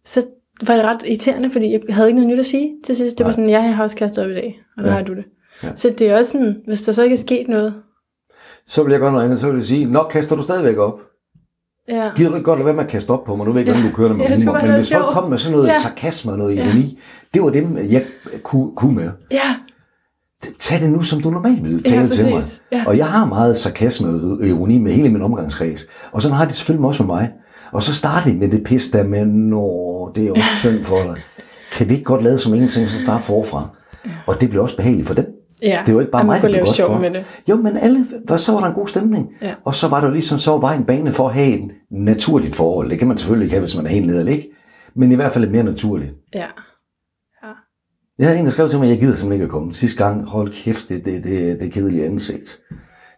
så 0.05 0.25
var 0.67 0.75
det 0.75 0.85
ret 0.85 1.01
irriterende, 1.05 1.49
fordi 1.49 1.71
jeg 1.71 1.81
havde 1.89 2.07
ikke 2.09 2.19
noget 2.19 2.33
nyt 2.33 2.39
at 2.39 2.45
sige 2.45 2.75
til 2.85 2.95
sidst. 2.95 3.17
Det 3.17 3.25
var 3.25 3.31
sådan, 3.31 3.49
ja, 3.49 3.61
jeg 3.61 3.75
har 3.75 3.83
også 3.83 3.95
kastet 3.97 4.23
op 4.23 4.29
i 4.29 4.33
dag, 4.33 4.61
og 4.77 4.83
nu 4.83 4.89
Ja. 4.89 4.95
har 4.95 5.03
du 5.03 5.13
det. 5.13 5.23
Ja. 5.63 5.67
Så 5.75 5.89
det 5.99 6.09
er 6.09 6.17
også 6.17 6.31
sådan, 6.31 6.55
hvis 6.67 6.81
der 6.81 6.91
så 6.91 7.03
ikke 7.03 7.13
er 7.13 7.17
sket 7.17 7.47
noget, 7.47 7.73
Så 8.65 8.83
vil 8.83 8.91
jeg 8.91 8.99
gøre 8.99 9.11
noget 9.11 9.25
andet, 9.25 9.39
så 9.39 9.47
vil 9.47 9.55
jeg 9.55 9.65
sige, 9.65 9.85
nok 9.85 10.09
kaster 10.11 10.35
du 10.35 10.41
stadigvæk 10.43 10.77
op. 10.77 10.99
ja, 11.89 12.09
Gider 12.15 12.29
du 12.29 12.35
ikke 12.35 12.45
godt 12.45 12.59
lade 12.59 12.65
være 12.65 12.75
med 12.75 12.83
at 12.83 12.89
kaste 12.89 13.09
op 13.09 13.23
på 13.23 13.35
mig? 13.35 13.45
Nu 13.45 13.51
ved 13.53 13.61
jeg 13.61 13.67
ikke, 13.67 13.79
Ja. 13.79 13.85
om 13.85 13.91
du 13.91 13.95
kører 13.95 14.07
det 14.07 14.17
med 14.17 14.25
Ja, 14.25 14.33
det 14.35 14.43
humor. 14.45 14.61
Men 14.61 14.71
hvis 14.73 14.91
folk 14.93 15.05
kom 15.13 15.29
med 15.29 15.37
sådan 15.37 15.57
noget 15.57 15.67
Ja. 15.67 15.73
sarkasme 15.83 16.31
og 16.31 16.37
noget 16.37 16.55
Ja. 16.55 16.65
ironi, 16.65 16.99
det 17.33 17.41
var 17.43 17.49
dem, 17.49 17.77
jeg 17.77 18.03
kunne, 18.43 18.69
kunne 18.75 18.95
med. 18.95 19.09
ja, 19.31 19.55
Tag 20.59 20.79
det 20.81 20.89
nu, 20.89 21.01
som 21.01 21.21
du 21.21 21.29
normalt 21.29 21.63
ville 21.63 21.81
Ja, 21.85 21.89
tale 21.89 22.09
til 22.09 22.29
mig. 22.29 22.43
Ja. 22.71 22.83
Og 22.87 22.97
jeg 22.97 23.07
har 23.07 23.25
meget 23.25 23.57
sarkasme 23.57 24.07
og 24.07 24.45
ironi 24.47 24.79
med 24.79 24.91
hele 24.91 25.09
min 25.09 25.21
omgangskreds. 25.21 25.85
Og 26.11 26.21
sådan 26.21 26.37
har 26.37 26.45
de 26.45 26.53
selvfølgelig 26.53 26.85
også 26.87 27.03
med 27.03 27.15
mig. 27.15 27.29
Og 27.71 27.83
så 27.83 27.93
starter 27.95 28.31
de 28.31 28.37
med 28.37 28.49
det 28.49 28.63
pis 28.63 28.87
der 28.91 29.03
med, 29.03 29.25
nå, 29.25 30.11
det 30.15 30.27
er 30.27 30.31
også 30.31 30.55
synd 30.63 30.83
for 30.83 30.97
dig. 30.97 31.15
Kan 31.71 31.89
vi 31.89 31.93
ikke 31.93 32.03
godt 32.05 32.23
lade 32.23 32.37
som 32.37 32.53
ingenting, 32.53 32.89
så 32.89 32.99
starte 32.99 33.23
forfra? 33.23 33.67
Og 34.27 34.41
det 34.41 34.49
blev 34.49 34.61
også 34.61 34.75
behageligt 34.77 35.07
for 35.07 35.15
dem. 35.15 35.25
Ja. 35.63 35.83
Det 35.85 35.95
var 35.95 36.01
ikke 36.01 36.11
bare 36.11 36.25
mig, 36.25 36.39
blev 36.39 36.51
lave 36.51 36.65
sjov 36.65 36.87
for. 36.87 36.99
med 36.99 37.11
det. 37.11 37.25
Jo, 37.49 37.55
men 37.55 37.77
alle, 37.77 38.07
så 38.37 38.51
var 38.51 38.59
der 38.59 38.67
en 38.67 38.73
god 38.73 38.87
stemning. 38.87 39.29
Ja. 39.41 39.53
Og 39.63 39.75
så 39.75 39.87
var 39.87 40.01
der 40.01 40.11
ligesom, 40.11 40.39
så 40.39 40.57
var 40.57 40.73
en 40.73 40.83
bane 40.83 41.11
for 41.13 41.27
at 41.27 41.33
have 41.33 41.47
et 41.47 41.71
naturligt 41.91 42.55
forhold. 42.55 42.89
Det 42.89 42.99
kan 42.99 43.07
man 43.07 43.17
selvfølgelig 43.17 43.45
ikke 43.45 43.53
have, 43.55 43.61
hvis 43.61 43.75
man 43.75 43.85
er 43.85 43.89
helt 43.89 44.07
nede, 44.07 44.31
ikke? 44.31 44.49
Men 44.95 45.11
i 45.11 45.15
hvert 45.15 45.31
fald 45.31 45.43
lidt 45.43 45.51
mere 45.51 45.63
naturligt. 45.63 46.13
Ja. 46.35 46.45
Jeg 48.19 48.27
havde 48.27 48.39
en, 48.39 48.45
der 48.45 48.51
skrev 48.51 48.69
til 48.69 48.79
mig, 48.79 48.85
at 48.85 48.89
jeg 48.89 48.99
gider 48.99 49.15
simpelthen 49.15 49.33
ikke 49.33 49.43
at 49.43 49.51
komme. 49.51 49.73
Sidste 49.73 50.03
gang, 50.03 50.25
hold 50.25 50.53
kæft, 50.53 50.89
det, 50.89 51.05
det, 51.05 51.23
det, 51.23 51.59
det 51.59 51.71
kedelige 51.71 52.05
ansigt. 52.05 52.59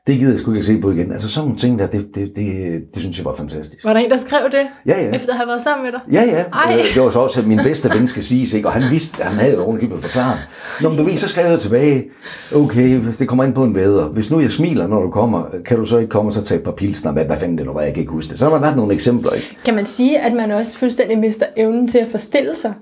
Det 0.08 0.20
gider 0.20 0.32
jeg 0.32 0.40
sgu 0.40 0.52
ikke 0.52 0.60
at 0.60 0.66
se 0.66 0.78
på 0.82 0.92
igen. 0.92 1.12
Altså 1.12 1.30
sådan 1.30 1.46
nogle 1.46 1.60
ting 1.60 1.80
der, 1.80 1.88
det, 1.88 2.08
det, 2.16 2.32
det, 2.36 2.82
det 2.94 3.02
synes 3.02 3.18
jeg 3.18 3.26
var 3.26 3.36
fantastisk. 3.36 3.86
Var 3.86 3.94
der 3.94 4.00
en, 4.00 4.10
der 4.10 4.18
skrev 4.18 4.40
det, 4.52 4.68
Ja, 4.86 5.02
ja. 5.02 5.16
efter 5.16 5.32
at 5.32 5.38
have 5.38 5.48
været 5.48 5.62
sammen 5.62 5.86
med 5.86 5.92
dig? 5.92 6.00
Ja, 6.12 6.24
ja. 6.38 6.44
Ej. 6.54 6.76
Øh, 6.80 6.96
Det 6.96 7.02
var 7.04 7.10
så 7.10 7.20
også, 7.20 7.42
at 7.42 7.48
min 7.48 7.58
bedste 7.64 7.90
ven 7.96 8.08
skal 8.08 8.24
sige, 8.24 8.58
ikke? 8.58 8.68
og 8.68 8.74
han 8.74 8.92
vidste, 8.92 9.24
han 9.24 9.38
havde 9.40 9.66
ovenikøbet 9.66 10.00
forklaret. 10.00 10.40
Nå, 10.82 10.90
men 10.90 10.98
du 10.98 11.04
ved, 11.04 11.18
så 11.18 11.28
skrev 11.28 11.46
jeg 11.52 11.60
tilbage, 11.60 12.10
okay, 12.56 13.02
det 13.20 13.28
kommer 13.28 13.44
ind 13.44 13.54
på 13.54 13.64
en 13.64 13.76
væder. 13.76 14.08
Hvis 14.08 14.32
nu 14.32 14.40
jeg 14.40 14.52
smiler, 14.52 14.88
når 14.88 15.02
du 15.02 15.10
kommer, 15.10 15.44
kan 15.66 15.78
du 15.78 15.86
så 15.86 15.98
ikke 15.98 16.10
komme 16.10 16.30
og 16.30 16.34
så 16.34 16.42
tage 16.44 16.58
et 16.60 16.64
par 16.64 16.72
pilsner? 16.72 17.12
Hvad, 17.12 17.26
hvad 17.26 17.38
fanden 17.38 17.58
det 17.58 17.66
nu 17.66 17.74
var, 17.74 17.82
jeg 17.82 17.94
kan 17.94 18.02
ikke 18.02 18.12
huske 18.14 18.32
det. 18.32 18.40
Så 18.40 18.46
har 18.46 18.52
der 18.54 18.60
været 18.62 18.76
nogle 18.78 18.94
eksempler, 18.94 19.32
ikke? 19.32 19.58
Kan 19.66 19.76
man 19.76 19.86
sige, 19.86 20.20
at 20.20 20.34
man 20.34 20.52
også 20.52 20.78
fuldstændig 20.78 21.20
mister 21.20 21.46
evnen 21.58 21.88
til 21.88 21.98
at 21.98 22.08
forstille 22.08 22.56
sig, 22.56 22.74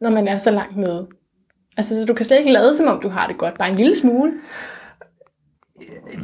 når 0.00 0.10
man 0.10 0.28
er 0.28 0.38
så 0.38 0.50
langt 0.50 0.76
nede? 0.76 1.06
Altså, 1.76 2.00
så 2.00 2.06
du 2.06 2.14
kan 2.14 2.24
slet 2.26 2.38
ikke 2.38 2.52
lade, 2.52 2.74
som 2.76 2.86
om 2.86 3.00
du 3.02 3.08
har 3.08 3.26
det 3.26 3.38
godt. 3.38 3.58
Bare 3.58 3.70
en 3.70 3.76
lille 3.76 3.96
smule. 3.96 4.32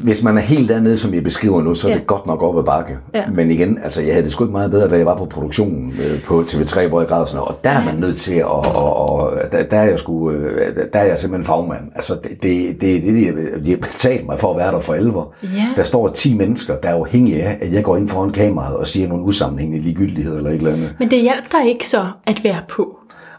Hvis 0.04 0.22
man 0.22 0.36
er 0.38 0.40
helt 0.42 0.68
dernede, 0.68 0.98
som 0.98 1.14
jeg 1.14 1.22
beskriver 1.24 1.62
nu, 1.62 1.74
så 1.74 1.86
er 1.88 1.92
Ja. 1.92 1.98
det 1.98 2.06
godt 2.06 2.26
nok 2.26 2.42
op 2.42 2.58
ad 2.58 2.62
bakke. 2.64 2.98
Ja. 3.14 3.24
Men 3.34 3.50
igen, 3.50 3.78
altså 3.82 4.02
jeg 4.02 4.12
havde 4.14 4.24
det 4.24 4.32
sgu 4.32 4.44
ikke 4.44 4.52
meget 4.52 4.70
bedre, 4.70 4.88
da 4.90 4.96
jeg 4.96 5.06
var 5.06 5.16
på 5.16 5.24
produktionen 5.24 5.92
øh, 6.12 6.22
på 6.22 6.40
TV3, 6.48 6.88
hvor 6.88 7.00
jeg 7.00 7.08
græd 7.08 7.26
sådan 7.26 7.36
noget. 7.38 7.48
Og 7.48 7.64
der 7.64 7.70
er 7.70 7.84
man 7.84 7.94
nødt 7.94 8.16
til 8.16 8.34
at, 8.34 8.44
og, 8.44 9.10
og, 9.10 9.32
der, 9.52 9.62
der, 9.62 9.76
er 9.76 9.88
jeg 9.88 9.98
sgu, 9.98 10.30
øh, 10.30 10.76
der 10.92 10.98
er 10.98 11.04
jeg 11.04 11.18
simpelthen 11.18 11.46
fagmand. 11.46 11.80
Altså 11.94 12.14
det, 12.22 12.42
det, 12.42 12.80
det, 12.80 13.02
det 13.02 13.14
de, 13.14 13.64
de 13.64 13.70
har 13.70 13.76
betalt 13.76 14.26
mig 14.26 14.38
for 14.38 14.50
at 14.50 14.56
være 14.58 14.72
der 14.72 14.80
for 14.80 14.92
alvor. 14.94 15.34
Ja. 15.42 15.48
Der 15.76 15.82
står 15.82 16.08
10 16.08 16.36
mennesker, 16.36 16.76
der 16.76 16.88
er 16.88 16.94
afhængige 16.94 17.42
af, 17.42 17.58
at 17.60 17.72
jeg 17.72 17.84
går 17.84 17.96
ind 17.96 18.08
foran 18.08 18.30
kameraet 18.32 18.76
og 18.76 18.86
siger 18.86 19.08
nogle 19.08 19.24
usammenhængende 19.24 19.84
ligegyldigheder 19.84 20.36
eller 20.36 20.50
et 20.50 20.56
eller 20.56 20.72
andet. 20.72 20.94
Men 20.98 21.10
det 21.10 21.20
hjalp 21.20 21.44
dig 21.52 21.68
ikke 21.68 21.86
så 21.86 22.06
at 22.26 22.40
være 22.44 22.60
på. 22.68 22.96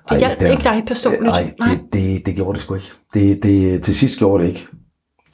Det 0.09 0.17
hjalp 0.19 0.41
ikke 0.41 0.63
dig 0.63 0.83
personligt. 0.87 1.23
Nej, 1.23 1.53
det, 1.59 1.79
det, 1.93 2.25
det 2.25 2.35
gjorde 2.35 2.53
det 2.53 2.61
sgu 2.61 2.73
ikke. 2.75 2.87
Det, 3.13 3.43
det, 3.43 3.81
til 3.83 3.95
sidst 3.95 4.19
gjorde 4.19 4.43
det 4.43 4.49
ikke. 4.49 4.67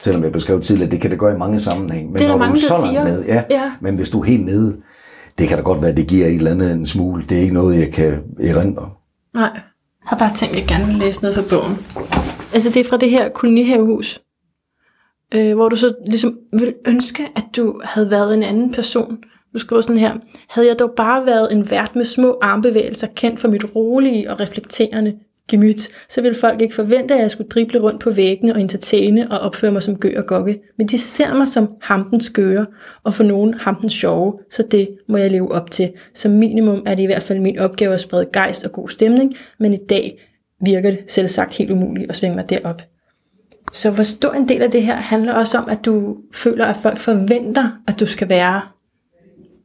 Selvom 0.00 0.24
jeg 0.24 0.32
beskrev 0.32 0.60
tidligere, 0.60 0.90
det 0.90 1.00
kan 1.00 1.10
det 1.10 1.18
gøre 1.18 1.34
i 1.34 1.38
mange 1.38 1.60
sammenhænge. 1.60 2.06
Men 2.10 2.14
Det 2.14 2.22
er 2.22 2.26
der 2.26 2.32
når 2.34 2.38
mange, 2.38 2.54
du 2.54 2.60
så 2.60 2.74
langt 2.92 3.10
ned, 3.10 3.24
ja, 3.24 3.42
Ja. 3.50 3.72
men 3.80 3.94
hvis 3.94 4.10
du 4.10 4.20
er 4.20 4.24
helt 4.24 4.44
nede, 4.46 4.76
det 5.38 5.48
kan 5.48 5.56
da 5.56 5.62
godt 5.62 5.80
være, 5.82 5.90
at 5.90 5.96
det 5.96 6.06
giver 6.06 6.26
et 6.26 6.34
eller 6.34 6.50
andet 6.50 6.72
en 6.72 6.86
smule. 6.86 7.24
Det 7.28 7.36
er 7.36 7.42
ikke 7.42 7.54
noget, 7.54 7.78
jeg 7.78 7.92
kan 7.92 8.18
erindre. 8.42 8.90
Nej. 9.34 9.50
Jeg 9.54 10.08
har 10.08 10.18
bare 10.18 10.36
tænkt, 10.36 10.56
at 10.56 10.60
jeg 10.60 10.68
gerne 10.68 10.86
vil 10.86 10.94
læse 10.96 11.22
noget 11.22 11.34
fra 11.36 11.42
bogen. 11.50 11.78
Altså, 12.54 12.70
det 12.70 12.80
er 12.80 12.84
fra 12.84 12.96
det 12.96 13.10
her 13.10 13.28
kolonihavehus, 13.28 14.20
øh, 15.34 15.54
hvor 15.54 15.68
du 15.68 15.76
så 15.76 15.94
ligesom 16.06 16.38
vil 16.52 16.74
ønske, 16.88 17.22
at 17.36 17.44
du 17.56 17.80
havde 17.84 18.10
været 18.10 18.34
en 18.36 18.42
anden 18.42 18.72
person. 18.72 19.18
Du 19.54 19.58
skriver 19.58 19.82
sådan 19.82 19.96
her. 19.96 20.14
Havde 20.48 20.68
jeg 20.68 20.78
dog 20.78 20.90
bare 20.96 21.26
været 21.26 21.52
en 21.52 21.70
vært 21.70 21.96
med 21.96 22.04
små 22.04 22.38
armbevægelser, 22.42 23.06
kendt 23.16 23.40
for 23.40 23.48
mit 23.48 23.64
rolige 23.74 24.30
og 24.30 24.40
reflekterende 24.40 25.14
gemyt, 25.50 25.88
så 26.08 26.22
ville 26.22 26.38
folk 26.38 26.60
ikke 26.60 26.74
forvente, 26.74 27.14
at 27.14 27.20
jeg 27.20 27.30
skulle 27.30 27.48
drible 27.48 27.80
rundt 27.80 28.00
på 28.00 28.10
væggene 28.10 28.54
og 28.54 28.60
entertaine 28.60 29.30
og 29.30 29.38
opføre 29.38 29.72
mig 29.72 29.82
som 29.82 29.96
gø 29.96 30.12
og 30.16 30.26
gokke. 30.26 30.60
Men 30.78 30.86
de 30.86 30.98
ser 30.98 31.34
mig 31.34 31.48
som 31.48 31.68
hampen 31.82 32.20
skøre, 32.20 32.66
og 33.04 33.14
for 33.14 33.24
nogen 33.24 33.54
hampen 33.54 33.90
sjove, 33.90 34.38
så 34.50 34.62
det 34.70 34.88
må 35.08 35.16
jeg 35.16 35.30
leve 35.30 35.52
op 35.52 35.70
til. 35.70 35.92
Som 36.14 36.32
minimum 36.32 36.82
er 36.86 36.94
det 36.94 37.02
i 37.02 37.06
hvert 37.06 37.22
fald 37.22 37.40
min 37.40 37.58
opgave 37.58 37.94
at 37.94 38.00
sprede 38.00 38.28
gejst 38.32 38.64
og 38.64 38.72
god 38.72 38.88
stemning, 38.88 39.34
men 39.58 39.74
i 39.74 39.78
dag 39.88 40.20
virker 40.64 40.90
det 40.90 41.00
selv 41.08 41.28
sagt 41.28 41.56
helt 41.56 41.70
umuligt 41.70 42.10
at 42.10 42.16
svinge 42.16 42.36
mig 42.36 42.50
derop. 42.50 42.82
Så 43.72 43.90
hvor 43.90 44.02
stor 44.02 44.32
en 44.32 44.48
del 44.48 44.62
af 44.62 44.70
det 44.70 44.82
her 44.82 44.96
handler 44.96 45.34
også 45.34 45.58
om, 45.58 45.68
at 45.68 45.84
du 45.84 46.16
føler, 46.32 46.66
at 46.66 46.76
folk 46.76 46.98
forventer, 46.98 47.70
at 47.86 48.00
du 48.00 48.06
skal 48.06 48.28
være 48.28 48.60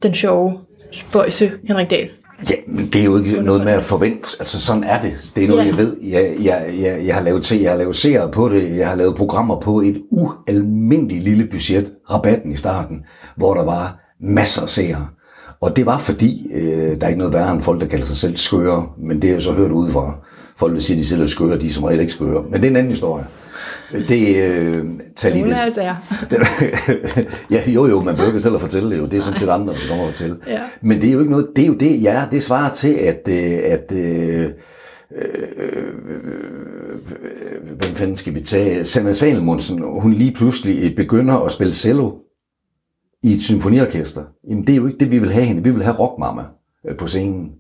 den 0.03 0.13
sjove, 0.13 0.59
spøjse 0.91 1.51
Henrik 1.67 1.89
Dahl. 1.89 2.09
Ja, 2.49 2.55
men 2.67 2.86
det 2.86 2.95
er 2.95 3.03
jo 3.03 3.17
ikke 3.17 3.41
noget 3.41 3.63
med 3.63 3.73
at 3.73 3.83
forvente. 3.83 4.36
Altså 4.39 4.61
sådan 4.61 4.83
er 4.83 5.01
det. 5.01 5.31
Det 5.36 5.43
er 5.43 5.47
noget, 5.47 5.61
Ja. 5.63 5.67
jeg 5.69 5.77
ved. 5.77 5.97
Jeg, 6.03 6.36
jeg, 6.43 6.73
jeg, 6.79 7.01
jeg 7.05 7.15
har 7.15 7.21
lavet 7.21 7.43
til, 7.43 7.61
jeg 7.61 7.71
har 7.71 7.77
lavet 7.77 7.95
serier 7.95 8.27
på 8.31 8.49
det. 8.49 8.77
Jeg 8.77 8.89
har 8.89 8.95
lavet 8.95 9.15
programmer 9.15 9.59
på 9.59 9.81
et 9.81 10.01
ualmindeligt 10.11 11.23
lille 11.23 11.45
budget. 11.45 11.91
Rabatten 12.11 12.51
i 12.51 12.57
starten, 12.57 13.03
hvor 13.36 13.53
der 13.53 13.63
var 13.63 13.99
masser 14.21 14.61
af 14.61 14.69
seere. 14.69 15.07
Og 15.61 15.75
det 15.75 15.86
var 15.86 15.97
fordi, 15.97 16.47
øh, 16.53 16.71
der 16.71 16.97
er 17.01 17.07
ikke 17.07 17.17
noget 17.19 17.33
værre 17.33 17.51
end 17.51 17.61
folk, 17.61 17.81
der 17.81 17.88
kalder 17.88 18.05
sig 18.05 18.17
selv 18.17 18.38
skøre. 18.38 18.88
Men 18.97 19.21
det 19.21 19.29
er 19.29 19.33
jo 19.33 19.39
så 19.39 19.51
hørt 19.53 19.71
udefra. 19.71 20.13
Folk 20.57 20.73
vil 20.73 20.81
sige, 20.81 20.97
at 20.97 21.01
de 21.01 21.07
selv 21.07 21.21
er 21.21 21.27
skøre, 21.27 21.59
de 21.59 21.67
er 21.67 21.71
som 21.71 21.83
regel 21.83 21.99
ikke 21.99 22.13
skøre. 22.13 22.43
Men 22.43 22.53
det 22.53 22.65
er 22.65 22.69
en 22.69 22.75
anden 22.75 22.91
historie. 22.91 23.25
Det 23.91 24.43
øh, 24.43 24.85
tager 25.15 25.35
lige 25.35 25.45
det. 25.45 25.85
er. 25.85 25.95
ja, 27.55 27.71
jo 27.71 27.87
jo, 27.87 28.01
man 28.01 28.15
behøver 28.15 28.31
ikke 28.31 28.39
selv 28.39 28.55
at 28.55 28.61
fortælle 28.61 28.91
det 28.91 28.97
jo. 28.97 29.05
Det 29.05 29.17
er 29.17 29.21
sådan 29.21 29.39
set 29.39 29.49
andre, 29.49 29.73
der 29.73 29.79
kommer 29.89 30.03
at 30.03 30.09
fortælle. 30.09 30.37
Ja. 30.47 30.59
Men 30.81 31.01
det 31.01 31.09
er 31.09 31.13
jo 31.13 31.19
ikke 31.19 31.31
noget, 31.31 31.47
det 31.55 31.61
er 31.61 31.67
jo 31.67 31.73
det, 31.73 32.03
ja, 32.03 32.25
det 32.31 32.43
svarer 32.43 32.73
til, 32.73 32.93
at, 32.93 33.21
øh, 33.27 33.59
at 33.63 33.91
øh, 33.91 34.49
øh, 35.15 35.85
hvem 37.63 37.95
fanden 37.95 38.17
skal 38.17 38.33
vi 38.33 38.41
tage? 38.41 38.85
Sanna 38.85 39.11
Salmonsen, 39.11 39.83
hun 40.01 40.13
lige 40.13 40.33
pludselig 40.33 40.95
begynder 40.95 41.33
at 41.33 41.51
spille 41.51 41.73
cello 41.73 42.11
i 43.23 43.33
et 43.33 43.41
symfoniorkester. 43.41 44.23
Jamen 44.49 44.67
det 44.67 44.73
er 44.73 44.77
jo 44.77 44.87
ikke 44.87 44.99
det, 44.99 45.11
vi 45.11 45.19
vil 45.19 45.31
have 45.31 45.45
hende. 45.45 45.63
Vi 45.63 45.69
vil 45.69 45.83
have 45.83 45.95
rockmamma 45.95 46.43
øh, 46.89 46.97
på 46.97 47.07
scenen. 47.07 47.51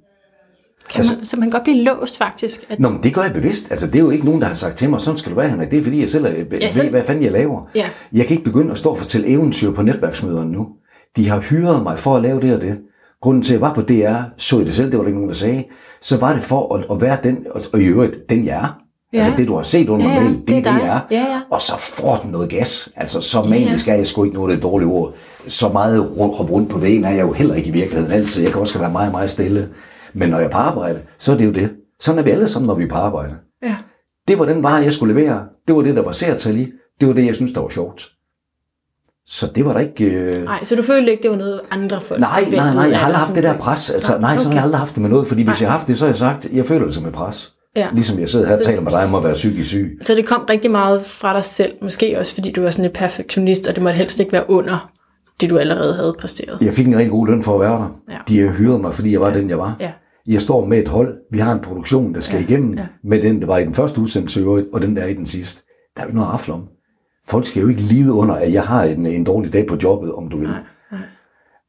Kan 0.93 1.05
man, 1.17 1.25
så 1.25 1.37
man 1.37 1.41
kan 1.41 1.51
godt 1.51 1.63
blive 1.63 1.83
låst 1.83 2.17
faktisk. 2.17 2.65
At, 2.69 2.79
Nå, 2.79 2.89
men 2.89 3.03
det 3.03 3.13
gør 3.13 3.21
jeg 3.21 3.33
bevidst. 3.33 3.67
Altså, 3.69 3.87
det 3.87 3.95
er 3.95 3.99
jo 3.99 4.09
ikke 4.09 4.25
nogen, 4.25 4.41
der 4.41 4.47
har 4.47 4.53
sagt 4.53 4.77
til 4.77 4.89
mig, 4.89 5.01
sådan 5.01 5.17
skal 5.17 5.31
du 5.31 5.35
være, 5.37 5.49
Henrik. 5.49 5.71
Det 5.71 5.79
er 5.79 5.83
fordi, 5.83 5.99
jeg 6.01 6.09
selv 6.09 6.25
er, 6.25 6.29
ved, 6.29 6.71
selv- 6.71 6.89
hvad 6.89 7.03
fanden 7.03 7.23
jeg 7.23 7.31
laver. 7.31 7.61
Ja. 7.75 7.85
Jeg 8.13 8.25
kan 8.25 8.31
ikke 8.37 8.43
begynde 8.43 8.71
at 8.71 8.77
stå 8.77 8.89
og 8.89 8.97
fortælle 8.97 9.27
eventyr 9.27 9.71
på 9.71 9.81
netværksmøderne 9.81 10.51
nu. 10.51 10.67
De 11.15 11.29
har 11.29 11.39
hyret 11.39 11.83
mig 11.83 11.99
for 11.99 12.15
at 12.15 12.21
lave 12.21 12.41
det 12.41 12.55
og 12.55 12.61
det. 12.61 12.77
Grunden 13.21 13.43
til, 13.43 13.53
at 13.53 13.61
jeg 13.61 13.67
var 13.67 13.73
på 13.73 13.81
DR, 13.81 14.15
så 14.37 14.57
jeg 14.57 14.65
det 14.65 14.73
selv, 14.75 14.91
det 14.91 14.97
var 14.97 15.03
der 15.03 15.07
ikke 15.07 15.17
nogen, 15.19 15.29
der 15.29 15.35
sagde, 15.35 15.63
så 16.01 16.17
var 16.17 16.33
det 16.33 16.43
for 16.43 16.75
at, 16.75 16.85
at 16.91 17.01
være 17.01 17.17
den, 17.23 17.37
og, 17.51 17.61
og 17.73 17.81
i 17.81 17.85
øvrigt, 17.85 18.29
den 18.29 18.45
jeg 18.45 18.55
er. 18.55 18.77
Ja. 19.13 19.19
Altså 19.23 19.37
det, 19.37 19.47
du 19.47 19.55
har 19.55 19.63
set 19.63 19.89
under 19.89 20.05
Ja, 20.05 20.13
ja, 20.13 20.19
mail, 20.23 20.33
det 20.35 20.47
det 20.47 20.57
er 20.57 20.61
det, 20.61 20.65
jeg 20.65 20.87
er. 20.87 20.99
Ja, 21.11 21.21
ja. 21.33 21.39
Og 21.51 21.61
så 21.61 21.73
får 21.79 22.15
den 22.23 22.31
noget 22.31 22.49
gas. 22.49 22.89
Altså, 22.95 23.21
så 23.21 23.43
manisk 23.43 23.87
er 23.87 23.93
jeg 23.93 24.07
sgu 24.07 24.23
ikke 24.23 24.35
noget 24.35 24.51
af 24.51 24.57
det 24.57 24.63
dårlige 24.63 24.89
ord. 24.89 25.13
Så 25.47 25.69
meget 25.69 26.11
rundt, 26.17 26.69
på 26.69 26.79
vægen 26.79 27.05
er 27.05 27.09
jeg 27.09 27.21
jo 27.21 27.31
heller 27.33 27.55
ikke 27.55 27.69
i 27.69 27.71
virkeligheden 27.71 28.13
altid. 28.13 28.43
Jeg 28.43 28.51
kan 28.51 28.61
også 28.61 28.79
være 28.79 28.91
meget, 28.91 29.11
meget 29.11 29.29
stille. 29.29 29.69
Men 30.15 30.29
når 30.29 30.37
jeg 30.37 30.45
er 30.45 30.51
på 30.51 30.57
arbejde, 30.57 30.99
så 31.17 31.31
er 31.33 31.37
det 31.37 31.45
jo 31.45 31.51
det. 31.51 31.71
Sådan 31.99 32.19
er 32.19 32.23
vi 32.23 32.31
alle 32.31 32.47
sammen, 32.47 32.67
når 32.67 32.75
vi 32.75 32.83
er 32.83 32.89
på 32.89 32.95
arbejde. 32.95 33.33
ja. 33.63 33.75
Det 34.27 34.39
var 34.39 34.45
den 34.45 34.63
vare, 34.63 34.75
jeg 34.75 34.93
skulle 34.93 35.13
levere. 35.13 35.43
Det 35.67 35.75
var 35.75 35.81
det, 35.81 35.95
der 35.95 36.01
var 36.01 36.11
særtal 36.11 36.57
i. 36.57 36.71
Det 36.99 37.07
var 37.07 37.13
det, 37.13 37.25
jeg 37.25 37.35
synes, 37.35 37.51
der 37.53 37.61
var 37.61 37.69
sjovt. 37.69 38.09
Så 39.27 39.47
det 39.55 39.65
var 39.65 39.73
der 39.73 39.79
ikke... 39.79 40.05
Øh... 40.05 40.43
Nej, 40.43 40.63
så 40.63 40.75
du 40.75 40.81
følte 40.81 41.11
ikke, 41.11 41.23
det 41.23 41.31
var 41.31 41.37
noget 41.37 41.61
andre 41.71 42.01
folk 42.01 42.19
Nej, 42.19 42.45
nej, 42.51 42.73
nej, 42.73 42.83
jeg 42.89 42.99
har 42.99 43.05
aldrig 43.05 43.19
haft 43.19 43.35
det 43.35 43.43
der 43.43 43.57
pres. 43.57 43.89
Altså, 43.89 44.11
Nej, 44.11 44.21
nej, 44.21 44.37
sådan 44.37 44.45
har 44.45 44.49
okay. 44.51 44.55
jeg 44.55 44.63
aldrig 44.63 44.79
haft 44.79 44.93
det 44.95 45.01
med 45.01 45.09
noget, 45.09 45.27
fordi 45.27 45.43
hvis 45.43 45.61
jeg 45.61 45.69
har 45.69 45.77
haft 45.77 45.87
det, 45.87 45.97
så 45.97 46.05
har 46.05 46.09
jeg 46.09 46.15
sagt, 46.15 46.47
jeg 46.53 46.65
føler 46.65 46.85
det 46.85 46.93
som 46.95 47.05
et 47.05 47.13
pres. 47.13 47.53
Ja. 47.75 47.87
Ligesom 47.93 48.19
jeg 48.19 48.29
sidder 48.29 48.45
her 48.45 48.53
og 48.55 48.63
taler 48.63 48.81
med 48.81 48.91
dig 48.91 49.03
om 49.03 49.15
at 49.15 49.23
være 49.25 49.33
psykisk 49.33 49.67
syg. 49.69 49.97
Så 50.01 50.15
det 50.15 50.25
kom 50.25 50.45
rigtig 50.49 50.71
meget 50.71 51.01
fra 51.05 51.33
dig 51.33 51.43
selv, 51.43 51.73
måske 51.81 52.19
også 52.19 52.33
fordi 52.33 52.51
du 52.51 52.61
var 52.61 52.69
sådan 52.69 52.83
lidt 52.83 52.93
perfektionist, 52.93 53.67
og 53.67 53.75
det 53.75 53.83
måtte 53.83 53.97
helst 53.97 54.19
ikke 54.19 54.31
være 54.31 54.49
under 54.49 54.91
det, 55.41 55.49
du 55.49 55.57
allerede 55.57 55.95
havde 55.95 56.15
præsteret. 56.19 56.57
Jeg 56.61 56.73
fik 56.73 56.87
en 56.87 56.97
rigtig 56.97 57.11
god 57.11 57.27
løn 57.27 57.43
for 57.43 57.53
at 57.55 57.59
være 57.61 57.71
der. 57.71 58.01
Ja. 58.11 58.17
De 58.27 58.39
har 58.39 58.53
hyret 58.53 58.81
mig, 58.81 58.93
fordi 58.93 59.11
jeg 59.11 59.21
var 59.21 59.33
den, 59.33 59.49
jeg 59.49 59.59
var. 59.59 59.75
Ja. 59.79 59.91
Jeg 60.27 60.41
står 60.41 60.65
med 60.65 60.79
et 60.79 60.87
hold. 60.87 61.15
Vi 61.31 61.39
har 61.39 61.53
en 61.53 61.59
produktion, 61.59 62.13
der 62.13 62.19
skal 62.19 62.35
Ja, 62.39 62.43
igennem 62.43 62.73
ja. 62.73 62.85
med 63.03 63.21
den, 63.21 63.41
der 63.41 63.47
var 63.47 63.57
i 63.57 63.65
den 63.65 63.73
første 63.73 64.01
udsendelse, 64.01 64.47
og 64.73 64.81
den 64.81 64.95
der 64.95 65.01
er 65.01 65.07
i 65.07 65.13
den 65.13 65.25
sidste. 65.25 65.63
Der 65.97 66.03
er 66.03 66.07
jo 66.07 66.13
noget 66.13 66.33
at 66.33 66.49
om. 66.49 66.63
Folk 67.27 67.45
skal 67.45 67.61
jo 67.61 67.67
ikke 67.67 67.81
lide 67.81 68.11
under, 68.13 68.35
at 68.35 68.53
jeg 68.53 68.63
har 68.63 68.83
en, 68.83 69.05
en 69.05 69.23
dårlig 69.23 69.53
dag 69.53 69.67
på 69.67 69.77
jobbet, 69.83 70.13
om 70.13 70.29
du 70.29 70.37
vil. 70.37 70.47
Nej, 70.47 70.59
nej. 70.91 71.01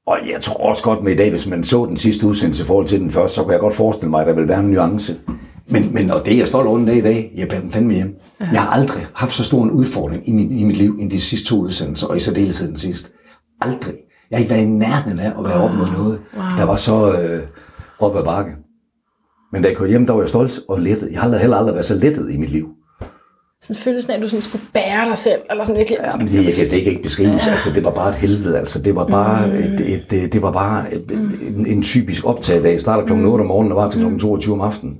Og 0.06 0.18
jeg 0.32 0.40
tror 0.40 0.68
også 0.68 0.82
godt 0.82 1.04
med 1.04 1.12
i 1.12 1.16
dag, 1.16 1.30
hvis 1.30 1.46
man 1.46 1.64
så 1.64 1.86
den 1.86 1.96
sidste 1.96 2.26
udsendelse 2.26 2.62
i 2.62 2.66
forhold 2.66 2.86
til 2.86 3.00
den 3.00 3.10
første, 3.10 3.34
så 3.34 3.42
kunne 3.42 3.52
jeg 3.52 3.60
godt 3.60 3.74
forestille 3.74 4.10
mig, 4.10 4.20
at 4.20 4.26
der 4.26 4.32
vil 4.32 4.48
være 4.48 4.60
en 4.60 4.66
nuance. 4.70 5.20
Men, 5.68 5.94
men 5.94 6.10
og 6.10 6.24
det 6.24 6.32
er 6.34 6.38
jeg 6.38 6.48
stolt 6.48 6.66
over 6.68 6.78
den 6.78 6.86
dag 6.86 6.96
i 6.96 7.00
dag, 7.00 7.32
jeg 7.36 7.50
den 7.62 7.72
fandme 7.72 7.94
hjem. 7.94 8.16
Ja. 8.40 8.46
Jeg 8.52 8.62
har 8.62 8.70
aldrig 8.70 9.06
haft 9.14 9.32
så 9.32 9.44
stor 9.44 9.64
en 9.64 9.70
udfordring 9.70 10.28
i, 10.28 10.32
min, 10.32 10.58
i 10.58 10.64
mit 10.64 10.76
liv, 10.76 10.96
end 11.00 11.10
de 11.10 11.20
sidste 11.20 11.48
to 11.48 11.60
udsendelser, 11.60 12.06
og 12.06 12.16
i 12.16 12.20
særdeleshed 12.20 12.68
den 12.68 12.76
sidste. 12.76 13.10
Aldrig. 13.60 13.94
Jeg 14.30 14.36
har 14.36 14.40
ikke 14.40 14.50
været 14.54 14.64
i 14.64 14.68
nærheden 14.68 15.18
af 15.18 15.28
at 15.38 15.44
være 15.44 15.62
op 15.62 15.70
mod 15.70 15.86
noget, 15.92 16.18
Wow. 16.36 16.42
der 16.58 16.64
var 16.64 16.76
så 16.76 17.12
øh, 17.12 17.42
op 18.00 18.16
ad 18.16 18.24
bakke. 18.24 18.52
Men 19.52 19.62
da 19.62 19.68
jeg 19.68 19.76
kørte 19.76 19.90
hjem, 19.90 20.06
der 20.06 20.12
var 20.12 20.20
jeg 20.20 20.28
stolt 20.28 20.60
og 20.68 20.80
lettet. 20.80 21.08
Jeg 21.10 21.18
har 21.20 21.24
aldrig- 21.24 21.40
heller 21.40 21.56
aldrig 21.56 21.74
været 21.74 21.84
så 21.86 21.94
lettet 21.94 22.30
i 22.34 22.36
mit 22.36 22.50
liv. 22.50 22.68
Sådan 23.62 23.76
følelsen 23.76 24.10
af, 24.12 24.16
at 24.16 24.22
du 24.22 24.28
sådan 24.28 24.42
skulle 24.42 24.64
bære 24.74 25.08
dig 25.08 25.16
selv, 25.18 25.40
eller 25.50 25.64
sådan 25.64 25.78
virkelig... 25.78 25.98
Ja, 26.04 26.16
men 26.16 26.26
det, 26.26 26.34
jeg 26.34 26.44
kan 26.54 26.64
det 26.70 26.82
kan 26.82 26.90
ikke 26.92 27.02
beskrives. 27.02 27.48
Altså, 27.48 27.72
det 27.74 27.84
var 27.84 27.90
bare 27.90 28.08
et 28.08 28.14
helvede. 28.14 28.58
Altså, 28.58 28.82
det 28.82 28.94
var 28.94 29.06
bare, 29.06 29.46
Mm. 29.46 29.52
et, 29.52 29.80
et, 29.80 30.12
et, 30.24 30.32
det 30.32 30.42
var 30.42 30.50
bare 30.52 30.94
et, 30.94 31.10
en, 31.10 31.66
en, 31.66 31.82
typisk 31.82 32.24
optagedag. 32.26 32.72
Jeg 32.72 32.80
starter 32.80 33.06
kl. 33.06 33.12
8 33.12 33.42
om 33.42 33.46
morgenen 33.48 33.72
og 33.72 33.76
var 33.76 33.90
til 33.90 34.08
Mm. 34.08 34.18
kl. 34.18 34.18
22 34.18 34.54
om 34.54 34.60
aftenen. 34.60 34.98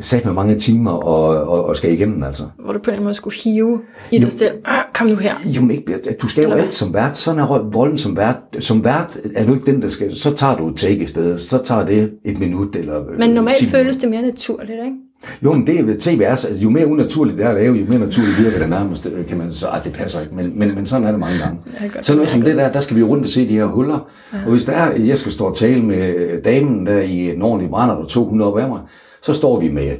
Satte 0.00 0.26
med 0.26 0.34
mange 0.34 0.58
timer 0.58 0.90
og, 0.92 1.48
og, 1.48 1.64
og 1.64 1.76
skal 1.76 1.92
igennem, 1.92 2.22
altså. 2.22 2.42
Hvor 2.64 2.72
du 2.72 2.78
på 2.78 2.90
en 2.90 3.02
måde 3.02 3.14
skulle 3.14 3.36
hive 3.44 3.80
i 4.10 4.18
dig 4.18 4.32
selv. 4.32 4.52
Kom 5.00 5.08
nu 5.08 5.16
her. 5.16 5.34
Jo, 5.44 5.60
men 5.60 5.70
ikke, 5.70 5.98
du 6.22 6.28
skal 6.28 6.44
jo 6.44 6.50
alt 6.52 6.74
som 6.74 6.94
vært. 6.94 7.16
Sådan 7.16 7.40
er 7.40 7.70
volden 7.72 7.98
som 7.98 8.16
vært. 8.16 8.36
Som 8.58 8.84
vært 8.84 9.18
er 9.34 9.46
du 9.46 9.54
ikke 9.54 9.72
den, 9.72 9.82
der 9.82 9.88
skal... 9.88 10.16
Så 10.16 10.34
tager 10.36 10.56
du 10.56 10.68
et 10.68 10.76
take 10.76 11.02
i 11.02 11.06
stedet. 11.06 11.40
Så 11.40 11.58
tager 11.64 11.86
det 11.86 12.10
et 12.24 12.38
minut 12.38 12.76
eller... 12.76 13.00
Men 13.18 13.30
normalt 13.30 13.56
10 13.58 13.66
føles 13.66 13.96
det 13.96 14.10
mere 14.10 14.22
naturligt, 14.22 14.70
ikke? 14.84 14.96
Jo, 15.44 15.52
men 15.52 15.66
det 15.66 15.80
er 15.80 15.94
tv 15.98 16.20
er, 16.24 16.34
så- 16.34 16.48
altså, 16.48 16.62
jo 16.62 16.70
mere 16.70 16.86
unaturligt 16.86 17.38
det 17.38 17.46
er 17.46 17.50
at 17.50 17.54
lave, 17.54 17.74
jo 17.76 17.84
mere 17.88 17.98
naturligt 17.98 18.44
virker 18.44 18.58
det 18.58 18.70
nærmest, 18.70 19.06
øh, 19.06 19.26
kan 19.26 19.38
man 19.38 19.54
så, 19.54 19.68
ah, 19.68 19.84
det 19.84 19.92
passer 19.92 20.20
ikke, 20.20 20.34
men, 20.34 20.58
men, 20.58 20.74
men 20.74 20.86
sådan 20.86 21.06
er 21.06 21.10
det 21.10 21.20
mange 21.20 21.38
gange. 21.38 21.58
godt 21.92 22.06
Så 22.06 22.14
noget 22.14 22.30
som 22.30 22.42
det 22.42 22.56
der, 22.56 22.72
der 22.72 22.80
skal 22.80 22.96
vi 22.96 23.02
rundt 23.02 23.24
og 23.24 23.30
se 23.30 23.48
de 23.48 23.52
her 23.54 23.64
huller, 23.64 24.08
ja. 24.32 24.38
og 24.44 24.50
hvis 24.50 24.64
der 24.64 24.72
er, 24.72 24.96
jeg 24.96 25.18
skal 25.18 25.32
stå 25.32 25.44
og 25.44 25.56
tale 25.56 25.82
med 25.82 26.42
damen 26.42 26.86
der 26.86 26.98
i 27.00 27.30
en 27.34 27.42
ordentlig 27.42 27.70
brænder, 27.70 27.96
der 27.98 28.04
200 28.06 28.52
op 28.52 28.58
af 28.58 28.68
mig, 28.68 28.80
så 29.22 29.32
står 29.34 29.60
vi 29.60 29.68
med 29.68 29.90
øh, 29.90 29.96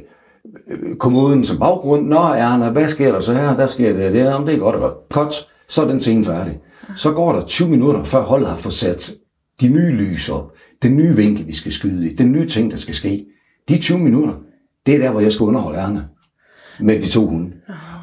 kommoden 0.99 1.45
som 1.45 1.59
baggrund, 1.59 2.07
Nå, 2.07 2.19
Erna, 2.19 2.69
hvad 2.69 2.87
sker 2.87 3.11
der 3.11 3.19
så 3.19 3.33
her? 3.33 3.55
Der 3.55 3.67
sker 3.67 3.93
det, 3.93 4.13
det, 4.13 4.19
jamen, 4.19 4.47
det 4.47 4.55
er 4.55 4.59
godt 4.59 4.75
og 4.75 4.81
godt. 4.81 5.09
Godt, 5.09 5.35
så 5.69 5.81
er 5.81 5.87
den 5.87 6.01
scene 6.01 6.25
færdig. 6.25 6.59
Så 6.95 7.11
går 7.11 7.33
der 7.33 7.45
20 7.45 7.69
minutter, 7.69 8.03
før 8.03 8.21
holdet 8.21 8.49
har 8.49 8.57
fået 8.57 8.73
sat 8.73 9.11
de 9.61 9.69
nye 9.69 9.91
lys 9.91 10.29
op, 10.29 10.51
den 10.83 10.97
nye 10.97 11.15
vinkel, 11.15 11.47
vi 11.47 11.53
skal 11.53 11.71
skyde 11.71 12.11
i, 12.11 12.15
den 12.15 12.31
nye 12.31 12.47
ting, 12.47 12.71
der 12.71 12.77
skal 12.77 12.95
ske. 12.95 13.25
De 13.69 13.77
20 13.77 13.99
minutter, 13.99 14.33
det 14.85 14.95
er 14.95 14.99
der, 14.99 15.11
hvor 15.11 15.19
jeg 15.19 15.31
skal 15.31 15.43
underholde 15.43 15.79
Erna 15.79 16.03
med 16.79 17.01
de 17.01 17.07
to 17.07 17.27
hunde. 17.27 17.51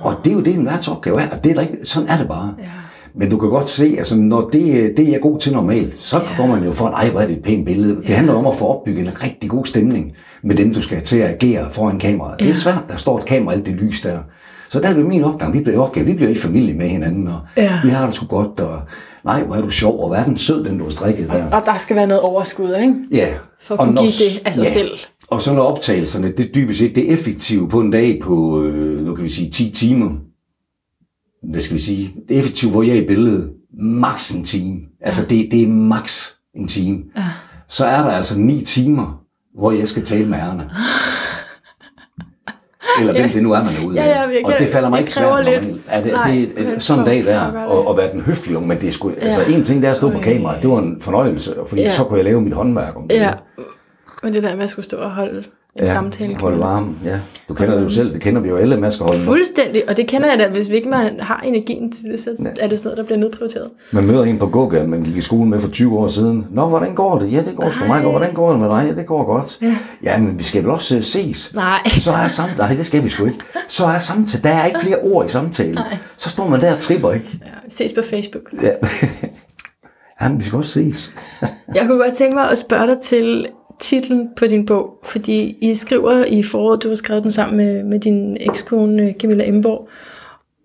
Og 0.00 0.14
det 0.24 0.30
er 0.30 0.34
jo 0.34 0.40
det, 0.40 0.54
en 0.54 0.66
værts 0.66 0.88
opgave 0.88 1.22
er, 1.22 1.30
og 1.30 1.44
det 1.44 1.52
er 1.52 1.60
rigtigt, 1.60 1.88
sådan 1.88 2.08
er 2.08 2.18
det 2.18 2.28
bare. 2.28 2.54
Ja. 2.58 2.70
Men 3.18 3.30
du 3.30 3.38
kan 3.38 3.48
godt 3.48 3.68
se, 3.70 3.94
altså 3.98 4.20
når 4.20 4.48
det, 4.52 4.92
det 4.96 5.08
er 5.14 5.18
god 5.18 5.38
til 5.38 5.52
normalt, 5.52 5.96
så 5.98 6.20
går 6.36 6.46
man 6.46 6.64
jo 6.64 6.72
for, 6.72 6.86
ej, 6.88 7.10
hvor 7.10 7.20
er 7.20 7.26
det 7.26 7.36
et 7.36 7.42
pænt 7.42 7.66
billede. 7.66 7.96
Det 7.96 8.08
handler 8.08 8.34
om 8.34 8.46
at 8.46 8.54
få 8.54 8.66
opbygget 8.66 9.06
en 9.06 9.22
rigtig 9.22 9.50
god 9.50 9.64
stemning 9.66 10.12
med 10.42 10.56
dem, 10.56 10.74
du 10.74 10.80
skal 10.82 11.02
til 11.02 11.18
at 11.18 11.28
agere 11.34 11.66
foran 11.70 11.98
kameraet. 11.98 12.40
Det 12.40 12.50
er 12.50 12.54
svært, 12.54 12.82
der 12.88 12.96
står 12.96 13.18
et 13.18 13.24
kamera, 13.24 13.54
alt 13.54 13.66
det 13.66 13.74
lys 13.74 14.00
der. 14.00 14.18
Så 14.70 14.80
der 14.80 14.88
er 14.88 14.92
det 14.92 15.02
jo 15.02 15.08
min 15.08 15.24
opgave. 15.24 15.52
Vi 15.52 15.60
bliver 15.60 15.80
opgave. 15.80 16.06
Vi 16.06 16.14
bliver 16.14 16.30
i 16.30 16.34
familie 16.34 16.74
med 16.74 16.88
hinanden, 16.88 17.28
og 17.28 17.40
Ja. 17.56 17.72
vi 17.84 17.88
har 17.90 18.06
det 18.06 18.14
sgu 18.14 18.26
godt, 18.26 18.60
og 18.60 18.78
nej, 19.24 19.42
hvor 19.42 19.56
er 19.56 19.60
du 19.60 19.70
sjov, 19.70 20.00
og 20.02 20.08
hvad 20.08 20.18
er 20.18 20.24
den 20.24 20.38
sød, 20.38 20.64
den 20.64 20.78
du 20.78 20.84
har 20.84 20.90
strikket 20.90 21.28
der. 21.28 21.50
Og 21.50 21.62
der 21.66 21.76
skal 21.76 21.96
være 21.96 22.06
noget 22.06 22.22
overskud, 22.22 22.74
ikke? 22.82 22.94
Ja. 23.12 23.26
For 23.62 23.74
at 23.74 23.80
Og 23.80 23.86
kunne 23.86 23.94
når- 23.94 24.02
give 24.02 24.10
det 24.40 24.46
af 24.48 24.54
sig 24.54 24.66
selv. 24.66 24.90
Og 25.28 25.42
så 25.42 25.54
når 25.54 25.62
optagelserne, 25.62 26.32
det 26.36 26.40
er 26.40 26.52
dybest 26.54 26.78
set 26.78 26.94
det 26.94 27.12
effektive 27.12 27.68
på 27.68 27.80
en 27.80 27.90
dag 27.90 28.20
på, 28.22 28.62
øh, 28.62 29.04
nu 29.06 29.14
kan 29.14 29.24
vi 29.24 29.28
sige 29.30 29.50
10 29.50 29.70
timer. 29.70 30.08
Hvad 31.42 31.60
skal 31.60 31.76
vi 31.76 31.80
sige? 31.82 32.14
Det 32.28 32.38
effektivt, 32.38 32.72
hvor 32.72 32.82
jeg 32.82 32.96
er 32.96 33.02
i 33.02 33.06
billedet. 33.06 33.50
Max 33.80 34.34
en 34.34 34.44
time. 34.44 34.80
Altså 35.00 35.22
det, 35.26 35.48
det 35.50 35.62
er 35.62 35.68
max 35.68 36.26
en 36.54 36.68
time. 36.68 36.98
Ja. 37.16 37.22
Så 37.68 37.86
er 37.86 38.02
der 38.02 38.10
altså 38.10 38.38
9 38.38 38.62
timer, 38.64 39.22
hvor 39.58 39.72
jeg 39.72 39.88
skal 39.88 40.02
tale 40.04 40.26
med 40.28 40.38
ærerne. 40.38 40.70
Eller 43.00 43.12
hvem 43.12 43.28
det 43.30 43.42
nu 43.42 43.52
er, 43.52 43.64
man 43.64 43.74
er 43.80 43.86
ude 43.86 43.96
Ja, 44.02 44.06
af. 44.06 44.08
ja, 44.22 44.26
virkelig. 44.26 44.46
Og 44.46 44.60
det 44.60 44.68
falder 44.68 44.88
mig 44.88 44.96
Det 44.96 45.02
ikke 45.02 45.12
svært 45.12 45.44
lidt. 45.44 45.62
normalt. 45.62 45.82
Er 45.88 46.02
det, 46.02 46.12
Nej, 46.12 46.48
det, 46.56 46.74
er 46.74 46.78
sådan 46.78 47.00
en 47.02 47.06
dag 47.06 47.24
der, 47.24 47.40
og, 47.66 47.86
og 47.86 47.96
være 47.96 48.12
den 48.12 48.20
høflige 48.20 48.56
unge, 48.56 48.68
men 48.68 48.80
det 48.80 48.88
er 48.88 48.92
sgu, 48.92 49.12
altså 49.20 49.42
en 49.42 49.62
ting 49.62 49.82
der 49.82 49.88
er 49.88 49.90
at 49.90 49.96
stå 49.96 50.10
på 50.10 50.18
kamera, 50.18 50.60
det 50.60 50.70
var 50.70 50.78
en 50.78 51.00
fornøjelse, 51.00 51.54
fordi 51.68 51.82
Ja. 51.82 51.90
så 51.92 52.04
kunne 52.04 52.16
jeg 52.16 52.24
lave 52.24 52.40
mit 52.40 52.52
håndværk 52.54 52.96
om 52.96 53.08
det. 53.08 53.16
Ja. 53.16 53.32
Men 54.22 54.32
det 54.32 54.42
der 54.42 54.54
med 54.56 54.64
at 54.64 54.70
skulle 54.70 54.84
stå 54.86 54.96
og 54.96 55.10
holde 55.10 55.44
en 55.78 55.84
ja, 55.84 55.92
samtale 55.92 56.36
holde 56.36 56.56
kørende. 56.56 56.66
varme, 56.66 56.94
ja. 57.04 57.18
Du 57.48 57.54
kender 57.54 57.74
det 57.74 57.82
jo 57.82 57.88
selv, 57.88 58.14
det 58.14 58.20
kender 58.20 58.40
vi 58.40 58.48
jo 58.48 58.56
alle, 58.56 58.76
man 58.76 58.90
skal 58.90 59.06
holde 59.06 59.20
Fuldstændig, 59.20 59.82
og 59.88 59.96
det 59.96 60.06
kender 60.06 60.28
jeg 60.28 60.38
da. 60.38 60.48
Hvis 60.48 60.70
vi 60.70 60.76
ikke 60.76 60.88
man 60.88 61.20
har 61.20 61.40
energien 61.40 61.92
til 61.92 62.04
det, 62.04 62.20
så 62.20 62.30
er 62.60 62.68
det 62.68 62.78
sådan 62.78 62.88
noget, 62.88 62.96
der 62.96 63.04
bliver 63.04 63.18
nedprioriteret. 63.18 63.68
Man 63.92 64.06
møder 64.06 64.24
en 64.24 64.38
på 64.38 64.46
gågaden, 64.46 64.90
man 64.90 65.02
gik 65.02 65.16
i 65.16 65.20
skole 65.20 65.48
med 65.48 65.58
for 65.58 65.68
20 65.68 65.98
år 65.98 66.06
siden. 66.06 66.46
Nå, 66.50 66.66
hvordan 66.66 66.94
går 66.94 67.18
det? 67.18 67.32
Ja, 67.32 67.42
det 67.42 67.56
går 67.56 67.70
sgu 67.70 67.84
meget 67.84 68.02
godt. 68.02 68.12
Hvordan 68.12 68.34
går 68.34 68.50
det 68.50 68.60
med 68.60 68.68
dig? 68.68 68.86
Ja, 68.88 68.94
det 68.94 69.06
går 69.06 69.24
godt. 69.24 69.58
Ja, 69.62 69.76
ja 70.02 70.18
men 70.18 70.38
vi 70.38 70.44
skal 70.44 70.62
vel 70.62 70.70
også 70.70 70.96
uh, 70.96 71.02
ses. 71.02 71.54
Nej. 71.54 71.88
Så 71.88 72.12
er 72.12 72.28
samtale... 72.28 72.58
Nej, 72.58 72.74
det 72.74 72.86
skal 72.86 73.04
vi 73.04 73.08
sgu 73.08 73.24
ikke. 73.24 73.38
Så 73.68 73.86
er 73.86 73.98
samtale... 73.98 74.42
Der 74.42 74.50
er 74.50 74.66
ikke 74.66 74.80
flere 74.80 74.98
ord 74.98 75.26
i 75.26 75.28
samtalen. 75.28 75.74
Nej. 75.74 75.96
Så 76.16 76.30
står 76.30 76.48
man 76.48 76.60
der 76.60 76.72
og 76.72 76.78
tripper, 76.78 77.12
ikke? 77.12 77.40
Ja, 77.44 77.68
ses 77.68 77.92
på 77.92 78.00
Facebook. 78.10 78.42
Ja. 78.62 78.70
Jamen, 80.22 80.40
vi 80.40 80.44
skal 80.44 80.56
også 80.56 80.70
ses. 80.70 81.14
Jeg 81.74 81.86
kunne 81.86 82.04
godt 82.04 82.16
tænke 82.16 82.34
mig 82.34 82.50
at 82.50 82.58
spørge 82.58 82.86
dig 82.86 82.98
til 83.02 83.46
titlen 83.80 84.30
på 84.36 84.46
din 84.46 84.66
bog, 84.66 84.98
fordi 85.04 85.56
I 85.60 85.74
skriver 85.74 86.24
i 86.24 86.42
foråret, 86.42 86.82
du 86.82 86.88
har 86.88 86.94
skrevet 86.94 87.22
den 87.22 87.32
sammen 87.32 87.56
med, 87.56 87.84
med 87.84 88.00
din 88.00 88.36
ekskone 88.40 89.14
Camilla 89.20 89.48
Emborg, 89.48 89.88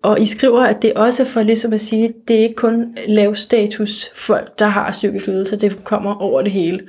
og 0.02 0.20
I 0.20 0.24
skriver, 0.24 0.60
at 0.60 0.82
det 0.82 0.92
også 0.94 1.22
er 1.22 1.26
for 1.26 1.42
ligesom 1.42 1.72
at 1.72 1.80
sige, 1.80 2.08
at 2.08 2.14
det 2.28 2.36
er 2.36 2.40
ikke 2.40 2.54
kun 2.54 2.96
lav 3.06 3.34
status 3.34 4.10
folk, 4.14 4.58
der 4.58 4.66
har 4.66 4.90
psykisk 4.90 5.26
lidelse, 5.26 5.56
det 5.56 5.84
kommer 5.84 6.14
over 6.14 6.42
det 6.42 6.52
hele. 6.52 6.80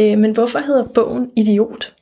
Øh, 0.00 0.18
men 0.18 0.32
hvorfor 0.32 0.58
hedder 0.58 0.84
bogen 0.84 1.30
Idiot? 1.36 1.94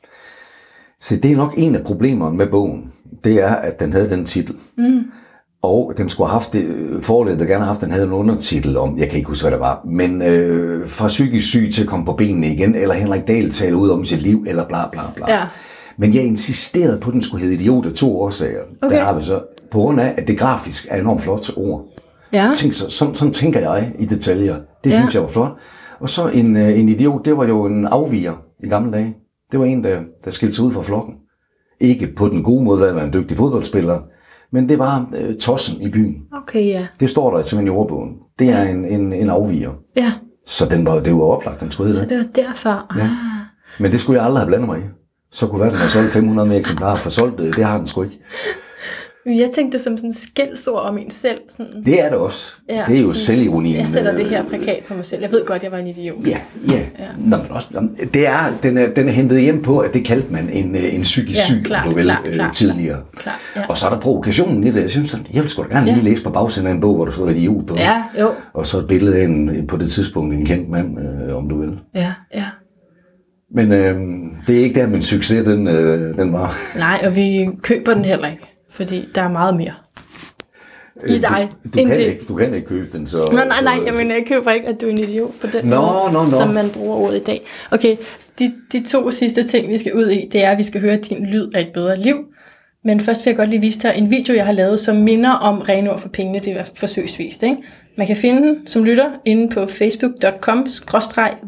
Så 1.01 1.17
det 1.17 1.33
er 1.33 1.37
nok 1.37 1.55
en 1.57 1.75
af 1.75 1.85
problemerne 1.85 2.37
med 2.37 2.47
bogen. 2.47 2.93
Det 3.25 3.33
er, 3.33 3.55
at 3.55 3.81
den 3.81 3.93
havde 3.93 4.11
den 4.11 4.25
titel. 4.25 4.55
Mm. 4.77 5.05
Og 5.65 5.93
den 5.97 6.09
skulle 6.09 6.29
have 6.29 6.33
haft 6.41 6.53
det, 6.53 6.67
forledet 7.01 7.39
der 7.39 7.45
gerne 7.45 7.61
have 7.65 7.67
haft, 7.67 7.81
den 7.81 7.91
havde 7.91 8.07
en 8.07 8.13
undertitel 8.13 8.77
om, 8.77 8.99
jeg 8.99 9.09
kan 9.09 9.17
ikke 9.19 9.29
huske, 9.29 9.45
hvad 9.45 9.53
det 9.53 9.61
var, 9.61 9.81
men 9.87 10.23
øh, 10.23 10.89
fra 10.89 11.09
psykisk 11.09 11.49
syg 11.49 11.71
til 11.75 11.83
at 11.83 11.89
komme 11.89 12.07
på 12.07 12.13
benene 12.13 12.53
igen, 12.55 12.75
eller 12.75 12.95
Henrik 12.95 13.29
Dahl 13.29 13.51
taler 13.51 13.77
ud 13.77 13.89
om 13.91 14.05
sit 14.05 14.23
liv, 14.23 14.45
eller 14.47 14.65
bla 14.65 14.89
bla 14.93 15.01
bla. 15.15 15.33
Ja. 15.33 15.41
Men 15.99 16.15
jeg 16.15 16.23
insisterede 16.25 16.99
på, 17.01 17.11
at 17.11 17.15
den 17.15 17.23
skulle 17.23 17.43
hedde 17.43 17.55
Idiot 17.63 17.87
af 17.87 17.93
to 17.93 18.21
årsager. 18.21 18.61
Okay. 18.83 18.97
Der 18.97 19.05
har 19.05 19.19
vi 19.19 19.25
så, 19.25 19.41
på 19.71 19.79
grund 19.79 20.01
af, 20.01 20.15
at 20.17 20.29
det 20.29 20.39
grafisk 20.39 20.87
er 20.91 21.01
enormt 21.01 21.23
flot 21.23 21.41
til 21.43 21.55
ord. 21.57 21.85
Ja, 22.33 22.51
Tænk, 22.55 22.73
så, 22.73 22.91
sådan, 22.91 23.15
sådan 23.15 23.33
tænker 23.33 23.61
jeg 23.61 23.93
i 23.99 24.05
detaljer. 24.07 24.57
Det 24.85 24.91
Ja. 24.91 24.97
synes 24.99 25.15
jeg 25.15 25.23
var 25.23 25.29
flot. 25.29 25.51
Og 26.01 26.09
så 26.09 26.29
en, 26.29 26.57
øh, 26.57 26.79
en 26.81 26.89
idiot, 26.89 27.25
det 27.25 27.37
var 27.37 27.47
jo 27.47 27.65
en 27.65 27.87
afviger 27.87 28.33
i 28.65 28.69
gamle 28.69 28.93
dage. 28.93 29.15
Det 29.53 29.61
var 29.61 29.67
en, 29.67 29.85
der, 29.85 29.99
der 30.25 30.31
skilte 30.31 30.55
sig 30.55 30.65
ud 30.65 30.71
fra 30.73 30.83
flokken. 30.83 31.15
Ikke 31.81 32.07
på 32.17 32.29
den 32.29 32.43
gode 32.43 32.65
måde 32.65 32.89
at 32.89 32.95
være 32.95 33.05
en 33.05 33.13
dygtig 33.13 33.37
fodboldspiller, 33.37 33.99
men 34.55 34.69
det 34.69 34.79
var 34.79 35.07
øh, 35.17 35.37
tossen 35.37 35.81
i 35.83 35.89
byen. 35.91 36.15
okay, 36.33 36.67
ja. 36.67 36.87
Det 37.01 37.11
står 37.11 37.37
der 37.37 37.43
simpelthen 37.43 37.75
i 37.75 37.79
ordbogen. 37.79 38.11
Det 38.39 38.49
er 38.51 38.63
en, 38.63 38.85
en, 38.85 39.13
en 39.13 39.31
afviger. 39.31 39.71
Ja, 39.97 40.13
Så 40.47 40.67
den 40.67 40.87
var, 40.87 41.01
det 41.01 41.15
var 41.15 41.23
oplagt, 41.23 41.61
den 41.61 41.71
skulle 41.71 41.87
hedde 41.93 41.99
så 41.99 42.07
det. 42.09 42.19
var 42.19 42.43
derfor. 42.45 42.99
Ja. 42.99 43.05
Ah. 43.05 43.11
Men 43.81 43.93
det 43.93 44.01
skulle 44.01 44.19
jeg 44.19 44.27
aldrig 44.27 44.41
have 44.41 44.47
blandet 44.49 44.69
mig 44.69 44.79
i. 44.79 44.83
Så 45.31 45.47
kunne 45.47 45.61
være, 45.61 45.71
den 45.71 45.79
har 45.79 45.89
solgt 45.89 46.13
500 46.13 46.49
med 46.49 46.57
eksemplarer 46.57 46.97
for 46.97 47.11
solgt. 47.11 47.39
Det 47.57 47.65
har 47.65 47.77
den 47.79 47.87
sgu 47.87 48.03
ikke. 48.03 48.21
Jeg 49.27 49.51
tænkte 49.55 49.79
det 49.79 49.85
som 49.85 49.97
sådan 49.97 50.11
et 50.11 50.17
skældsord 50.17 50.81
om 50.83 50.99
en 50.99 51.11
selv. 51.11 51.39
Sådan, 51.51 51.83
Det 51.85 52.01
er 52.05 52.09
det 52.09 52.19
også. 52.19 52.55
Ja, 52.69 52.85
det 52.89 52.97
er 52.97 53.01
jo 53.01 53.07
sådan, 53.07 53.15
selvironien. 53.15 53.77
jeg 53.77 53.89
sætter 53.89 54.13
det 54.13 54.21
øh, 54.21 54.27
her 54.31 54.45
plakat 54.45 54.83
på 54.89 54.95
mig 54.95 55.05
selv. 55.05 55.23
Jeg 55.23 55.33
ved 55.33 55.45
godt, 55.47 55.63
jeg 55.63 55.73
var 55.73 55.79
en 55.79 55.87
idiot. 55.87 56.27
Ja, 56.27 56.39
ja. 56.71 56.75
ja. 56.99 57.07
Nå, 57.19 57.37
men 57.37 57.47
også, 57.51 57.69
det 58.15 58.27
er, 58.27 58.53
den, 58.63 58.79
er, 58.79 58.89
den 58.91 59.09
er 59.09 59.13
hentet 59.13 59.41
hjem 59.41 59.63
på, 59.63 59.79
at 59.79 59.95
det 59.95 60.05
kaldte 60.05 60.33
man 60.33 60.51
en, 60.51 60.77
øh, 60.77 60.95
en 60.95 61.03
psykisk 61.03 61.39
Ja, 61.39 61.45
syg, 61.45 61.57
om 61.57 61.63
klart, 61.65 61.87
du 61.91 61.95
vil, 61.95 62.05
klart, 62.05 62.23
øh, 62.27 62.35
klart, 62.35 62.55
tidligere. 62.55 63.01
klart, 63.17 63.39
ja. 63.57 63.63
Og 63.69 63.77
så 63.77 63.87
er 63.87 63.91
der 63.91 64.01
provokationen 64.01 64.65
i 64.65 64.71
det. 64.71 64.83
Jeg 64.83 64.91
synes, 64.91 65.17
jeg 65.35 65.43
vil 65.43 65.51
sgu 65.51 65.63
da 65.63 65.69
gerne 65.75 65.87
Ja. 65.87 65.95
lige 65.95 66.05
læse 66.05 66.23
på 66.25 66.31
bagsiden 66.31 66.69
af 66.69 66.73
en 66.73 66.81
bog, 66.81 66.97
hvor 66.97 67.05
der 67.05 67.13
står 67.13 67.29
idiot 67.29 67.67
på. 67.67 67.75
Ja, 67.79 68.03
jo. 68.21 68.31
Og 68.55 68.67
så 68.67 68.79
et 68.79 68.87
billede 68.89 69.17
af 69.21 69.25
en, 69.25 69.67
på 69.67 69.77
det 69.77 69.91
tidspunkt 69.91 70.35
en 70.35 70.47
kendt 70.47 70.71
mand, 70.71 70.99
øh, 71.29 71.37
om 71.37 71.49
du 71.49 71.61
vil. 71.61 71.79
Ja, 71.95 72.13
ja. 72.35 72.45
Men 73.55 73.73
øh, 73.73 73.95
det 74.47 74.59
er 74.59 74.63
ikke 74.65 74.81
der, 74.81 74.87
min 74.87 75.03
succes 75.03 75.45
den, 75.45 75.69
øh, 75.69 76.17
den 76.17 76.33
var. 76.33 76.55
Nej, 76.79 76.99
og 77.07 77.17
vi 77.17 77.49
køber 77.63 77.95
den 77.95 78.05
heller 78.05 78.27
ikke, 78.29 78.43
fordi 78.75 79.09
der 79.15 79.23
er 79.23 79.29
meget 79.29 79.57
mere. 79.57 79.75
I 81.07 81.19
dig. 81.19 81.49
Du, 81.65 81.69
du, 81.69 81.85
kan 81.85 82.01
ikke, 82.01 82.25
du 82.29 82.35
kan 82.35 82.55
ikke 82.55 82.67
købe 82.67 82.99
den, 82.99 83.07
så... 83.07 83.19
Nej, 83.33 83.47
nej, 83.47 83.63
nej, 83.63 83.77
så, 83.77 83.85
jeg, 83.85 83.95
mener, 83.95 84.15
jeg 84.15 84.25
køber 84.27 84.51
ikke, 84.51 84.67
at 84.67 84.81
du 84.81 84.87
er 84.87 84.91
en 84.91 84.99
idiot 84.99 85.31
på 85.41 85.47
den 85.47 85.67
Nå, 85.67 85.77
måde, 85.77 86.13
nå, 86.13 86.23
nå. 86.25 86.31
som 86.31 86.49
man 86.49 86.71
bruger 86.75 86.97
ordet 86.97 87.17
i 87.17 87.25
dag. 87.25 87.43
Okay, 87.71 87.97
de, 88.39 88.53
de 88.73 88.85
to 88.85 89.11
sidste 89.11 89.45
ting, 89.45 89.69
vi 89.69 89.79
skal 89.79 89.95
ud 89.95 90.11
i, 90.11 90.29
det 90.33 90.45
er, 90.45 90.51
at 90.51 90.59
vi 90.59 90.63
skal 90.63 90.81
høre 90.81 90.97
din 90.97 91.27
lyd 91.27 91.51
af 91.55 91.61
et 91.61 91.71
bedre 91.75 92.01
liv. 92.01 92.17
Men 92.85 93.01
først 93.01 93.25
vil 93.25 93.31
jeg 93.31 93.37
godt 93.37 93.49
lige 93.49 93.61
vise 93.61 93.81
dig 93.81 93.95
en 93.97 94.11
video, 94.11 94.35
jeg 94.35 94.45
har 94.45 94.53
lavet, 94.53 94.81
som 94.81 94.97
minder 94.97 95.31
om 95.31 95.61
Rene 95.61 95.93
ord 95.93 95.99
for 95.99 96.09
pengene. 96.09 96.39
Det 96.39 96.53
er 96.53 96.65
forsøgsvist. 96.75 97.43
Ikke? 97.43 97.57
Man 97.97 98.07
kan 98.07 98.17
finde 98.17 98.49
den 98.49 98.67
som 98.67 98.85
lytter 98.85 99.11
inde 99.25 99.55
på 99.55 99.67
facebook.com 99.67 100.67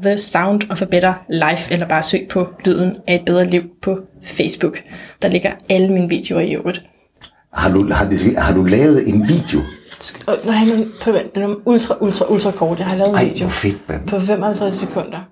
The 0.03 0.18
Sound 0.18 0.61
of 0.70 0.83
a 0.83 0.85
Better 0.85 1.14
Life, 1.29 1.72
eller 1.72 1.89
bare 1.89 2.03
søg 2.03 2.27
på 2.31 2.49
lyden 2.66 2.97
af 3.07 3.14
et 3.14 3.24
bedre 3.24 3.47
liv 3.47 3.62
på 3.83 3.99
Facebook. 4.22 4.83
Der 5.22 5.29
ligger 5.29 5.53
alle 5.68 5.89
mine 5.89 6.09
videoer 6.09 6.41
i 6.41 6.55
øvrigt. 6.55 6.83
Har 7.57 7.71
du, 7.73 7.93
har, 7.93 8.05
det, 8.05 8.39
har 8.39 8.55
du 8.55 8.65
lavet 8.65 9.09
en 9.09 9.29
video? 9.29 9.61
Nej, 10.45 10.65
men 10.65 10.93
på, 11.03 11.11
den 11.35 11.43
er 11.43 11.55
ultra, 11.65 11.95
ultra, 12.01 12.25
ultra 12.29 12.51
kort. 12.51 12.79
Jeg 12.79 12.87
har 12.87 12.97
lavet 12.97 13.11
en 13.11 13.17
Ej, 13.17 13.25
video 13.25 13.45
hvor 13.45 13.53
fedt, 13.53 13.89
mand. 13.89 14.09
på 14.09 14.21
55 14.21 14.75
sekunder. 14.75 15.19
Er. 15.19 15.23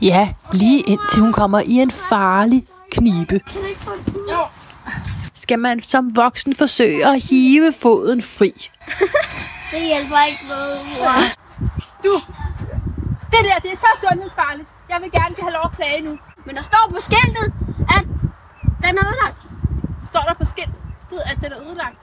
Ja, 0.00 0.28
lige 0.52 0.80
indtil 0.80 1.20
hun 1.20 1.32
kommer 1.32 1.60
i 1.60 1.72
en 1.72 1.90
farlig 1.90 2.64
knibe. 2.92 3.40
Skal 5.34 5.58
man 5.58 5.82
som 5.82 6.16
voksen 6.16 6.54
forsøge 6.54 7.06
at 7.06 7.24
hive 7.24 7.72
foden 7.82 8.22
fri? 8.22 8.50
Det 9.70 9.80
hjælper 9.86 10.26
ikke 10.28 10.44
noget, 10.48 10.78
mor. 10.84 11.10
Du, 12.04 12.20
Det 13.30 13.38
der, 13.42 13.58
det 13.62 13.72
er 13.72 13.76
så 13.76 14.06
sundhedsfarligt. 14.10 14.68
Jeg 14.90 14.98
vil 15.02 15.10
gerne 15.10 15.34
have 15.38 15.52
lov 15.52 15.64
at 15.64 15.76
klage 15.76 16.00
nu. 16.00 16.18
Men 16.46 16.56
der 16.56 16.62
står 16.62 16.90
på 16.90 17.00
skiltet, 17.00 17.52
at 17.96 18.06
den 18.84 18.98
er 18.98 19.04
ødelagt. 19.08 19.40
Står 20.10 20.20
der 20.28 20.34
på 20.34 20.44
skiltet, 20.44 21.20
at 21.32 21.36
den 21.42 21.52
er 21.52 21.60
ødelagt? 21.66 21.98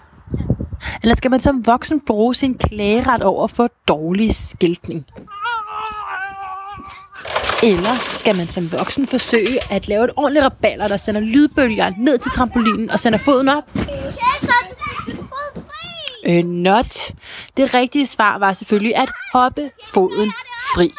Eller 1.03 1.15
skal 1.15 1.31
man 1.31 1.39
som 1.39 1.67
voksen 1.67 2.01
bruge 2.01 2.35
sin 2.35 2.57
klageret 2.57 3.23
over 3.23 3.47
for 3.47 3.69
dårlig 3.87 4.35
skiltning? 4.35 5.05
Eller 7.63 7.95
skal 8.19 8.35
man 8.37 8.47
som 8.47 8.71
voksen 8.71 9.07
forsøge 9.07 9.59
at 9.71 9.87
lave 9.87 10.03
et 10.03 10.11
ordentligt 10.17 10.45
raballer, 10.45 10.87
der 10.87 10.97
sender 10.97 11.21
lydbølger 11.21 11.91
ned 11.97 12.17
til 12.17 12.31
trampolinen 12.31 12.91
og 12.91 12.99
sender 12.99 13.19
foden 13.19 13.49
op? 13.49 13.63
Okay, 13.75 13.85
så 14.41 14.51
er 14.59 14.63
du 14.69 15.11
dit 15.11 15.17
fod 15.17 15.49
fri. 15.55 16.14
Øh, 16.27 16.43
not. 16.45 17.11
Det 17.57 17.73
rigtige 17.73 18.05
svar 18.05 18.37
var 18.39 18.53
selvfølgelig 18.53 18.95
at 18.95 19.09
hoppe 19.33 19.69
foden 19.93 20.31
fri. 20.75 20.91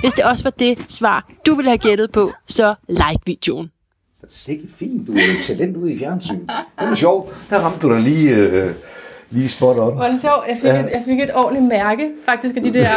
Hvis 0.00 0.12
det 0.12 0.24
også 0.24 0.44
var 0.44 0.50
det 0.50 0.78
svar, 0.88 1.28
du 1.46 1.54
ville 1.54 1.68
have 1.70 1.78
gættet 1.78 2.12
på, 2.12 2.32
så 2.46 2.74
like 2.88 3.20
videoen. 3.26 3.70
Sikke 4.28 4.64
fint, 4.78 5.06
du 5.06 5.12
er 5.12 5.16
et 5.38 5.44
talent 5.46 5.76
ude 5.76 5.92
i 5.92 5.98
fjernsyn. 5.98 6.40
Det 6.40 6.48
er 6.78 6.94
sjovt. 6.94 7.34
Der 7.50 7.58
ramte 7.58 7.88
du 7.88 7.94
dig 7.94 8.02
lige, 8.02 8.30
øh, 8.34 8.72
lige 9.30 9.48
spot 9.48 9.76
on. 9.78 9.98
Var 9.98 10.08
det 10.08 10.20
sjovt? 10.20 10.44
Jeg 10.48 10.56
fik, 10.56 10.64
ja. 10.64 10.80
et, 10.80 10.90
jeg 10.92 11.02
fik 11.06 11.20
et 11.20 11.30
ordentligt 11.34 11.66
mærke, 11.68 12.10
faktisk, 12.26 12.56
af 12.56 12.62
de 12.62 12.74
der, 12.74 12.88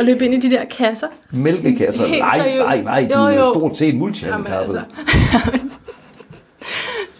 at 0.00 0.06
løbe 0.06 0.24
ind 0.24 0.34
i 0.34 0.40
de 0.48 0.50
der 0.50 0.64
kasser. 0.64 1.06
Mælkekasser. 1.30 2.06
Helt 2.06 2.20
Nej, 2.20 2.56
nej, 2.58 2.82
nej, 2.82 3.08
du 3.14 3.20
er 3.20 3.34
jo. 3.34 3.44
stort 3.54 3.76
set 3.76 3.94
multihandicappet. 3.96 4.76
altså. 4.76 4.80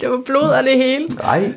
det 0.01 0.11
var 0.11 0.21
blod 0.27 0.43
og 0.59 0.65
det 0.65 0.73
hele. 0.73 1.07
Nej, 1.09 1.53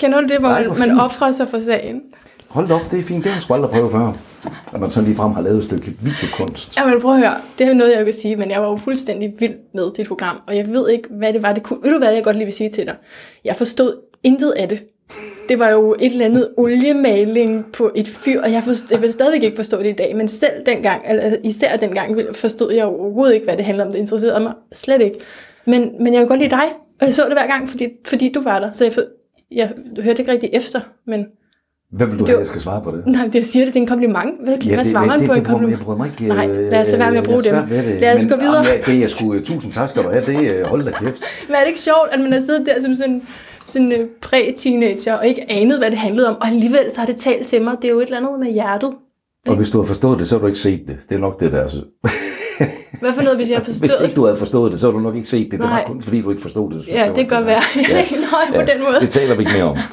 Kender 0.00 0.20
du 0.20 0.26
det, 0.26 0.38
hvor 0.38 0.48
Nej, 0.48 0.66
man, 0.66 0.78
man 0.78 1.00
offrer 1.00 1.32
sig 1.32 1.48
for 1.48 1.58
sagen? 1.58 2.02
hold 2.48 2.70
op, 2.70 2.90
det 2.90 2.98
er 2.98 3.02
fint. 3.02 3.24
Det 3.24 3.32
har 3.32 3.36
jeg 3.36 3.42
sgu 3.42 3.54
aldrig 3.54 3.70
prøvet 3.70 3.92
før. 3.92 4.12
At 4.74 4.80
man 4.80 4.90
sådan 4.90 5.04
lige 5.04 5.16
frem 5.16 5.32
har 5.32 5.42
lavet 5.42 5.58
et 5.58 5.64
stykke 5.64 5.94
videokunst. 6.00 6.76
Ja, 6.76 6.86
men 6.86 7.00
prøv 7.00 7.12
at 7.14 7.18
høre. 7.18 7.34
Det 7.58 7.66
er 7.66 7.72
noget, 7.74 7.92
jeg 7.96 8.04
kan 8.04 8.14
sige, 8.14 8.36
men 8.36 8.50
jeg 8.50 8.60
var 8.62 8.68
jo 8.68 8.76
fuldstændig 8.76 9.34
vild 9.38 9.54
med 9.74 9.90
dit 9.96 10.08
program, 10.08 10.36
og 10.46 10.56
jeg 10.56 10.68
ved 10.68 10.90
ikke, 10.90 11.08
hvad 11.10 11.32
det 11.32 11.42
var, 11.42 11.52
det 11.52 11.62
kunne. 11.62 11.78
Ved 11.82 11.92
du 11.92 11.98
hvad, 11.98 12.12
jeg 12.12 12.24
godt 12.24 12.36
lige 12.36 12.44
vil 12.44 12.52
sige 12.52 12.70
til 12.70 12.86
dig? 12.86 12.94
Jeg 13.44 13.56
forstod 13.56 13.94
intet 14.22 14.50
af 14.56 14.68
det. 14.68 14.82
Det 15.48 15.58
var 15.58 15.68
jo 15.68 15.96
et 16.00 16.12
eller 16.12 16.24
andet 16.24 16.48
oliemaling 16.56 17.64
på 17.72 17.90
et 17.94 18.08
fyr, 18.08 18.42
og 18.42 18.52
jeg, 18.52 18.62
forstod, 18.62 18.88
jeg 18.90 19.02
vil 19.02 19.12
stadigvæk 19.12 19.42
ikke 19.42 19.56
forstå 19.56 19.78
det 19.78 19.88
i 19.88 19.92
dag, 19.92 20.16
men 20.16 20.28
selv 20.28 20.52
dengang, 20.66 21.02
eller 21.08 21.36
især 21.44 21.76
dengang, 21.76 22.16
forstod 22.36 22.72
jeg 22.72 22.84
overhovedet 22.84 23.34
ikke, 23.34 23.44
hvad 23.44 23.56
det 23.56 23.64
handlede 23.64 23.86
om. 23.86 23.92
Det 23.92 23.98
interesserede 23.98 24.40
mig 24.40 24.52
slet 24.72 25.02
ikke. 25.02 25.18
Men, 25.64 26.02
men 26.02 26.12
jeg 26.12 26.20
vil 26.20 26.28
godt 26.28 26.40
lide 26.40 26.50
dig, 26.50 26.64
og 27.00 27.06
jeg 27.06 27.14
så 27.14 27.22
det 27.24 27.32
hver 27.32 27.46
gang, 27.46 27.68
fordi, 27.70 27.88
fordi 28.06 28.32
du 28.32 28.42
var 28.42 28.60
der, 28.60 28.72
så 28.72 28.84
jeg, 28.84 28.92
for, 28.92 29.02
jeg 29.52 29.72
hørte 30.00 30.18
ikke 30.18 30.32
rigtig 30.32 30.50
efter, 30.52 30.80
men 31.06 31.26
Hvad 31.92 32.06
vil 32.06 32.14
du 32.18 32.20
Det 32.20 32.28
have, 32.28 32.38
jeg 32.38 32.46
skal 32.46 32.60
svare 32.60 32.82
på 32.82 32.90
det? 32.90 33.06
nej, 33.06 33.24
det 33.24 33.34
jeg 33.34 33.44
siger 33.44 33.64
det, 33.64 33.74
det 33.74 33.80
er 33.80 33.82
en 33.82 33.88
kompliment. 33.88 34.40
Hvad, 34.44 34.58
ja, 34.58 34.74
hvad 34.74 34.84
svarer 34.84 35.06
man 35.06 35.18
det, 35.20 35.28
på 35.28 35.34
det, 35.34 35.38
en 35.40 35.44
kompliment? 35.44 35.78
Jeg 35.78 35.84
bryder 35.86 35.98
mig 35.98 36.10
ikke... 36.20 36.28
Nej, 36.34 36.48
øh, 36.50 36.70
lad 36.70 36.80
os 36.80 36.86
lade 36.86 36.98
være 36.98 37.10
med 37.10 37.18
at 37.18 37.24
bruge 37.24 37.42
jeg 37.44 37.54
er 37.56 37.60
dem. 37.60 37.68
det. 37.68 38.00
Lad 38.00 38.16
os 38.16 38.22
Men, 38.24 38.30
gå 38.32 38.36
videre. 38.38 38.64
Jamen, 38.66 38.82
det 38.86 38.94
er 38.94 38.98
jeg 38.98 39.10
sgu... 39.10 39.40
Tusind 39.40 39.72
tak 39.72 39.88
skal 39.88 40.02
du 40.04 40.08
have. 40.10 40.26
Det 40.26 40.52
øh, 40.54 40.64
hold 40.66 40.84
da 40.84 40.90
kæft. 40.90 41.22
Men 41.48 41.54
er 41.54 41.60
det 41.60 41.66
ikke 41.68 41.80
sjovt, 41.80 42.08
at 42.12 42.20
man 42.20 42.32
har 42.32 42.40
siddet 42.40 42.66
der 42.66 42.82
som 42.82 42.94
sådan, 42.94 43.22
sådan 43.66 43.92
en 43.92 44.08
præ-teenager, 44.22 45.14
og 45.14 45.26
ikke 45.26 45.52
anede, 45.52 45.78
hvad 45.78 45.90
det 45.90 45.98
handlede 45.98 46.28
om, 46.28 46.36
og 46.40 46.46
alligevel 46.46 46.90
så 46.94 47.00
har 47.00 47.06
det 47.06 47.16
talt 47.16 47.46
til 47.46 47.62
mig. 47.62 47.76
Det 47.82 47.88
er 47.88 47.92
jo 47.92 47.98
et 48.00 48.04
eller 48.04 48.16
andet 48.16 48.40
med 48.40 48.52
hjertet. 48.52 48.90
Og 49.46 49.56
hvis 49.56 49.70
du 49.70 49.78
har 49.78 49.84
forstået 49.86 50.18
det, 50.18 50.28
så 50.28 50.34
har 50.34 50.40
du 50.40 50.46
ikke 50.46 50.58
set 50.58 50.82
det. 50.88 50.98
Det 51.08 51.14
er 51.14 51.18
nok 51.18 51.40
det 51.40 51.52
der. 51.52 51.66
Så. 51.66 51.76
Hvad 53.00 53.12
for 53.12 53.22
noget, 53.22 53.36
hvis 53.36 53.50
jeg 53.50 53.56
har 53.58 53.64
Hvis 53.64 53.92
ikke 54.02 54.14
du 54.14 54.24
havde 54.24 54.38
forstået 54.38 54.72
det, 54.72 54.80
så 54.80 54.86
har 54.86 54.92
du 54.92 55.00
nok 55.00 55.14
ikke 55.16 55.28
set 55.28 55.44
det. 55.44 55.52
Det 55.52 55.60
var 55.60 55.66
Nej. 55.66 55.84
kun 55.86 56.02
fordi, 56.02 56.20
du 56.22 56.30
ikke 56.30 56.42
forstod 56.42 56.72
det. 56.72 56.84
så 56.84 56.90
Ja, 56.90 57.06
var 57.08 57.14
det 57.14 57.28
kan 57.28 57.46
være. 57.46 57.62
Jeg 57.90 58.06
nøje 58.10 58.64
på 58.66 58.72
den 58.72 58.82
måde. 58.84 59.00
Det 59.00 59.10
taler 59.10 59.34
vi 59.34 59.40
ikke 59.40 59.52
mere 59.52 59.64
om. 59.64 59.76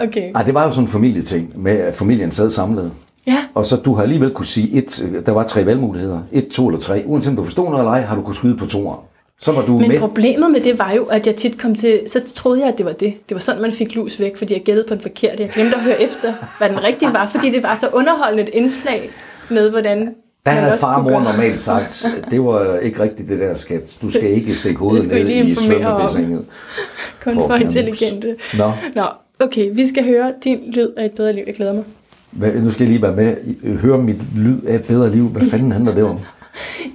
Okay. 0.00 0.32
Ej, 0.34 0.42
det 0.42 0.54
var 0.54 0.64
jo 0.64 0.70
sådan 0.70 0.84
en 0.84 0.88
familieting, 0.88 1.62
med 1.62 1.72
at 1.72 1.94
familien 1.94 2.32
sad 2.32 2.50
samlet. 2.50 2.92
Ja, 3.26 3.36
Og 3.54 3.66
så 3.66 3.76
du 3.76 3.94
har 3.94 4.02
alligevel 4.02 4.30
kunne 4.30 4.46
sige 4.46 4.72
et, 4.78 5.22
der 5.26 5.32
var 5.32 5.42
tre 5.42 5.66
valgmuligheder. 5.66 6.20
Et, 6.32 6.48
to 6.48 6.68
eller 6.68 6.80
tre. 6.80 7.02
Uanset 7.06 7.30
om 7.30 7.36
du 7.36 7.44
forstod 7.44 7.64
noget 7.64 7.78
eller 7.80 7.92
ej, 7.92 8.00
har 8.00 8.16
du 8.16 8.22
kunne 8.22 8.34
skyde 8.34 8.56
på 8.56 8.66
toeren. 8.66 9.00
Så 9.38 9.52
var 9.52 9.62
du 9.66 9.78
men 9.78 9.88
med. 9.88 9.98
problemet 9.98 10.50
med 10.50 10.60
det 10.60 10.78
var 10.78 10.92
jo, 10.92 11.04
at 11.04 11.26
jeg 11.26 11.36
tit 11.36 11.58
kom 11.58 11.74
til, 11.74 12.00
så 12.06 12.20
troede 12.34 12.60
jeg, 12.60 12.68
at 12.68 12.78
det 12.78 12.86
var 12.86 12.92
det. 12.92 13.14
Det 13.28 13.34
var 13.34 13.38
sådan, 13.38 13.62
man 13.62 13.72
fik 13.72 13.94
lus 13.94 14.20
væk, 14.20 14.36
fordi 14.36 14.54
jeg 14.54 14.62
gættede 14.62 14.86
på 14.88 14.94
en 14.94 15.00
forkert. 15.00 15.40
Jeg 15.40 15.48
glemte 15.48 15.76
at 15.76 15.82
høre 15.82 16.02
efter, 16.02 16.32
hvad 16.58 16.68
den 16.68 16.84
rigtige 16.84 17.12
var, 17.12 17.28
fordi 17.28 17.50
det 17.50 17.62
var 17.62 17.74
så 17.74 17.88
underholdende 17.92 18.42
et 18.42 18.48
indslag 18.54 19.10
med, 19.48 19.70
hvordan 19.70 20.14
Der 20.46 20.52
havde 20.52 20.78
far 20.78 20.96
og 20.96 21.02
mor 21.04 21.20
normalt 21.20 21.60
sagt, 21.60 22.06
det 22.30 22.44
var 22.44 22.78
ikke 22.78 23.02
rigtigt 23.02 23.28
det 23.28 23.40
der 23.40 23.54
skat. 23.54 23.96
Du 24.02 24.10
skal 24.10 24.30
ikke 24.30 24.54
stikke 24.54 24.78
hovedet 24.78 25.08
ned 25.08 25.28
i 25.28 25.54
svømmebassinet. 25.54 26.44
kun 27.24 27.34
for 27.34 27.54
intelligente. 27.54 28.36
Nå, 28.58 28.72
Nå, 28.94 29.02
okay, 29.40 29.70
vi 29.72 29.88
skal 29.88 30.04
høre 30.04 30.32
din 30.44 30.60
lyd 30.66 30.88
af 30.96 31.04
et 31.04 31.12
bedre 31.12 31.32
liv. 31.32 31.44
Jeg 31.46 31.54
glæder 31.54 31.72
mig. 31.72 31.84
hvad, 32.30 32.52
nu 32.52 32.70
skal 32.70 32.84
jeg 32.84 32.88
lige 32.88 33.02
være 33.02 33.12
med. 33.16 33.36
Høre 33.78 34.02
mit 34.02 34.36
lyd 34.36 34.62
af 34.62 34.74
et 34.74 34.84
bedre 34.84 35.10
liv. 35.12 35.28
Hvad 35.28 35.50
fanden 35.50 35.72
handler 35.72 35.94
det 35.94 36.04
om? 36.04 36.18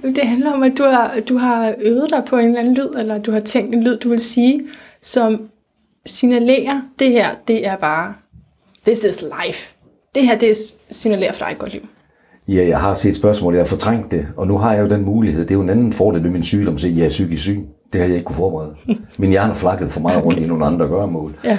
Det 0.16 0.24
handler 0.24 0.52
om, 0.52 0.62
at 0.62 0.72
du 0.78 0.84
har, 0.84 1.14
du 1.28 1.36
har 1.36 1.74
øvet 1.78 2.10
dig 2.10 2.22
på 2.28 2.36
en 2.36 2.46
eller 2.46 2.60
anden 2.60 2.74
lyd, 2.74 2.88
eller 2.98 3.18
du 3.18 3.32
har 3.32 3.40
tænkt 3.40 3.74
en 3.74 3.82
lyd, 3.84 3.98
du 3.98 4.08
vil 4.08 4.18
sige, 4.18 4.62
som 5.02 5.48
signalerer, 6.06 6.80
det 6.98 7.10
her, 7.10 7.28
det 7.48 7.66
er 7.66 7.76
bare, 7.76 8.14
this 8.86 9.04
is 9.04 9.24
life. 9.44 9.74
Det 10.14 10.22
her, 10.22 10.38
det 10.38 10.56
signalerer 10.90 11.32
for 11.32 11.44
dig 11.44 11.52
et 11.52 11.58
godt 11.58 11.72
liv. 11.72 11.82
Ja, 12.48 12.68
jeg 12.68 12.80
har 12.80 12.94
set 12.94 13.16
spørgsmål, 13.16 13.54
jeg 13.54 13.60
har 13.60 13.66
fortrængt 13.66 14.10
det, 14.10 14.26
og 14.36 14.46
nu 14.46 14.58
har 14.58 14.72
jeg 14.74 14.82
jo 14.82 14.88
den 14.88 15.04
mulighed. 15.04 15.42
Det 15.42 15.50
er 15.50 15.54
jo 15.54 15.60
en 15.62 15.70
anden 15.70 15.92
fordel 15.92 16.22
ved 16.24 16.30
min 16.30 16.42
sygdom, 16.42 16.78
så 16.78 16.88
jeg 16.88 17.04
er 17.04 17.08
psykisk 17.08 17.42
syg. 17.42 17.60
Det 17.92 18.00
har 18.00 18.08
jeg 18.08 18.16
ikke 18.16 18.24
kunne 18.26 18.36
forberede. 18.36 18.74
Min 19.18 19.30
hjerne 19.30 19.50
er 19.50 19.54
flakket 19.56 19.90
for 19.90 20.00
meget 20.00 20.24
rundt 20.24 20.38
i 20.38 20.46
nogle 20.46 20.66
andre 20.66 20.86
gøremål. 20.88 21.34
Ja. 21.44 21.58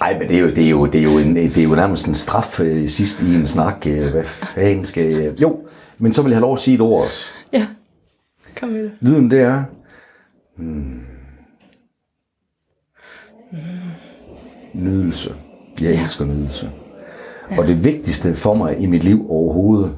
Ej, 0.00 0.18
men 0.18 0.28
det 0.28 0.36
er 0.36 0.40
jo, 0.40 0.48
det 0.50 0.64
er 0.64 0.70
jo, 0.70 0.86
det 0.86 0.98
er 0.98 1.02
jo, 1.02 1.18
en, 1.18 1.36
det 1.36 1.58
er 1.58 1.62
jo 1.64 1.74
nærmest 1.74 2.08
en 2.08 2.14
straf 2.14 2.60
øh, 2.60 2.88
sidst 2.88 3.22
i 3.22 3.34
en 3.34 3.46
snak. 3.46 3.86
øh, 3.86 4.10
Hvad 4.10 4.24
fanden 4.24 4.84
skal 4.84 5.04
jeg... 5.04 5.40
Jo, 5.40 5.58
men 5.98 6.12
så 6.12 6.22
vil 6.22 6.30
jeg 6.30 6.36
have 6.36 6.42
lov 6.42 6.52
at 6.52 6.58
sige 6.58 6.74
et 6.74 6.80
ord 6.80 7.04
også. 7.04 7.24
Ja, 7.52 7.66
kom 8.60 8.68
med 8.68 8.82
det. 8.82 8.90
Lyden 9.00 9.30
det 9.30 9.40
er... 9.40 9.62
Hmm, 10.56 11.00
nydelse. 14.74 15.34
Jeg 15.80 15.92
elsker 15.92 16.24
nydelse. 16.24 16.70
Og 17.58 17.66
det 17.68 17.84
vigtigste 17.84 18.34
for 18.34 18.54
mig 18.54 18.78
i 18.80 18.86
mit 18.86 19.04
liv 19.04 19.26
overhovedet, 19.30 19.92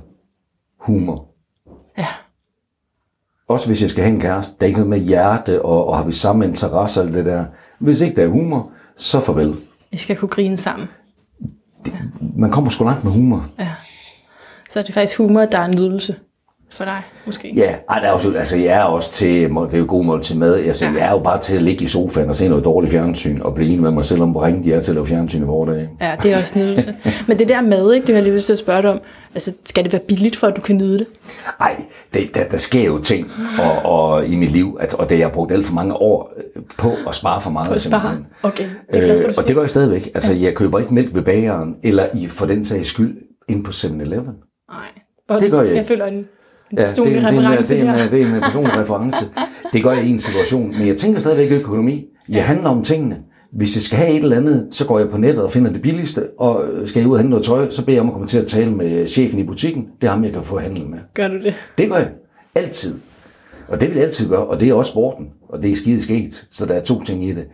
humor. 0.86 1.28
Ja. 1.98 2.06
Også 3.48 3.66
hvis 3.66 3.82
jeg 3.82 3.90
skal 3.90 4.02
have 4.04 4.14
en 4.14 4.20
kæreste. 4.20 4.54
Der 4.58 4.64
er 4.64 4.66
ikke 4.66 4.78
noget 4.80 4.90
med 4.90 5.08
hjerte, 5.08 5.62
og, 5.62 5.86
og 5.88 5.96
har 5.96 6.04
vi 6.04 6.12
samme 6.12 6.44
interesse 6.44 7.02
og 7.02 7.08
det 7.08 7.24
der. 7.24 7.44
Hvis 7.78 8.00
ikke 8.00 8.16
der 8.16 8.22
er 8.22 8.28
humor, 8.28 8.70
så 8.96 9.20
farvel. 9.20 9.56
I 9.92 9.96
skal 9.96 10.16
kunne 10.16 10.28
grine 10.28 10.56
sammen. 10.56 10.88
Man 12.36 12.50
kommer 12.50 12.70
sgu 12.70 12.84
langt 12.84 13.04
med 13.04 13.12
humor. 13.12 13.46
Ja. 13.58 13.72
Så 14.70 14.78
er 14.78 14.82
det 14.82 14.94
faktisk 14.94 15.18
humor, 15.18 15.40
der 15.40 15.58
er 15.58 15.64
en 15.64 15.76
nydelse 15.76 16.16
for 16.70 16.84
dig, 16.84 17.02
måske. 17.26 17.52
Ja, 17.56 17.74
ej, 17.90 18.00
der 18.00 18.08
er 18.08 18.12
også, 18.12 18.32
altså 18.32 18.56
jeg 18.56 18.66
er 18.76 18.82
også 18.82 19.12
til, 19.12 19.28
det 19.50 19.74
er 19.74 19.78
jo 19.78 19.84
god 19.88 20.04
mål 20.04 20.22
til 20.22 20.38
mad, 20.38 20.54
altså, 20.54 20.84
jeg 20.84 21.06
er 21.06 21.10
jo 21.10 21.18
bare 21.18 21.40
til 21.40 21.56
at 21.56 21.62
ligge 21.62 21.84
i 21.84 21.86
sofaen 21.86 22.28
og 22.28 22.36
se 22.36 22.48
noget 22.48 22.64
dårligt 22.64 22.92
fjernsyn, 22.92 23.40
og 23.40 23.54
blive 23.54 23.68
enig 23.68 23.82
med 23.82 23.90
mig 23.90 24.04
selv 24.04 24.22
om, 24.22 24.30
hvor 24.30 24.46
ringe 24.46 24.64
de 24.64 24.72
er 24.72 24.80
til 24.80 24.90
at 24.90 24.94
lave 24.94 25.06
fjernsyn 25.06 25.42
i 25.42 25.44
vores 25.44 25.70
dag. 25.70 25.88
Ja, 26.00 26.16
det 26.22 26.32
er 26.32 26.36
også 26.36 26.58
nydelse. 26.58 26.96
Men 27.28 27.38
det 27.38 27.48
der 27.48 27.60
mad, 27.60 27.92
ikke, 27.92 28.06
det 28.06 28.14
har 28.14 28.18
jeg 28.18 28.24
lige 28.24 28.34
lyst 28.34 28.46
til 28.46 28.52
at 28.52 28.58
spørge 28.58 28.82
dig 28.82 28.90
om. 28.90 29.00
Altså, 29.34 29.52
skal 29.64 29.84
det 29.84 29.92
være 29.92 30.02
billigt, 30.08 30.36
for 30.36 30.46
at 30.46 30.56
du 30.56 30.60
kan 30.60 30.76
nyde 30.76 30.98
det? 30.98 31.06
Ej, 31.60 31.76
det, 32.14 32.34
der, 32.34 32.44
der 32.48 32.56
sker 32.56 32.84
jo 32.84 32.98
ting 32.98 33.30
og, 33.84 33.92
og, 33.92 34.26
i 34.26 34.36
mit 34.36 34.50
liv, 34.50 34.76
at, 34.80 34.94
og 34.94 35.10
det 35.10 35.18
jeg 35.18 35.26
har 35.26 35.32
brugt 35.32 35.52
alt 35.52 35.66
for 35.66 35.74
mange 35.74 35.94
år 35.94 36.32
øh, 36.56 36.62
på 36.78 36.90
at 37.08 37.14
spare 37.14 37.40
for 37.42 37.50
meget. 37.50 37.68
På 37.68 37.74
at 37.74 37.80
spare? 37.80 38.18
Okay, 38.42 38.64
det 38.92 39.10
er 39.10 39.20
for, 39.20 39.28
Øh, 39.28 39.34
og 39.38 39.46
det 39.46 39.54
gør 39.54 39.62
jeg 39.62 39.70
stadigvæk. 39.70 40.10
Altså, 40.14 40.34
jeg 40.34 40.54
køber 40.54 40.78
ikke 40.78 40.94
mælk 40.94 41.14
ved 41.14 41.22
bageren, 41.22 41.76
eller 41.82 42.06
i, 42.14 42.26
for 42.26 42.46
den 42.46 42.64
sags 42.64 42.88
skyld, 42.88 43.16
ind 43.48 43.64
på 43.64 43.70
7-Eleven. 43.70 44.34
Nej. 44.70 44.78
Og 45.28 45.40
Det 45.40 45.50
gør 45.50 45.60
jeg 45.60 45.68
Jeg 45.68 45.76
ikke. 45.76 45.88
føler 45.88 46.06
en, 46.06 46.28
en 46.72 46.78
Ja, 46.78 46.82
personlig 46.82 47.14
det, 47.14 47.24
er- 47.24 47.30
det, 47.30 47.36
er 47.36 47.40
en- 47.40 47.46
reference 47.48 47.74
det, 47.74 47.80
er 47.82 47.92
en, 47.92 47.98
her. 48.00 48.08
det 48.10 48.20
er 48.22 48.34
en 48.34 48.40
personlig 48.40 48.78
reference. 48.82 49.26
Det 49.72 49.82
gør 49.82 49.92
jeg 49.92 50.04
i 50.04 50.10
en 50.10 50.18
situation. 50.18 50.74
Men 50.78 50.86
jeg 50.86 50.96
tænker 50.96 51.20
stadigvæk 51.20 51.52
økonomi. 51.60 52.06
Jeg 52.28 52.44
handler 52.44 52.68
om 52.70 52.82
tingene. 52.82 53.16
Hvis 53.52 53.74
jeg 53.76 53.82
skal 53.82 53.98
have 53.98 54.10
et 54.10 54.22
eller 54.22 54.36
andet, 54.36 54.68
så 54.70 54.86
går 54.86 54.98
jeg 54.98 55.08
på 55.08 55.16
nettet 55.18 55.42
og 55.44 55.50
finder 55.50 55.72
det 55.72 55.82
billigste, 55.82 56.28
og 56.38 56.64
skal 56.84 57.00
jeg 57.00 57.08
ud 57.08 57.12
og 57.12 57.18
hente 57.18 57.30
noget 57.30 57.44
tøj, 57.44 57.70
så 57.70 57.84
beder 57.84 57.92
jeg 57.96 58.00
om 58.02 58.06
at 58.08 58.12
komme 58.12 58.28
til 58.28 58.38
at 58.38 58.46
tale 58.46 58.70
med 58.70 59.06
chefen 59.06 59.38
i 59.38 59.42
butikken. 59.44 59.84
Det 60.00 60.06
er 60.06 60.10
ham, 60.10 60.24
jeg 60.24 60.32
kan 60.32 60.42
få 60.42 60.58
handlet 60.58 60.88
med. 60.90 60.98
Gør 61.14 61.28
du 61.28 61.34
det? 61.42 61.54
Det 61.78 61.88
gør 61.88 61.96
jeg. 61.96 62.08
Altid. 62.54 62.94
Og 63.68 63.80
det 63.80 63.88
vil 63.88 63.96
jeg 63.96 64.04
altid 64.04 64.28
gøre, 64.28 64.46
og 64.46 64.60
det 64.60 64.68
er 64.68 64.74
også 64.74 64.90
sporten, 64.90 65.26
og 65.48 65.62
det 65.62 65.70
er 65.70 65.76
skide 65.76 66.02
sket, 66.02 66.46
så 66.50 66.66
der 66.66 66.74
er 66.74 66.82
to 66.82 67.02
ting 67.02 67.24
i 67.28 67.32
det. 67.32 67.44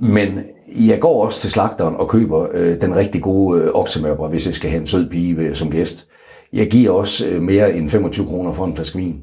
Men 0.00 0.38
jeg 0.78 1.00
går 1.00 1.24
også 1.24 1.40
til 1.40 1.50
slagteren 1.50 1.94
og 1.96 2.08
køber 2.08 2.46
øh, 2.54 2.80
den 2.80 2.96
rigtig 2.96 3.22
gode 3.22 3.60
øh, 3.62 3.70
oksemørbrad, 3.74 4.30
hvis 4.30 4.46
jeg 4.46 4.54
skal 4.54 4.70
have 4.70 4.80
en 4.80 4.86
sød 4.86 5.10
pige 5.10 5.36
øh, 5.36 5.54
som 5.54 5.70
gæst. 5.70 6.06
Jeg 6.52 6.70
giver 6.70 6.90
også 6.90 7.28
øh, 7.28 7.42
mere 7.42 7.74
end 7.74 7.88
25 7.88 8.26
kroner 8.26 8.52
for 8.52 8.64
en 8.64 8.74
flaske 8.74 8.98
vin. 8.98 9.22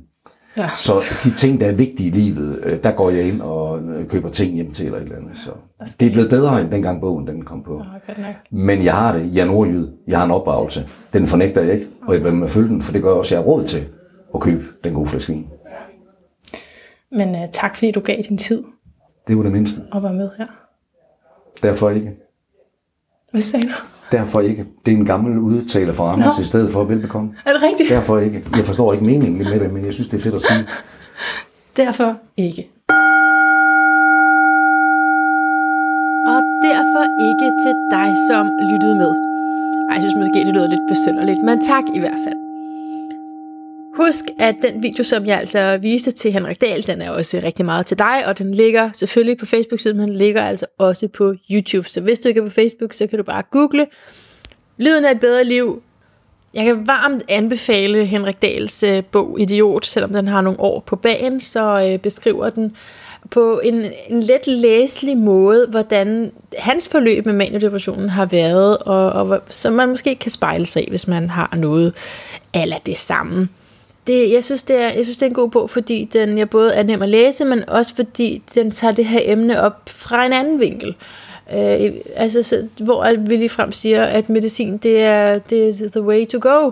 Ja. 0.57 0.67
Så 0.77 0.91
de 1.23 1.31
ting, 1.35 1.59
der 1.59 1.67
er 1.67 1.71
vigtige 1.73 2.07
i 2.07 2.11
livet, 2.11 2.59
øh, 2.63 2.83
der 2.83 2.91
går 2.91 3.09
jeg 3.09 3.27
ind 3.27 3.41
og 3.41 3.79
øh, 3.81 4.07
køber 4.07 4.29
ting 4.29 4.53
hjem 4.53 4.71
til 4.71 4.85
eller 4.85 4.97
et 4.97 5.03
eller 5.03 5.17
andet. 5.17 5.37
Så 5.37 5.51
det 5.99 6.07
er 6.07 6.11
blevet 6.11 6.29
bedre, 6.29 6.61
end 6.61 6.71
dengang 6.71 7.01
bogen 7.01 7.27
den 7.27 7.45
kom 7.45 7.63
på. 7.63 7.77
Nok. 7.77 8.15
Men 8.51 8.83
jeg 8.83 8.93
har 8.93 9.17
det. 9.17 9.35
Jeg 9.35 9.41
er 9.41 9.45
nordjyd. 9.45 9.87
Jeg 10.07 10.17
har 10.17 10.25
en 10.25 10.31
opdragelse. 10.31 10.87
Den 11.13 11.27
fornægter 11.27 11.61
jeg 11.61 11.73
ikke, 11.73 11.87
og 12.01 12.13
jeg 12.13 12.21
bliver 12.21 12.35
med 12.35 12.43
at 12.43 12.49
følge 12.51 12.69
den, 12.69 12.81
for 12.81 12.91
det 12.91 13.01
gør 13.01 13.11
også, 13.11 13.27
at 13.27 13.31
jeg 13.31 13.39
har 13.39 13.45
råd 13.51 13.65
til 13.65 13.87
at 14.35 14.41
købe 14.41 14.63
den 14.83 14.93
gode 14.93 15.07
flaske 15.07 15.33
vin. 15.33 15.47
Men 17.11 17.29
uh, 17.29 17.41
tak, 17.51 17.75
fordi 17.75 17.91
du 17.91 17.99
gav 17.99 18.21
din 18.29 18.37
tid 18.37 18.63
Det 19.27 19.37
var 19.37 19.43
det 19.43 19.51
mindste. 19.51 19.81
og 19.91 20.03
var 20.03 20.11
med 20.11 20.29
her. 20.37 20.47
Derfor 21.63 21.89
ikke. 21.89 22.11
Hvad 23.31 23.41
sagde 23.41 23.67
du? 23.67 23.73
Derfor 24.11 24.41
ikke. 24.41 24.65
Det 24.85 24.93
er 24.93 24.97
en 24.97 25.05
gammel 25.05 25.37
udtale 25.37 25.93
fra 25.93 26.13
Anders 26.13 26.37
Nå. 26.37 26.41
i 26.41 26.45
stedet 26.45 26.71
for 26.71 26.83
velbekomme. 26.83 27.29
Er 27.45 27.53
det 27.53 27.61
rigtigt? 27.61 27.89
Derfor 27.89 28.19
ikke. 28.19 28.43
Jeg 28.57 28.65
forstår 28.65 28.93
ikke 28.93 29.05
meningen 29.05 29.37
med 29.37 29.59
det, 29.59 29.73
men 29.73 29.85
jeg 29.85 29.93
synes, 29.93 30.07
det 30.09 30.17
er 30.17 30.21
fedt 30.21 30.35
at 30.35 30.41
sige. 30.41 30.65
Derfor 31.77 32.15
ikke. 32.37 32.69
Og 36.33 36.39
derfor 36.69 37.03
ikke 37.29 37.47
til 37.63 37.75
dig, 37.95 38.09
som 38.29 38.43
lyttede 38.71 38.95
med. 38.95 39.11
Ej, 39.89 39.93
jeg 39.95 40.01
synes 40.01 40.15
måske, 40.15 40.39
det 40.45 40.53
lyder 40.55 40.69
lidt 40.69 40.85
besynderligt, 40.89 41.41
men 41.47 41.61
tak 41.61 41.83
i 41.93 41.99
hvert 41.99 42.19
fald. 42.25 42.44
Husk, 43.95 44.23
at 44.39 44.55
den 44.61 44.83
video, 44.83 45.03
som 45.03 45.25
jeg 45.25 45.39
altså 45.39 45.77
viste 45.77 46.11
til 46.11 46.31
Henrik 46.31 46.61
Dahl, 46.61 46.87
den 46.87 47.01
er 47.01 47.09
også 47.09 47.41
rigtig 47.43 47.65
meget 47.65 47.85
til 47.85 47.99
dig, 47.99 48.23
og 48.27 48.37
den 48.37 48.53
ligger 48.53 48.89
selvfølgelig 48.93 49.37
på 49.37 49.45
Facebook-siden, 49.45 49.97
men 49.97 50.09
den 50.09 50.17
ligger 50.17 50.43
altså 50.43 50.65
også 50.77 51.07
på 51.07 51.33
YouTube. 51.51 51.89
Så 51.89 52.01
hvis 52.01 52.19
du 52.19 52.27
ikke 52.27 52.39
er 52.39 52.43
på 52.45 52.49
Facebook, 52.49 52.93
så 52.93 53.07
kan 53.07 53.17
du 53.17 53.23
bare 53.23 53.43
google 53.51 53.87
Lyden 54.77 55.05
af 55.05 55.11
et 55.11 55.19
bedre 55.19 55.43
liv. 55.43 55.81
Jeg 56.53 56.65
kan 56.65 56.87
varmt 56.87 57.23
anbefale 57.29 58.05
Henrik 58.05 58.41
Dahls 58.41 58.83
øh, 58.83 59.03
bog 59.03 59.39
Idiot, 59.39 59.85
selvom 59.85 60.13
den 60.13 60.27
har 60.27 60.41
nogle 60.41 60.59
år 60.59 60.79
på 60.79 60.95
bagen, 60.95 61.41
så 61.41 61.89
øh, 61.91 61.99
beskriver 61.99 62.49
den 62.49 62.75
på 63.29 63.59
en, 63.59 63.91
en 64.09 64.23
let 64.23 64.47
læselig 64.47 65.17
måde, 65.17 65.67
hvordan 65.69 66.31
hans 66.57 66.89
forløb 66.89 67.25
med 67.25 67.59
depressionen 67.59 68.09
har 68.09 68.25
været, 68.25 68.77
og, 68.77 69.11
og 69.11 69.41
som 69.49 69.73
man 69.73 69.89
måske 69.89 70.15
kan 70.15 70.31
spejle 70.31 70.65
sig 70.65 70.87
i, 70.87 70.89
hvis 70.89 71.07
man 71.07 71.29
har 71.29 71.55
noget 71.57 71.95
eller 72.53 72.77
det 72.77 72.97
samme. 72.97 73.49
Det, 74.07 74.31
jeg, 74.31 74.43
synes, 74.43 74.63
det 74.63 74.75
er, 74.75 74.89
jeg 74.89 75.03
synes, 75.03 75.17
det 75.17 75.25
er 75.25 75.29
en 75.29 75.33
god 75.35 75.49
bog, 75.49 75.69
fordi 75.69 76.09
den 76.13 76.37
jeg 76.37 76.49
både 76.49 76.73
er 76.73 76.83
nem 76.83 77.01
at 77.01 77.09
læse, 77.09 77.45
men 77.45 77.69
også 77.69 77.95
fordi 77.95 78.43
den 78.55 78.71
tager 78.71 78.93
det 78.93 79.05
her 79.05 79.19
emne 79.23 79.61
op 79.61 79.81
fra 79.87 80.25
en 80.25 80.33
anden 80.33 80.59
vinkel. 80.59 80.95
Øh, 81.53 81.91
altså, 82.15 82.43
så, 82.43 82.67
hvor 82.77 83.17
vi 83.17 83.35
ligefrem 83.35 83.71
siger, 83.71 84.03
at 84.03 84.29
medicin, 84.29 84.77
det 84.77 85.01
er, 85.01 85.37
det 85.37 85.81
er 85.81 85.89
the 85.89 86.01
way 86.01 86.25
to 86.25 86.39
go. 86.41 86.71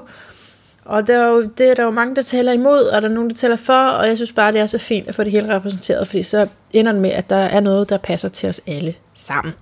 Og 0.85 1.07
der 1.07 1.17
er 1.17 1.27
jo, 1.27 1.41
det 1.41 1.69
er 1.69 1.73
der 1.73 1.83
jo 1.83 1.89
mange, 1.89 2.15
der 2.15 2.21
taler 2.21 2.51
imod, 2.51 2.83
og 2.83 3.01
der 3.01 3.09
er 3.09 3.13
nogen, 3.13 3.29
der 3.29 3.35
taler 3.35 3.55
for, 3.55 3.73
og 3.73 4.07
jeg 4.07 4.17
synes 4.17 4.31
bare, 4.31 4.51
det 4.51 4.61
er 4.61 4.65
så 4.65 4.77
fint 4.77 5.07
at 5.07 5.15
få 5.15 5.23
det 5.23 5.31
hele 5.31 5.55
repræsenteret, 5.55 6.07
fordi 6.07 6.23
så 6.23 6.47
ender 6.73 6.91
det 6.91 7.01
med, 7.01 7.09
at 7.09 7.29
der 7.29 7.35
er 7.35 7.59
noget, 7.59 7.89
der 7.89 7.97
passer 7.97 8.29
til 8.29 8.49
os 8.49 8.61
alle 8.67 8.95
sammen. 9.13 9.53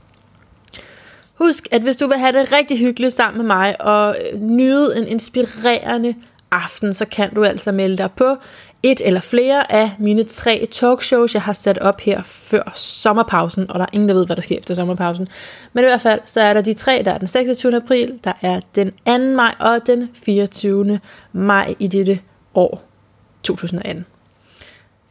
Husk, 1.33 1.67
at 1.71 1.81
hvis 1.81 1.95
du 1.95 2.07
vil 2.07 2.17
have 2.17 2.31
det 2.31 2.51
rigtig 2.51 2.79
hyggeligt 2.79 3.13
sammen 3.13 3.37
med 3.37 3.45
mig, 3.45 3.81
og 3.81 4.15
nyde 4.35 4.97
en 4.97 5.07
inspirerende 5.07 6.15
aften, 6.51 6.93
så 6.93 7.05
kan 7.05 7.33
du 7.33 7.43
altså 7.43 7.71
melde 7.71 7.97
dig 7.97 8.11
på 8.11 8.35
et 8.83 9.01
eller 9.05 9.21
flere 9.21 9.71
af 9.71 9.91
mine 9.99 10.23
tre 10.23 10.67
talkshows, 10.71 11.33
jeg 11.33 11.41
har 11.41 11.53
sat 11.53 11.77
op 11.77 12.01
her 12.01 12.21
før 12.23 12.71
sommerpausen, 12.75 13.71
og 13.71 13.79
der 13.79 13.85
er 13.85 13.89
ingen, 13.93 14.09
der 14.09 14.15
ved, 14.15 14.25
hvad 14.25 14.35
der 14.35 14.41
sker 14.41 14.57
efter 14.57 14.75
sommerpausen. 14.75 15.27
Men 15.73 15.83
i 15.83 15.87
hvert 15.87 16.01
fald, 16.01 16.19
så 16.25 16.41
er 16.41 16.53
der 16.53 16.61
de 16.61 16.73
tre, 16.73 17.01
der 17.05 17.11
er 17.11 17.17
den 17.17 17.27
26. 17.27 17.75
april, 17.75 18.19
der 18.23 18.33
er 18.41 18.59
den 18.75 18.91
2. 18.91 19.17
maj 19.17 19.55
og 19.59 19.87
den 19.87 20.09
24. 20.13 20.99
maj 21.33 21.75
i 21.79 21.87
dette 21.87 22.19
år 22.55 22.83
2018. 23.43 24.05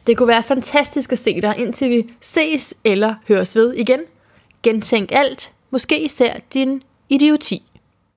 Det 0.07 0.17
kunne 0.17 0.27
være 0.27 0.43
fantastisk 0.43 1.11
at 1.11 1.17
se 1.17 1.41
dig, 1.41 1.55
indtil 1.57 1.89
vi 1.89 2.09
ses 2.21 2.73
eller 2.83 3.15
høres 3.27 3.55
ved 3.55 3.73
igen. 3.73 3.99
Gentænk 4.63 5.11
alt, 5.11 5.51
måske 5.71 6.05
især 6.05 6.33
din 6.53 6.81
idioti. 7.09 7.70